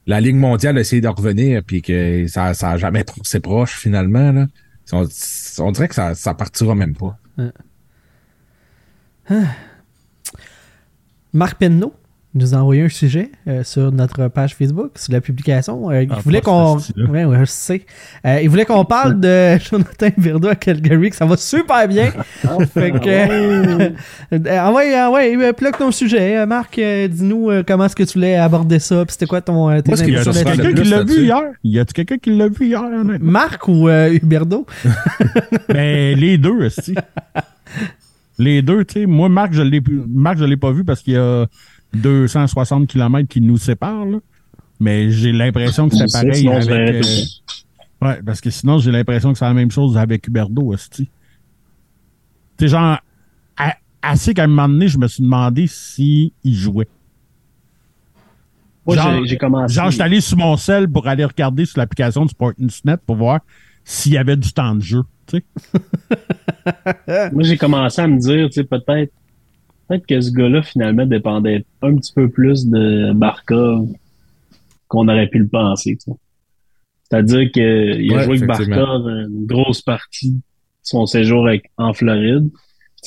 la 0.09 0.19
Ligue 0.19 0.37
mondiale 0.37 0.75
a 0.79 0.81
essayé 0.81 1.01
de 1.01 1.07
revenir, 1.07 1.61
puis 1.63 1.83
que 1.83 2.25
ça, 2.25 2.55
ça 2.55 2.71
a 2.71 2.77
jamais 2.77 3.05
c'est 3.21 3.41
proche 3.41 3.77
finalement. 3.77 4.31
Là. 4.31 4.47
On, 4.91 5.71
dirait 5.71 5.87
que 5.87 5.93
ça, 5.93 6.15
ça 6.15 6.33
partira 6.33 6.73
même 6.73 6.95
pas. 6.95 7.15
Marc 11.31 11.59
Penneau? 11.59 11.93
Nous 12.35 12.53
a 12.53 12.57
envoyé 12.57 12.83
un 12.83 12.89
sujet 12.89 13.31
euh, 13.47 13.63
sur 13.63 13.91
notre 13.91 14.27
page 14.27 14.53
Facebook, 14.55 14.91
sur 14.97 15.11
la 15.13 15.19
publication. 15.19 15.89
Euh, 15.89 16.03
il 16.03 16.09
Ah, 16.11 16.19
voulait 16.23 16.41
pas 16.41 16.51
qu'on. 16.51 16.77
ce 16.77 16.91
style-là. 16.91 17.09
Ouais, 17.09 17.25
ouais, 17.25 17.39
je 17.39 17.45
sais. 17.45 17.85
Euh, 18.25 18.39
il 18.43 18.49
voulait 18.49 18.65
qu'on 18.65 18.85
parle 18.97 19.19
de 19.19 19.57
Jonathan 19.71 20.09
Verdo 20.17 20.47
à 20.47 20.53
Calgary, 20.55 21.09
que 21.09 21.15
ça 21.15 21.25
va 21.25 21.37
super 21.37 21.87
bien. 21.87 22.11
fait 22.73 22.91
que. 22.91 23.09
euh, 24.35 24.59
envoie, 24.61 24.83
envoie, 25.07 25.21
euh, 25.21 25.53
plug 25.53 25.75
ton 25.77 25.91
sujet. 25.91 26.37
Euh, 26.37 26.45
Marc, 26.45 26.77
euh, 26.77 27.07
dis-nous 27.07 27.49
euh, 27.49 27.63
comment 27.67 27.85
est-ce 27.85 27.95
que 27.95 28.03
tu 28.03 28.13
voulais 28.19 28.35
aborder 28.35 28.77
ça, 28.77 29.03
puis 29.05 29.13
c'était 29.13 29.25
quoi 29.25 29.41
ton, 29.41 29.67
euh, 29.71 29.81
tes 29.81 29.89
Moi, 29.89 29.97
ce 29.97 30.03
qui 30.03 30.11
Y 30.11 30.13
là-dessus? 30.13 30.43
quelqu'un 30.43 30.73
qui 30.83 30.89
l'a 30.89 31.03
vu 31.03 31.21
hier? 31.23 31.41
Y 31.63 31.79
a-tu 31.79 31.93
quelqu'un 31.93 32.17
qui 32.19 32.35
l'a 32.37 32.47
vu 32.47 32.67
hier? 32.67 32.83
Marc 33.19 33.67
ou 33.67 33.89
euh, 33.89 34.11
Huberdo? 34.13 34.67
Ben, 35.69 36.15
les 36.17 36.37
deux, 36.37 36.65
aussi. 36.65 36.93
Les 38.37 38.61
deux, 38.61 38.85
tu 38.85 39.01
sais. 39.01 39.05
Moi, 39.05 39.29
Marc, 39.29 39.53
je 39.53 39.61
l'ai, 39.61 39.81
Marc, 40.07 40.37
je 40.37 40.45
l'ai 40.45 40.57
pas 40.57 40.71
vu 40.71 40.83
parce 40.83 41.01
qu'il 41.01 41.13
y 41.13 41.17
a 41.17 41.45
260 41.93 42.87
km 42.87 43.27
qui 43.27 43.41
nous 43.41 43.57
séparent, 43.57 44.05
là. 44.05 44.17
Mais 44.79 45.11
j'ai 45.11 45.31
l'impression 45.31 45.89
que 45.89 45.95
c'est 45.95 46.11
pareil 46.11 46.35
sinon 46.35 46.53
avec... 46.55 47.05
euh, 47.05 48.05
ouais, 48.07 48.21
parce 48.25 48.39
que 48.39 48.49
sinon, 48.49 48.77
j'ai 48.79 48.91
l'impression 48.91 49.33
que 49.33 49.37
c'est 49.39 49.45
la 49.45 49.53
même 49.53 49.71
chose 49.71 49.97
avec 49.97 50.25
Huberdo, 50.27 50.61
aussi. 50.67 51.09
Sais, 52.59 52.67
genre, 52.69 52.97
à- 53.57 53.75
assez 54.01 54.33
qu'à 54.33 54.43
un 54.43 54.47
moment 54.47 54.69
donné, 54.69 54.87
je 54.87 54.97
me 54.97 55.07
suis 55.07 55.23
demandé 55.23 55.67
s'il 55.67 56.31
jouait. 56.45 56.87
Moi, 58.85 58.95
Genre- 58.95 59.11
j'ai- 59.21 59.27
j'ai 59.27 59.37
commencé. 59.37 59.73
Genre, 59.75 59.87
je 59.87 59.91
suis 59.95 60.01
allé 60.01 60.21
sur 60.21 60.37
mon 60.37 60.55
sel 60.57 60.89
pour 60.89 61.07
aller 61.07 61.25
regarder 61.25 61.65
sur 61.65 61.79
l'application 61.79 62.23
du 62.23 62.29
Sportsnet 62.29 62.97
pour 63.05 63.17
voir 63.17 63.41
s'il 63.83 64.13
y 64.13 64.17
avait 64.17 64.37
du 64.37 64.51
temps 64.53 64.75
de 64.75 64.81
jeu. 64.81 65.01
Moi, 67.33 67.43
j'ai 67.43 67.57
commencé 67.57 68.01
à 68.01 68.07
me 68.07 68.17
dire, 68.17 68.47
tu 68.47 68.53
sais, 68.53 68.63
peut-être 68.63 69.11
peut-être 69.89 70.05
que 70.05 70.21
ce 70.21 70.31
gars-là, 70.31 70.61
finalement, 70.61 71.05
dépendait 71.05 71.65
un 71.81 71.95
petit 71.95 72.13
peu 72.13 72.29
plus 72.29 72.67
de 72.67 73.11
Barkov 73.13 73.87
qu'on 74.87 75.07
aurait 75.09 75.27
pu 75.27 75.39
le 75.39 75.47
penser. 75.47 75.97
C'est-à-dire 77.09 77.51
qu'il 77.51 78.13
a 78.13 78.23
joué 78.23 78.37
avec. 78.37 78.45
Barkov 78.47 79.07
une 79.07 79.45
grosse 79.45 79.81
partie 79.81 80.31
de 80.31 80.39
son 80.83 81.05
séjour 81.05 81.47
avec- 81.47 81.69
en 81.77 81.93
Floride. 81.93 82.49
Tu 82.51 82.57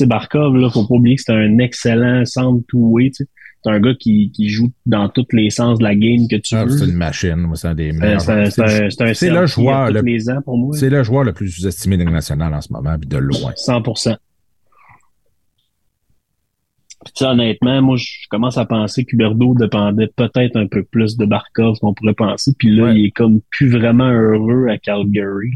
sais, 0.04 0.06
Barkov, 0.06 0.56
là, 0.56 0.70
faut 0.70 0.86
pas 0.86 0.94
oublier 0.94 1.16
que 1.16 1.22
c'est 1.22 1.32
un 1.32 1.58
excellent 1.58 2.24
centre 2.24 2.64
two-way. 2.68 3.10
C'est 3.14 3.70
un 3.70 3.78
gars 3.78 3.94
qui, 3.94 4.32
qui 4.32 4.48
joue 4.48 4.72
dans 4.86 5.08
tous 5.08 5.26
les 5.32 5.50
sens 5.50 5.78
de 5.78 5.84
la 5.84 5.94
game 5.94 6.26
que 6.28 6.34
tu 6.36 6.54
Ah, 6.56 6.64
veux. 6.64 6.70
c'est 6.76 6.86
une 6.86 6.94
machine. 6.96 7.36
Moi, 7.36 7.54
c'est 7.56 7.68
un 7.68 7.74
des 7.74 7.92
meilleurs. 7.92 8.20
C'est 8.20 9.30
le 9.30 9.46
joueur 9.46 9.90
le- 9.92 10.00
les 10.00 10.28
ans 10.30 10.40
pour 10.44 10.58
moi. 10.58 10.76
C'est 10.76 10.90
le 10.90 11.02
joueur 11.04 11.22
le 11.24 11.32
plus 11.32 11.48
sous-estimé 11.50 11.96
de 11.96 12.02
nationale 12.04 12.52
en 12.54 12.60
ce 12.60 12.72
moment, 12.72 12.96
puis 12.98 13.08
de 13.08 13.18
loin. 13.18 13.52
100%. 13.54 14.16
Puis, 17.04 17.24
honnêtement, 17.24 17.82
moi, 17.82 17.96
je 17.96 18.06
commence 18.30 18.58
à 18.58 18.64
penser 18.64 19.04
qu'Huberdo 19.04 19.54
dépendait 19.54 20.08
peut-être 20.16 20.56
un 20.56 20.66
peu 20.66 20.82
plus 20.84 21.16
de 21.16 21.24
Barkov 21.26 21.78
qu'on 21.80 21.94
pourrait 21.94 22.14
penser. 22.14 22.52
Puis 22.58 22.74
là, 22.74 22.84
Ouais. 22.84 22.98
il 23.00 23.06
est 23.06 23.10
comme 23.10 23.40
plus 23.50 23.68
vraiment 23.70 24.08
heureux 24.10 24.68
à 24.68 24.78
Calgary. 24.78 25.52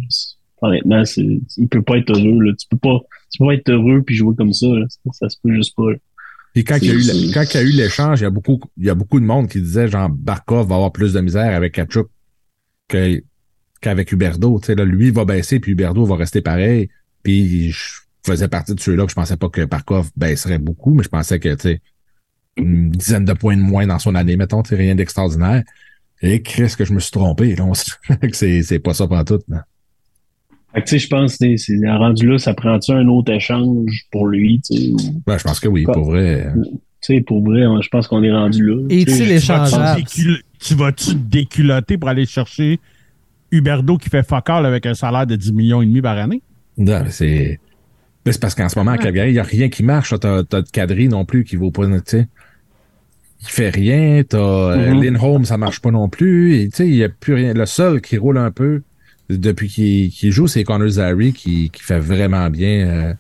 Honnêtement, 0.63 1.05
c'est, 1.05 1.27
il 1.57 1.69
peut 1.69 1.83
pas 1.83 1.99
être 1.99 2.11
heureux. 2.11 2.41
Là. 2.43 2.53
Tu 2.59 2.67
peux 2.69 2.79
pas, 2.79 2.99
tu 3.31 3.39
peux 3.39 3.47
pas 3.47 3.55
être 3.55 3.69
heureux 3.71 4.03
puis 4.03 4.15
jouer 4.17 4.35
comme 4.37 4.53
ça. 4.53 4.67
Là. 4.67 4.87
Ça, 4.89 5.11
ça 5.13 5.29
se 5.29 5.37
peut 5.43 5.55
juste 5.55 5.77
pas. 5.77 5.91
là. 5.91 5.97
Puis 6.55 6.65
quand 6.65 6.79
il 6.81 6.89
y 6.89 6.91
a 6.91 6.95
eu, 6.95 7.33
quand 7.35 7.45
il 7.53 7.55
y 7.55 7.59
a 7.59 7.63
eu 7.63 7.71
l'échange, 7.73 8.21
il 8.21 8.25
y 8.25 8.27
a 8.27 8.31
beaucoup, 8.31 8.59
il 8.79 8.87
y 8.87 8.91
a 8.91 8.95
beaucoup 8.95 9.21
de 9.21 9.27
monde 9.27 9.49
qui 9.49 9.61
disait, 9.61 9.89
genre, 9.89 10.09
Barkov 10.09 10.67
va 10.69 10.77
avoir 10.77 10.91
plus 10.93 11.13
de 11.13 11.21
misère 11.21 11.55
avec 11.55 11.75
Kachuk 11.75 12.09
que, 12.89 13.23
qu'avec 13.83 14.11
Huberdo. 14.11 14.59
Tu 14.61 14.67
sais, 14.67 14.75
là, 14.75 14.85
lui, 14.87 15.09
il 15.09 15.13
va 15.13 15.27
baisser, 15.27 15.61
puis 15.61 15.73
Huberdo 15.73 16.07
va 16.07 16.17
rester 16.17 16.41
pareil. 16.41 16.89
Puis 17.23 17.71
je 17.73 17.83
faisais 18.27 18.49
partie 18.49 18.75
de 18.75 18.81
ceux-là 18.81 19.05
que 19.05 19.11
je 19.11 19.15
pensais 19.17 19.37
pas 19.37 19.49
que 19.49 19.65
Barkov 19.65 20.11
baisserait 20.17 20.59
beaucoup, 20.59 20.93
mais 20.95 21.03
je 21.03 21.09
pensais 21.09 21.39
que, 21.39 21.55
tu 21.55 21.63
sais, 21.63 21.81
une 22.57 22.91
dizaine 22.91 23.25
de 23.25 23.33
points 23.33 23.57
de 23.57 23.63
moins 23.63 23.87
dans 23.87 23.99
son 23.99 24.15
année, 24.15 24.37
mettons, 24.37 24.63
tu 24.63 24.71
sais, 24.71 24.77
rien 24.77 24.95
d'extraordinaire. 24.95 25.63
Et 26.23 26.43
Chris, 26.43 26.75
que 26.77 26.85
je 26.85 26.93
me 26.95 27.01
suis 27.01 27.11
trompé, 27.11 27.55
là. 27.55 27.65
On 27.65 27.75
sait 27.75 27.93
que 28.23 28.35
c'est, 28.37 28.63
c'est 28.63 28.79
pas 28.79 28.95
ça 28.95 29.07
tout. 29.27 29.39
là. 29.49 29.65
Fait 30.75 30.81
que, 30.83 30.87
tu 30.89 30.91
sais, 30.91 30.99
je 30.99 31.09
pense 31.09 31.33
que 31.33 31.39
c'est, 31.39 31.57
c'est 31.57 31.91
rendu 31.91 32.29
là, 32.29 32.39
ça 32.39 32.55
prend-tu 32.55 32.93
un 32.93 33.07
autre 33.09 33.33
échange 33.33 34.05
pour 34.11 34.27
lui, 34.27 34.61
tu 34.61 34.77
sais, 34.77 34.91
Ouais, 35.27 35.39
je 35.39 35.45
pense 35.45 35.61
que 35.61 35.69
oui, 35.69 35.85
Quoi? 35.85 35.95
pour 35.95 36.05
vrai. 36.05 36.51
tu 36.55 36.71
sais, 37.01 37.21
pour 37.21 37.43
vrai, 37.43 37.63
je 37.83 37.89
pense 37.89 38.09
qu'on 38.09 38.23
est 38.23 38.33
rendu 38.33 38.65
là. 38.67 38.83
Et 38.91 39.05
Tu 39.05 39.13
sais, 39.13 39.19
tu 39.19 39.25
je- 39.27 39.33
échangeable? 39.33 40.05
Tu 40.59 40.75
vas-tu 40.75 41.05
te 41.11 41.13
déculotter 41.15 41.99
pour 41.99 42.09
aller 42.09 42.25
chercher 42.27 42.81
Huberdo 43.51 43.99
qui 43.99 44.09
fait 44.09 44.27
fuck 44.27 44.49
all 44.49 44.65
avec 44.67 44.87
un 44.87 44.95
salaire 44.95 45.27
de 45.27 45.37
10 45.37 45.53
millions 45.53 45.83
et 45.83 45.87
demi 45.87 46.01
par 46.01 46.17
année? 46.19 46.43
Non, 46.79 47.03
mais 47.05 47.11
c'est. 47.11 47.61
Mais 48.27 48.33
c'est 48.33 48.41
parce 48.41 48.55
qu'en 48.55 48.69
ce 48.69 48.79
moment, 48.79 48.91
à 48.91 48.99
Calgary, 48.99 49.31
il 49.31 49.35
n'y 49.35 49.39
a 49.39 49.43
rien 49.45 49.69
qui 49.69 49.83
marche. 49.83 50.13
T'as, 50.21 50.43
t'as 50.45 50.61
de 50.63 50.69
Kadri 50.69 51.09
non 51.09 51.25
plus 51.25 51.45
qui 51.45 51.57
vaut 51.57 51.71
pas, 51.71 51.87
tu 51.87 52.01
sais. 52.05 52.29
Il 53.43 53.49
fait 53.49 53.71
rien. 53.71 54.23
T'as 54.29 54.39
euh, 54.39 54.93
Mhm. 54.95 55.03
Lindholm, 55.03 55.45
ça 55.45 55.57
marche 55.59 55.81
pas 55.81 55.91
non 55.91 56.09
plus. 56.09 56.57
Et, 56.57 56.69
tu 56.69 56.77
sais, 56.77 56.89
il 56.89 56.95
n'y 56.95 57.05
a 57.05 57.09
plus 57.09 57.35
rien. 57.35 57.55
Le 57.55 57.67
seul 57.67 58.01
qui 58.01 58.17
roule 58.17 58.39
un 58.39 58.51
peu 58.51 58.83
depuis 59.31 59.69
qu'il, 59.69 60.11
qu'il 60.11 60.33
joue, 60.33 60.47
c'est 60.47 60.65
Connor 60.65 60.89
Zary 60.89 61.33
qui, 61.33 61.71
qui 61.71 61.83
fait 61.83 61.99
vraiment 61.99 62.49
bien 62.51 62.87
euh, 62.89 63.15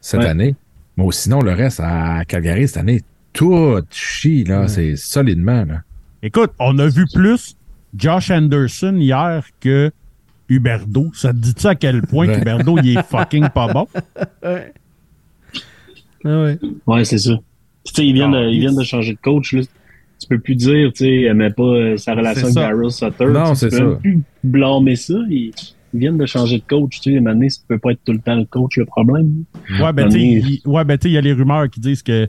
cette 0.00 0.20
Ouais. 0.20 0.26
année. 0.26 0.54
Mais 0.96 1.04
sinon, 1.12 1.40
le 1.40 1.52
reste, 1.52 1.80
à 1.82 2.24
Calgary, 2.26 2.68
cette 2.68 2.76
année, 2.78 3.02
tout 3.32 3.78
chie, 3.90 4.44
là. 4.44 4.68
C'est 4.68 4.96
solidement, 4.96 5.64
là. 5.64 5.82
Écoute, 6.22 6.50
on 6.58 6.78
a 6.78 6.88
vu 6.88 7.04
plus 7.14 7.56
Josh 7.96 8.30
Anderson 8.30 8.96
hier 8.98 9.44
que 9.60 9.90
Huberdo. 10.50 11.10
Ça 11.14 11.32
te 11.32 11.38
dit-tu 11.38 11.66
à 11.66 11.74
quel 11.74 12.02
point 12.02 12.26
Ouais. 12.28 12.38
Huberdo, 12.40 12.76
il 12.82 12.98
est 12.98 13.02
fucking 13.06 13.48
pas 13.48 13.72
bon? 13.72 13.86
Ouais. 14.44 14.72
Ah 16.24 16.42
ouais. 16.42 16.58
Ouais, 16.86 17.04
c'est 17.04 17.18
ça. 17.18 17.38
Tu 17.84 17.94
sais, 17.94 18.06
ils 18.06 18.12
viennent, 18.12 18.32
de, 18.32 18.50
ils 18.50 18.60
viennent 18.60 18.76
de 18.76 18.84
changer 18.84 19.14
de 19.14 19.18
coach, 19.22 19.54
là. 19.54 19.62
Tu 20.20 20.28
peux 20.28 20.38
plus 20.38 20.54
dire, 20.54 20.92
tu 20.92 21.04
sais, 21.04 21.16
elle 21.22 21.28
aimait 21.28 21.50
pas 21.50 21.62
euh, 21.62 21.96
sa 21.96 22.14
relation 22.14 22.42
avec. 22.48 22.54
Daryl 22.54 22.90
Sutter. 22.90 23.24
Non, 23.26 23.50
Tu 23.52 23.56
c'est 23.56 23.68
peux 23.70 23.76
ça. 23.78 23.84
même 23.84 23.98
plus 23.98 24.20
blâmer 24.44 24.96
ça. 24.96 25.14
Ils, 25.30 25.52
ils 25.94 25.98
viennent 26.00 26.18
de 26.18 26.26
changer 26.26 26.58
de 26.58 26.64
coach, 26.68 27.00
tu 27.00 27.14
sais. 27.14 27.20
Maintenant, 27.20 27.48
ça 27.48 27.60
peut 27.66 27.78
pas 27.78 27.92
être 27.92 28.00
tout 28.04 28.12
le 28.12 28.18
temps 28.18 28.34
le 28.36 28.44
coach 28.44 28.76
le 28.76 28.84
problème. 28.84 29.44
Ouais, 29.80 29.92
ben, 29.94 30.08
tu 30.10 30.12
sais, 30.12 30.20
il- 30.20 30.60
ouais, 30.66 30.84
ben, 30.84 30.98
tu 30.98 31.04
sais, 31.04 31.08
il 31.10 31.14
y 31.14 31.18
a 31.18 31.22
les 31.22 31.32
rumeurs 31.32 31.70
qui 31.70 31.80
disent 31.80 32.02
que 32.02 32.28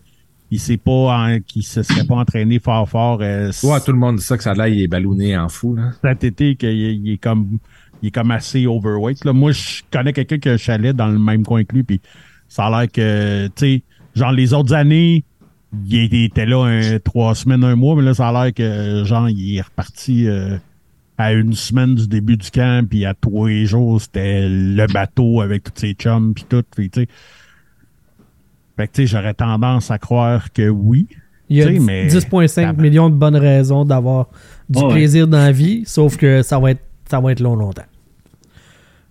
il 0.53 0.59
s'est 0.59 0.78
pas, 0.78 0.91
en- 0.91 1.39
qu'il 1.45 1.63
se 1.63 1.84
serait 1.84 2.05
pas 2.05 2.15
entraîné 2.15 2.59
fort 2.59 2.88
fort 2.88 3.19
euh, 3.22 3.51
Ouais, 3.63 3.80
tout 3.82 3.91
le 3.91 3.97
monde 3.97 4.17
dit 4.17 4.24
ça 4.24 4.38
que 4.38 4.43
ça 4.43 4.51
a 4.51 4.53
l'air, 4.53 4.67
il 4.67 4.82
est 4.84 4.88
ballonné 4.88 5.38
en 5.38 5.47
fou, 5.49 5.76
là. 5.76 5.91
cet 6.01 6.24
été, 6.24 6.55
qu'il 6.55 6.69
il 6.69 7.11
est 7.13 7.17
comme, 7.17 7.57
il 8.02 8.08
est 8.08 8.12
comme 8.12 8.32
assez 8.32 8.66
overweight. 8.68 9.24
Là. 9.26 9.34
Moi, 9.34 9.52
je 9.52 9.82
connais 9.91 10.14
quelqu'un 10.14 10.38
qui 10.39 10.49
a 10.49 10.54
un 10.54 10.58
chalet 10.58 10.95
dans 10.95 11.08
le 11.08 11.20
même 11.20 11.43
coin 11.43 11.64
que 11.64 11.76
lui, 11.76 11.84
puis 11.84 12.02
ça 12.47 12.66
a 12.66 12.70
l'air 12.82 12.91
que, 12.91 13.47
tu 13.47 13.52
sais, 13.56 13.82
genre 14.16 14.32
les 14.32 14.54
autres 14.54 14.74
années, 14.74 15.24
il 15.88 16.14
était 16.26 16.45
là 16.45 16.66
un, 16.66 16.99
trois 16.99 17.34
semaines, 17.36 17.64
un 17.64 17.76
mois, 17.76 17.95
mais 17.95 18.02
là, 18.02 18.14
ça 18.14 18.30
a 18.30 18.43
l'air 18.45 18.54
que, 18.54 19.04
genre, 19.06 19.30
il 19.30 19.56
est 19.58 19.62
reparti 19.62 20.28
euh, 20.28 20.58
à 21.18 21.32
une 21.34 21.54
semaine 21.54 21.95
du 21.95 22.08
début 22.08 22.36
du 22.38 22.49
camp, 22.52 22.86
puis 22.89 23.06
à 23.06 23.14
tous 23.14 23.45
les 23.45 23.66
jours, 23.66 24.02
c'était 24.02 24.47
le 24.49 24.86
bateau 24.88 25.39
avec 25.41 25.64
tous 25.64 25.72
ses 25.80 25.93
chums, 25.93 26.34
puis 26.34 26.45
tout, 26.49 26.64
puis 26.76 26.89
tu 26.89 27.02
sais. 27.02 27.08
Fait 28.78 28.88
que, 28.88 28.93
tu 28.93 29.02
sais, 29.02 29.08
j'aurais 29.08 29.34
tendance 29.34 29.91
à 29.91 29.97
croire 29.99 30.52
que 30.52 30.68
oui. 30.70 31.08
Il 31.49 31.58
y 31.58 31.62
a 31.62 31.66
Tu 31.68 31.74
sais, 31.74 31.80
dix- 31.80 31.86
mais- 31.86 32.08
10,5 32.08 32.78
millions 32.78 33.10
de 33.10 33.16
bonnes 33.16 33.36
raisons 33.36 33.84
d'avoir 33.86 34.30
du 34.70 34.80
plaisir 34.89 35.28
dans 35.28 35.38
la 35.38 35.52
vie, 35.52 35.84
sauf 35.86 36.16
que 36.18 36.41
ça 36.41 36.58
va 36.60 36.72
être, 36.72 36.82
ça 37.12 37.20
va 37.20 37.32
être 37.32 37.39
long, 37.41 37.55
longtemps. 37.55 37.84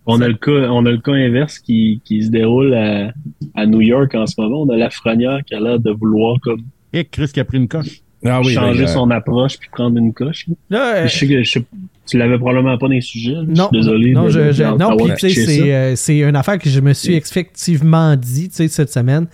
On 0.07 0.21
a 0.21 0.29
le 0.29 0.35
cas, 0.35 0.51
on 0.71 0.85
a 0.87 0.91
le 0.91 0.99
cas 0.99 1.13
inverse 1.13 1.59
qui, 1.59 2.01
qui 2.05 2.23
se 2.25 2.31
déroule 2.31 2.75
à, 2.75 3.13
à 3.55 3.67
New 3.67 3.81
York 3.81 4.15
en 4.15 4.27
ce 4.27 4.41
moment. 4.41 4.63
On 4.63 4.69
a 4.71 4.77
Lafrenière 4.77 5.41
qui 5.47 5.55
a 5.55 5.61
l'air 5.61 5.79
de 5.79 5.91
vouloir 5.93 6.41
comme 6.41 6.63
Et 6.93 7.05
Chris 7.05 7.29
qui 7.33 7.39
a 7.41 7.45
pris 7.45 7.59
une 7.59 7.69
coche. 7.69 8.01
Ah 8.25 8.41
oui, 8.43 8.53
changer 8.53 8.81
ben, 8.85 8.87
son 8.89 9.11
approche 9.11 9.59
puis 9.59 9.69
prendre 9.71 9.97
une 9.99 10.13
coche. 10.13 10.47
là. 10.69 10.97
Euh, 11.05 11.07
Je 11.07 11.17
sais 11.17 11.29
que 11.29 11.43
je 11.43 11.59
tu 12.07 12.19
l'avais 12.19 12.39
probablement 12.39 12.77
pas 12.77 12.87
dans 12.87 12.93
les 12.93 13.01
sujets. 13.01 13.33
là. 13.35 13.43
Non, 13.45 13.55
je 13.55 13.61
suis 13.63 13.71
désolé. 13.73 14.13
non, 14.13 14.29
je, 14.29 14.51
je- 14.53 14.65
non, 14.65 14.97
puis 14.97 15.07
tu 15.17 15.17
sais, 15.17 15.27
pitché 15.29 15.41
ça. 15.43 15.53
c'est, 15.53 15.75
euh, 15.75 15.97
c'est 15.97 16.19
une 16.19 16.35
affaire 16.37 16.59
que 16.59 16.69
je 16.69 16.81
me 16.81 16.93
suis 16.93 17.15
effectivement 17.15 18.17
dit, 18.17 18.49
cette 18.51 18.91
semaine. 18.91 19.27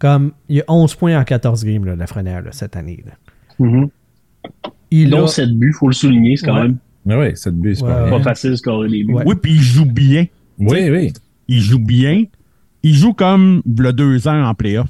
Comme, 0.00 0.32
il 0.48 0.56
y 0.56 0.60
a 0.60 0.64
11 0.68 0.94
points 0.94 1.18
en 1.20 1.24
14 1.24 1.64
games, 1.64 1.84
là, 1.84 1.94
Lafrenière, 1.96 2.42
là, 2.42 2.50
cette 2.52 2.76
année. 2.76 3.02
là. 3.06 3.12
Mhm. 3.58 3.88
Il 4.90 5.10
Dont 5.10 5.24
a- 5.24 5.28
7 5.28 5.50
buts, 5.56 5.72
faut 5.78 5.88
le 5.88 5.92
souligner, 5.94 6.36
c'est 6.36 6.46
quand 6.46 6.54
Ouais. 6.56 6.62
même 6.64 6.76
oui, 7.16 7.30
cette 7.34 7.54
but, 7.56 7.76
c'est 7.76 7.82
pas 7.84 8.04
Ouais. 8.04 8.10
vrai. 8.10 8.18
pas 8.18 8.22
facile 8.24 8.50
de 8.50 8.56
scorer 8.56 8.88
des 8.88 9.04
buts. 9.04 9.12
Ouais. 9.14 9.24
Oui, 9.26 9.34
puis 9.40 9.52
il 9.52 9.60
joue 9.62 9.86
bien. 9.86 10.26
Oui, 10.58 10.90
oui. 10.90 11.12
Il 11.48 11.60
joue 11.60 11.78
bien. 11.78 12.24
Il 12.82 12.94
joue 12.94 13.12
comme 13.12 13.62
le 13.66 13.92
deux 13.92 14.28
ans 14.28 14.44
en 14.44 14.54
playoff. 14.54 14.88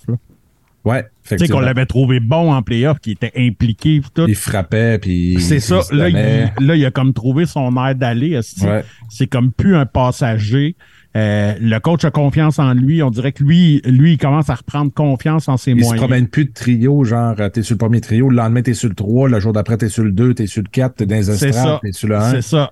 Ouais, 0.84 1.04
Tu 1.28 1.36
sais 1.38 1.48
qu'on 1.48 1.60
l'avait 1.60 1.84
trouvé 1.86 2.18
bon 2.20 2.52
en 2.52 2.62
playoff, 2.62 2.98
qui 3.00 3.10
était 3.10 3.32
impliqué 3.36 4.00
tout. 4.14 4.24
Il 4.26 4.34
frappait, 4.34 4.98
puis... 4.98 5.36
C'est 5.40 5.60
ça. 5.60 5.80
Là 5.92 6.08
il, 6.08 6.66
là, 6.66 6.76
il 6.76 6.84
a 6.86 6.90
comme 6.90 7.12
trouvé 7.12 7.44
son 7.44 7.76
air 7.76 7.94
d'aller. 7.94 8.40
Ouais. 8.62 8.84
C'est 9.10 9.26
comme 9.26 9.52
plus 9.52 9.74
un 9.76 9.84
passager. 9.84 10.76
Euh, 11.16 11.54
le 11.60 11.78
coach 11.78 12.04
a 12.04 12.10
confiance 12.10 12.58
en 12.58 12.74
lui. 12.74 13.02
On 13.02 13.10
dirait 13.10 13.32
que 13.32 13.42
lui, 13.42 13.80
lui, 13.84 14.12
il 14.12 14.18
commence 14.18 14.50
à 14.50 14.54
reprendre 14.54 14.92
confiance 14.92 15.48
en 15.48 15.56
ses 15.56 15.72
Il 15.72 15.78
se 15.78 15.84
moyens. 15.84 16.06
promène 16.06 16.28
plus 16.28 16.44
de 16.44 16.52
trio, 16.52 17.02
genre, 17.04 17.34
euh, 17.40 17.48
t'es 17.48 17.62
sur 17.62 17.74
le 17.74 17.78
premier 17.78 18.00
trio, 18.00 18.28
le 18.28 18.36
lendemain, 18.36 18.62
t'es 18.62 18.74
sur 18.74 18.88
le 18.88 18.94
3, 18.94 19.28
le 19.28 19.40
jour 19.40 19.52
d'après, 19.52 19.78
t'es 19.78 19.88
sur 19.88 20.04
le 20.04 20.12
2, 20.12 20.34
t'es 20.34 20.46
sur 20.46 20.62
le 20.62 20.68
4, 20.70 20.96
t'es 20.96 21.06
dans 21.06 21.16
les 21.16 21.30
estrades, 21.30 21.80
t'es 21.82 21.92
sur 21.92 22.08
le 22.08 22.16
1. 22.16 22.30
C'est 22.32 22.42
ça. 22.42 22.70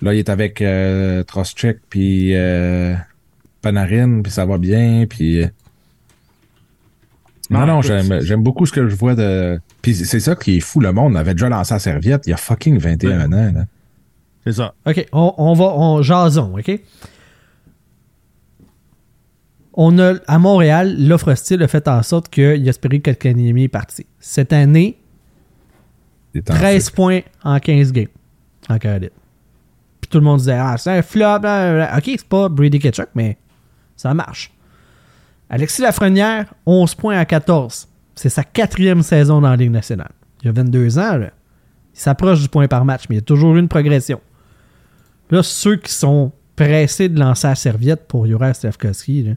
Là, 0.00 0.14
il 0.14 0.18
est 0.18 0.30
avec 0.30 0.60
euh, 0.62 1.22
puis 1.88 2.34
euh, 2.34 2.94
Panarin, 3.60 4.22
puis 4.22 4.32
ça 4.32 4.44
va 4.46 4.58
bien, 4.58 5.04
puis... 5.08 5.44
Non, 7.50 7.66
non, 7.66 7.82
j'aime 7.82 8.42
beaucoup 8.42 8.64
ce 8.64 8.72
que 8.72 8.88
je 8.88 8.96
vois 8.96 9.14
de... 9.14 9.60
Puis 9.82 9.94
c'est 9.94 10.20
ça 10.20 10.34
qui 10.34 10.56
est 10.56 10.60
fou, 10.60 10.80
le 10.80 10.92
monde 10.92 11.16
avait 11.16 11.34
déjà 11.34 11.50
lancé 11.50 11.74
la 11.74 11.78
serviette 11.78 12.26
il 12.26 12.30
y 12.30 12.32
a 12.32 12.36
fucking 12.38 12.78
21 12.78 13.32
ans, 13.32 13.52
là. 13.54 13.64
C'est 14.44 14.52
ça. 14.52 14.74
OK, 14.86 15.06
on, 15.12 15.34
on 15.38 15.52
va, 15.54 15.64
on 15.76 16.02
jason, 16.02 16.54
OK? 16.58 16.80
On 19.74 19.98
a, 19.98 20.14
à 20.26 20.38
Montréal, 20.38 20.96
l'offre 20.98 21.34
style 21.34 21.62
a 21.62 21.68
fait 21.68 21.88
en 21.88 22.02
sorte 22.02 22.28
que 22.28 22.56
Yasperi 22.56 23.00
Kotkaniemi 23.00 23.64
est 23.64 23.68
parti. 23.68 24.06
Cette 24.18 24.52
année, 24.52 24.98
Il 26.34 26.38
est 26.38 26.50
en 26.50 26.54
13 26.54 26.90
feu. 26.90 26.94
points 26.94 27.20
en 27.42 27.58
15 27.58 27.92
games 27.92 28.08
en 28.68 28.78
Caroline. 28.78 29.10
Puis 30.00 30.08
tout 30.10 30.18
le 30.18 30.24
monde 30.24 30.38
disait, 30.38 30.58
ah, 30.58 30.76
c'est 30.76 30.90
un 30.90 31.02
flop. 31.02 31.38
blablabla. 31.40 31.96
OK, 31.96 32.04
c'est 32.04 32.24
pas 32.28 32.48
Brady 32.48 32.78
Ketchuk, 32.80 33.08
mais 33.14 33.38
ça 33.96 34.12
marche. 34.12 34.52
Alexis 35.48 35.80
Lafrenière, 35.82 36.52
11 36.66 36.94
points 36.94 37.16
à 37.18 37.24
14. 37.24 37.88
C'est 38.14 38.28
sa 38.28 38.44
quatrième 38.44 39.02
saison 39.02 39.40
dans 39.40 39.50
la 39.50 39.56
Ligue 39.56 39.70
nationale. 39.70 40.10
Il 40.42 40.48
a 40.48 40.52
22 40.52 40.98
ans, 40.98 41.16
là. 41.16 41.30
Il 41.94 42.00
s'approche 42.00 42.40
du 42.40 42.48
point 42.48 42.68
par 42.68 42.84
match, 42.84 43.04
mais 43.08 43.16
il 43.16 43.18
y 43.18 43.22
a 43.22 43.24
toujours 43.24 43.54
eu 43.56 43.58
une 43.58 43.68
progression. 43.68 44.20
Là, 45.32 45.42
ceux 45.42 45.76
qui 45.76 45.92
sont 45.92 46.30
pressés 46.54 47.08
de 47.08 47.18
lancer 47.18 47.48
la 47.48 47.54
serviette 47.56 48.06
pour 48.06 48.26
Juraj 48.26 48.54
Slavkovski, 48.56 49.22
là, 49.24 49.32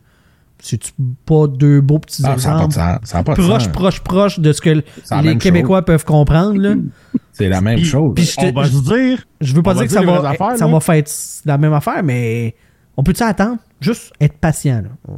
c'est-tu 0.59 0.91
pas 1.25 1.47
deux 1.47 1.81
beaux 1.81 1.99
petits 1.99 2.21
Ah, 2.25 2.37
ça 2.37 2.49
n'a 2.51 2.55
pas 2.55 2.59
de 2.61 2.65
exemples? 2.67 2.99
Ça 3.07 3.17
a 3.19 3.23
pas 3.23 3.33
de 3.35 3.41
proche, 3.41 3.63
sens. 3.63 3.71
proche, 3.71 3.99
proche 4.01 4.39
de 4.39 4.51
ce 4.53 4.61
que 4.61 4.83
les 5.23 5.37
Québécois 5.37 5.83
peuvent 5.83 6.05
comprendre. 6.05 6.59
Là? 6.59 6.75
C'est 7.33 7.49
la 7.49 7.61
même 7.61 7.75
Puis- 7.77 7.85
chose. 7.85 8.13
Puis 8.15 8.25
je, 8.25 8.35
te- 8.35 8.45
On 8.45 8.51
va 8.53 8.65
se 8.67 8.81
dire. 8.83 9.25
je 9.41 9.53
veux 9.53 9.61
pas 9.63 9.71
on 9.71 9.73
dire 9.73 9.81
va 9.83 9.87
que 9.87 9.93
ça 9.93 10.01
va, 10.01 10.29
affaires, 10.29 10.57
ça 10.57 10.65
là. 10.65 10.71
va 10.71 10.79
faire 10.79 11.03
la 11.45 11.57
même 11.57 11.73
affaire, 11.73 12.03
mais 12.03 12.55
on 12.97 13.03
peut-tu 13.03 13.23
attendre? 13.23 13.57
Juste 13.81 14.13
être 14.21 14.37
patient. 14.37 14.81
Là. 14.83 15.13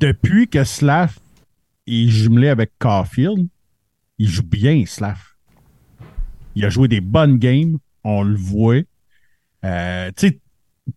depuis 0.00 0.48
que 0.48 0.64
Slav 0.64 1.14
est 1.86 2.08
jumelé 2.08 2.48
avec 2.48 2.72
Caulfield, 2.78 3.46
il 4.18 4.28
joue 4.28 4.42
bien, 4.42 4.84
Slav. 4.86 5.18
Il 6.54 6.64
a 6.64 6.70
joué 6.70 6.88
des 6.88 7.00
bonnes 7.00 7.36
games, 7.38 7.76
on 8.04 8.22
le 8.22 8.36
voit. 8.36 8.80
Euh, 9.64 10.10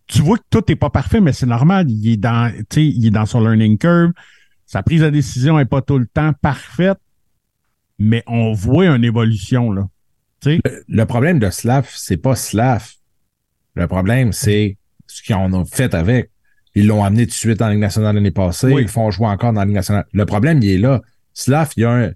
tu 0.06 0.22
vois 0.22 0.38
que 0.38 0.44
tout 0.50 0.62
n'est 0.68 0.76
pas 0.76 0.90
parfait, 0.90 1.20
mais 1.20 1.32
c'est 1.32 1.46
normal. 1.46 1.90
Il 1.90 2.08
est 2.08 2.16
dans, 2.16 2.52
il 2.76 3.06
est 3.06 3.10
dans 3.10 3.26
son 3.26 3.40
learning 3.40 3.78
curve. 3.78 4.12
Sa 4.66 4.82
prise 4.82 5.02
de 5.02 5.10
décision 5.10 5.58
n'est 5.58 5.66
pas 5.66 5.82
tout 5.82 5.98
le 5.98 6.06
temps 6.06 6.32
parfaite, 6.32 6.98
mais 7.98 8.22
on 8.26 8.52
voit 8.52 8.86
une 8.86 9.04
évolution, 9.04 9.70
là. 9.70 9.86
Sais, 10.42 10.60
Le 10.88 11.04
problème 11.04 11.38
de 11.38 11.48
Slav, 11.48 11.88
c'est 11.94 12.16
pas 12.16 12.34
Slav. 12.34 12.90
Le 13.74 13.86
problème, 13.86 14.32
c'est 14.32 14.76
ce 15.06 15.32
en 15.32 15.52
ont 15.52 15.64
fait 15.64 15.94
avec. 15.94 16.30
Ils 16.74 16.86
l'ont 16.86 17.04
amené 17.04 17.26
tout 17.26 17.30
de 17.30 17.34
suite 17.34 17.62
en 17.62 17.68
Ligue 17.68 17.78
nationale 17.78 18.16
l'année 18.16 18.30
passée. 18.30 18.66
Oui. 18.66 18.82
Ils 18.82 18.86
le 18.86 18.90
font 18.90 19.10
jouer 19.10 19.28
encore 19.28 19.52
dans 19.52 19.60
la 19.60 19.66
Ligue 19.66 19.76
nationale. 19.76 20.04
Le 20.12 20.26
problème, 20.26 20.60
il 20.62 20.70
est 20.70 20.78
là. 20.78 21.00
Slav, 21.32 21.70
il 21.76 21.80
y 21.80 21.84
a 21.84 21.90
un. 21.90 22.12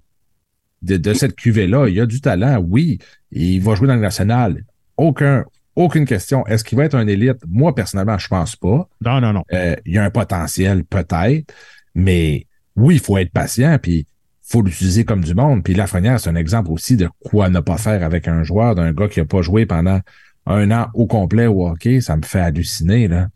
De, 0.81 0.95
de 0.95 1.13
cette 1.13 1.35
cuvée-là, 1.35 1.87
il 1.89 1.95
y 1.95 1.99
a 1.99 2.05
du 2.05 2.21
talent, 2.21 2.57
oui. 2.65 2.99
Il 3.31 3.61
va 3.61 3.75
jouer 3.75 3.87
dans 3.87 3.93
la 3.93 3.97
Ligue 3.97 4.03
nationale. 4.03 4.63
Aucun, 4.95 5.43
aucune 5.79 6.05
question. 6.05 6.45
Est-ce 6.47 6.63
qu'il 6.63 6.77
va 6.77 6.85
être 6.85 6.95
un 6.95 7.07
élite? 7.07 7.37
Moi, 7.47 7.73
personnellement, 7.73 8.17
je 8.17 8.27
pense 8.27 8.55
pas. 8.55 8.87
non, 9.03 9.21
non, 9.21 9.33
non. 9.33 9.43
Euh, 9.53 9.75
il 9.85 9.93
y 9.95 9.97
a 9.97 10.03
un 10.03 10.09
potentiel, 10.09 10.83
peut-être. 10.83 11.53
Mais 11.95 12.45
oui, 12.75 12.95
il 12.95 13.01
faut 13.01 13.17
être 13.17 13.31
patient, 13.31 13.77
puis 13.81 14.05
faut 14.43 14.61
l'utiliser 14.61 15.05
comme 15.05 15.23
du 15.23 15.33
monde. 15.33 15.63
Puis 15.63 15.73
Lafrenière, 15.73 16.19
c'est 16.19 16.29
un 16.29 16.35
exemple 16.35 16.71
aussi 16.71 16.97
de 16.97 17.09
quoi 17.23 17.49
ne 17.49 17.59
pas 17.59 17.77
faire 17.77 18.03
avec 18.03 18.27
un 18.27 18.43
joueur, 18.43 18.75
d'un 18.75 18.91
gars 18.91 19.07
qui 19.07 19.19
a 19.19 19.25
pas 19.25 19.41
joué 19.41 19.65
pendant 19.65 19.99
un 20.45 20.71
an 20.71 20.87
au 20.93 21.05
complet 21.07 21.47
au 21.47 21.67
hockey. 21.67 22.01
Ça 22.01 22.17
me 22.17 22.23
fait 22.23 22.39
halluciner, 22.39 23.07
là. 23.07 23.27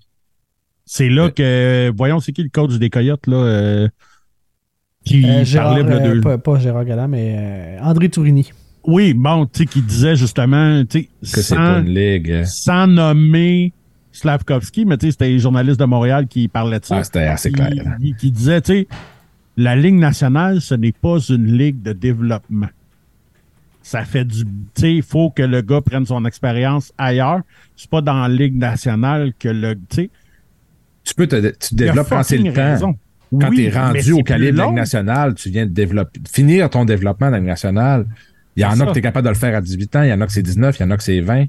C'est 0.86 1.10
là 1.10 1.32
que, 1.32 1.91
voyons, 1.96 2.20
c'est 2.20 2.34
qui 2.34 2.44
le 2.44 2.50
coach 2.50 2.74
des 2.78 2.89
Coyotes, 2.89 3.26
là, 3.28 3.38
euh, 3.38 3.88
qui 5.06 5.26
Euh, 5.26 5.44
Gérard, 5.46 5.76
parlait 5.76 5.94
euh, 5.96 6.14
deux? 6.16 6.22
pas, 6.22 6.38
pas 6.38 6.60
Gérard 6.60 6.84
Galland, 6.86 7.08
mais 7.08 7.36
euh, 7.38 7.80
André 7.82 8.10
Tourini. 8.10 8.52
Oui, 8.86 9.13
bon, 9.13 9.45
tu 9.45 9.59
sais, 9.59 9.65
qui 9.65 9.81
disait 9.81 10.15
justement, 10.15 10.84
tu 10.86 10.99
sais, 10.99 11.03
Que 11.05 11.09
c'est 11.41 11.55
sans- 11.55 11.79
ligue. 11.79 12.43
nommer 12.88 13.71
Slavkovski, 14.11 14.86
mais 14.86 14.97
tu 14.97 15.05
sais, 15.07 15.11
c'était 15.13 15.29
les 15.29 15.39
journalistes 15.39 15.79
de 15.79 15.86
Montréal 15.86 16.27
qui 16.27 16.47
parlaient 16.47 16.79
de 16.79 16.86
ça. 16.86 16.97
Ah, 16.97 17.03
c'était 17.03 17.23
assez 17.23 17.51
clair. 17.51 17.71
hein. 17.86 17.95
Qui, 17.99 18.13
qui 18.15 18.31
disaient, 18.31 18.61
tu 18.61 18.73
sais, 18.73 18.88
la 19.57 19.75
Ligue 19.75 19.95
nationale, 19.95 20.61
ce 20.61 20.75
n'est 20.75 20.91
pas 20.91 21.17
une 21.29 21.57
ligue 21.57 21.81
de 21.81 21.93
développement. 21.93 22.67
Ça 23.81 24.03
fait 24.05 24.25
du. 24.25 24.43
Tu 24.45 24.49
sais, 24.75 24.95
il 24.95 25.03
faut 25.03 25.29
que 25.29 25.43
le 25.43 25.61
gars 25.61 25.81
prenne 25.81 26.05
son 26.05 26.23
expérience 26.25 26.91
ailleurs. 26.97 27.41
C'est 27.75 27.89
pas 27.89 28.01
dans 28.01 28.13
la 28.21 28.29
Ligue 28.29 28.57
nationale 28.57 29.34
que 29.38 29.49
le. 29.49 29.75
Tu 29.89 30.09
Tu 31.03 31.15
peux 31.15 31.27
te, 31.27 31.36
tu 31.59 31.75
développes 31.75 32.09
quand 32.09 32.23
c'est 32.23 32.38
le 32.38 32.53
temps. 32.53 32.63
raison. 32.63 32.95
Quand 33.31 33.49
Oui, 33.49 33.55
tu 33.57 33.63
es 33.63 33.69
rendu 33.71 34.11
au 34.13 34.23
calibre 34.23 34.53
de 34.53 34.57
la. 34.57 34.65
Ligue 34.67 34.75
nationale, 34.75 35.34
tu 35.36 35.49
viens 35.49 35.65
de 35.65 35.71
développer, 35.71 36.19
finir 36.31 36.69
ton 36.69 36.86
développement 36.86 37.27
dans 37.27 37.31
la 37.34 37.39
Ligue 37.39 37.47
nationale. 37.47 38.05
Il 38.56 38.62
y 38.62 38.66
en 38.66 38.72
a 38.80 38.86
que 38.88 38.91
tu 38.93 38.99
es 38.99 39.01
capable 39.01 39.26
de 39.26 39.30
le 39.30 39.36
faire 39.36 39.56
à 39.56 39.62
18 39.62 39.95
ans, 39.95 40.04
il 40.04 40.10
y 40.10 40.14
en 40.14 40.22
a 40.22 40.26
que 40.28 40.32
c'est 40.34 40.41
19, 40.43 40.78
il 40.80 40.84
y 40.84 40.86
en 40.86 40.91
a 40.91 40.97
que 40.97 41.04
c'est 41.04 41.20
20. 41.22 41.45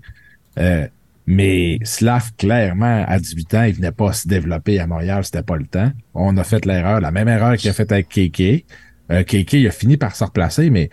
Euh, 0.59 0.87
mais 1.27 1.79
Slav, 1.85 2.33
clairement, 2.37 3.05
à 3.07 3.19
18 3.19 3.55
ans, 3.55 3.63
il 3.65 3.75
venait 3.75 3.93
pas 3.93 4.13
se 4.13 4.29
développer 4.29 4.79
à 4.79 4.87
Montréal, 4.87 5.25
c'était 5.25 5.43
pas 5.43 5.57
le 5.57 5.65
temps. 5.67 5.91
On 6.15 6.37
a 6.37 6.45
fait 6.45 6.65
l'erreur, 6.67 7.01
la 7.01 7.11
même 7.11 7.29
erreur 7.29 7.57
qu'il 7.57 7.71
a 7.71 7.73
faite 7.73 7.93
avec 7.93 8.09
Kéké. 8.09 8.65
Euh, 9.11 9.23
KK, 9.23 9.53
il 9.55 9.67
a 9.67 9.71
fini 9.71 9.97
par 9.97 10.17
se 10.17 10.25
replacer, 10.25 10.71
mais 10.71 10.91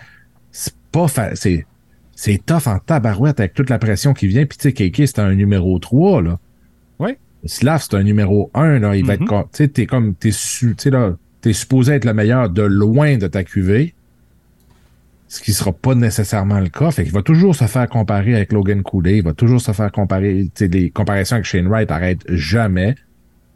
c'est 0.52 0.74
pas 0.92 1.08
c'est 1.34 1.66
c'est 2.14 2.46
tough 2.46 2.68
en 2.68 2.78
tabarouette 2.80 3.40
avec 3.40 3.54
toute 3.54 3.70
la 3.70 3.80
pression 3.80 4.14
qui 4.14 4.28
vient. 4.28 4.46
Puis 4.46 4.58
tu 4.58 4.70
sais, 4.70 4.74
KK, 4.74 5.08
c'est 5.08 5.20
un 5.20 5.34
numéro 5.34 5.80
3, 5.80 6.22
là. 6.22 6.40
Ouais. 7.00 7.18
Slav, 7.46 7.82
c'est 7.82 7.96
un 7.96 8.04
numéro 8.04 8.52
1, 8.54 8.80
là. 8.80 8.96
Il 8.96 9.06
va 9.06 9.14
être, 9.16 9.26
co- 9.26 9.44
tu 9.44 9.50
sais, 9.64 9.68
t'es 9.70 9.86
comme, 9.86 10.14
t'es 10.16 10.32
su, 10.32 10.76
tu 10.78 10.84
sais, 10.84 10.90
là, 10.92 11.16
t'es 11.42 11.54
supposé 11.54 11.94
être 11.94 12.06
le 12.06 12.14
meilleur 12.14 12.50
de 12.50 12.62
loin 12.62 13.18
de 13.18 13.28
ta 13.28 13.44
QV. 13.44 13.94
Ce 15.32 15.42
qui 15.42 15.54
sera 15.54 15.72
pas 15.72 15.96
nécessairement 15.96 16.60
le 16.60 16.68
cas. 16.68 16.92
Fait 16.92 17.04
qu'il 17.04 17.14
va 17.14 17.22
toujours 17.22 17.56
se 17.56 17.64
faire 17.64 17.88
comparer 17.88 18.36
avec 18.36 18.52
Logan 18.52 18.84
Cooley. 18.84 19.20
Il 19.20 19.24
va 19.24 19.32
toujours 19.32 19.62
se 19.62 19.72
faire 19.72 19.90
comparer, 19.90 20.44
tu 20.54 20.66
sais, 20.66 20.68
les 20.68 20.90
comparaisons 20.90 21.36
avec 21.36 21.46
Shane 21.46 21.68
Wright 21.70 21.90
arrêtent 21.90 22.26
jamais. 22.28 22.96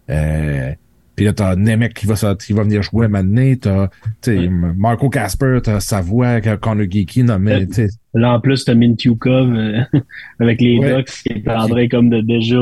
Euh, 0.10 0.72
puis 1.18 1.26
là, 1.26 1.34
t'as 1.34 1.58
Nemec 1.58 1.94
qui 1.94 2.06
va, 2.06 2.16
qui 2.36 2.54
va 2.54 2.64
venir 2.64 2.82
jouer 2.82 3.10
maintenant. 3.10 3.54
T'as, 3.60 3.90
tu 4.22 4.38
sais, 4.38 4.48
Marco 4.48 5.10
Casper, 5.10 5.60
t'as 5.62 5.82
Savoie, 5.82 6.40
Connor 6.40 6.90
Geeky, 6.90 7.24
non, 7.24 7.40
mais, 7.40 7.68
Euh, 7.78 7.88
Là, 8.14 8.36
en 8.36 8.40
plus, 8.40 8.64
t'as 8.64 8.74
Mintyukov 8.74 9.54
euh, 9.54 9.82
avec 10.40 10.62
les 10.62 10.80
Ouais. 10.80 10.96
Ducks 10.96 11.24
qui 11.28 11.42
prendrait 11.42 11.90
comme 11.90 12.10
de 12.10 12.22
déjà 12.22 12.62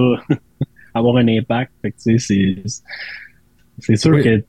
avoir 0.95 1.17
un 1.17 1.27
impact. 1.27 1.71
Fait 1.83 1.91
que, 1.91 1.97
tu 1.97 2.17
sais, 2.17 2.55
c'est, 2.65 2.89
c'est 3.77 3.95
sûr 3.95 4.23
que 4.23 4.43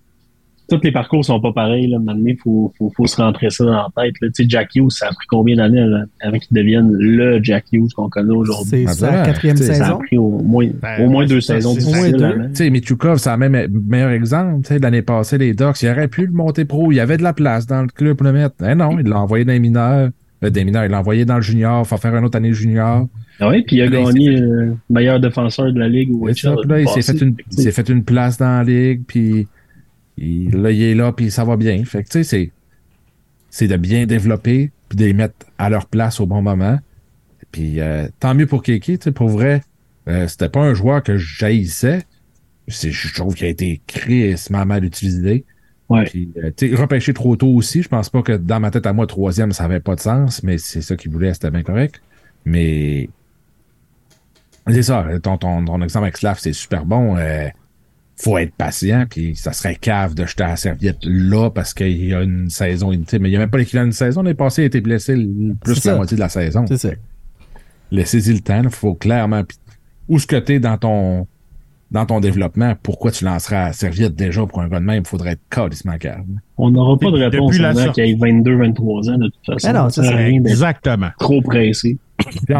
tous 0.68 0.80
les 0.82 0.92
parcours 0.92 1.24
sont 1.24 1.40
pas 1.40 1.52
pareils. 1.52 1.86
Là. 1.88 1.98
Maintenant, 1.98 2.24
il 2.26 2.36
faut, 2.36 2.72
faut, 2.78 2.90
faut 2.96 3.06
se 3.06 3.16
rentrer 3.20 3.50
ça 3.50 3.64
dans 3.64 3.72
la 3.72 3.88
tête. 3.96 4.14
Là. 4.20 4.28
Tu 4.28 4.42
sais, 4.42 4.44
Jack 4.48 4.70
Hughes, 4.74 4.90
ça 4.90 5.06
a 5.06 5.14
pris 5.14 5.26
combien 5.28 5.56
d'années 5.56 5.84
là, 5.84 6.04
avant 6.20 6.38
qu'il 6.38 6.56
devienne 6.56 6.90
le 6.92 7.38
Jack 7.42 7.64
Hughes 7.72 7.92
qu'on 7.94 8.08
connaît 8.08 8.32
aujourd'hui? 8.34 8.64
C'est 8.70 8.84
Ah, 8.88 8.92
sa 8.94 9.10
ben, 9.10 9.22
quatrième 9.24 9.56
tu 9.56 9.62
sais, 9.64 9.74
Ça 9.74 9.82
a 9.84 9.86
saison. 9.86 9.98
pris 9.98 10.16
au 10.18 10.30
moins, 10.42 10.66
Ben, 10.82 11.04
au 11.04 11.10
moins 11.10 11.26
deux 11.26 11.40
saisons 11.40 11.74
c'est- 11.74 11.84
Au 11.84 11.88
moins 11.90 11.98
difficiles. 11.98 12.16
deux. 12.16 12.24
avant. 12.24 12.48
Tu 12.48 12.54
sais, 12.54 12.70
Michukov, 12.70 13.18
c'est 13.18 13.30
le 13.30 13.36
même 13.48 13.68
meilleur 13.88 14.10
exemple. 14.10 14.62
Tu 14.62 14.68
sais, 14.68 14.78
l'année 14.78 15.02
passée, 15.02 15.38
les 15.38 15.52
Ducks, 15.54 15.82
il 15.82 15.88
aurait 15.90 16.08
pu 16.08 16.26
le 16.26 16.32
monter 16.32 16.64
pro. 16.64 16.90
Il 16.92 16.96
y 16.96 17.00
avait 17.00 17.16
de 17.18 17.22
la 17.22 17.32
place 17.32 17.66
dans 17.66 17.82
le 17.82 17.88
club 17.88 18.16
pour 18.16 18.26
le 18.26 18.32
mettre. 18.32 18.54
Eh 18.66 18.74
non, 18.74 18.98
il 18.98 19.06
l'a 19.08 19.20
envoyé 19.20 19.44
dans 19.44 19.52
les 19.52 19.60
mineurs. 19.60 20.08
Euh, 20.42 20.50
des 20.50 20.64
mineurs, 20.64 20.84
il 20.84 20.90
l'a 20.90 21.00
envoyé 21.00 21.24
dans 21.24 21.36
le 21.36 21.42
junior. 21.42 21.86
Faut 21.86 21.96
faire 21.96 22.14
une 22.16 22.24
autre 22.24 22.36
année 22.36 22.52
junior. 22.52 23.06
Ah 23.40 23.48
ouais, 23.48 23.62
puis 23.66 23.76
il 23.76 23.82
a 23.82 23.86
Là, 23.86 23.98
il 24.00 24.04
gagné 24.06 24.36
euh, 24.40 24.72
meilleur 24.90 25.18
défenseur 25.20 25.72
de 25.72 25.78
la 25.78 25.88
ligue 25.88 26.10
au 26.14 26.28
C'est 26.28 26.40
ça. 26.42 26.50
HL 26.52 26.56
Puis 26.60 26.68
là, 26.70 26.80
il 26.80 26.88
s'est 26.88 27.02
fait 27.12 27.20
une, 27.24 27.34
il 27.58 27.72
fait 27.72 27.88
une 27.88 28.04
place 28.04 28.38
dans 28.38 28.58
la 28.58 28.64
ligue. 28.64 29.02
Puis 29.06 29.46
il, 30.16 30.50
là, 30.50 30.70
il 30.70 30.82
est 30.82 30.94
là, 30.94 31.12
puis 31.12 31.30
ça 31.30 31.44
va 31.44 31.56
bien. 31.56 31.84
Fait 31.84 32.02
que, 32.04 32.08
tu 32.08 32.12
sais, 32.18 32.24
c'est, 32.24 32.52
c'est 33.50 33.68
de 33.68 33.76
bien 33.76 34.06
développer, 34.06 34.72
puis 34.88 34.96
de 34.98 35.04
les 35.04 35.12
mettre 35.12 35.34
à 35.58 35.70
leur 35.70 35.86
place 35.86 36.20
au 36.20 36.26
bon 36.26 36.42
moment. 36.42 36.78
Puis 37.52 37.80
euh, 37.80 38.08
tant 38.20 38.34
mieux 38.34 38.46
pour 38.46 38.62
Kiki, 38.62 38.98
tu 38.98 39.04
sais, 39.04 39.12
pour 39.12 39.28
vrai. 39.28 39.62
euh, 40.08 40.28
c'était 40.28 40.48
pas 40.48 40.60
un 40.62 40.74
joueur 40.74 41.02
que 41.02 41.16
j'haïssais. 41.16 42.02
Je 42.68 43.14
trouve 43.14 43.34
qu'il 43.34 43.46
a 43.46 43.50
été 43.50 43.80
crissement 43.86 44.64
mal 44.66 44.84
utilisé. 44.84 45.44
Ouais. 45.88 46.04
Puis, 46.04 46.32
euh, 46.38 46.50
tu 46.56 46.70
sais, 46.70 46.74
repêché 46.76 47.12
trop 47.14 47.36
tôt 47.36 47.48
aussi. 47.54 47.82
Je 47.82 47.88
pense 47.88 48.10
pas 48.10 48.22
que 48.22 48.32
dans 48.32 48.60
ma 48.60 48.70
tête 48.70 48.86
à 48.86 48.92
moi, 48.92 49.06
troisième, 49.06 49.52
ça 49.52 49.64
avait 49.64 49.80
pas 49.80 49.94
de 49.96 50.00
sens, 50.00 50.42
mais 50.42 50.58
c'est 50.58 50.82
ça 50.82 50.96
qu'il 50.96 51.10
voulait, 51.12 51.34
c'était 51.34 51.50
bien 51.50 51.62
correct. 51.62 52.02
Mais 52.44 53.10
c'est 54.68 54.82
ça, 54.82 55.06
ton, 55.22 55.36
ton, 55.38 55.64
ton 55.64 55.82
exemple 55.82 56.04
avec 56.06 56.16
Slav, 56.16 56.38
c'est 56.40 56.52
super 56.54 56.86
bon. 56.86 57.16
Euh, 57.18 57.48
faut 58.16 58.38
être 58.38 58.54
patient, 58.54 59.06
puis 59.08 59.34
ça 59.36 59.52
serait 59.52 59.74
cave 59.74 60.14
de 60.14 60.24
jeter 60.24 60.44
la 60.44 60.56
serviette 60.56 60.98
là 61.02 61.50
parce 61.50 61.74
qu'il 61.74 62.04
y 62.06 62.14
a 62.14 62.22
une 62.22 62.48
saison 62.48 62.92
inutile. 62.92 63.18
Mais 63.20 63.28
il 63.28 63.32
n'y 63.32 63.36
a 63.36 63.40
même 63.40 63.50
pas 63.50 63.58
l'équivalent 63.58 63.86
d'une 63.86 63.92
saison. 63.92 64.22
L'année 64.22 64.34
passée, 64.34 64.62
il 64.62 64.64
a 64.64 64.66
été 64.66 64.80
blessé 64.80 65.16
le- 65.16 65.54
plus 65.54 65.80
que 65.80 65.88
la 65.88 65.96
moitié 65.96 66.16
de 66.16 66.20
la 66.22 66.28
saison. 66.28 66.64
C'est 66.68 66.76
ça. 66.78 66.90
Laissez-y 67.90 68.32
le 68.32 68.40
temps. 68.40 68.62
Il 68.62 68.70
faut 68.70 68.94
clairement. 68.94 69.42
Où 70.08 70.18
ce 70.18 70.26
que 70.26 70.36
t'es 70.36 70.60
dans 70.60 70.76
ton 70.78 71.26
dans 71.90 72.06
ton 72.06 72.18
développement, 72.18 72.74
pourquoi 72.82 73.12
tu 73.12 73.24
lanceras 73.24 73.66
la 73.66 73.72
serviette 73.72 74.16
déjà 74.16 74.44
pour 74.46 74.60
un 74.60 74.68
gars 74.68 74.80
de 74.80 74.84
même? 74.84 75.02
Il 75.04 75.08
faudrait 75.08 75.32
être 75.32 75.42
calissement 75.48 75.96
calme. 75.96 76.40
On 76.56 76.70
n'aura 76.70 76.98
pas 76.98 77.06
de 77.12 77.18
Depuis 77.18 77.36
réponse 77.36 77.58
la 77.58 77.68
avant 77.70 77.84
sortie. 77.84 78.02
qu'il 78.02 78.10
ait 78.10 78.16
22, 78.32 78.56
23 78.56 79.10
ans, 79.10 79.18
de 79.18 79.26
toute 79.28 79.46
façon. 79.46 79.68
Ah 79.68 79.72
non, 79.72 79.88
ça 79.90 80.02
à 80.02 80.04
ça. 80.06 80.28
Exactement. 80.28 81.10
trop 81.18 81.40
pressé. 81.40 81.98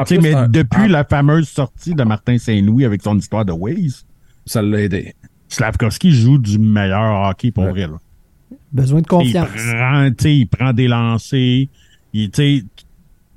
Plus, 0.07 0.19
mais 0.21 0.35
un- 0.35 0.47
depuis 0.49 0.83
en- 0.83 0.89
la 0.89 1.05
fameuse 1.05 1.49
sortie 1.49 1.95
de 1.95 2.05
Martin 2.05 2.39
Saint-Louis 2.39 2.85
avec 2.85 3.03
son 3.03 3.17
histoire 3.19 3.45
de 3.45 3.53
Waze, 3.53 4.05
ça 4.47 4.63
l'a 4.63 4.83
aidé. 4.83 5.15
Slavkovski 5.55 6.11
joue 6.13 6.39
du 6.39 6.59
meilleur 6.59 7.29
hockey 7.29 7.51
pour 7.51 7.65
Ouais. 7.65 7.71
vrai. 7.71 7.81
Là. 7.87 7.99
Besoin 8.73 9.01
de 9.01 9.05
Il 9.07 9.09
confiance. 9.09 9.49
prend, 9.49 10.09
tu 10.11 10.15
sais, 10.23 10.37
il 10.37 10.47
prend 10.47 10.73
des 10.73 10.89
lancers. 10.89 11.67
Il, 12.13 12.31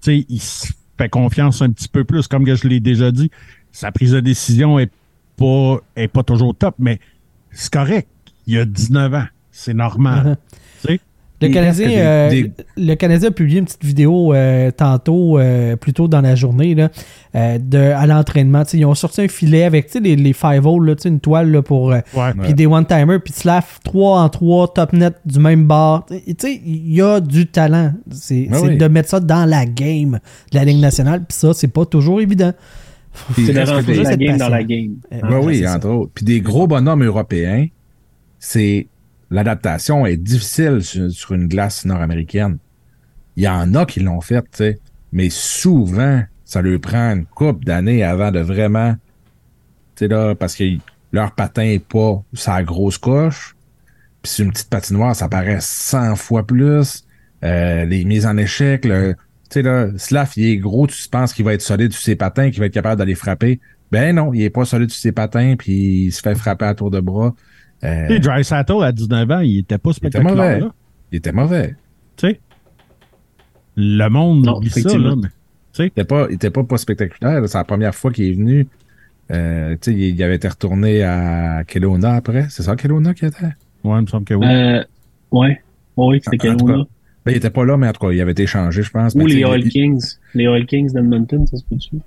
il 0.06 0.40
se 0.42 0.72
fait 0.98 1.10
confiance 1.10 1.62
un 1.62 1.72
petit 1.72 1.88
peu 1.88 2.04
plus. 2.04 2.28
Comme 2.28 2.46
que 2.46 2.56
je 2.56 2.68
l'ai 2.68 2.80
déjà 2.80 3.12
dit, 3.12 3.30
sa 3.72 3.92
prise 3.92 4.12
de 4.12 4.20
décision 4.20 4.80
est 4.80 4.92
pas, 5.36 5.78
est 5.96 6.08
pas 6.08 6.24
toujours 6.24 6.56
top, 6.56 6.76
mais 6.80 7.00
c'est 7.52 7.72
correct. 7.72 8.08
Il 8.48 8.58
a 8.58 8.66
19 8.66 9.14
ans. 9.14 9.26
C'est 9.52 9.74
normal. 9.74 10.38
Tu 10.82 10.88
sais? 10.88 11.00
Le 11.40 11.50
Canadien, 11.50 11.90
euh, 11.92 12.30
des- 12.32 12.52
le 12.78 12.96
Canadien 12.96 13.30
a 13.30 13.32
publié 13.32 13.60
une 13.60 13.66
petite 13.66 13.86
vidéo 13.86 14.34
euh, 14.34 14.72
tantôt, 14.72 15.38
euh, 15.38 15.76
plus 15.76 15.94
tôt 15.94 16.08
dans 16.08 16.22
la 16.22 16.34
journée, 16.34 16.74
là, 16.74 16.90
euh, 17.36 17.60
de, 17.60 17.78
à 17.78 18.08
l'entraînement. 18.08 18.64
Tu 18.64 18.72
sais, 18.72 18.78
Ils 18.80 18.86
ont 18.86 18.96
sorti 18.96 19.22
un 19.22 19.28
filet 19.28 19.64
avec 19.64 19.86
tu 19.86 19.94
sais, 19.94 20.00
les, 20.00 20.16
les 20.16 20.34
5 20.34 20.64
là, 20.84 20.96
tu 20.96 21.04
sais, 21.04 21.10
une 21.10 21.20
toile 21.20 21.52
là, 21.52 21.62
pour. 21.62 21.92
euh, 21.92 22.00
Ouais. 22.16 22.34
Puis 22.42 22.54
des 22.56 22.66
one-timers, 22.66 23.22
puis 23.24 23.34
Slav 23.34 23.66
3 23.84 24.20
en 24.22 24.30
3, 24.30 24.74
top 24.74 24.94
net 24.94 25.14
du 25.26 25.38
même 25.40 25.66
bar. 25.68 26.08
Tu 26.08 26.18
sais, 26.40 26.60
il 26.66 26.92
y 26.94 27.02
a 27.04 27.20
du 27.20 27.46
talent. 27.46 27.94
C'est 28.10 28.48
oui. 28.64 28.76
de 28.78 28.88
mettre 28.88 29.10
ça 29.10 29.20
dans 29.20 29.46
la 29.46 29.66
game 29.68 30.20
de 30.52 30.58
la 30.58 30.66
Ligue 30.66 30.80
nationale, 30.80 31.20
puis 31.20 31.38
ça, 31.38 31.54
c'est 31.54 31.68
pas 31.68 31.86
toujours 31.86 32.20
évident. 32.20 32.54
C'est 33.36 33.54
de 33.54 33.60
rentrer 33.60 33.96
la 34.04 34.16
game 34.18 34.38
dans 34.38 34.50
la 34.50 34.64
game. 34.64 34.96
Euh, 35.14 35.40
Oui, 35.44 35.68
entre 35.68 35.88
autres. 35.90 36.12
Puis 36.16 36.26
des 36.26 36.42
gros 36.42 36.66
bonhommes 36.68 37.04
européens, 37.04 37.66
c'est 38.40 38.88
l'adaptation 39.30 40.06
est 40.06 40.18
difficile 40.18 40.82
sur, 40.84 41.32
une 41.34 41.48
glace 41.48 41.86
nord-américaine. 41.86 42.58
Il 43.36 43.44
y 43.44 43.48
en 43.48 43.74
a 43.76 43.86
qui 43.86 44.00
l'ont 44.00 44.22
fait, 44.22 44.46
mais 45.12 45.30
souvent, 45.30 46.24
ça 46.46 46.62
leur 46.62 46.80
prend 46.80 47.12
une 47.14 47.26
couple 47.26 47.66
d'années 47.66 48.04
avant 48.04 48.32
de 48.32 48.40
vraiment, 48.40 48.96
tu 49.96 50.06
sais 50.06 50.08
là, 50.08 50.34
parce 50.36 50.56
que 50.56 50.64
leur 51.12 51.34
patin 51.34 51.64
est 51.64 51.86
pas 51.86 52.24
sa 52.34 52.64
grosse 52.64 52.98
coche. 52.98 53.56
Puis 54.22 54.32
sur 54.32 54.46
une 54.46 54.52
petite 54.52 54.70
patinoire, 54.70 55.16
ça 55.16 55.30
paraît 55.30 55.60
100 55.60 56.16
fois 56.16 56.46
plus. 56.46 57.06
Euh, 57.44 57.86
les 57.86 58.04
mises 58.04 58.26
en 58.26 58.36
échec, 58.38 58.84
le, 58.86 59.14
tu 59.50 59.54
sais 59.54 59.62
là, 59.62 59.90
Slav, 59.98 60.32
il 60.36 60.46
est 60.46 60.58
gros, 60.58 60.88
tu 60.88 61.08
penses 61.10 61.34
qu'il 61.34 61.46
va 61.46 61.54
être 61.54 61.62
solide 61.62 61.94
sur 61.94 62.02
ses 62.02 62.16
patins, 62.16 62.50
qu'il 62.50 62.60
va 62.60 62.66
être 62.66 62.74
capable 62.74 62.98
d'aller 62.98 63.16
frapper. 63.16 63.60
Ben 63.92 64.16
non, 64.16 64.34
il 64.34 64.42
est 64.42 64.50
pas 64.50 64.66
solide 64.66 64.90
sur 64.90 65.00
ses 65.00 65.12
patins, 65.12 65.56
puis 65.58 66.06
il 66.06 66.12
se 66.12 66.22
fait 66.22 66.36
frapper 66.36 66.66
à 66.66 66.74
tour 66.74 66.92
de 66.92 67.00
bras. 67.00 67.34
Euh, 67.84 68.08
Tu 68.08 68.20
Dry 68.20 68.44
Sato, 68.44 68.82
à 68.82 68.92
19 68.92 69.30
ans, 69.32 69.40
il 69.40 69.60
était 69.60 69.78
pas 69.78 69.90
il 69.90 69.92
était 69.92 70.10
spectaculaire. 70.10 70.36
mauvais. 70.36 70.60
là. 70.60 70.74
Il 71.12 71.18
était 71.18 71.32
mauvais. 71.32 71.76
Tu 72.18 72.28
sais? 72.30 72.40
Le 73.76 74.08
monde 74.10 74.46
Non, 74.46 74.58
oublie 74.58 74.70
ça, 74.70 74.80
effectivement. 74.80 75.10
là. 75.10 75.16
mais- 75.16 75.30
Il 75.80 75.86
était 75.86 76.04
pas, 76.06 76.26
il 76.30 76.36
était 76.36 76.50
pas, 76.50 76.64
pas 76.64 76.78
spectaculaire. 76.78 77.48
C'est 77.48 77.58
la 77.58 77.64
première 77.64 77.94
fois 77.94 78.12
qu'il 78.12 78.26
est 78.26 78.34
venu. 78.34 78.68
Euh, 79.30 79.76
tu 79.80 79.92
sais, 79.92 79.94
il, 79.98 80.16
il 80.16 80.24
avait 80.24 80.36
été 80.38 80.48
retourné 80.48 81.04
à 81.04 81.64
Kelowna 81.68 82.16
après. 82.16 82.48
C'est 82.50 82.64
ça, 82.64 82.76
Kelowna 82.76 83.14
qui 83.14 83.26
était? 83.26 83.46
Ouais, 83.84 83.98
il 84.00 84.02
me 84.02 84.08
semble 84.08 84.26
que 84.26 84.34
oui. 84.34 84.48
Euh, 84.48 84.84
ouais. 85.32 85.62
Oui, 85.96 86.20
c'était 86.24 86.38
Kelowna. 86.38 86.74
cas, 86.78 86.84
Ben, 87.26 87.32
il 87.34 87.38
était 87.38 87.50
pas 87.52 87.64
là, 87.66 87.78
mais 87.78 87.88
en 87.88 87.94
tout 87.94 88.08
cas, 88.08 88.12
il 88.12 88.20
avait 88.22 88.32
été 88.32 88.48
changé, 88.48 88.82
je 88.82 88.90
pense. 88.90 89.14
Ou 89.14 89.20
tu 89.28 89.36
les 89.36 89.42
il- 89.42 89.70
Kings. 89.70 90.02
Les 90.34 90.48
Oil 90.48 90.66
Kings 90.66 90.92
d'Edmonton, 90.94 91.46
ça 91.46 91.58
se 91.58 91.64
peut-tu? 91.66 91.98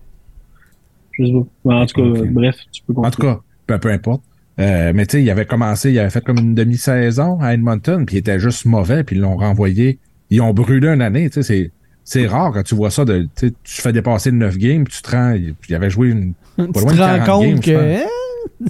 Je 1.13 1.27
sais 1.27 1.33
pas. 1.65 1.75
En 1.75 1.87
tout 1.87 2.03
cas, 2.03 2.23
bref, 2.31 2.57
tu 2.73 2.83
peux 2.83 2.95
En 2.97 3.11
tout 3.11 3.23
cas, 3.23 3.39
peu, 3.67 3.79
peu 3.79 3.91
importe. 3.93 4.23
Euh, 4.61 4.93
mais 4.95 5.07
tu 5.07 5.17
sais, 5.17 5.23
il 5.23 5.31
avait 5.31 5.47
commencé, 5.47 5.91
il 5.91 5.99
avait 5.99 6.11
fait 6.11 6.23
comme 6.23 6.39
une 6.39 6.55
demi-saison 6.55 7.41
à 7.41 7.55
Edmonton, 7.55 8.05
puis 8.05 8.17
il 8.17 8.19
était 8.19 8.39
juste 8.39 8.67
mauvais, 8.67 9.05
puis 9.05 9.17
ils 9.17 9.23
l'ont 9.23 9.37
renvoyé. 9.37 9.99
Ils 10.29 10.43
ont 10.43 10.53
brûlé 10.53 10.89
une 10.89 11.01
année, 11.03 11.31
tu 11.31 11.43
sais, 11.43 11.43
c'est, 11.43 11.73
c'est 12.05 12.27
rare 12.27 12.53
quand 12.53 12.63
tu 12.63 12.75
vois 12.75 12.91
ça, 12.91 13.05
de, 13.05 13.27
tu 13.37 13.53
fais 13.65 13.93
dépasser 13.93 14.33
9 14.33 14.59
games, 14.59 14.85
puis 14.85 14.95
tu 14.95 15.03
te 15.03 15.11
rends, 15.11 15.33
puis 15.35 15.71
il 15.71 15.75
avait 15.75 15.91
joué 15.91 16.11
une, 16.11 16.35
pas 16.57 16.81
loin 16.81 16.93
te 16.93 16.97
de 16.97 17.03
rends 17.03 17.25
40 17.25 17.27
compte 17.27 17.61
games, 17.61 17.61
que. 17.61 18.01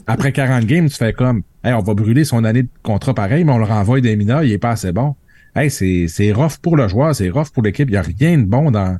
Après 0.06 0.32
40 0.32 0.64
games, 0.66 0.88
tu 0.88 0.96
fais 0.96 1.12
comme, 1.12 1.42
hey, 1.64 1.72
on 1.72 1.80
va 1.80 1.94
brûler 1.94 2.24
son 2.24 2.44
année 2.44 2.62
de 2.62 2.68
contrat 2.82 3.14
pareil, 3.14 3.44
mais 3.44 3.52
on 3.52 3.58
le 3.58 3.64
renvoie 3.64 4.00
des 4.00 4.14
mineurs, 4.14 4.44
il 4.44 4.52
est 4.52 4.58
pas 4.58 4.70
assez 4.70 4.92
bon. 4.92 5.16
Hey, 5.56 5.70
c'est, 5.70 6.06
c'est 6.06 6.32
rough 6.32 6.58
pour 6.62 6.76
le 6.76 6.86
joueur, 6.86 7.14
c'est 7.14 7.28
rough 7.28 7.48
pour 7.52 7.64
l'équipe, 7.64 7.88
il 7.88 7.94
y 7.94 7.96
a 7.96 8.02
rien 8.02 8.38
de 8.38 8.44
bon 8.44 8.70
dans, 8.70 8.98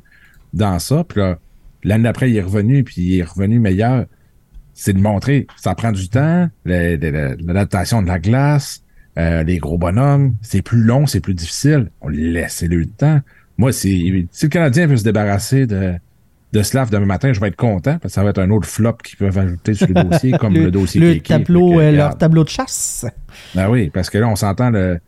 dans 0.53 0.77
ça, 0.79 1.05
puis 1.07 1.21
là, 1.21 1.37
l'année 1.83 2.03
d'après, 2.03 2.29
il 2.29 2.37
est 2.37 2.41
revenu, 2.41 2.83
puis 2.83 2.95
il 2.97 3.19
est 3.19 3.23
revenu 3.23 3.59
meilleur. 3.59 4.05
C'est 4.73 4.93
de 4.93 4.99
montrer, 5.01 5.47
ça 5.57 5.75
prend 5.75 5.91
du 5.91 6.09
temps, 6.09 6.49
le- 6.63 6.95
le- 6.95 7.11
le- 7.11 7.37
l'adaptation 7.45 8.01
de 8.01 8.07
la 8.07 8.19
glace, 8.19 8.83
euh, 9.17 9.43
les 9.43 9.57
gros 9.57 9.77
bonhommes, 9.77 10.35
c'est 10.41 10.61
plus 10.61 10.81
long, 10.81 11.05
c'est 11.05 11.19
plus 11.19 11.33
difficile. 11.33 11.89
On 12.01 12.07
laisse 12.07 12.63
le 12.63 12.85
temps. 12.85 13.19
Moi, 13.57 13.71
si, 13.73 14.27
si 14.31 14.45
le 14.45 14.49
Canadien 14.49 14.87
veut 14.87 14.97
se 14.97 15.03
débarrasser 15.03 15.67
de, 15.67 15.93
de 16.53 16.63
Slav 16.63 16.89
demain 16.89 17.05
matin, 17.05 17.33
je 17.33 17.39
vais 17.39 17.49
être 17.49 17.55
content, 17.57 17.97
parce 17.99 18.13
que 18.13 18.15
ça 18.15 18.23
va 18.23 18.29
être 18.31 18.39
un 18.39 18.49
autre 18.49 18.67
flop 18.67 18.93
qu'ils 19.03 19.17
peuvent 19.17 19.37
ajouter 19.37 19.73
sur 19.73 19.87
le 19.87 20.03
dossier, 20.03 20.31
comme 20.39 20.53
le, 20.55 20.71
dossier 20.71 21.01
le 21.01 21.13
Kéké. 21.15 21.27
tableau, 21.33 21.79
euh, 21.79 21.91
leur 21.91 22.17
tableau 22.17 22.43
de 22.43 22.49
chasse. 22.49 23.05
Ben 23.53 23.69
oui, 23.69 23.89
parce 23.93 24.09
que 24.09 24.17
là, 24.17 24.27
on 24.29 24.35
s'entend, 24.35 24.69
le 24.69 24.99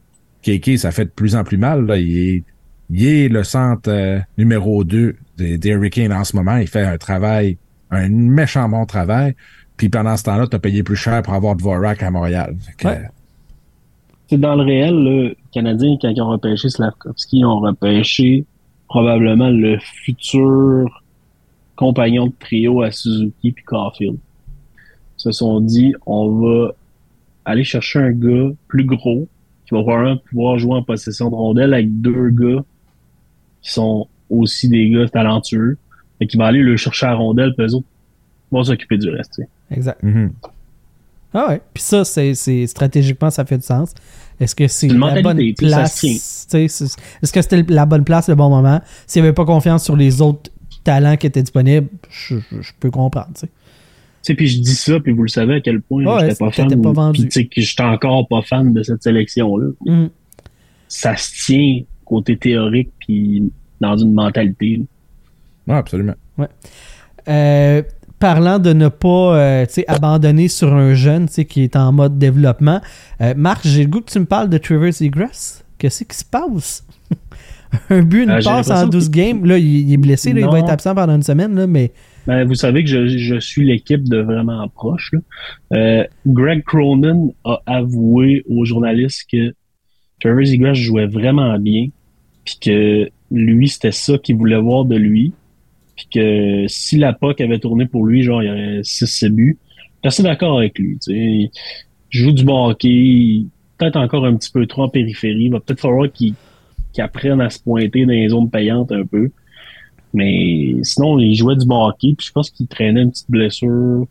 Kéké, 0.42 0.78
ça 0.78 0.92
fait 0.92 1.06
de 1.06 1.10
plus 1.10 1.36
en 1.36 1.44
plus 1.46 1.58
mal. 1.58 1.86
Là. 1.86 1.98
Il, 1.98 2.18
est, 2.18 2.44
il 2.90 3.06
est 3.08 3.30
le 3.30 3.44
centre 3.46 3.90
euh, 3.90 4.20
numéro 4.38 4.84
2 4.84 5.16
des, 5.38 5.58
des 5.58 5.70
Hurricanes 5.70 6.12
en 6.14 6.26
ce 6.26 6.36
moment. 6.36 6.58
Il 6.58 6.68
fait 6.68 6.84
un 6.84 6.98
travail, 6.98 7.58
un 7.96 8.10
méchant 8.10 8.68
bon 8.70 8.86
travail. 8.86 9.36
Puis 9.78 9.90
pendant 9.90 10.16
ce 10.18 10.24
temps-là, 10.24 10.48
tu 10.48 10.56
as 10.56 10.60
payé 10.60 10.84
plus 10.84 10.96
cher 10.96 11.22
pour 11.24 11.34
avoir 11.34 11.56
Dvorak 11.56 12.04
à 12.04 12.12
Montréal. 12.12 12.56
Fait 12.60 12.74
que, 12.78 12.88
Ouais. 12.88 13.02
c'est 14.30 14.38
dans 14.40 14.56
le 14.56 14.64
réel, 14.64 14.96
là, 14.96 15.12
les 15.30 15.38
Canadiens, 15.52 15.98
quand 16.02 16.10
ils 16.10 16.22
ont 16.22 16.30
repêché 16.30 16.70
Slavkovski, 16.70 17.40
ils 17.40 17.46
ont 17.46 17.60
repêché 17.60 18.46
probablement 18.88 19.50
le 19.50 19.78
futur 19.80 21.04
compagnon 21.76 22.28
de 22.28 22.34
trio 22.40 22.82
à 22.84 22.92
Suzuki 22.92 23.52
puis 23.52 23.64
Caulfield. 23.64 24.18
Ils 25.18 25.22
se 25.22 25.32
sont 25.32 25.60
dit, 25.60 25.94
on 26.06 26.30
va 26.40 26.72
aller 27.46 27.64
chercher 27.64 28.00
un 28.00 28.12
gars 28.12 28.50
plus 28.68 28.86
gros 28.86 29.28
qui 29.66 29.74
va 29.74 29.82
probablement 29.82 30.18
pouvoir 30.30 30.58
jouer 30.60 30.76
en 30.76 30.84
possession 30.84 31.30
de 31.30 31.36
rondelle 31.36 31.74
avec 31.74 32.00
deux 32.02 32.30
gars 32.30 32.64
qui 33.62 33.72
sont 33.72 34.08
aussi 34.30 34.70
des 34.70 34.90
gars 34.90 35.08
talentueux 35.08 35.78
et 36.20 36.28
qui 36.28 36.38
vont 36.38 36.46
aller 36.46 36.62
le 36.62 36.78
chercher 36.78 37.06
à 37.08 37.14
rondelle 37.16 37.54
puis 37.58 37.66
eux 37.66 37.76
autres 37.76 37.88
vont 38.52 38.64
s'occuper 38.64 38.98
du 38.98 39.10
reste. 39.10 39.42
Exact. 39.72 40.02
Mhm. 40.04 40.32
Ah 41.34 41.48
ouais. 41.50 41.62
Puis 41.74 41.82
ça, 41.84 42.06
c'est, 42.06 42.36
c'est- 42.36 42.68
stratégiquement, 42.68 43.30
ça 43.32 43.44
fait 43.46 43.58
du 43.58 43.64
sens. 43.64 43.94
Est-ce 44.40 44.56
que 44.56 44.68
c'est 44.68 44.88
la 45.16 45.22
bonne 45.24 45.38
place? 45.56 46.04
Est-ce 46.04 47.32
que 47.34 47.42
c'était 47.42 47.64
la 47.70 47.86
bonne 47.86 48.04
place, 48.04 48.30
le 48.30 48.36
bon 48.36 48.50
moment? 48.50 48.82
S'il 49.08 49.22
n'y 49.22 49.28
avait 49.28 49.34
pas 49.36 49.46
confiance 49.46 49.84
sur 49.84 49.96
les 49.96 50.22
autres 50.22 50.52
talents 50.84 51.18
qui 51.18 51.28
étaient 51.28 51.42
disponibles, 51.42 51.88
je, 52.10 52.36
je- 52.52 52.62
je 52.62 52.72
peux 52.80 52.92
comprendre. 52.92 53.30
tu 53.36 53.48
sais. 54.22 54.36
Puis 54.36 54.48
je 54.48 54.60
dis 54.60 54.76
ça, 54.76 55.00
puis 55.00 55.12
vous 55.12 55.24
le 55.24 55.28
savez 55.30 55.56
à 55.56 55.62
quel 55.62 55.82
point 55.82 56.06
Ouais, 56.06 56.22
j'étais 56.30 56.36
pas 56.36 56.52
fan. 56.52 56.82
pas 56.82 56.92
vendu. 56.92 57.22
Puis 57.22 57.30
tu 57.30 57.40
sais 57.42 57.46
que 57.48 57.62
j'étais 57.62 57.84
encore 57.84 58.28
pas 58.28 58.42
fan 58.42 58.74
de 58.74 58.84
cette 58.84 59.02
sélection-là. 59.04 59.68
Mhm. 59.86 60.10
Ça 60.88 61.16
se 61.18 61.46
tient 61.46 61.82
côté 62.06 62.38
théorique, 62.38 62.92
puis 63.00 63.52
dans 63.82 63.98
une 63.98 64.14
mentalité. 64.14 64.82
Ouais, 65.68 65.76
absolument. 65.76 66.14
Euh, 67.30 67.82
parlant 68.20 68.60
de 68.60 68.74
ne 68.74 68.88
pas 68.90 69.36
euh, 69.38 69.66
tu 69.66 69.74
sais, 69.74 69.86
abandonner 69.88 70.48
sur 70.48 70.74
un 70.74 70.94
jeune 70.94 71.28
tu 71.28 71.34
sais, 71.34 71.46
qui 71.46 71.64
est 71.64 71.76
en 71.76 71.92
mode 71.92 72.18
développement, 72.18 72.82
euh, 73.22 73.34
Marc, 73.36 73.66
j'ai 73.66 73.84
le 73.84 73.90
goût 73.90 74.02
que 74.02 74.12
tu 74.12 74.20
me 74.20 74.26
parles 74.26 74.50
de 74.50 74.58
Trevor 74.58 74.90
Egress. 75.02 75.64
Qu'est-ce 75.78 76.04
qui 76.04 76.18
se 76.18 76.26
passe? 76.26 76.86
un 77.90 78.02
but, 78.02 78.24
une 78.24 78.30
Euh, 78.32 78.40
j'ai 78.40 78.50
passe 78.50 78.70
en 78.70 78.74
l'impression 78.74 78.88
12 78.90 79.10
qu'il- 79.10 79.24
games. 79.24 79.46
Là, 79.46 79.58
il, 79.58 79.66
il 79.90 79.94
est 79.94 79.98
blessé, 79.98 80.34
là, 80.34 80.42
il 80.42 80.48
va 80.48 80.60
être 80.60 80.70
absent 80.70 80.94
pendant 80.96 81.16
une 81.16 81.24
semaine, 81.24 81.56
là, 81.56 81.68
mais 81.68 81.92
Ben, 82.28 82.46
vous 82.48 82.56
savez 82.56 82.84
que 82.84 82.90
je, 82.90 83.08
je 83.18 83.40
suis 83.40 83.66
l'équipe 83.66 84.04
de 84.08 84.18
vraiment 84.22 84.68
proche. 84.70 85.12
là. 85.14 85.20
Euh, 85.78 86.04
Greg 86.26 86.64
Cronin 86.64 87.28
a 87.46 87.62
avoué 87.66 88.44
aux 88.50 88.64
journalistes 88.66 89.26
que 89.32 89.54
Trevor 90.22 90.42
Egress 90.42 90.78
jouait 90.78 91.08
vraiment 91.08 91.58
bien, 91.60 91.88
puis 92.46 92.58
que 92.62 93.10
lui, 93.32 93.68
c'était 93.68 93.92
ça 93.92 94.18
qu'il 94.18 94.36
voulait 94.38 94.60
voir 94.60 94.86
de 94.86 94.96
lui, 94.96 95.34
puis 95.96 96.08
que 96.14 96.66
si 96.68 96.98
la 96.98 97.14
POC 97.14 97.42
avait 97.42 97.60
tourné 97.60 97.86
pour 97.86 98.06
lui, 98.06 98.24
genre, 98.24 98.42
il 98.42 98.48
y 98.48 98.52
aurait 98.52 98.82
6 98.84 99.26
buts. 99.30 99.58
Je 99.68 99.82
suis 99.84 100.08
assez 100.08 100.24
d'accord 100.24 100.58
avec 100.58 100.78
lui. 100.80 100.98
tu 101.00 101.12
sais. 101.12 101.16
Il 101.16 101.52
joue 102.20 102.32
du 102.32 102.44
bon 102.44 102.70
hockey, 102.70 103.46
peut-être 103.78 103.96
encore 103.96 104.26
un 104.26 104.36
petit 104.36 104.52
peu 104.52 104.66
trop 104.66 104.84
en 104.84 104.90
périphérie. 104.90 105.46
Il 105.46 105.52
va 105.52 105.60
peut-être 105.60 105.82
falloir 105.82 106.12
qu'il 106.12 106.36
apprenne 106.98 107.42
à 107.42 107.50
se 107.50 107.60
pointer 107.60 108.06
dans 108.06 108.12
les 108.12 108.30
zones 108.30 108.50
payantes 108.50 108.92
un 108.92 109.06
peu. 109.06 109.32
Mais 110.14 110.76
sinon, 110.84 111.18
il 111.18 111.36
jouait 111.36 111.56
du 111.56 111.66
bon 111.66 111.88
hockey, 111.88 112.14
puis 112.16 112.28
je 112.28 112.32
pense 112.32 112.52
qu'il 112.52 112.68
traînait 112.68 113.02
une 113.02 113.12
petite 113.12 113.32
blessure. 113.32 114.06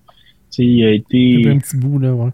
Tu 0.50 0.56
sais, 0.56 0.64
il 0.64 0.84
a 0.84 0.90
été. 0.90 1.48
un 1.48 1.58
petit 1.58 1.76
bout. 1.76 1.98
Là, 1.98 2.12
ouais. 2.12 2.30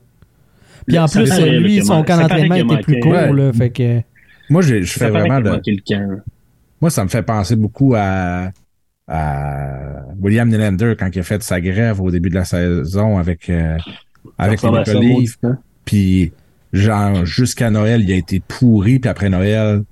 Puis 0.86 0.98
en 0.98 1.06
Ça 1.06 1.20
plus, 1.20 1.58
lui, 1.58 1.84
son 1.84 2.02
camp 2.02 2.18
d'entraînement 2.18 2.54
était 2.54 2.78
plus 2.78 3.00
court. 3.00 3.12
Là, 3.12 3.52
fait 3.52 3.70
que, 3.70 4.00
Moi, 4.48 4.62
je 4.62 4.84
Ça 4.84 5.06
fais 5.06 5.10
vraiment 5.10 5.40
de. 5.40 5.60
Moi, 6.80 6.90
ça 6.90 7.04
me 7.04 7.08
fait 7.08 7.22
penser 7.22 7.56
beaucoup 7.56 7.94
à, 7.94 8.52
à 9.08 10.02
William 10.20 10.48
Nylander 10.48 10.94
quand 10.98 11.08
il 11.14 11.18
a 11.18 11.22
fait 11.22 11.42
sa 11.42 11.60
grève 11.60 12.00
au 12.00 12.10
début 12.10 12.28
de 12.28 12.34
la 12.34 12.44
saison 12.44 13.18
avec, 13.18 13.48
euh, 13.48 13.76
avec 14.36 14.62
les 14.62 14.70
Maple 14.70 14.98
Leafs. 15.00 15.38
hein. 15.42 15.58
Puis, 15.84 16.32
genre, 16.72 17.24
jusqu'à 17.24 17.70
Noël, 17.70 18.02
il 18.02 18.12
a 18.12 18.16
été 18.16 18.40
pourri. 18.46 18.98
Puis 18.98 19.08
après 19.08 19.30
Noël, 19.30 19.82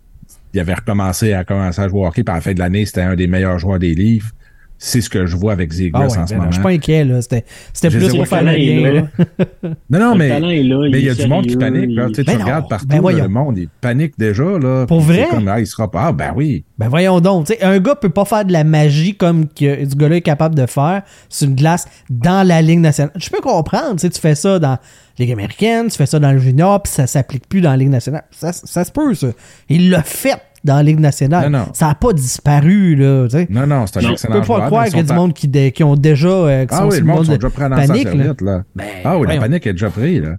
il 0.53 0.61
avait 0.61 0.75
recommencé 0.75 1.33
à 1.33 1.45
commencer 1.45 1.81
à 1.81 1.89
jouer 1.89 2.01
au 2.01 2.07
hockey. 2.07 2.23
Puis 2.23 2.33
à 2.33 2.37
la 2.37 2.41
fin 2.43 2.53
de 2.53 2.59
l'année, 2.59 2.85
c'était 2.85 3.03
un 3.03 3.15
des 3.17 3.27
meilleurs 3.27 3.59
joueurs 3.59 3.79
des 3.79 3.95
Leafs. 3.95 4.33
C'est 4.79 5.01
ce 5.01 5.09
que 5.09 5.27
je 5.27 5.37
vois 5.37 5.53
avec 5.53 5.73
Ziegler 5.73 5.93
ah 5.95 6.07
ouais, 6.07 6.19
en 6.19 6.27
ce 6.27 6.35
non, 6.35 6.41
moment. 6.41 6.51
je 6.51 6.57
suis 6.57 6.63
pas 6.63 6.71
inquiet. 6.71 7.05
là. 7.05 7.21
C'était, 7.23 7.45
plus 7.91 8.15
pour 8.15 8.27
faire 8.27 8.43
le 8.43 8.53
lien. 8.53 8.93
là. 8.93 8.93
là. 8.93 9.71
Non, 9.91 10.15
mais 10.15 10.39
là, 10.41 10.53
il 10.53 11.05
y 11.05 11.09
a 11.09 11.15
du 11.15 11.27
monde 11.27 11.47
qui 11.47 11.57
panique. 11.57 11.91
Là. 11.91 12.09
Tu, 12.09 12.17
sais, 12.17 12.25
tu 12.25 12.31
Ben 12.31 12.39
non, 12.39 12.45
regardes 12.45 12.69
partout, 12.69 12.87
ben 12.87 13.03
là, 13.03 13.23
le 13.23 13.29
monde, 13.29 13.59
il 13.59 13.69
panique 13.81 14.15
déjà. 14.19 14.45
Là, 14.45 14.87
Pour 14.87 15.01
vrai? 15.01 15.29
Comme, 15.31 15.49
ah, 15.49 15.61
il 15.61 15.67
sera 15.67 15.91
pas. 15.91 16.07
Ah, 16.07 16.13
ben 16.13 16.33
oui. 16.37 16.65
Ben 16.79 16.89
voyons 16.89 17.21
donc. 17.21 17.47
tu 17.47 17.55
sais, 17.55 17.63
un 17.63 17.79
gars 17.79 17.95
peut 17.95 18.11
pas 18.11 18.25
faire 18.25 18.45
de 18.45 18.53
la 18.53 18.65
magie 18.65 19.15
comme 19.15 19.49
que 19.49 19.89
ce 19.89 19.95
gars-là 19.95 20.17
est 20.17 20.21
capable 20.23 20.55
de 20.55 20.67
faire 20.67 21.03
sur 21.29 21.49
une 21.49 21.55
glace 21.55 21.87
dans 22.11 22.47
la 22.47 22.61
Ligue 22.61 22.81
nationale. 22.81 23.13
Je 23.17 23.31
peux 23.31 23.41
comprendre. 23.41 23.93
tu 23.93 24.01
sais, 24.01 24.11
Tu 24.11 24.21
fais 24.21 24.35
ça 24.35 24.59
dans 24.59 24.71
la 24.71 24.81
Ligue 25.19 25.33
américaine, 25.33 25.89
tu 25.89 25.97
fais 25.97 26.07
ça 26.07 26.19
dans 26.19 26.33
le 26.33 26.39
junior, 26.39 26.83
puis 26.83 26.93
ça 26.93 27.07
s'applique 27.07 27.49
plus 27.49 27.61
dans 27.61 27.71
la 27.71 27.77
Ligue 27.79 27.91
nationale. 27.91 28.25
Ça, 28.31 28.53
ça 28.53 28.85
se 28.85 28.93
peut, 28.93 29.15
ça. 29.15 29.29
Il 29.69 29.91
l'a 29.91 30.03
fait 30.03 30.39
dans 30.67 30.77
la 30.77 30.83
Ligue 30.83 31.01
nationale. 31.01 31.51
Non, 31.51 31.59
non. 31.61 31.65
Ça 31.73 31.89
a 31.89 31.95
pas 31.95 32.13
disparu, 32.13 32.95
là. 32.97 33.25
tu 33.25 33.31
sais. 33.39 33.47
Non, 33.51 33.67
non, 33.67 33.87
c'est 33.87 33.99
un 33.99 34.01
Je 34.03 34.13
excellent 34.13 34.35
peux 34.41 34.47
pas 34.47 34.67
croire 34.67 34.85
qu'il 34.87 34.97
y 34.97 35.01
a 35.01 35.03
du 35.05 35.13
monde 35.15 35.33
qui, 35.33 35.85
ont 35.85 35.95
déjà. 35.97 36.29
euh, 36.29 36.67
qui 36.67 36.75
Ah 36.75 36.79
sont 36.83 36.89
oui, 36.91 36.99
le 36.99 37.05
monde 37.05 37.25
sont 37.27 37.35
déjà 37.37 37.51
pris 37.51 37.63
dans 37.63 37.71
panique, 37.71 38.05
là. 38.05 38.11
serviette, 38.13 38.41
là. 38.43 38.63
Ben, 38.75 38.85
ah 39.05 39.19
oui, 39.19 39.27
la 39.29 39.39
panique 39.39 39.67
est 39.67 39.73
déjà 39.73 39.89
prise, 39.91 40.21
là. 40.23 40.37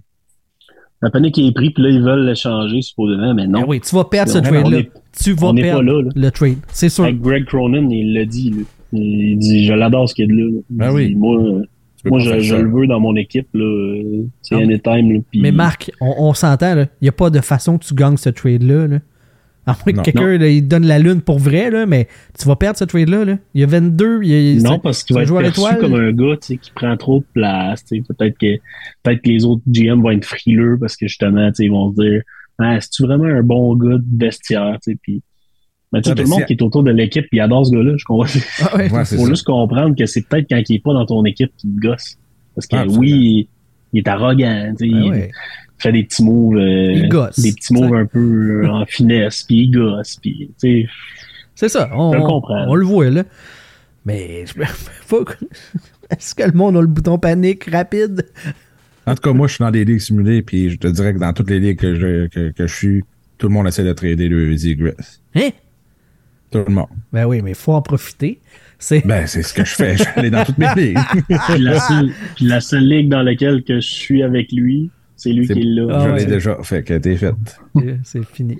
La 1.00 1.10
panique 1.10 1.38
est 1.38 1.52
prise, 1.54 1.70
puis 1.74 1.82
là, 1.84 1.90
ils 1.90 2.02
veulent 2.02 2.26
l'échanger, 2.26 2.82
supposément, 2.82 3.32
mais 3.34 3.46
non. 3.46 3.60
Ben 3.60 3.66
oui, 3.68 3.80
tu 3.80 3.94
vas 3.94 4.04
perdre 4.04 4.30
ce 4.32 4.38
trade-là. 4.38 4.62
on 4.64 4.72
est- 4.72 4.90
Tu 5.22 5.32
vas 5.32 5.46
on 5.48 5.52
n'est 5.52 5.62
pas 5.62 5.68
perdre 5.68 5.82
là, 5.84 6.02
là. 6.02 6.10
le 6.14 6.30
trade. 6.30 6.58
C'est 6.72 6.88
sûr. 6.88 7.04
Avec 7.04 7.20
Greg 7.20 7.44
Cronin, 7.46 7.88
il 7.90 8.14
l'a 8.14 8.24
dit. 8.24 8.50
là. 8.50 8.62
Il 8.92 9.38
dit 9.38 9.64
Je 9.66 9.72
l'adore 9.74 10.08
ce 10.08 10.14
qu'il 10.14 10.28
y 10.28 10.32
a 10.32 10.34
de 10.34 10.40
là. 10.40 10.60
Ben 10.70 10.88
dit, 10.90 10.94
oui. 10.94 11.14
Moi, 11.14 11.62
moi 12.04 12.18
je, 12.20 12.40
je 12.40 12.56
le 12.56 12.68
veux 12.70 12.86
dans 12.86 12.98
mon 13.00 13.14
équipe. 13.16 13.46
là. 13.54 14.02
C'est 14.42 14.54
anytime. 14.56 15.12
Là, 15.12 15.18
Mais 15.34 15.52
Marc, 15.52 15.90
on, 16.00 16.14
on 16.18 16.34
s'entend. 16.34 16.74
Il 16.76 16.88
n'y 17.02 17.08
a 17.08 17.12
pas 17.12 17.30
de 17.30 17.40
façon 17.40 17.78
que 17.78 17.84
tu 17.84 17.94
gagnes 17.94 18.16
ce 18.16 18.30
trade-là. 18.30 18.86
Là. 18.88 18.98
À 19.70 19.76
moins 19.86 20.02
que 20.02 20.10
quelqu'un 20.10 20.60
donne 20.66 20.86
la 20.86 20.98
lune 20.98 21.20
pour 21.20 21.38
vrai, 21.38 21.70
là, 21.70 21.84
mais 21.84 22.08
tu 22.38 22.46
vas 22.48 22.56
perdre 22.56 22.78
ce 22.78 22.84
trade-là. 22.84 23.24
Là. 23.24 23.38
Il 23.54 23.60
y 23.60 23.64
a 23.64 23.66
22. 23.66 24.20
Il 24.22 24.28
y 24.30 24.58
a, 24.58 24.62
Non, 24.62 24.78
parce 24.78 25.02
qu'il 25.04 25.14
va 25.14 25.22
être 25.22 25.34
perçu 25.38 25.76
comme 25.78 25.94
un 25.94 26.10
gars 26.12 26.36
tu 26.40 26.46
sais, 26.46 26.56
qui 26.56 26.70
prend 26.70 26.96
trop 26.96 27.18
de 27.20 27.26
place. 27.34 27.84
tu 27.84 27.96
sais. 27.98 28.02
Peut-être 28.08 28.38
que 28.38 28.56
peut-être 29.02 29.22
que 29.22 29.28
les 29.28 29.44
autres 29.44 29.62
GM 29.68 30.00
vont 30.00 30.10
être 30.10 30.24
frileux 30.24 30.78
parce 30.80 30.96
que 30.96 31.06
justement, 31.06 31.48
tu 31.48 31.54
sais, 31.56 31.64
ils 31.66 31.70
vont 31.70 31.90
se 31.94 32.00
dire 32.02 32.22
ah, 32.58 32.80
c'est-tu 32.80 33.02
vraiment 33.04 33.24
un 33.26 33.42
bon 33.42 33.76
gars 33.76 33.98
de 33.98 34.04
vestiaire? 34.24 34.78
tu 34.82 34.92
sais, 34.92 34.98
Puis, 35.02 35.22
mais 35.92 36.00
tu 36.00 36.08
sais, 36.08 36.10
Ouais, 36.10 36.16
tout 36.16 36.22
le 36.22 36.28
monde 36.30 36.44
qui 36.46 36.54
est 36.54 36.62
autour 36.62 36.82
de 36.82 36.90
l'équipe 36.90 37.26
il 37.30 37.40
adore 37.40 37.66
ce 37.66 37.72
gars-là. 37.72 37.92
Je 37.96 38.04
comprends. 38.04 38.26
Ah 38.62 38.76
ouais. 38.76 38.90
Ouais, 38.90 39.04
c'est 39.04 39.16
faut 39.16 39.24
ça. 39.24 39.30
juste 39.30 39.44
comprendre 39.44 39.94
que 39.96 40.06
c'est 40.06 40.22
peut-être 40.26 40.46
quand 40.50 40.60
il 40.68 40.76
est 40.76 40.82
pas 40.82 40.94
dans 40.94 41.04
ton 41.06 41.24
équipe 41.24 41.50
qu'il 41.56 41.74
te 41.74 41.78
gosse. 41.80 42.16
Parce 42.54 42.66
que 42.66 42.76
Ah, 42.76 42.84
oui, 42.88 43.10
il, 43.10 43.48
il 43.92 43.98
est 43.98 44.08
arrogant. 44.08 44.72
tu 44.78 44.88
sais, 44.88 44.92
Ah 44.94 45.00
il 45.04 45.10
ouais. 45.10 45.30
Fait 45.78 45.92
des 45.92 46.04
petits 46.04 46.22
moves. 46.24 46.56
euh, 46.56 46.92
Il 46.92 47.08
gosse. 47.08 47.38
Des 47.40 47.52
petits 47.52 47.72
moves 47.72 47.94
un 47.94 48.06
peu 48.06 48.64
euh, 48.64 48.68
en 48.68 48.84
finesse. 48.86 49.44
Puis 49.44 49.64
il 49.64 49.70
gosse. 49.70 50.16
Puis, 50.20 50.50
tu 50.60 50.84
sais, 50.84 50.88
C'est 51.54 51.68
ça. 51.68 51.90
On, 51.94 52.12
le 52.12 52.20
on- 52.20 52.26
comprends. 52.26 52.64
on 52.68 52.74
le 52.74 52.84
voit, 52.84 53.10
là. 53.10 53.24
Mais 54.04 54.44
je- 54.46 54.62
faut 55.06 55.24
que- 55.24 55.34
est-ce 56.10 56.34
que 56.34 56.42
le 56.44 56.52
monde 56.52 56.76
a 56.76 56.80
le 56.80 56.86
bouton 56.86 57.18
panique 57.18 57.68
rapide? 57.70 58.26
En 59.06 59.14
tout 59.14 59.22
cas, 59.22 59.32
moi, 59.32 59.46
je 59.46 59.54
suis 59.54 59.62
dans 59.64 59.70
des 59.70 59.84
ligues 59.84 60.00
simulées, 60.00 60.42
puis 60.42 60.70
je 60.70 60.76
te 60.76 60.86
dirais 60.86 61.14
que 61.14 61.18
dans 61.18 61.32
toutes 61.32 61.50
les 61.50 61.60
ligues 61.60 61.78
que 61.78 61.94
je, 61.94 62.26
que, 62.28 62.50
que 62.50 62.66
je 62.66 62.74
suis, 62.74 63.04
tout 63.38 63.48
le 63.48 63.54
monde 63.54 63.66
essaie 63.66 63.84
de 63.84 63.92
trader 63.92 64.28
le 64.28 64.54
Zigress. 64.56 65.22
Hein? 65.34 65.48
Tout 66.50 66.64
le 66.66 66.72
monde. 66.74 66.88
Ben 67.12 67.24
oui, 67.26 67.40
mais 67.42 67.50
il 67.50 67.56
faut 67.56 67.72
en 67.72 67.82
profiter. 67.82 68.40
C'est 68.78 69.04
Ben, 69.06 69.26
c'est 69.26 69.42
ce 69.42 69.52
que 69.52 69.64
je 69.64 69.74
fais. 69.74 69.96
Je 69.96 70.04
vais 70.04 70.10
aller 70.16 70.30
dans 70.30 70.44
toutes 70.44 70.58
mes 70.58 70.72
ligues. 70.76 70.98
Puis 71.28 71.58
la, 71.58 71.80
seule, 71.80 72.10
puis 72.36 72.44
la 72.46 72.60
seule 72.60 72.84
ligue 72.88 73.08
dans 73.08 73.22
laquelle 73.22 73.62
que 73.64 73.80
je 73.80 73.88
suis 73.88 74.22
avec 74.22 74.52
lui, 74.52 74.90
c'est 75.18 75.30
lui 75.30 75.46
qui 75.46 75.52
est 75.52 75.64
là. 75.64 75.86
Ah 75.90 76.08
je 76.08 76.14
l'ai 76.14 76.26
déjà 76.26 76.56
fait, 76.62 76.84
que 76.84 76.96
t'es 76.96 77.16
fait. 77.16 77.34
c'est 78.04 78.24
fini. 78.24 78.56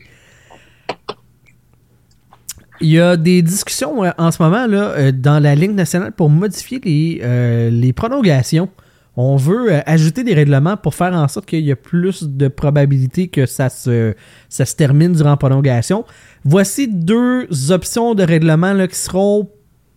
Il 2.81 2.89
y 2.89 3.01
a 3.01 3.17
des 3.17 3.43
discussions 3.43 4.05
euh, 4.05 4.11
en 4.19 4.31
ce 4.33 4.43
moment 4.43 4.67
là, 4.67 4.91
euh, 4.91 5.13
dans 5.13 5.41
la 5.41 5.55
Ligue 5.55 5.75
nationale 5.75 6.13
pour 6.13 6.31
modifier 6.31 6.81
les, 6.85 7.21
euh, 7.23 7.71
les 7.71 7.93
prolongations. 7.93 8.69
On 9.17 9.37
veut 9.37 9.73
euh, 9.73 9.81
ajouter 9.87 10.25
des 10.25 10.35
règlements 10.35 10.77
pour 10.77 10.97
faire 10.97 11.13
en 11.13 11.29
sorte 11.29 11.47
qu'il 11.47 11.61
y 11.61 11.71
ait 11.71 11.77
plus 11.77 12.25
de 12.25 12.49
probabilité 12.49 13.29
que 13.29 13.47
ça 13.47 13.69
se, 13.69 14.15
ça 14.49 14.65
se 14.65 14.75
termine 14.75 15.13
durant 15.13 15.31
la 15.31 15.37
prolongation. 15.37 16.05
Voici 16.45 16.89
deux 16.89 17.49
options 17.71 18.17
de 18.17 18.25
règlement 18.25 18.73
là, 18.73 18.89
qui 18.89 18.97
seront 18.97 19.49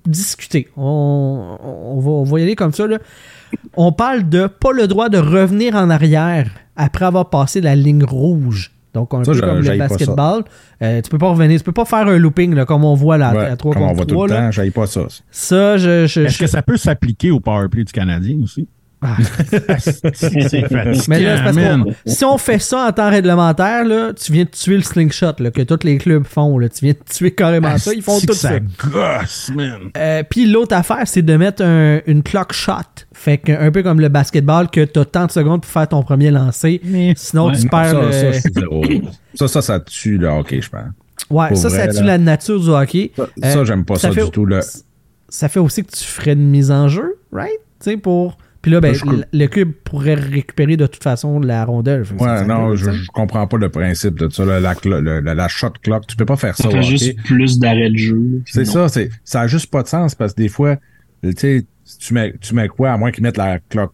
discutées. 0.05 0.67
On, 0.77 1.57
on 1.61 1.99
va, 1.99 2.09
on 2.11 2.23
va 2.23 2.39
y 2.39 2.43
aller 2.43 2.55
comme 2.55 2.73
ça. 2.73 2.87
là. 2.87 2.97
On 3.75 3.91
parle 3.91 4.27
de 4.29 4.47
pas 4.47 4.71
le 4.71 4.87
droit 4.87 5.09
de 5.09 5.17
revenir 5.17 5.75
en 5.75 5.89
arrière 5.89 6.49
après 6.75 7.05
avoir 7.05 7.29
passé 7.29 7.61
la 7.61 7.75
ligne 7.75 8.03
rouge. 8.03 8.71
Donc, 8.93 9.13
un 9.13 9.23
Ça, 9.23 9.31
peu 9.31 9.37
je- 9.37 9.41
comme 9.41 9.59
le 9.61 9.77
basketball. 9.77 10.43
Euh, 10.81 11.01
tu 11.01 11.09
peux 11.09 11.17
pas 11.17 11.29
revenir, 11.29 11.57
tu 11.57 11.63
peux 11.63 11.71
pas 11.71 11.85
faire 11.85 12.07
un 12.07 12.17
looping 12.17 12.53
là, 12.55 12.65
comme 12.65 12.83
on 12.83 12.93
voit 12.93 13.17
là, 13.17 13.33
Ouais, 13.33 13.45
à 13.45 13.55
3 13.55 13.73
comme 13.73 13.83
on 13.83 13.85
contre 13.87 13.95
voit 13.97 14.05
tout 14.05 14.15
3. 14.15 14.27
le 14.27 14.33
là. 14.33 14.39
temps, 14.41 14.51
j'aille 14.51 14.71
pas 14.71 14.85
ça. 14.87 15.01
Ça, 15.31 15.77
je, 15.77 16.07
je, 16.07 16.21
Est-ce 16.21 16.33
je- 16.35 16.39
que 16.39 16.47
ça 16.47 16.61
peut 16.61 16.75
s'appliquer 16.75 17.31
au 17.31 17.39
powerplay 17.39 17.85
du 17.85 17.93
Canadien 17.93 18.37
aussi? 18.43 18.67
Ah. 19.03 19.17
c'est 20.13 21.07
Mais 21.07 21.19
là, 21.21 21.37
c'est 21.37 21.43
parce 21.53 21.95
si 22.05 22.23
on 22.25 22.37
fait 22.37 22.59
ça 22.59 22.87
en 22.87 22.91
temps 22.91 23.09
réglementaire, 23.09 23.83
là, 23.83 24.13
tu 24.13 24.31
viens 24.31 24.43
de 24.43 24.49
tuer 24.49 24.77
le 24.77 24.83
slingshot 24.83 25.33
là, 25.39 25.49
que 25.51 25.61
tous 25.63 25.79
les 25.83 25.97
clubs 25.97 26.25
font. 26.25 26.57
Là. 26.59 26.69
Tu 26.69 26.85
viens 26.85 26.93
de 26.93 26.99
tuer 27.11 27.31
carrément 27.31 27.77
ça. 27.77 27.93
Ils 27.93 28.01
font 28.03 28.19
tout 28.19 28.33
ça. 28.33 28.49
ça 28.49 28.59
gosse, 28.91 29.51
man. 29.55 29.89
Euh, 29.97 30.23
Puis 30.29 30.45
l'autre 30.45 30.75
affaire, 30.75 31.01
c'est 31.05 31.23
de 31.23 31.35
mettre 31.35 31.63
un- 31.63 32.01
une 32.05 32.21
clock 32.23 32.53
shot 32.53 32.73
Fait 33.13 33.37
que, 33.37 33.51
un 33.51 33.71
peu 33.71 33.83
comme 33.83 33.99
le 33.99 34.09
basketball, 34.09 34.69
que 34.69 34.83
t'as 34.85 35.05
tant 35.05 35.25
de 35.25 35.31
secondes 35.31 35.61
pour 35.61 35.71
faire 35.71 35.87
ton 35.87 36.01
premier 36.03 36.31
lancer. 36.31 36.79
Sinon, 37.15 37.47
Ouais. 37.47 37.55
tu 37.55 37.63
Non, 37.63 37.69
perds 37.69 37.89
ça, 37.91 38.01
le- 38.01 38.11
ça, 38.11 38.31
je 38.31 38.39
suis 38.39 38.53
zéro. 38.53 38.83
ça, 39.35 39.47
ça, 39.47 39.61
ça 39.61 39.79
tue 39.79 40.17
le 40.17 40.27
hockey, 40.27 40.61
je 40.61 40.69
pense. 40.69 40.81
Ouais, 41.29 41.47
Pour 41.49 41.57
ça, 41.57 41.69
ça 41.69 41.87
tue 41.87 41.99
là. 42.01 42.03
la 42.05 42.17
nature 42.17 42.59
du 42.59 42.69
hockey. 42.69 43.11
Ça, 43.15 43.23
Euh, 43.43 43.51
ça, 43.53 43.63
j'aime 43.63 43.85
pas 43.85 43.95
ça, 43.95 44.11
fait- 44.11 44.25
du 44.25 44.31
tout. 44.31 44.45
Là. 44.45 44.59
Ça 45.29 45.47
fait 45.49 45.59
aussi 45.59 45.83
que 45.83 45.91
tu 45.91 46.03
ferais 46.03 46.33
une 46.33 46.49
mise 46.49 46.71
en 46.71 46.87
jeu, 46.87 47.15
right? 47.31 47.51
Tu 47.83 47.91
sais, 47.91 47.97
pour. 47.97 48.37
Puis 48.61 48.71
là, 48.71 48.79
ben, 48.79 48.93
Je- 48.93 49.03
le- 49.33 49.47
cube 49.47 49.71
pourrait 49.83 50.13
récupérer 50.13 50.77
de 50.77 50.85
toute 50.85 51.01
façon 51.03 51.39
la 51.39 51.65
rondelle. 51.65 52.03
Ouais, 52.19 52.45
non, 52.45 52.75
je, 52.75 52.85
sais. 52.85 52.93
je 52.93 53.07
comprends 53.07 53.47
pas 53.47 53.57
le 53.57 53.69
principe 53.69 54.19
de 54.19 54.29
ça. 54.29 54.45
la, 54.45 55.47
shot 55.47 55.71
clock, 55.81 56.05
tu 56.07 56.15
peux 56.15 56.25
pas 56.25 56.35
faire 56.35 56.55
ça. 56.55 56.63
Ça 56.65 56.69
fait 56.69 56.77
hockey. 56.77 56.87
juste 56.89 57.23
plus 57.23 57.57
d'arrêt 57.59 57.89
de 57.89 57.97
jeu. 57.97 58.41
C'est 58.45 58.65
ça, 58.65 58.87
c'est, 58.87 59.09
ça 59.23 59.41
a 59.41 59.47
juste 59.47 59.71
pas 59.71 59.81
de 59.83 59.87
sens 59.87 60.13
parce 60.13 60.33
que 60.33 60.41
des 60.41 60.49
fois, 60.49 60.77
tu 61.23 61.31
sais, 61.37 61.65
tu 61.99 62.13
mets, 62.13 62.33
tu 62.39 62.53
mets 62.55 62.67
quoi, 62.67 62.91
à 62.93 62.97
moins 62.97 63.11
qu'ils 63.11 63.23
mettent 63.23 63.37
la 63.37 63.57
clock 63.59 63.91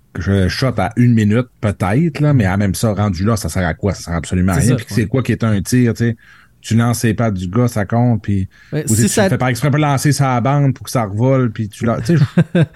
shot 0.49 0.73
à 0.77 0.91
une 0.98 1.14
minute, 1.14 1.48
peut-être, 1.61 2.19
là, 2.19 2.34
mais 2.34 2.45
à 2.45 2.57
même 2.57 2.76
ça, 2.76 2.94
rendu 2.94 3.23
là, 3.23 3.38
ça 3.38 3.48
sert 3.49 3.65
à 3.65 3.73
quoi? 3.73 3.94
Ça 3.94 4.03
sert 4.03 4.14
absolument 4.15 4.52
à 4.52 4.56
rien. 4.57 4.76
Puis 4.76 4.85
c'est 4.89 5.06
quoi 5.07 5.23
qui 5.23 5.31
est 5.31 5.44
un 5.44 5.61
tir, 5.61 5.94
tu 5.94 6.06
sais? 6.10 6.18
Tu 6.60 6.76
lances 6.76 7.03
les 7.03 7.14
pattes 7.14 7.35
du 7.35 7.48
gars, 7.48 7.68
ça 7.69 7.85
compte, 7.85 8.22
puis 8.23 8.49
Ouais, 8.73 8.84
ou 8.89 8.94
si 8.95 9.03
tu 9.03 9.07
ça- 9.07 9.30
fais 9.30 9.38
par 9.38 9.48
exprès 9.48 9.72
pas 9.72 9.77
lancer 9.77 10.11
sa 10.11 10.41
bande 10.41 10.73
pour 10.73 10.85
que 10.85 10.91
ça 10.91 11.03
revole, 11.06 11.52
puis 11.52 11.69
tu 11.69 11.85
la- 11.85 12.02
tu 12.02 12.18
sais, 12.18 12.23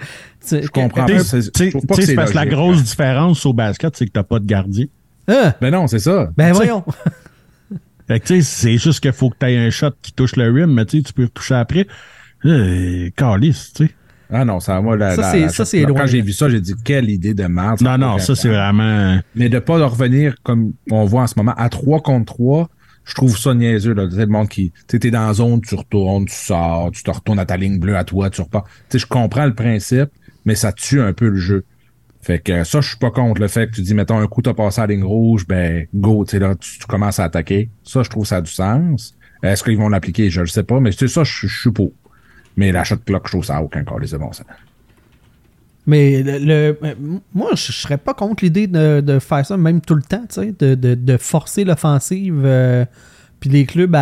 je- 0.50 0.66
comprends 0.68 1.06
pas. 1.06 1.12
Tu 1.12 1.24
c'est- 1.24 2.14
parce 2.14 2.30
que 2.30 2.34
la 2.36 2.46
grosse 2.46 2.78
hein. 2.78 2.82
différence 2.82 3.44
au 3.46 3.52
basket, 3.52 3.96
c'est 3.96 4.06
que 4.06 4.12
t'as 4.12 4.22
pas 4.22 4.38
de 4.38 4.46
gardien. 4.46 4.86
Ah, 5.28 5.54
Ben 5.60 5.70
non, 5.70 5.86
c'est 5.86 5.98
ça. 6.00 6.30
ben 6.36 6.52
voyons. 6.52 6.84
Fait 8.08 8.18
que, 8.20 8.26
tu 8.26 8.42
sais, 8.42 8.42
c'est 8.42 8.78
juste 8.78 9.00
qu'il 9.00 9.12
faut 9.12 9.30
que 9.30 9.36
tu 9.40 9.46
aies 9.46 9.56
un 9.58 9.70
shot 9.70 9.90
qui 10.02 10.12
touche 10.12 10.34
le 10.36 10.50
rim, 10.50 10.66
mais 10.74 10.84
tu 10.84 11.02
peux 11.14 11.24
retoucher 11.24 11.54
après. 11.54 11.86
Euh, 12.44 13.08
calice, 13.16 13.72
tu 13.74 13.86
sais. 13.86 13.92
Ah 14.34 14.44
non, 14.44 14.60
ça, 14.60 14.80
moi, 14.80 14.96
la, 14.96 15.14
Ça, 15.14 15.20
la- 15.22 15.30
c'est- 15.30 15.40
la 15.40 15.48
ça, 15.50 15.64
clock, 15.64 15.88
loin. 15.90 16.00
Quand 16.00 16.06
j'ai 16.06 16.22
vu 16.22 16.32
ça, 16.32 16.48
j'ai 16.48 16.60
dit, 16.60 16.74
quelle 16.84 17.08
idée 17.10 17.34
de 17.34 17.44
merde. 17.44 17.80
Non, 17.82 17.96
non, 17.98 18.18
ça, 18.18 18.34
c'est 18.34 18.48
vraiment. 18.48 19.20
Mais 19.36 19.48
de 19.48 19.58
pas 19.58 19.86
revenir 19.86 20.34
comme 20.42 20.72
on 20.90 21.04
voit 21.04 21.22
en 21.22 21.26
ce 21.26 21.34
moment 21.36 21.54
à 21.56 21.68
3 21.68 22.00
contre 22.00 22.32
3, 22.34 22.68
je 23.04 23.14
trouve 23.14 23.36
ça 23.38 23.54
niaiseux. 23.54 23.92
Là. 23.94 24.06
Tu 24.08 24.14
sais, 24.14 24.20
le 24.20 24.26
monde 24.26 24.48
qui. 24.48 24.70
Tu 24.72 24.80
sais, 24.88 24.98
t'es 24.98 25.10
dans 25.10 25.26
la 25.26 25.34
zone, 25.34 25.60
tu 25.60 25.74
retournes, 25.74 26.24
tu 26.24 26.34
sors, 26.34 26.90
tu 26.92 27.02
te 27.02 27.10
retournes 27.10 27.38
à 27.38 27.44
ta 27.44 27.56
ligne 27.56 27.78
bleue 27.78 27.96
à 27.96 28.04
toi, 28.04 28.30
tu 28.30 28.40
repars. 28.40 28.64
Tu 28.64 28.70
sais, 28.90 28.98
je 29.00 29.06
comprends 29.06 29.44
le 29.46 29.54
principe, 29.54 30.08
mais 30.44 30.54
ça 30.54 30.72
tue 30.72 31.00
un 31.00 31.12
peu 31.12 31.28
le 31.28 31.36
jeu. 31.36 31.64
Fait 32.22 32.38
que 32.38 32.62
ça, 32.62 32.80
je 32.80 32.88
suis 32.88 32.98
pas 32.98 33.10
contre 33.10 33.40
le 33.40 33.48
fait 33.48 33.68
que 33.68 33.74
tu 33.74 33.82
dis, 33.82 33.94
mettons, 33.94 34.18
un 34.18 34.28
coup, 34.28 34.42
t'as 34.42 34.54
passé 34.54 34.80
à 34.80 34.86
la 34.86 34.94
ligne 34.94 35.04
rouge, 35.04 35.44
ben, 35.46 35.86
go, 35.92 36.24
tu 36.24 36.32
sais, 36.32 36.38
là, 36.38 36.54
tu, 36.54 36.78
commences 36.86 37.18
à 37.18 37.24
attaquer. 37.24 37.68
Ça, 37.82 38.04
je 38.04 38.10
trouve 38.10 38.24
ça 38.24 38.36
a 38.36 38.40
du 38.40 38.50
sens. 38.50 39.16
Est-ce 39.42 39.64
qu'ils 39.64 39.76
vont 39.76 39.88
l'appliquer? 39.88 40.30
Je 40.30 40.40
le 40.40 40.46
sais 40.46 40.62
pas, 40.62 40.78
mais 40.78 40.92
c'est 40.92 41.08
ça, 41.08 41.24
je, 41.24 41.48
suis 41.48 41.72
pour. 41.72 41.92
Mais 42.56 42.70
la 42.70 42.84
shot 42.84 42.98
clock, 42.98 43.26
je 43.26 43.32
trouve 43.32 43.44
ça 43.44 43.60
aucun 43.60 43.82
cas, 43.82 43.94
c'est 44.06 44.18
bon, 44.18 44.32
ça. 44.32 44.44
Mais 45.84 46.22
le, 46.22 46.78
euh, 46.84 46.94
moi, 47.34 47.50
je 47.54 47.72
serais 47.72 47.98
pas 47.98 48.14
contre 48.14 48.44
l'idée 48.44 48.68
de, 48.68 49.00
de 49.00 49.18
faire 49.18 49.44
ça 49.44 49.56
même 49.56 49.80
tout 49.80 49.96
le 49.96 50.02
temps, 50.02 50.24
tu 50.28 50.40
sais, 50.40 50.54
de, 50.56 50.76
de, 50.76 50.94
de 50.94 51.16
forcer 51.16 51.64
l'offensive, 51.64 52.42
euh, 52.44 52.84
puis 53.40 53.50
les 53.50 53.66
clubs. 53.66 53.90
Tu 53.90 53.98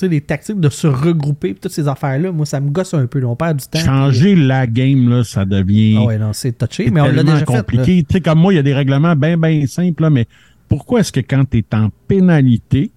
sais, 0.00 0.08
les 0.08 0.20
tactiques 0.20 0.60
de 0.60 0.68
se 0.68 0.86
regrouper, 0.86 1.54
toutes 1.54 1.72
ces 1.72 1.86
affaires-là, 1.88 2.32
moi, 2.32 2.46
ça 2.46 2.60
me 2.60 2.70
gosse 2.70 2.94
un 2.94 3.06
peu. 3.06 3.20
là, 3.20 3.28
On 3.28 3.36
perd 3.36 3.58
du 3.58 3.66
temps. 3.66 3.78
Changer 3.78 4.34
la 4.34 4.66
game, 4.66 5.08
là, 5.08 5.24
ça 5.24 5.44
devient. 5.44 5.96
Ah 6.00 6.04
ouais, 6.06 6.18
non, 6.18 6.32
c'est 6.32 6.52
touché, 6.56 6.90
mais 6.90 7.00
on 7.00 7.04
l'a 7.06 7.14
tellement 7.14 7.32
déjà 7.32 7.44
compliqué. 7.44 8.02
Tu 8.08 8.12
sais, 8.14 8.20
comme 8.20 8.38
moi, 8.40 8.52
il 8.52 8.56
y 8.56 8.58
a 8.58 8.62
des 8.62 8.74
règlements 8.74 9.14
bien, 9.16 9.36
bien 9.36 9.66
simples, 9.66 10.02
là, 10.02 10.10
mais 10.10 10.26
pourquoi 10.68 11.00
est-ce 11.00 11.12
que 11.12 11.20
quand 11.20 11.44
tu 11.48 11.58
es 11.58 11.74
en 11.74 11.90
pénalité, 12.08 12.90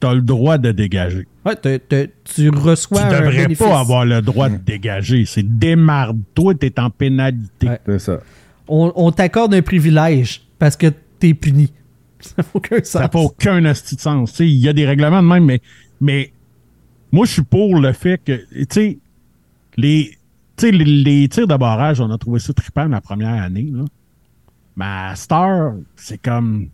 tu 0.00 0.06
as 0.06 0.14
le 0.14 0.20
droit 0.22 0.58
de 0.58 0.72
dégager? 0.72 1.26
Ouais, 1.44 1.56
te- 1.56 1.76
te- 1.78 2.08
tu 2.24 2.50
reçois 2.50 3.00
tu 3.02 3.14
un 3.14 3.20
devrais 3.20 3.42
bénéfice. 3.44 3.58
pas 3.58 3.78
avoir 3.80 4.04
le 4.04 4.20
droit 4.20 4.48
de 4.48 4.56
dégager. 4.56 5.24
C'est 5.26 5.44
démarre-toi, 5.58 6.54
tu 6.54 6.66
es 6.66 6.80
en 6.80 6.90
pénalité. 6.90 7.68
Ouais. 7.68 7.80
C'est 7.86 7.98
ça. 8.00 8.20
On, 8.68 8.92
on 8.96 9.12
t'accorde 9.12 9.54
un 9.54 9.62
privilège 9.62 10.42
parce 10.58 10.76
que 10.76 10.88
t'es 11.18 11.34
puni. 11.34 11.72
Ça 12.20 12.34
n'a 12.38 12.44
aucun 12.54 12.76
sens. 12.78 12.88
Ça 12.88 13.00
n'a 13.00 13.20
aucun 13.20 13.64
asti 13.64 13.96
de 13.96 14.00
sens. 14.00 14.38
Il 14.40 14.48
y 14.48 14.68
a 14.68 14.72
des 14.72 14.86
règlements 14.86 15.22
de 15.22 15.28
même, 15.28 15.44
mais, 15.44 15.60
mais 16.00 16.32
moi, 17.12 17.26
je 17.26 17.32
suis 17.32 17.42
pour 17.42 17.78
le 17.78 17.92
fait 17.92 18.22
que, 18.22 18.44
tu 18.52 18.66
sais, 18.70 18.98
les, 19.76 20.18
les, 20.62 20.72
les 20.72 21.28
tirs 21.28 21.46
de 21.46 21.56
barrage, 21.56 22.00
on 22.00 22.10
a 22.10 22.18
trouvé 22.18 22.40
ça 22.40 22.52
trippant 22.52 22.86
la 22.86 23.00
première 23.00 23.42
année. 23.42 23.70
Là. 23.72 23.84
Mais 24.76 24.84
à 24.84 25.14
Star, 25.16 25.74
c'est 25.96 26.18
comme. 26.18 26.68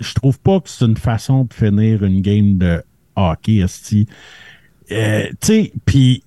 Je 0.00 0.14
trouve 0.14 0.38
pas 0.38 0.60
que 0.60 0.68
c'est 0.68 0.84
une 0.84 0.96
façon 0.96 1.44
de 1.44 1.52
finir 1.52 2.04
une 2.04 2.20
game 2.20 2.56
de 2.56 2.82
hockey, 3.16 3.56
esti. 3.56 4.06
Euh, 4.92 5.28
tu 5.40 5.46
sais, 5.46 5.72
puis 5.84 6.22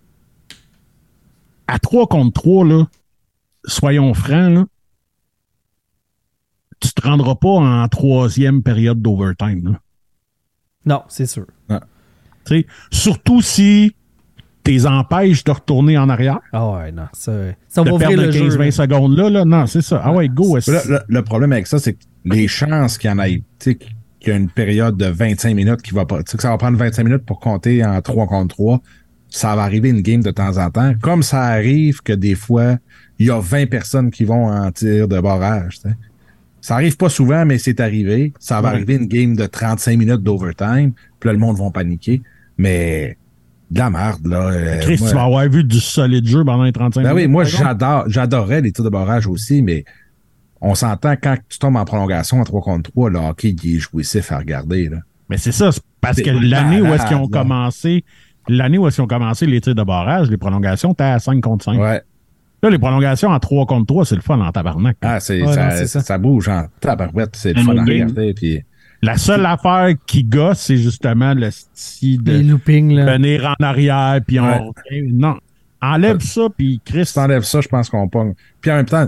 à 1.67 1.79
3 1.79 2.07
contre 2.07 2.33
3, 2.33 2.65
là, 2.65 2.87
soyons 3.65 4.13
francs, 4.13 4.53
là, 4.53 4.65
tu 6.81 6.91
te 6.93 7.07
rendras 7.07 7.35
pas 7.35 7.49
en 7.49 7.87
troisième 7.87 8.63
période 8.63 9.01
d'overtime. 9.01 9.73
là. 9.73 9.79
Non, 10.85 11.03
c'est 11.07 11.27
sûr. 11.27 11.45
Tu 11.69 11.77
sais, 12.45 12.65
Surtout 12.89 13.41
si 13.41 13.95
t'es 14.63 14.85
empêches 14.85 15.43
de 15.43 15.51
retourner 15.51 15.97
en 15.97 16.09
arrière. 16.09 16.39
Ah 16.51 16.71
ouais, 16.71 16.91
non. 16.91 17.05
Ça, 17.13 17.31
ça 17.67 17.83
de 17.83 17.89
va 17.89 17.95
ouvrir 17.95 18.09
perdre 18.09 18.25
le 18.25 18.31
jeu. 18.31 18.49
15-20 18.49 18.57
là. 18.57 18.71
secondes 18.71 19.17
là, 19.17 19.29
là. 19.29 19.45
Non, 19.45 19.67
c'est 19.67 19.81
ça. 19.81 20.01
Ah 20.03 20.11
ouais, 20.11 20.27
go. 20.27 20.57
Le, 20.57 21.21
problème 21.21 21.51
avec 21.51 21.67
ça, 21.67 21.79
c'est 21.79 21.93
que 21.93 22.03
les 22.25 22.47
chances 22.47 22.97
qu'il 22.97 23.09
y 23.09 23.13
en 23.13 23.19
ait, 23.19 23.37
tu 23.37 23.43
sais, 23.59 23.75
qu'il 23.75 24.29
y 24.29 24.31
a 24.31 24.35
une 24.35 24.49
période 24.49 24.97
de 24.97 25.05
25 25.05 25.55
minutes 25.55 25.81
qui 25.81 25.93
va 25.93 26.05
pas, 26.05 26.23
tu 26.23 26.31
sais, 26.31 26.37
que 26.37 26.43
ça 26.43 26.49
va 26.49 26.57
prendre 26.57 26.77
25 26.77 27.03
minutes 27.03 27.25
pour 27.25 27.39
compter 27.39 27.85
en 27.85 28.01
3 28.01 28.27
contre 28.27 28.55
3, 28.55 28.81
ça 29.29 29.55
va 29.55 29.63
arriver 29.63 29.89
une 29.89 30.01
game 30.01 30.21
de 30.21 30.31
temps 30.31 30.57
en 30.57 30.69
temps. 30.69 30.93
Comme 31.01 31.23
ça 31.23 31.43
arrive 31.43 32.01
que 32.01 32.13
des 32.13 32.35
fois, 32.35 32.77
il 33.17 33.27
y 33.27 33.31
a 33.31 33.39
20 33.39 33.67
personnes 33.67 34.11
qui 34.11 34.25
vont 34.25 34.47
en 34.47 34.71
tir 34.71 35.07
de 35.07 35.19
barrage, 35.19 35.79
tu 35.79 35.89
sais. 35.89 35.95
Ça 36.61 36.75
arrive 36.75 36.95
pas 36.95 37.09
souvent, 37.09 37.43
mais 37.45 37.57
c'est 37.57 37.79
arrivé. 37.79 38.33
Ça 38.39 38.61
va 38.61 38.69
Ouais. 38.69 38.75
arriver 38.75 38.95
une 38.95 39.07
game 39.07 39.35
de 39.35 39.45
35 39.45 39.97
minutes 39.97 40.21
d'overtime, 40.21 40.93
puis 41.19 41.27
là, 41.27 41.33
le 41.33 41.39
monde 41.39 41.57
va 41.57 41.69
paniquer. 41.71 42.21
Mais, 42.57 43.17
de 43.71 43.79
la 43.79 43.89
merde, 43.89 44.27
là. 44.27 44.47
euh, 44.51 44.79
Chris, 44.81 44.97
moi- 44.99 45.09
tu 45.09 45.15
vas 45.15 45.23
avoir 45.23 45.49
vu 45.49 45.63
du 45.63 45.79
solide 45.79 46.27
jeu 46.27 46.43
pendant 46.45 46.63
les 46.63 46.71
35 46.71 47.01
ben 47.03 47.09
oui, 47.13 47.21
minutes. 47.21 47.31
moi, 47.31 47.43
par 47.43 47.49
exemple. 47.49 47.67
j'adore, 47.67 48.03
j'adorais 48.07 48.61
les 48.61 48.71
tirs 48.71 48.83
de 48.83 48.89
barrage 48.89 49.25
aussi, 49.27 49.61
mais 49.61 49.85
on 50.59 50.75
s'entend 50.75 51.13
quand 51.21 51.35
tu 51.49 51.57
tombes 51.57 51.77
en 51.77 51.85
prolongation 51.85 52.39
en 52.39 52.43
3 52.43 52.61
contre 52.61 52.91
3, 52.91 53.09
le 53.09 53.17
hockey, 53.19 53.55
il 53.63 53.75
est 53.75 53.79
jouissif 53.79 54.31
à 54.31 54.37
regarder, 54.37 54.89
là. 54.89 54.97
Mais 55.29 55.37
c'est 55.37 55.53
ça, 55.53 55.69
parce 56.01 56.21
que 56.21 56.29
l'année 56.29 56.81
où 56.81 56.87
est-ce 56.93 57.05
qu'ils 57.07 57.15
ont 57.17 57.29
là. 57.31 57.39
commencé, 57.41 58.03
l'année 58.49 58.77
où 58.77 58.85
est-ce 58.87 58.95
qu'ils 58.97 59.03
ont 59.05 59.07
commencé 59.07 59.45
les 59.47 59.61
tirs 59.61 59.73
de 59.75 59.83
barrage, 59.83 60.29
les 60.29 60.37
prolongations, 60.37 60.93
t'es 60.93 61.05
à 61.05 61.19
5 61.19 61.41
contre 61.41 61.63
5. 61.65 61.79
Ouais. 61.79 62.01
Là, 62.63 62.69
les 62.69 62.77
prolongations 62.79 63.29
en 63.29 63.39
3 63.39 63.65
contre 63.65 63.87
3, 63.87 64.05
c'est 64.05 64.15
le 64.15 64.21
fun 64.21 64.39
en 64.39 64.51
tabarnak. 64.51 64.97
Ah, 65.01 65.19
c'est, 65.19 65.41
Ouais, 65.41 65.53
ça, 65.53 65.65
non, 65.65 65.71
c'est 65.75 65.87
ça. 65.87 66.01
ça. 66.01 66.17
bouge 66.17 66.47
en 66.49 66.65
tabarouette, 66.79 67.35
c'est 67.35 67.53
le 67.53 67.59
Un 67.61 67.63
fun 67.65 67.77
à 67.77 67.83
regarder, 67.83 68.33
puis 68.33 68.61
La 69.01 69.17
seule 69.17 69.45
affaire 69.45 69.89
qui 70.05 70.23
gosse, 70.23 70.59
c'est 70.59 70.77
justement 70.77 71.33
le 71.33 71.49
style 71.49 72.21
Les 72.23 72.43
de 72.43 72.49
loopings, 72.51 72.93
là. 72.93 73.17
venir 73.17 73.45
en 73.59 73.63
arrière, 73.63 74.19
puis 74.27 74.39
on 74.39 74.43
Ouais. 74.91 75.03
Non. 75.11 75.37
Enlève 75.81 76.19
ça, 76.19 76.47
puis 76.55 76.79
Chris. 76.85 77.07
si 77.07 77.15
t'enlèves 77.15 77.41
ça, 77.41 77.61
je 77.61 77.67
pense 77.67 77.89
qu'on 77.89 78.07
pogne. 78.07 78.33
Puis 78.61 78.69
en 78.69 78.75
même 78.75 78.85
temps, 78.85 79.07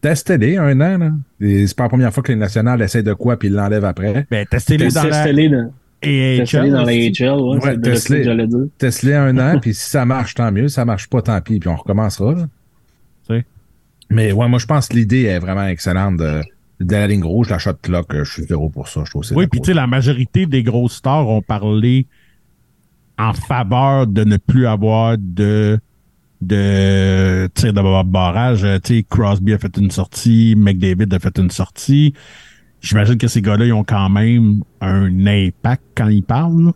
testez-les 0.00 0.56
un 0.58 0.80
an, 0.80 0.98
là. 0.98 1.10
Et 1.40 1.66
c'est 1.66 1.76
pas 1.76 1.84
la 1.84 1.88
première 1.88 2.12
fois 2.14 2.22
que 2.22 2.30
les 2.30 2.38
nationales 2.38 2.80
essaient 2.82 3.02
de 3.02 3.12
quoi, 3.14 3.36
puis 3.36 3.48
ils 3.48 3.54
l'enlèvent 3.54 3.84
après. 3.84 4.24
Ben, 4.30 4.46
testez-les 4.46 4.88
dans 4.90 5.02
la 5.02 5.10
Testez-les 5.10 5.48
dans, 5.48 5.70
testez-les 6.00 6.70
dans 6.70 6.82
la 6.84 6.92
AHL. 6.92 7.12
HL, 7.12 7.40
ouais, 7.40 7.56
Ouais, 7.56 7.60
c'est 7.62 7.70
de 7.70 7.72
ce 7.72 7.78
que 7.80 7.90
testez-les. 7.90 8.24
j'allais 8.24 8.46
dire. 8.46 8.66
Teste-les 8.78 9.14
un 9.14 9.38
an, 9.38 9.58
puis 9.62 9.74
si 9.74 9.90
ça 9.90 10.04
marche, 10.04 10.34
tant 10.34 10.52
mieux. 10.52 10.68
Si 10.68 10.74
ça 10.74 10.84
marche 10.84 11.08
pas, 11.08 11.22
tant 11.22 11.40
pis, 11.40 11.58
puis 11.58 11.68
on 11.68 11.74
recommencera. 11.76 12.34
là. 12.34 12.46
Mais 14.10 14.32
ouais, 14.32 14.48
moi, 14.48 14.58
je 14.58 14.66
pense 14.66 14.88
que 14.88 14.96
l'idée 14.96 15.22
est 15.24 15.38
vraiment 15.38 15.66
excellente 15.66 16.18
de, 16.18 16.42
de 16.80 16.92
la 16.94 17.06
ligne 17.06 17.24
rouge, 17.24 17.50
la 17.50 17.58
shot 17.58 17.74
clock. 17.82 18.14
euh, 18.14 18.24
Je 18.24 18.32
suis 18.32 18.42
zéro 18.44 18.68
pour 18.68 18.88
ça. 18.88 19.02
Je 19.04 19.10
trouve 19.10 19.24
Oui, 19.34 19.46
puis 19.46 19.60
tu 19.60 19.66
sais, 19.66 19.74
la 19.74 19.86
majorité 19.86 20.46
des 20.46 20.62
grosses 20.62 20.96
stars 20.96 21.28
ont 21.28 21.42
parlé 21.42 22.06
en 23.18 23.32
faveur 23.32 24.06
de 24.06 24.24
ne 24.24 24.36
plus 24.36 24.66
avoir 24.66 25.16
de 25.18 25.78
de 26.40 27.48
tir 27.54 27.72
de 27.72 28.02
barrage. 28.04 28.66
Tu 28.84 28.96
sais, 28.96 29.06
Crosby 29.08 29.54
a 29.54 29.58
fait 29.58 29.74
une 29.78 29.90
sortie, 29.90 30.54
McDavid 30.56 31.12
a 31.14 31.18
fait 31.18 31.38
une 31.38 31.50
sortie. 31.50 32.12
J'imagine 32.82 33.16
que 33.16 33.28
ces 33.28 33.40
gars-là, 33.40 33.64
ils 33.64 33.72
ont 33.72 33.84
quand 33.84 34.10
même 34.10 34.62
un 34.82 35.26
impact 35.26 35.82
quand 35.96 36.08
ils 36.08 36.22
parlent. 36.22 36.72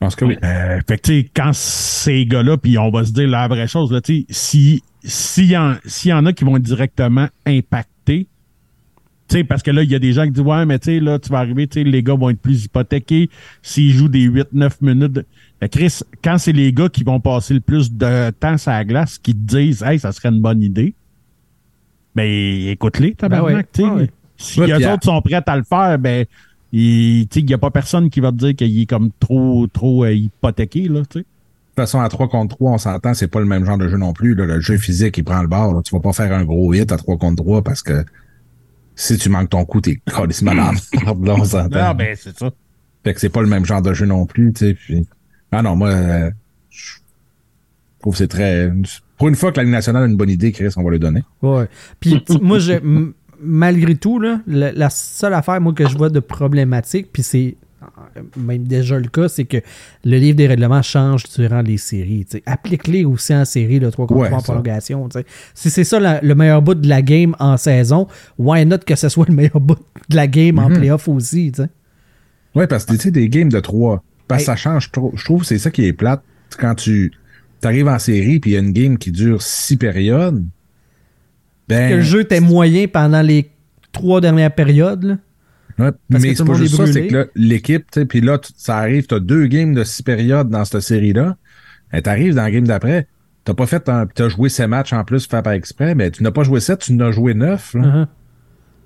Je 0.00 0.06
pense 0.06 0.14
que 0.16 0.24
oui. 0.24 0.36
Euh, 0.44 0.78
fait 0.86 0.96
que 0.98 1.02
tu 1.02 1.20
sais, 1.22 1.30
quand 1.34 1.52
ces 1.52 2.24
gars-là, 2.24 2.56
puis 2.56 2.78
on 2.78 2.90
va 2.90 3.04
se 3.04 3.12
dire 3.12 3.28
la 3.28 3.48
vraie 3.48 3.66
chose, 3.66 3.90
là, 3.92 4.00
tu 4.00 4.20
sais, 4.20 4.26
si 4.30 4.82
s'il 5.02 5.50
y, 5.50 5.56
en- 5.56 5.76
s'il 5.84 6.10
y 6.10 6.12
en 6.12 6.24
a 6.26 6.32
qui 6.32 6.44
vont 6.44 6.56
être 6.56 6.62
directement 6.62 7.26
impactés, 7.46 8.26
tu 9.28 9.36
sais, 9.38 9.44
parce 9.44 9.62
que 9.62 9.70
là, 9.72 9.82
il 9.82 9.90
y 9.90 9.94
a 9.94 9.98
des 9.98 10.12
gens 10.12 10.24
qui 10.24 10.30
disent 10.30 10.42
Ouais, 10.44 10.64
mais 10.66 10.78
tu 10.78 10.86
sais, 10.86 11.00
là, 11.00 11.18
tu 11.18 11.30
vas 11.30 11.38
arriver, 11.38 11.66
tu 11.66 11.80
sais, 11.80 11.84
les 11.84 12.02
gars 12.02 12.14
vont 12.14 12.30
être 12.30 12.40
plus 12.40 12.64
hypothéqués 12.64 13.28
s'ils 13.60 13.92
jouent 13.92 14.08
des 14.08 14.22
8-9 14.28 14.80
minutes. 14.82 15.20
Chris, 15.72 15.98
quand 16.22 16.38
c'est 16.38 16.52
les 16.52 16.72
gars 16.72 16.88
qui 16.88 17.02
vont 17.02 17.18
passer 17.18 17.54
le 17.54 17.60
plus 17.60 17.92
de 17.92 18.30
temps 18.30 18.56
sur 18.56 18.70
la 18.70 18.84
glace 18.84 19.18
qui 19.18 19.32
te 19.34 19.38
disent 19.56 19.82
Hey, 19.82 19.98
ça 19.98 20.12
serait 20.12 20.28
une 20.28 20.40
bonne 20.40 20.62
idée, 20.62 20.94
ben 22.14 22.24
écoute-les, 22.68 23.14
tabarnak, 23.14 23.54
ouais. 23.56 23.66
tu 23.72 23.82
sais. 23.82 23.88
Ah 23.88 23.94
ouais. 23.94 24.10
Si 24.40 24.60
Ouais, 24.60 24.66
les 24.68 24.84
à- 24.84 24.94
autres 24.94 25.04
sont 25.04 25.20
prêts 25.20 25.42
à 25.44 25.56
le 25.56 25.64
faire, 25.64 25.98
ben 25.98 26.24
il 26.72 27.28
n'y 27.36 27.54
a 27.54 27.58
pas 27.58 27.70
personne 27.70 28.10
qui 28.10 28.20
va 28.20 28.30
te 28.30 28.36
dire 28.36 28.54
qu'il 28.56 28.80
est 28.80 28.86
comme 28.86 29.10
trop 29.18 29.66
trop 29.72 30.04
euh, 30.04 30.12
hypothéqué, 30.12 30.88
là, 30.88 31.02
tu 31.08 31.20
sais. 31.20 31.26
façon, 31.76 32.00
à 32.00 32.08
3 32.08 32.28
contre 32.28 32.56
3, 32.56 32.72
on 32.72 32.78
s'entend, 32.78 33.14
c'est 33.14 33.28
pas 33.28 33.40
le 33.40 33.46
même 33.46 33.64
genre 33.64 33.78
de 33.78 33.88
jeu 33.88 33.96
non 33.96 34.12
plus. 34.12 34.34
là. 34.34 34.44
Le 34.44 34.60
jeu 34.60 34.76
physique, 34.76 35.16
il 35.18 35.24
prend 35.24 35.40
le 35.40 35.48
bord. 35.48 35.72
là. 35.74 35.80
Tu 35.82 35.94
vas 35.94 36.00
pas 36.00 36.12
faire 36.12 36.32
un 36.32 36.44
gros 36.44 36.74
hit 36.74 36.92
à 36.92 36.96
3 36.96 37.16
contre 37.16 37.42
3 37.42 37.62
parce 37.62 37.82
que 37.82 38.04
si 38.94 39.16
tu 39.16 39.28
manques 39.28 39.50
ton 39.50 39.64
coup, 39.64 39.80
t'es 39.80 40.00
calissement 40.06 40.54
dans 40.54 40.72
là, 40.72 41.34
on 41.38 41.44
s'entend. 41.44 41.88
Non, 41.88 41.94
ben, 41.94 42.16
c'est 42.18 42.36
ça. 42.38 42.50
Fait 43.04 43.14
que 43.14 43.20
c'est 43.20 43.28
pas 43.28 43.40
le 43.40 43.48
même 43.48 43.64
genre 43.64 43.80
de 43.80 43.94
jeu 43.94 44.06
non 44.06 44.26
plus, 44.26 44.52
tu 44.52 44.66
sais. 44.66 44.74
Puis... 44.74 45.06
Ah 45.52 45.62
non, 45.62 45.76
moi, 45.76 45.88
euh, 45.88 46.30
je 46.68 46.94
trouve 48.00 48.12
que 48.12 48.18
c'est 48.18 48.28
très... 48.28 48.70
Pour 49.16 49.28
une 49.28 49.34
fois 49.34 49.50
que 49.50 49.56
la 49.56 49.64
Ligue 49.64 49.72
nationale 49.72 50.02
a 50.02 50.06
une 50.06 50.16
bonne 50.16 50.30
idée, 50.30 50.52
Chris, 50.52 50.68
on 50.76 50.82
va 50.82 50.90
le 50.90 50.98
donner. 50.98 51.22
Ouais. 51.42 51.66
Puis 51.98 52.22
moi, 52.42 52.58
je, 52.58 52.74
malgré 53.42 53.94
tout, 53.94 54.18
là, 54.20 54.40
la, 54.46 54.72
la 54.72 54.90
seule 54.90 55.34
affaire 55.34 55.60
moi, 55.60 55.72
que 55.72 55.86
je 55.86 55.96
vois 55.96 56.10
de 56.10 56.20
problématique, 56.20 57.08
puis 57.12 57.22
c'est 57.22 57.56
euh, 58.16 58.22
même 58.36 58.64
déjà 58.64 58.98
le 58.98 59.08
cas, 59.08 59.28
c'est 59.28 59.44
que 59.44 59.58
le 60.04 60.16
livre 60.18 60.36
des 60.36 60.46
règlements 60.48 60.82
change 60.82 61.24
durant 61.36 61.62
les 61.62 61.76
séries. 61.78 62.26
Applique-les 62.44 63.04
aussi 63.04 63.32
en 63.34 63.44
série, 63.44 63.78
le 63.78 63.90
3 63.92 64.06
contre 64.08 64.20
Ouais, 64.20 64.26
3 64.28 64.38
en 64.38 64.42
prolongation. 64.42 65.08
Si 65.54 65.70
c'est 65.70 65.84
ça 65.84 66.00
la- 66.00 66.20
le 66.20 66.34
meilleur 66.34 66.60
bout 66.60 66.74
de 66.74 66.88
la 66.88 67.02
game 67.02 67.36
en 67.38 67.56
saison, 67.56 68.08
why 68.36 68.66
not 68.66 68.78
que 68.78 68.96
ce 68.96 69.08
soit 69.08 69.26
le 69.28 69.34
meilleur 69.34 69.60
bout 69.60 69.78
de 70.08 70.16
la 70.16 70.26
game 70.26 70.58
en 70.58 70.68
Mhm. 70.68 70.76
playoff 70.78 71.06
aussi? 71.08 71.52
Ouais, 72.54 72.66
parce 72.66 72.84
que 72.84 72.94
tu 72.96 73.10
des 73.12 73.28
games 73.28 73.48
de 73.50 73.60
3, 73.60 74.02
parce 74.26 74.42
que 74.42 74.46
ça 74.46 74.56
change 74.56 74.90
trop. 74.90 75.12
Je 75.14 75.24
trouve 75.24 75.42
que 75.42 75.46
c'est 75.46 75.58
ça 75.58 75.70
qui 75.70 75.84
est 75.84 75.92
plate. 75.92 76.22
Quand 76.58 76.74
tu 76.74 77.12
arrives 77.62 77.88
en 77.88 77.98
série 78.00 78.40
puis 78.40 78.52
il 78.52 78.54
y 78.54 78.56
a 78.56 78.60
une 78.60 78.72
game 78.72 78.98
qui 78.98 79.12
dure 79.12 79.40
6 79.42 79.76
périodes, 79.76 80.44
ben... 81.68 81.90
Que 81.90 81.94
le 81.96 82.02
jeu 82.02 82.20
était 82.20 82.40
moyen 82.40 82.86
pendant 82.86 83.22
les 83.22 83.50
trois 83.92 84.20
dernières 84.20 84.54
périodes. 84.54 85.04
là. 85.04 85.18
Ouais, 85.78 85.92
Parce 86.10 86.22
mais 86.24 86.34
c'est 86.34 86.42
le 86.42 86.48
pas 86.50 86.54
juste 86.54 86.74
ça, 86.74 86.86
c'est 86.86 87.06
que 87.06 87.14
là, 87.14 87.24
l'équipe, 87.36 87.84
puis 88.08 88.20
là, 88.20 88.38
ça 88.56 88.78
arrive, 88.78 89.06
t'as 89.06 89.20
deux 89.20 89.46
games 89.46 89.74
de 89.74 89.84
six 89.84 90.02
périodes 90.02 90.48
dans 90.48 90.64
cette 90.64 90.80
série-là. 90.80 91.36
Et 91.92 92.02
t'arrives 92.02 92.34
dans 92.34 92.42
la 92.42 92.50
game 92.50 92.66
d'après, 92.66 93.06
t'as 93.44 93.54
pas 93.54 93.66
fait 93.66 93.88
un, 93.88 94.06
t'as 94.06 94.28
joué 94.28 94.48
ces 94.48 94.66
matchs 94.66 94.92
en 94.92 95.04
plus 95.04 95.26
fait 95.26 95.40
par 95.40 95.52
exprès, 95.52 95.94
mais 95.94 96.10
tu 96.10 96.22
n'as 96.22 96.32
pas 96.32 96.42
joué 96.42 96.60
sept, 96.60 96.80
tu 96.80 96.94
n'as 96.94 97.12
joué 97.12 97.34
neuf, 97.34 97.74
là. 97.74 97.80
Uh-huh. 97.80 98.06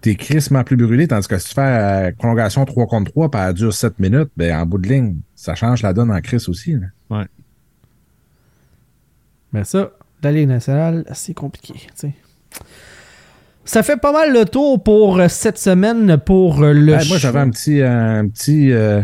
T'es 0.02 0.16
crissement 0.16 0.64
plus 0.64 0.76
brûlé, 0.76 1.08
tandis 1.08 1.28
que 1.28 1.38
si 1.38 1.48
tu 1.48 1.54
fais 1.54 1.60
euh, 1.62 2.12
prolongation 2.18 2.64
3 2.64 2.86
contre 2.86 3.10
3, 3.12 3.30
puis 3.30 3.40
elle 3.40 3.54
dure 3.54 3.72
7 3.72 3.98
minutes, 4.00 4.30
ben, 4.36 4.54
en 4.54 4.66
bout 4.66 4.78
de 4.78 4.88
ligne, 4.88 5.16
ça 5.34 5.54
change 5.54 5.82
la 5.82 5.92
donne 5.92 6.10
en 6.10 6.20
crise 6.20 6.48
aussi, 6.48 6.72
là. 6.72 6.86
Ouais. 7.08 7.26
Mais 9.52 9.64
ça, 9.64 9.92
la 10.22 10.32
Ligue 10.32 10.48
nationale, 10.48 11.04
c'est 11.12 11.34
compliqué. 11.34 11.74
tu 11.74 11.88
sais. 11.94 12.14
Ça 13.64 13.82
fait 13.82 13.96
pas 13.96 14.12
mal 14.12 14.32
le 14.32 14.44
tour 14.44 14.82
pour 14.82 15.18
euh, 15.20 15.28
cette 15.28 15.58
semaine 15.58 16.18
pour 16.18 16.62
euh, 16.62 16.72
le 16.72 16.94
Ouais, 16.96 17.04
moi, 17.08 17.18
j'avais 17.18 17.38
un 17.38 17.48
petit, 17.50 17.80
euh, 17.80 18.20
un 18.20 18.28
petit, 18.28 18.72
euh, 18.72 19.00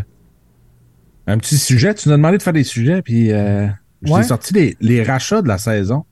un 1.27 1.39
petit 1.39 1.57
sujet. 1.59 1.95
Tu 1.95 2.09
nous 2.09 2.15
as 2.15 2.16
demandé 2.16 2.39
de 2.39 2.43
faire 2.43 2.53
des 2.53 2.65
sujets, 2.65 3.03
puis 3.03 3.31
euh, 3.33 3.66
Ouais. 4.07 4.20
t'ai 4.23 4.29
sorti 4.29 4.55
les, 4.55 4.77
les 4.81 5.03
rachats 5.03 5.43
de 5.43 5.49
la 5.49 5.59
saison. 5.59 6.05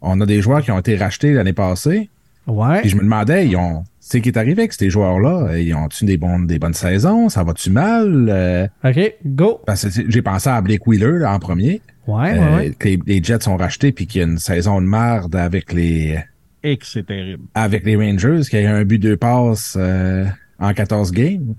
On 0.00 0.20
a 0.20 0.26
des 0.26 0.40
joueurs 0.40 0.62
qui 0.62 0.70
ont 0.70 0.78
été 0.78 0.96
rachetés 0.96 1.32
l'année 1.32 1.52
passée. 1.52 2.10
Ouais. 2.46 2.80
Puis 2.80 2.90
je 2.90 2.96
me 2.96 3.02
demandais, 3.02 3.46
ils 3.46 3.56
ont, 3.56 3.84
c'est 4.00 4.20
qui 4.20 4.28
est 4.28 4.36
arrivé 4.36 4.62
avec 4.62 4.72
ces 4.72 4.90
joueurs-là? 4.90 5.56
Ils 5.58 5.74
ont-tu 5.74 6.04
des, 6.04 6.16
bonnes 6.16 6.46
des 6.46 6.58
bonnes 6.58 6.74
saisons? 6.74 7.28
Ça 7.28 7.42
va-tu 7.42 7.70
mal? 7.70 8.26
Euh, 8.28 8.66
OK, 8.84 9.14
go. 9.24 9.60
parce 9.66 9.84
que 9.84 9.90
c'est- 9.90 10.04
j'ai 10.08 10.22
pensé 10.22 10.48
à 10.50 10.60
Blake 10.60 10.86
Wheeler 10.86 11.20
là, 11.20 11.32
en 11.32 11.38
premier. 11.38 11.80
Ouais, 12.06 12.38
ouais, 12.38 12.54
ouais. 12.56 12.70
que 12.78 12.88
les, 12.88 12.98
les 13.06 13.22
Jets 13.22 13.40
sont 13.40 13.56
rachetés 13.56 13.92
puis 13.92 14.06
qu'il 14.06 14.20
y 14.20 14.24
a 14.24 14.26
une 14.26 14.38
saison 14.38 14.80
de 14.80 14.86
merde 14.86 15.34
avec 15.36 15.72
les 15.72 16.18
Et 16.66 16.76
que 16.78 16.86
c'est 16.86 17.06
terrible. 17.06 17.44
avec 17.54 17.84
les 17.84 17.94
Rangers, 17.94 18.40
qui 18.48 18.56
a 18.56 18.74
un 18.74 18.84
but 18.84 18.98
deux 18.98 19.16
passes 19.16 19.76
euh, 19.78 20.24
en 20.58 20.72
14 20.72 21.12
games, 21.12 21.54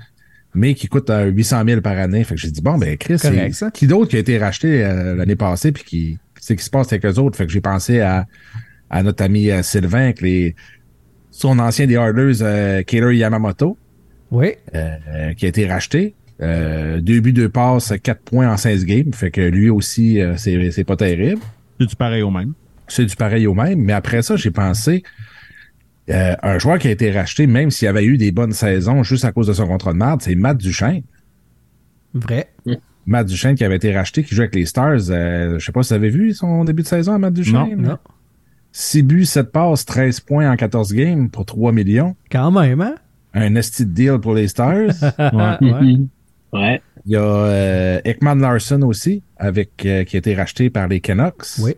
mais 0.56 0.74
qui 0.74 0.88
coûte 0.88 1.10
euh, 1.12 1.26
800 1.28 1.64
000 1.68 1.82
par 1.82 1.98
année. 1.98 2.24
Fait 2.24 2.36
que 2.36 2.42
j'ai 2.42 2.50
dit 2.52 2.62
bon 2.62 2.78
ben 2.78 2.98
Chris, 2.98 3.20
c'est- 3.20 3.52
ça. 3.54 3.70
qui 3.72 3.86
d'autre 3.88 4.10
qui 4.10 4.16
a 4.18 4.20
été 4.20 4.38
racheté 4.38 4.84
euh, 4.84 5.16
l'année 5.16 5.36
passée 5.36 5.72
puis 5.72 5.84
qui 5.84 6.18
c'est 6.42 6.56
qui 6.56 6.64
se 6.64 6.70
passe 6.70 6.92
avec 6.92 7.06
eux 7.06 7.20
autres. 7.20 7.38
Fait 7.38 7.46
que 7.46 7.52
j'ai 7.52 7.62
pensé 7.62 8.02
à, 8.02 8.26
à 8.90 9.04
notre 9.04 9.24
ami 9.24 9.50
euh, 9.52 9.62
Sylvain 9.64 10.06
avec 10.06 10.22
les 10.22 10.56
son 11.32 11.60
ancien 11.60 11.86
des 11.86 11.98
Harders, 11.98 12.36
euh, 12.42 12.82
Kaylor 12.84 13.12
Yamamoto, 13.12 13.78
Oui. 14.32 14.54
euh, 14.74 14.96
euh, 15.14 15.34
qui 15.34 15.46
a 15.46 15.50
été 15.50 15.68
racheté. 15.68 16.16
Euh, 16.42 17.00
deux 17.02 17.20
buts, 17.20 17.32
deux 17.34 17.50
passes, 17.50 17.94
quatre 18.02 18.22
points 18.22 18.50
en 18.52 18.58
16 18.58 18.86
games. 18.86 19.14
Fait 19.14 19.32
que 19.32 19.42
lui 19.42 19.70
aussi, 19.70 20.20
euh, 20.22 20.36
c'est 20.38 20.72
c'est 20.72 20.84
pas 20.84 20.96
terrible. 20.96 21.42
C'est 21.80 21.88
du 21.88 21.96
pareil 21.96 22.22
au 22.24 22.32
même? 22.32 22.54
C'est 22.88 23.06
du 23.06 23.16
pareil 23.16 23.48
au 23.48 23.54
même. 23.54 23.80
Mais 23.80 23.94
après 23.94 24.22
ça, 24.22 24.36
j'ai 24.36 24.52
pensé 24.52 25.04
euh, 26.10 26.36
un 26.44 26.60
joueur 26.60 26.78
qui 26.78 26.88
a 26.88 26.92
été 26.92 27.12
racheté, 27.12 27.48
même 27.48 27.72
s'il 27.72 27.88
avait 27.88 28.06
eu 28.06 28.18
des 28.18 28.32
bonnes 28.32 28.54
saisons 28.54 29.04
juste 29.04 29.26
à 29.26 29.32
cause 29.32 29.48
de 29.48 29.54
son 29.54 29.68
contrat 29.68 29.94
de 29.94 29.98
merde, 29.98 30.22
c'est 30.22 30.36
Matt 30.36 30.58
Duchesne. 30.58 31.04
Vrai. 32.14 32.50
Matt 33.06 33.28
Duchesne 33.28 33.56
qui 33.56 33.64
avait 33.64 33.76
été 33.76 33.94
racheté, 33.96 34.24
qui 34.24 34.36
joue 34.36 34.42
avec 34.42 34.56
les 34.56 34.66
Stars. 34.66 35.10
Euh, 35.10 35.60
je 35.60 35.66
sais 35.66 35.72
pas 35.72 35.84
si 35.84 35.90
vous 35.90 35.96
avez 35.96 36.10
vu 36.10 36.34
son 36.34 36.64
début 36.64 36.84
de 36.84 36.88
saison 36.88 37.14
à 37.14 37.18
Matt 37.18 37.34
Duchesne? 37.34 37.76
Non. 37.76 37.98
6 38.72 39.04
buts, 39.04 39.26
7 39.26 39.52
passes, 39.52 39.86
13 39.86 40.20
points 40.20 40.52
en 40.52 40.56
14 40.56 40.94
games 40.94 41.30
pour 41.30 41.46
3 41.46 41.72
millions. 41.72 42.16
Quand 42.32 42.52
même, 42.52 42.82
hein? 42.82 42.96
Un 43.34 43.56
esti 43.56 43.86
de 43.86 43.92
deal 43.92 44.20
pour 44.20 44.34
les 44.34 44.48
Stars. 44.48 44.94
ouais. 45.20 45.98
Ouais. 46.54 46.82
Il 47.06 47.12
y 47.12 47.16
a 47.18 47.22
euh, 47.22 48.00
Ekman 48.06 48.40
Larson 48.40 48.82
aussi, 48.84 49.22
avec, 49.38 49.86
euh, 49.86 50.06
qui 50.06 50.16
a 50.16 50.20
été 50.20 50.34
racheté 50.34 50.70
par 50.70 50.88
les 50.88 51.02
Canucks. 51.02 51.60
Oui. 51.60 51.76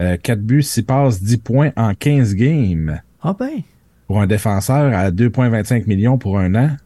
Euh, 0.00 0.16
4 0.16 0.40
buts, 0.40 0.62
6 0.62 0.82
passes, 0.82 1.22
10 1.22 1.36
points 1.38 1.72
en 1.76 1.94
15 1.94 2.34
games. 2.34 3.00
Ah 3.22 3.34
ben. 3.38 3.62
Pour 4.06 4.20
un 4.20 4.26
défenseur 4.26 4.94
à 4.94 5.10
2,25 5.10 5.86
millions 5.86 6.18
pour 6.18 6.38
un 6.38 6.54
an. 6.54 6.76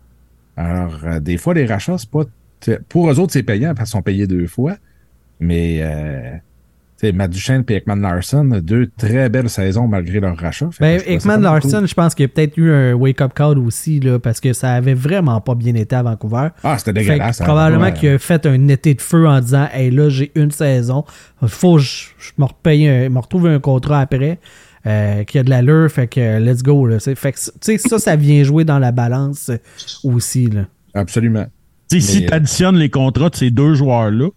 Alors, 0.57 1.01
euh, 1.05 1.21
des 1.21 1.37
fois, 1.37 1.55
les 1.55 1.67
rachats, 1.67 1.99
c'est 1.99 2.11
pas. 2.11 2.25
Pour 2.89 3.11
eux 3.11 3.19
autres, 3.19 3.33
c'est 3.33 3.43
payant 3.43 3.75
parce 3.75 3.91
qu'ils 3.91 3.99
sont 3.99 4.03
payés 4.03 4.27
deux 4.27 4.47
fois. 4.47 4.77
Mais, 5.39 5.83
sais, 6.97 7.13
Matt 7.13 7.31
Duchesne 7.31 7.65
et 7.69 7.75
Ekman 7.75 8.01
Larson, 8.01 8.61
deux 8.63 8.89
très 8.97 9.29
belles 9.29 9.51
saisons 9.51 9.87
malgré 9.89 10.21
leur 10.21 10.37
rachat. 10.37 10.71
Ben, 10.81 11.01
Ekman 11.07 11.41
Larson, 11.41 11.79
cool. 11.81 11.89
je 11.89 11.95
pense 11.95 12.15
qu'il 12.15 12.25
y 12.25 12.27
a 12.27 12.29
peut-être 12.29 12.57
eu 12.57 12.71
un 12.73 12.93
wake-up 12.95 13.33
call 13.35 13.59
aussi, 13.59 14.01
là, 14.01 14.19
parce 14.19 14.41
que 14.41 14.53
ça 14.53 14.73
avait 14.75 14.95
vraiment 14.95 15.41
pas 15.41 15.55
bien 15.55 15.75
été 15.75 15.97
à 15.97 16.03
Vancouver. 16.03 16.49
Ah, 16.63 16.79
c'était 16.79 16.93
Fait 17.01 17.07
que 17.07 17.13
dégueulasse. 17.13 17.41
hein. 17.41 17.45
probablement 17.45 17.85
Ouais. 17.85 17.93
qu'il 17.93 18.09
a 18.11 18.19
fait 18.19 18.47
un 18.47 18.69
été 18.69 18.95
de 18.95 19.03
feu 19.03 19.27
en 19.27 19.41
disant 19.41 19.69
Hey 19.73 19.91
là, 19.91 20.09
j'ai 20.09 20.31
une 20.35 20.51
saison. 20.51 21.05
Faut 21.47 21.77
que 21.77 21.83
je, 21.83 22.07
je 22.19 22.31
me 22.39 22.45
repaye 22.45 22.89
un- 22.89 23.09
me 23.09 23.19
retrouve 23.19 23.47
un 23.47 23.59
contrat 23.61 24.01
après. 24.01 24.39
euh, 24.87 25.25
qui 25.25 25.39
a 25.39 25.43
de 25.43 25.49
l'allure, 25.49 25.91
fait 25.91 26.07
que 26.09 26.21
euh, 26.21 26.39
let's 26.41 26.63
go. 26.63 26.87
Là, 26.87 26.99
fait 27.01 27.15
que 27.33 27.39
tu 27.39 27.51
sais, 27.63 27.79
ça, 27.79 27.99
ça 27.99 28.17
vient 28.17 28.43
jouer 28.45 28.65
dans 28.67 28.79
la 28.79 28.93
balance 28.93 29.51
aussi. 30.03 30.47
Là. 30.51 30.67
Absolument. 30.93 31.47
Si 31.91 32.27
tu 32.27 32.33
additionnes 32.33 32.77
les 32.77 32.91
contrats 32.91 33.31
de 33.31 33.35
ces 33.37 33.51
deux 33.51 33.75
joueurs-là, 33.75 34.29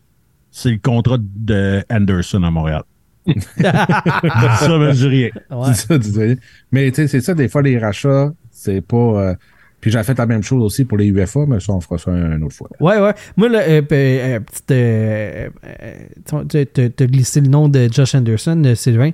c'est 0.52 0.72
le 0.72 0.80
contrat 0.80 1.18
de 1.20 1.84
Anderson 1.90 2.44
à 2.44 2.52
Montréal. 2.52 2.84
ça, 3.60 4.68
ben, 4.80 4.94
je 4.94 5.08
rien. 5.08 5.30
Ouais. 5.52 5.68
C'est 5.74 5.88
ça, 5.88 6.00
tu 6.00 6.10
dis. 6.12 6.40
Mais 6.72 6.90
tu 6.92 6.96
sais, 6.96 7.08
c'est 7.08 7.22
ça, 7.22 7.34
des 7.34 7.50
fois, 7.50 7.62
les 7.62 7.78
rachats, 7.78 8.32
c'est 8.52 8.82
pas. 8.82 8.96
euh, 8.98 9.36
Puis 9.82 9.92
j'ai 9.92 10.02
fait 10.04 10.18
la 10.18 10.26
même 10.26 10.44
chose 10.44 10.64
aussi 10.64 10.86
pour 10.86 10.98
les 10.98 11.08
UFA, 11.08 11.42
mais 11.48 11.60
ça, 11.60 11.74
on 11.74 11.82
fera 11.82 11.98
ça 11.98 12.12
une 12.12 12.44
autre 12.44 12.56
fois. 12.56 12.70
Ouais, 12.80 13.00
ouais. 13.00 13.14
Moi, 13.36 13.50
là, 13.50 13.60
euh, 13.60 13.82
euh, 13.92 14.40
petite, 14.40 14.72
euh, 14.72 15.50
euh, 15.84 16.66
t'as 16.96 17.06
glissé 17.06 17.42
le 17.42 17.48
nom 17.50 17.68
de 17.68 17.90
Josh 17.92 18.16
Anderson, 18.16 18.74
Sylvain. 18.76 19.12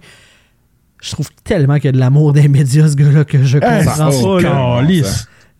Je 1.01 1.11
trouve 1.11 1.29
tellement 1.43 1.75
qu'il 1.75 1.85
y 1.85 1.89
a 1.89 1.91
de 1.91 1.99
l'amour 1.99 2.31
des 2.33 2.47
médias, 2.47 2.87
ce 2.87 2.95
gars-là, 2.95 3.25
que 3.25 3.43
je 3.43 3.57
comprends 3.57 3.81
ça, 3.83 4.09
oh, 4.23 4.39
pas. 4.41 5.11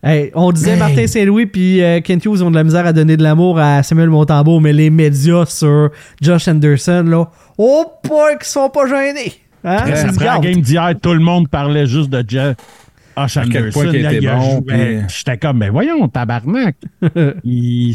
Hey, 0.04 0.30
on 0.34 0.52
disait 0.52 0.72
Hey. 0.74 0.78
Martin 0.78 1.06
Saint-Louis 1.06 1.46
puis 1.46 1.82
euh, 1.82 2.00
Kent 2.00 2.24
Hughes 2.26 2.42
ont 2.42 2.50
de 2.50 2.56
la 2.56 2.64
misère 2.64 2.84
à 2.86 2.92
donner 2.92 3.16
de 3.16 3.22
l'amour 3.22 3.58
à 3.58 3.82
Samuel 3.82 4.10
Montembeau, 4.10 4.60
mais 4.60 4.72
les 4.72 4.90
médias 4.90 5.46
sur 5.46 5.90
Josh 6.20 6.46
Anderson, 6.48 7.04
là, 7.08 7.30
oh 7.58 7.84
boy, 8.06 8.36
qu'ils 8.38 8.46
sont 8.46 8.68
pas 8.68 8.86
gênés. 8.86 9.32
Hein? 9.64 9.76
Après 9.78 10.12
Tu 10.12 10.24
la 10.24 10.38
game 10.40 10.60
d'hier, 10.60 10.92
tout 11.00 11.14
le 11.14 11.20
monde 11.20 11.48
parlait 11.48 11.86
juste 11.86 12.10
de 12.10 12.20
quel 12.20 12.54
Anderson. 13.16 13.82
Là, 13.82 14.12
était 14.12 14.18
il 14.22 14.28
a 14.28 14.36
bon, 14.36 14.50
joué. 14.50 14.60
puis- 14.66 14.98
J'étais 15.08 15.38
comme, 15.38 15.58
ben 15.60 15.70
voyons, 15.70 16.06
tabarnak. 16.08 16.76
il, 17.44 17.90
il, 17.90 17.94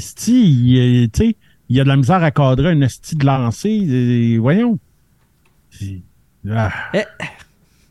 tu 1.11 1.13
sais, 1.13 1.35
il 1.69 1.79
a 1.79 1.83
de 1.83 1.89
la 1.89 1.97
misère 1.97 2.23
à 2.23 2.31
cadrer 2.31 2.69
un 2.71 2.81
esti 2.81 3.15
de 3.15 3.25
lancer. 3.25 3.69
et- 3.69 4.37
Voyons. 4.39 4.79
Ah. 6.49 6.71
Eh. 6.93 6.99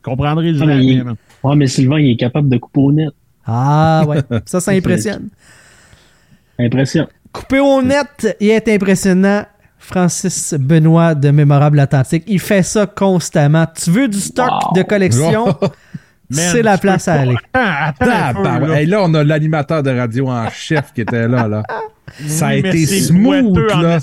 Comprendrez 0.01 0.49
Ah, 0.49 0.65
mais 0.65 0.73
jamais, 0.73 0.85
il- 0.85 1.03
man. 1.03 1.15
Ouais, 1.43 1.55
mais 1.55 1.67
Sylvain, 1.67 1.99
il 1.99 2.11
est 2.11 2.17
capable 2.17 2.49
de 2.49 2.57
couper 2.57 2.79
au 2.81 2.91
net. 2.91 3.09
Ah 3.51 4.03
ouais, 4.07 4.19
ça, 4.45 4.59
ça 4.59 4.71
impressionne. 4.71 5.29
Impression. 6.59 7.07
Coupé 7.31 7.59
au 7.59 7.81
net, 7.81 8.35
il 8.39 8.49
est 8.49 8.67
impressionnant. 8.67 9.45
Francis 9.81 10.53
Benoît 10.59 11.15
de 11.15 11.31
Mémorable 11.31 11.79
Atlantique, 11.79 12.23
il 12.27 12.39
fait 12.39 12.63
ça 12.63 12.85
constamment. 12.85 13.65
Tu 13.81 13.89
veux 13.91 14.07
du 14.07 14.19
stock 14.19 14.49
Wow. 14.49 14.73
de 14.75 14.81
collection? 14.83 15.45
Man, 16.31 16.49
C'est 16.51 16.61
la 16.61 16.77
place 16.77 17.07
à 17.07 17.13
pas- 17.15 17.19
aller. 17.21 17.35
Attends, 17.53 18.05
attends 18.11 18.45
un 18.45 18.59
là. 18.67 18.79
Hey, 18.81 18.85
là, 18.85 18.99
on 19.01 19.11
a 19.15 19.23
l'animateur 19.23 19.81
de 19.81 19.89
radio 19.89 20.27
en 20.27 20.47
chef 20.53 20.93
qui 20.93 21.01
était 21.01 21.27
là, 21.27 21.47
là. 21.47 21.63
Ça 22.27 22.47
a 22.47 22.49
mais 22.49 22.59
été 22.59 22.85
smooth, 22.85 23.57
en 23.73 23.79
là. 23.81 23.99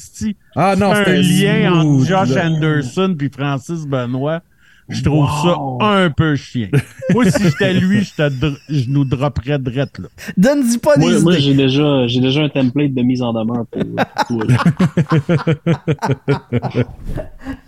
Ah 0.57 0.75
non, 0.77 0.91
un 0.93 0.97
c'était 1.05 1.19
lien 1.23 1.71
smooth, 1.71 2.01
entre 2.03 2.07
Josh 2.27 2.35
là. 2.35 2.47
Anderson 2.47 3.15
puis 3.17 3.31
Francis 3.37 3.87
Benoît. 3.87 4.41
Je 4.89 5.03
trouve 5.03 5.25
Wow. 5.25 5.79
ça 5.81 5.87
un 6.05 6.11
peu 6.11 6.37
chien. 6.37 6.69
Moi, 7.13 7.25
si 7.29 7.43
j'étais 7.43 7.75
lui, 7.75 8.03
je, 8.05 8.15
te 8.15 8.23
dr- 8.31 8.57
je 8.69 8.89
nous 8.89 9.05
dropperais 9.05 9.59
drette, 9.59 9.99
là. 9.99 10.07
Donne-y 10.37 10.79
pas 10.79 10.93
Moi, 10.97 11.11
des 11.15 11.21
moi, 11.21 11.33
idées. 11.33 11.43
j'ai 11.43 11.55
déjà, 11.55 12.07
j'ai 12.07 12.21
déjà 12.21 12.43
un 12.43 12.49
template 12.49 12.95
de 12.95 13.03
mise 13.03 13.21
en 13.21 13.33
demeure 13.33 13.65
pour, 13.71 13.83
pour 13.83 14.47
toi. 14.47 14.47
là. 14.49 16.37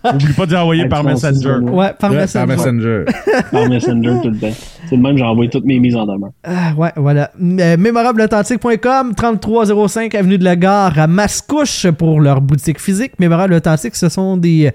Oublie 0.13 0.33
pas 0.33 0.45
d'y 0.45 0.55
envoyer 0.55 0.85
par 0.87 1.03
Messenger. 1.03 1.57
Ouais, 1.61 1.93
par 1.99 2.11
Ouais, 2.11 2.17
Messenger. 2.17 2.45
par 2.45 2.47
Messenger. 2.57 3.05
Par 3.51 3.69
Messenger 3.69 4.13
tout 4.23 4.29
le 4.29 4.37
temps. 4.37 4.53
C'est 4.89 4.95
le 4.95 5.01
même, 5.01 5.17
j'ai 5.17 5.23
envoyé 5.23 5.49
toutes 5.49 5.65
mes 5.65 5.79
mises 5.79 5.95
en 5.95 6.05
demeure. 6.05 6.31
Ah, 6.43 6.73
ouais, 6.77 6.91
voilà. 6.95 7.31
Euh, 7.41 7.77
mémorableauthentique.com, 7.77 9.13
3305 9.15 10.15
Avenue 10.15 10.37
de 10.37 10.43
la 10.43 10.55
Gare 10.55 10.97
à 10.97 11.07
Mascouche 11.07 11.87
pour 11.91 12.21
leur 12.21 12.41
boutique 12.41 12.79
physique. 12.79 13.13
Mémorable 13.19 13.53
Authentique, 13.55 13.95
ce 13.95 14.09
sont 14.09 14.37
des. 14.37 14.71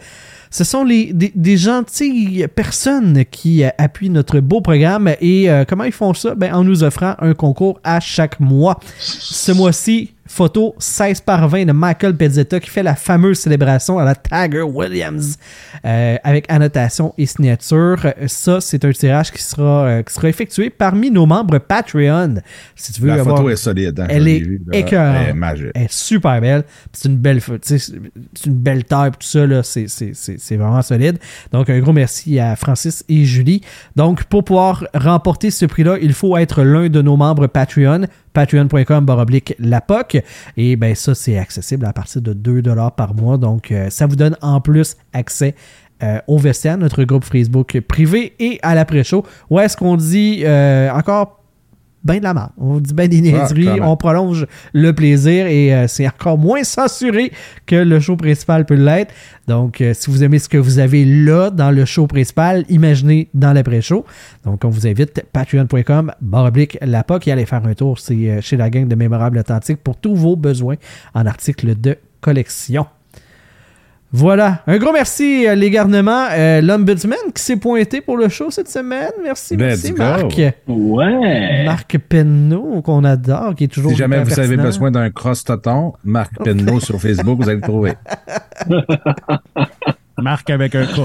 Ce 0.54 0.62
sont 0.62 0.84
les, 0.84 1.12
des, 1.12 1.56
gentilles 1.56 2.46
personnes 2.46 3.24
qui 3.28 3.64
euh, 3.64 3.70
appuient 3.76 4.08
notre 4.08 4.38
beau 4.38 4.60
programme. 4.60 5.12
Et 5.20 5.50
euh, 5.50 5.64
comment 5.68 5.82
ils 5.82 5.90
font 5.90 6.14
ça? 6.14 6.36
Ben, 6.36 6.54
en 6.54 6.62
nous 6.62 6.84
offrant 6.84 7.16
un 7.18 7.34
concours 7.34 7.80
à 7.82 7.98
chaque 7.98 8.38
mois. 8.38 8.78
Ce 9.00 9.50
mois-ci, 9.50 10.13
photo 10.26 10.74
16 10.78 11.20
par 11.20 11.48
20 11.48 11.66
de 11.66 11.72
Michael 11.72 12.16
Pezzetta 12.16 12.58
qui 12.60 12.70
fait 12.70 12.82
la 12.82 12.94
fameuse 12.94 13.38
célébration 13.40 13.98
à 13.98 14.04
la 14.04 14.14
Tiger 14.14 14.62
Williams 14.62 15.36
euh, 15.84 16.16
avec 16.24 16.50
annotation 16.50 17.12
et 17.18 17.26
signature. 17.26 18.06
Ça, 18.26 18.60
c'est 18.60 18.84
un 18.84 18.90
tirage 18.92 19.30
qui 19.32 19.42
sera, 19.42 19.84
euh, 19.84 20.02
qui 20.02 20.14
sera 20.14 20.28
effectué 20.28 20.70
parmi 20.70 21.10
nos 21.10 21.26
membres 21.26 21.58
Patreon. 21.58 22.36
Si 22.74 22.92
tu 22.92 23.02
veux 23.02 23.08
La 23.08 23.14
avoir... 23.16 23.36
photo 23.36 23.50
est 23.50 23.56
solide. 23.56 24.00
hein, 24.00 24.06
Elle 24.08 24.28
est 24.28 24.42
écœurante. 24.72 25.16
Elle 25.24 25.28
est 25.30 25.34
magique. 25.34 25.70
Elle 25.74 25.82
est 25.82 25.92
super 25.92 26.40
belle. 26.40 26.64
C'est 26.92 27.08
une 27.08 27.16
belle, 27.16 27.40
c'est 27.62 28.46
une 28.46 28.54
belle 28.54 28.84
taille, 28.84 29.10
tout 29.12 29.26
ça, 29.26 29.46
là, 29.46 29.62
c'est, 29.62 29.86
c'est 29.88 30.56
vraiment 30.56 30.82
solide. 30.82 31.18
Donc, 31.52 31.68
un 31.70 31.78
gros 31.80 31.92
merci 31.92 32.38
à 32.40 32.56
Francis 32.56 33.04
et 33.08 33.24
Julie. 33.24 33.60
Donc, 33.96 34.24
pour 34.24 34.44
pouvoir 34.44 34.86
remporter 34.94 35.50
ce 35.50 35.66
prix-là, 35.66 35.96
il 36.00 36.12
faut 36.14 36.36
être 36.36 36.62
l'un 36.62 36.88
de 36.88 37.02
nos 37.02 37.16
membres 37.16 37.46
Patreon. 37.46 38.06
Patreon.com 38.34 39.06
baroblique 39.06 39.54
POC. 39.80 40.22
Et 40.58 40.76
ben 40.76 40.94
ça, 40.94 41.14
c'est 41.14 41.38
accessible 41.38 41.86
à 41.86 41.94
partir 41.94 42.20
de 42.20 42.34
2 42.34 42.62
par 42.96 43.14
mois. 43.14 43.38
Donc, 43.38 43.72
euh, 43.72 43.88
ça 43.88 44.06
vous 44.06 44.16
donne 44.16 44.36
en 44.42 44.60
plus 44.60 44.96
accès 45.14 45.54
euh, 46.02 46.18
au 46.26 46.38
vestiaire, 46.38 46.76
notre 46.76 47.04
groupe 47.04 47.24
Facebook 47.24 47.80
privé 47.80 48.34
et 48.38 48.58
à 48.62 48.74
l'après-show. 48.74 49.24
Où 49.48 49.60
est-ce 49.60 49.76
qu'on 49.76 49.96
dit 49.96 50.42
euh, 50.44 50.90
encore 50.90 51.43
ben 52.04 52.18
de 52.18 52.24
la 52.24 52.34
merde. 52.34 52.50
On 52.58 52.78
dit 52.78 52.92
ben 52.92 53.08
des 53.08 53.20
niaiseries, 53.20 53.62
clairement. 53.62 53.92
on 53.92 53.96
prolonge 53.96 54.46
le 54.72 54.92
plaisir 54.92 55.46
et 55.46 55.74
euh, 55.74 55.88
c'est 55.88 56.06
encore 56.06 56.38
moins 56.38 56.62
censuré 56.62 57.32
que 57.66 57.76
le 57.76 57.98
show 58.00 58.16
principal 58.16 58.66
peut 58.66 58.74
l'être. 58.74 59.12
Donc, 59.48 59.80
euh, 59.80 59.92
si 59.94 60.10
vous 60.10 60.22
aimez 60.22 60.38
ce 60.38 60.48
que 60.48 60.58
vous 60.58 60.78
avez 60.78 61.04
là 61.04 61.50
dans 61.50 61.70
le 61.70 61.84
show 61.84 62.06
principal, 62.06 62.64
imaginez 62.68 63.28
dans 63.34 63.52
l'après-show. 63.52 64.04
Donc, 64.44 64.64
on 64.64 64.68
vous 64.68 64.86
invite 64.86 65.24
patreon.com 65.32 66.12
barre 66.20 66.44
oblique 66.46 66.78
la 66.80 67.04
POC 67.04 67.28
et 67.28 67.32
allez 67.32 67.46
faire 67.46 67.64
un 67.66 67.74
tour. 67.74 67.98
C'est 67.98 68.14
euh, 68.14 68.40
chez 68.40 68.56
la 68.56 68.70
gang 68.70 68.86
de 68.86 68.94
Mémorables 68.94 69.38
Authentiques 69.38 69.82
pour 69.82 69.96
tous 69.96 70.14
vos 70.14 70.36
besoins 70.36 70.76
en 71.14 71.26
articles 71.26 71.78
de 71.80 71.96
collection. 72.20 72.86
Voilà. 74.16 74.62
Un 74.68 74.78
gros 74.78 74.92
merci, 74.92 75.44
euh, 75.44 75.56
les 75.56 75.70
garnements. 75.70 76.26
Euh, 76.30 76.60
L'Ombudsman 76.60 77.18
qui 77.34 77.42
s'est 77.42 77.56
pointé 77.56 78.00
pour 78.00 78.16
le 78.16 78.28
show 78.28 78.48
cette 78.48 78.68
semaine. 78.68 79.10
Merci, 79.24 79.56
Let's 79.56 79.82
merci, 79.82 79.90
go. 79.90 79.98
Marc. 79.98 80.40
Ouais. 80.68 81.64
Marc 81.64 81.98
Penneau, 81.98 82.80
qu'on 82.82 83.02
adore, 83.02 83.56
qui 83.56 83.64
est 83.64 83.68
toujours 83.68 83.90
Si 83.90 83.96
jamais 83.96 84.22
vous 84.22 84.38
avez 84.38 84.56
besoin 84.56 84.92
d'un 84.92 85.10
cross-toton, 85.10 85.94
Marc 86.04 86.32
Penneau 86.44 86.78
sur 86.78 87.00
Facebook, 87.00 87.42
vous 87.42 87.48
allez 87.48 87.56
le 87.60 87.62
trouver. 87.62 87.94
Marc 90.18 90.48
avec 90.48 90.76
un 90.76 90.86
K. 90.86 91.00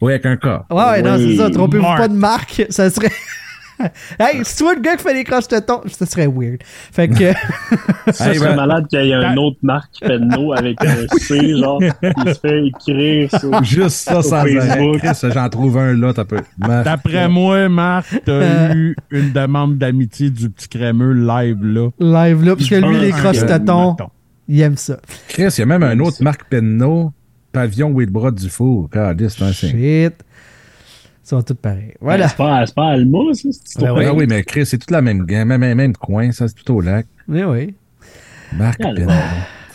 Oui, 0.00 0.12
avec 0.12 0.26
un 0.26 0.36
cas. 0.36 0.66
Ouais, 0.70 0.76
ouais, 0.76 1.02
non, 1.02 1.16
c'est 1.16 1.24
Oui. 1.24 1.36
ça. 1.38 1.50
Trompez-vous 1.50 1.82
pas 1.82 2.06
de 2.06 2.14
Marc. 2.14 2.64
Ça 2.70 2.88
serait. 2.90 3.10
hey, 4.18 4.44
si 4.44 4.56
tu 4.56 4.62
vois 4.62 4.74
le 4.74 4.80
gars 4.80 4.96
qui 4.96 5.02
fait 5.02 5.14
les 5.14 5.24
croches 5.24 5.48
tetons, 5.48 5.82
ça 5.88 6.06
serait 6.06 6.26
weird. 6.26 6.58
Fait 6.64 7.08
que. 7.08 7.32
Ça 8.12 8.30
Hey, 8.32 8.38
serait 8.38 8.54
malade 8.56 8.86
qu'il 8.88 9.04
y 9.04 9.10
ait 9.10 9.14
un 9.14 9.36
autre 9.36 9.58
Marc 9.62 9.90
Penneau 10.00 10.52
avec 10.52 10.82
un 10.84 11.06
C, 11.18 11.56
genre, 11.58 11.80
qui 11.80 12.34
se 12.34 12.38
fait 12.40 12.66
écrire 12.66 13.30
sur. 13.38 13.64
Juste 13.64 13.96
ça 14.08 14.22
sans 14.22 14.32
arrêt. 14.34 14.54
Facebook. 14.54 14.98
Chris, 14.98 15.30
J'en 15.34 15.48
trouve 15.48 15.78
un 15.78 15.92
là, 15.94 16.12
t'as 16.14 16.24
peu. 16.24 16.40
D'après 16.58 17.28
moi, 17.28 17.68
Marc, 17.68 18.06
t'as 18.24 18.74
eu 18.74 18.96
une 19.10 19.32
demande 19.32 19.76
d'amitié 19.78 20.30
du 20.30 20.48
petit 20.50 20.68
crémeux 20.68 21.12
live 21.12 21.62
là. 21.64 21.90
Live 21.98 22.44
là, 22.44 22.56
parce 22.56 22.68
que 22.68 22.74
lui, 22.76 22.98
les 23.00 23.10
tetons, 23.12 23.90
mettons. 23.92 24.10
il 24.48 24.60
aime 24.60 24.76
ça. 24.76 24.98
Chris, 25.28 25.48
il 25.56 25.58
y 25.58 25.62
a 25.62 25.66
même 25.66 25.82
un 25.82 25.98
autre 26.00 26.22
Marc 26.22 26.44
Penneau, 26.48 27.12
pavillon 27.52 27.90
Wade 27.90 28.34
du 28.34 28.48
four. 28.48 28.84
Regardez, 28.92 29.28
c'est 29.28 29.42
un 29.44 29.52
signe. 29.52 29.70
Shit. 29.70 30.14
Ils 31.26 31.30
sont 31.30 31.42
tous 31.42 31.54
pareils. 31.54 31.94
Voilà. 32.00 32.28
C'est 32.28 32.36
pas, 32.36 32.64
c'est 32.64 32.74
pas 32.76 32.90
Alma, 32.90 33.18
ça, 33.32 33.48
c'est 33.64 33.80
Ben 33.80 34.06
Ah 34.06 34.14
oui, 34.14 34.26
mais 34.28 34.44
Chris, 34.44 34.64
c'est 34.64 34.78
toute 34.78 34.92
la 34.92 35.02
même 35.02 35.26
game, 35.26 35.48
même, 35.48 35.74
même 35.74 35.92
coin, 35.92 36.30
ça, 36.30 36.46
c'est 36.46 36.54
tout 36.54 36.74
au 36.74 36.80
lac. 36.80 37.08
Oui, 37.26 37.42
oui. 37.42 37.74
Marc 38.52 38.80
Alors. 38.80 38.94
Penneau. 38.94 39.12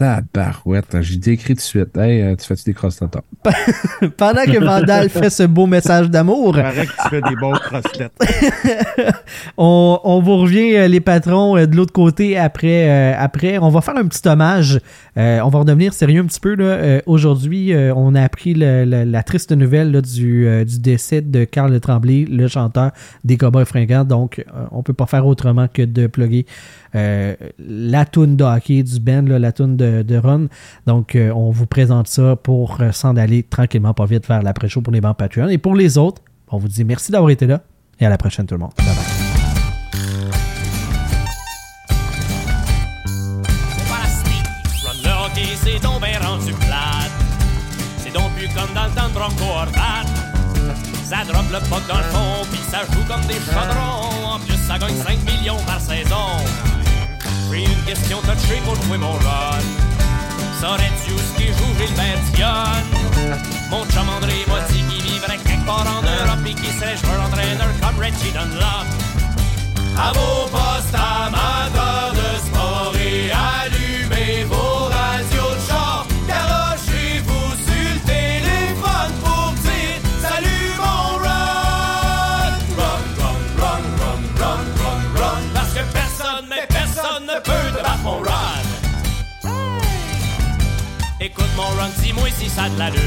Tabarouette, 0.01 1.01
j'ai 1.01 1.17
dit 1.17 1.31
écrit 1.31 1.53
tout 1.53 1.57
de 1.57 1.61
suite. 1.61 1.95
Hey, 1.95 2.21
euh, 2.21 2.35
tu 2.35 2.47
fais-tu 2.47 2.63
des 2.63 2.73
cross-totons? 2.73 3.21
Pendant 4.17 4.45
que 4.45 4.57
Vandal 4.63 5.09
fait 5.11 5.29
ce 5.29 5.43
beau 5.43 5.67
message 5.67 6.09
d'amour, 6.09 6.53
Paraît 6.55 6.87
que 6.87 6.91
tu 6.91 7.09
fais 7.09 7.21
des 7.21 7.35
bons 7.35 7.51
crosslets. 7.51 8.09
on, 9.57 9.99
on 10.03 10.19
vous 10.21 10.37
revient, 10.37 10.75
euh, 10.75 10.87
les 10.87 11.01
patrons, 11.01 11.55
euh, 11.55 11.67
de 11.67 11.75
l'autre 11.75 11.93
côté 11.93 12.35
après, 12.35 12.89
euh, 12.89 13.13
après. 13.15 13.59
On 13.59 13.69
va 13.69 13.81
faire 13.81 13.95
un 13.95 14.07
petit 14.07 14.27
hommage. 14.27 14.79
Euh, 15.17 15.39
on 15.41 15.49
va 15.49 15.59
redevenir 15.59 15.93
sérieux 15.93 16.21
un 16.21 16.25
petit 16.25 16.39
peu. 16.39 16.55
Euh, 16.59 17.01
Aujourd'hui, 17.05 17.73
euh, 17.73 17.93
on 17.95 18.15
a 18.15 18.21
appris 18.21 18.53
la 18.53 19.23
triste 19.23 19.51
nouvelle 19.51 20.01
du, 20.01 20.47
décès 20.79 21.21
de 21.21 21.43
Carl 21.43 21.77
Tremblay, 21.79 22.25
le 22.29 22.47
chanteur 22.47 22.91
des 23.23 23.37
Cowboys 23.37 23.65
fringants. 23.65 24.05
Donc, 24.05 24.43
on 24.71 24.83
peut 24.83 24.93
pas 24.93 25.05
faire 25.05 25.25
autrement 25.25 25.67
que 25.67 25.81
de 25.81 26.07
plugger 26.07 26.45
la 26.93 28.05
toune 28.05 28.35
de 28.35 28.43
hockey 28.43 28.83
du 28.83 28.99
là, 29.05 29.39
la 29.39 29.51
toune 29.51 29.77
de, 29.77 30.01
de 30.01 30.17
Ron. 30.17 30.47
Donc, 30.87 31.17
on 31.17 31.51
vous 31.51 31.65
présente 31.65 32.07
ça 32.07 32.35
pour 32.35 32.79
s'en 32.91 33.15
aller 33.17 33.43
tranquillement, 33.43 33.93
pas 33.93 34.05
vite, 34.05 34.27
vers 34.27 34.41
l'après-show 34.41 34.81
pour 34.81 34.93
les 34.93 35.01
bancs 35.01 35.17
Patreon. 35.17 35.49
Et 35.49 35.57
pour 35.57 35.75
les 35.75 35.97
autres, 35.97 36.21
on 36.49 36.57
vous 36.57 36.67
dit 36.67 36.83
merci 36.83 37.11
d'avoir 37.11 37.29
été 37.31 37.47
là 37.47 37.61
et 37.99 38.05
à 38.05 38.09
la 38.09 38.17
prochaine 38.17 38.45
tout 38.45 38.55
le 38.55 38.61
monde. 38.61 38.71
Bye 38.77 38.87
bye. 38.87 39.20
Horvat. 49.15 50.05
Ça 51.03 51.25
drop 51.27 51.45
le 51.51 51.59
puck 51.69 51.85
dans 51.87 51.97
le 51.97 52.03
fond, 52.03 52.45
puis 52.49 52.61
ça 52.71 52.79
joue 52.91 53.03
comme 53.07 53.25
des 53.27 53.35
chaudrons. 53.35 54.35
En 54.35 54.39
plus, 54.39 54.57
ça 54.67 54.77
gagne 54.77 54.95
5 54.95 55.19
millions 55.29 55.61
par 55.65 55.79
saison. 55.81 56.27
Pris 57.49 57.65
une 57.65 57.83
question 57.83 58.19
touchée 58.21 58.61
pour 58.63 58.75
jouer 58.83 58.97
mon 58.97 59.11
run. 59.11 59.59
Saurais-tu 60.61 61.11
ce 61.17 61.33
qui 61.37 61.47
joue 61.47 61.71
Gilbert 61.79 62.19
Dionne? 62.33 63.39
Mon 63.69 63.83
chum 63.87 64.07
André 64.07 64.45
m'a 64.47 64.61
dit 64.71 64.83
qu'il 64.83 65.03
vivrait 65.03 65.37
quelque 65.37 65.65
part 65.65 65.85
en 65.87 66.01
Europe 66.01 66.45
et 66.45 66.53
qu'il 66.53 66.73
serait 66.79 66.97
joueur 66.97 67.21
entraîneur 67.27 67.67
comme 67.81 67.99
Reggie 67.99 68.31
Dunlop. 68.31 68.85
À 69.97 70.11
vos 70.13 70.47
postes 70.49 70.95
amateurs 70.95 72.13
de 72.13 72.29
sport 72.47 72.93
et 72.95 73.31
allumez 73.31 74.43
vos 74.45 74.60
Écoute 91.31 91.55
mon 91.55 91.63
run, 91.63 91.89
dis-moi 92.03 92.27
si 92.37 92.49
ça 92.49 92.67
de 92.67 92.77
l'allure. 92.77 92.99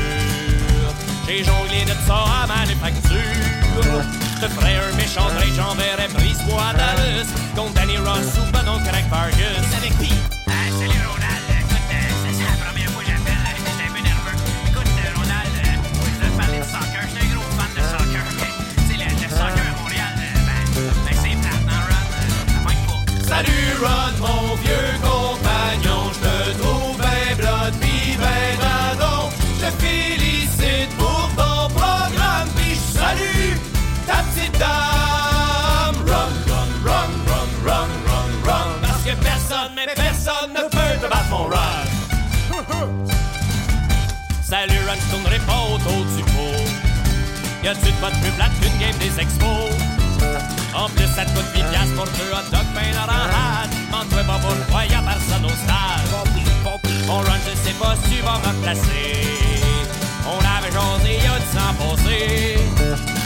J'ai 1.29 1.45
jonglé 1.45 1.85
de 1.85 1.95
ça 2.07 2.25
à 2.43 2.47
manufacture. 2.47 3.21
Je 3.77 4.47
te 4.47 4.51
ferais 4.51 4.77
un 4.77 4.97
méchant 4.97 5.27
trade, 5.27 5.53
j'enverrais 5.55 6.04
run. 41.49 41.85
Salut 44.43 44.79
Run, 44.87 44.95
je 44.95 45.11
tournerai 45.11 45.39
pas 45.41 45.61
autour 45.73 46.05
du 46.17 46.23
pot. 46.23 46.65
Y'a-tu 47.63 47.87
de 47.87 48.01
votre 48.01 48.19
plus 48.21 48.31
plate 48.33 48.53
qu'une 48.61 48.79
game 48.79 48.97
des 48.99 49.21
expos? 49.21 49.73
En 50.75 50.89
plus, 50.91 51.07
ça 51.07 51.25
te 51.25 51.31
coûte 51.31 51.47
8 51.55 51.63
piastres 51.71 51.95
pour 51.95 52.07
deux 52.07 52.31
hot 52.33 52.51
dogs 52.51 52.73
ben 52.75 52.95
orange. 52.97 53.71
Demande-toi 53.87 54.23
pas 54.25 54.41
pourquoi 54.43 54.85
y'a 54.85 55.03
personne 55.03 55.45
au 55.45 55.49
stade. 55.49 56.05
Mon 57.07 57.19
run, 57.19 57.39
je 57.47 57.69
sais 57.69 57.75
pas 57.79 57.95
si 58.03 58.17
tu 58.17 58.23
vas 58.23 58.39
me 58.39 58.63
placer. 58.63 59.55
On 60.27 60.39
avait 60.39 60.73
jasé 60.73 61.15
y'a 61.25 61.39
du 61.39 61.47
sang 61.53 61.75
passé. 61.79 62.57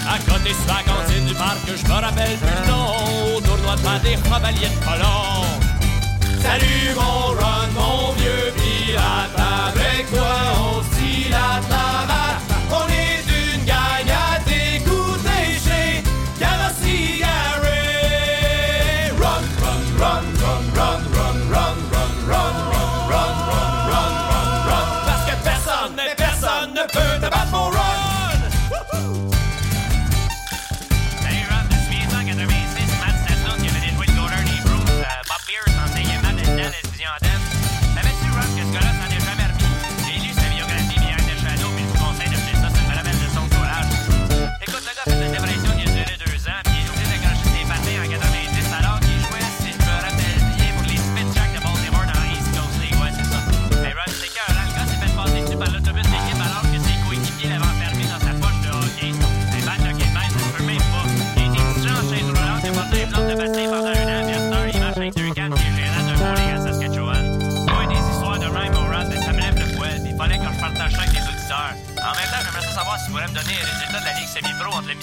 À 0.08 0.18
côté 0.18 0.50
sur 0.50 0.66
la 0.66 0.82
cantine 0.82 1.26
du 1.26 1.34
parc, 1.34 1.58
je 1.66 1.86
me 1.86 1.92
rappelle 1.92 2.36
plus 2.36 2.48
le 2.48 2.70
nom. 2.70 3.36
Au 3.36 3.40
tournoi 3.40 3.76
de 3.76 4.02
des 4.02 4.16
chevaliers 4.16 4.68
de 4.68 4.84
colon. 4.84 5.67
Salut 6.40 6.94
mon 6.94 7.34
run, 7.38 7.68
mon 7.74 8.12
vieux 8.12 8.52
pirate. 8.56 9.36
Avec 9.68 10.10
toi, 10.10 10.36
on 10.60 10.82
se 10.82 11.00
dilate 11.00 11.68
la 11.68 12.07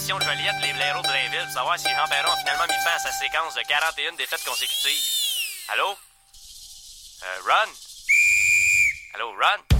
l'émission 0.06 0.20
de 0.20 0.24
Joliette 0.24 0.56
et 0.62 0.68
les 0.68 0.74
blaireaux 0.74 1.02
de 1.02 1.08
Blainville, 1.08 1.46
pour 1.46 1.54
savoir 1.54 1.80
si 1.80 1.90
Jean 1.90 2.08
Perron 2.08 2.32
a 2.32 2.38
finalement 2.38 2.66
mis 2.68 2.84
fin 2.84 2.96
à 2.96 3.00
sa 3.00 3.12
séquence 3.12 3.56
de 3.56 3.62
41 3.62 4.14
défaites 4.18 4.44
consécutives. 4.46 5.12
Allô? 5.70 5.98
Euh, 7.24 7.38
Run? 7.44 7.72
Allô, 9.16 9.32
Run? 9.32 9.75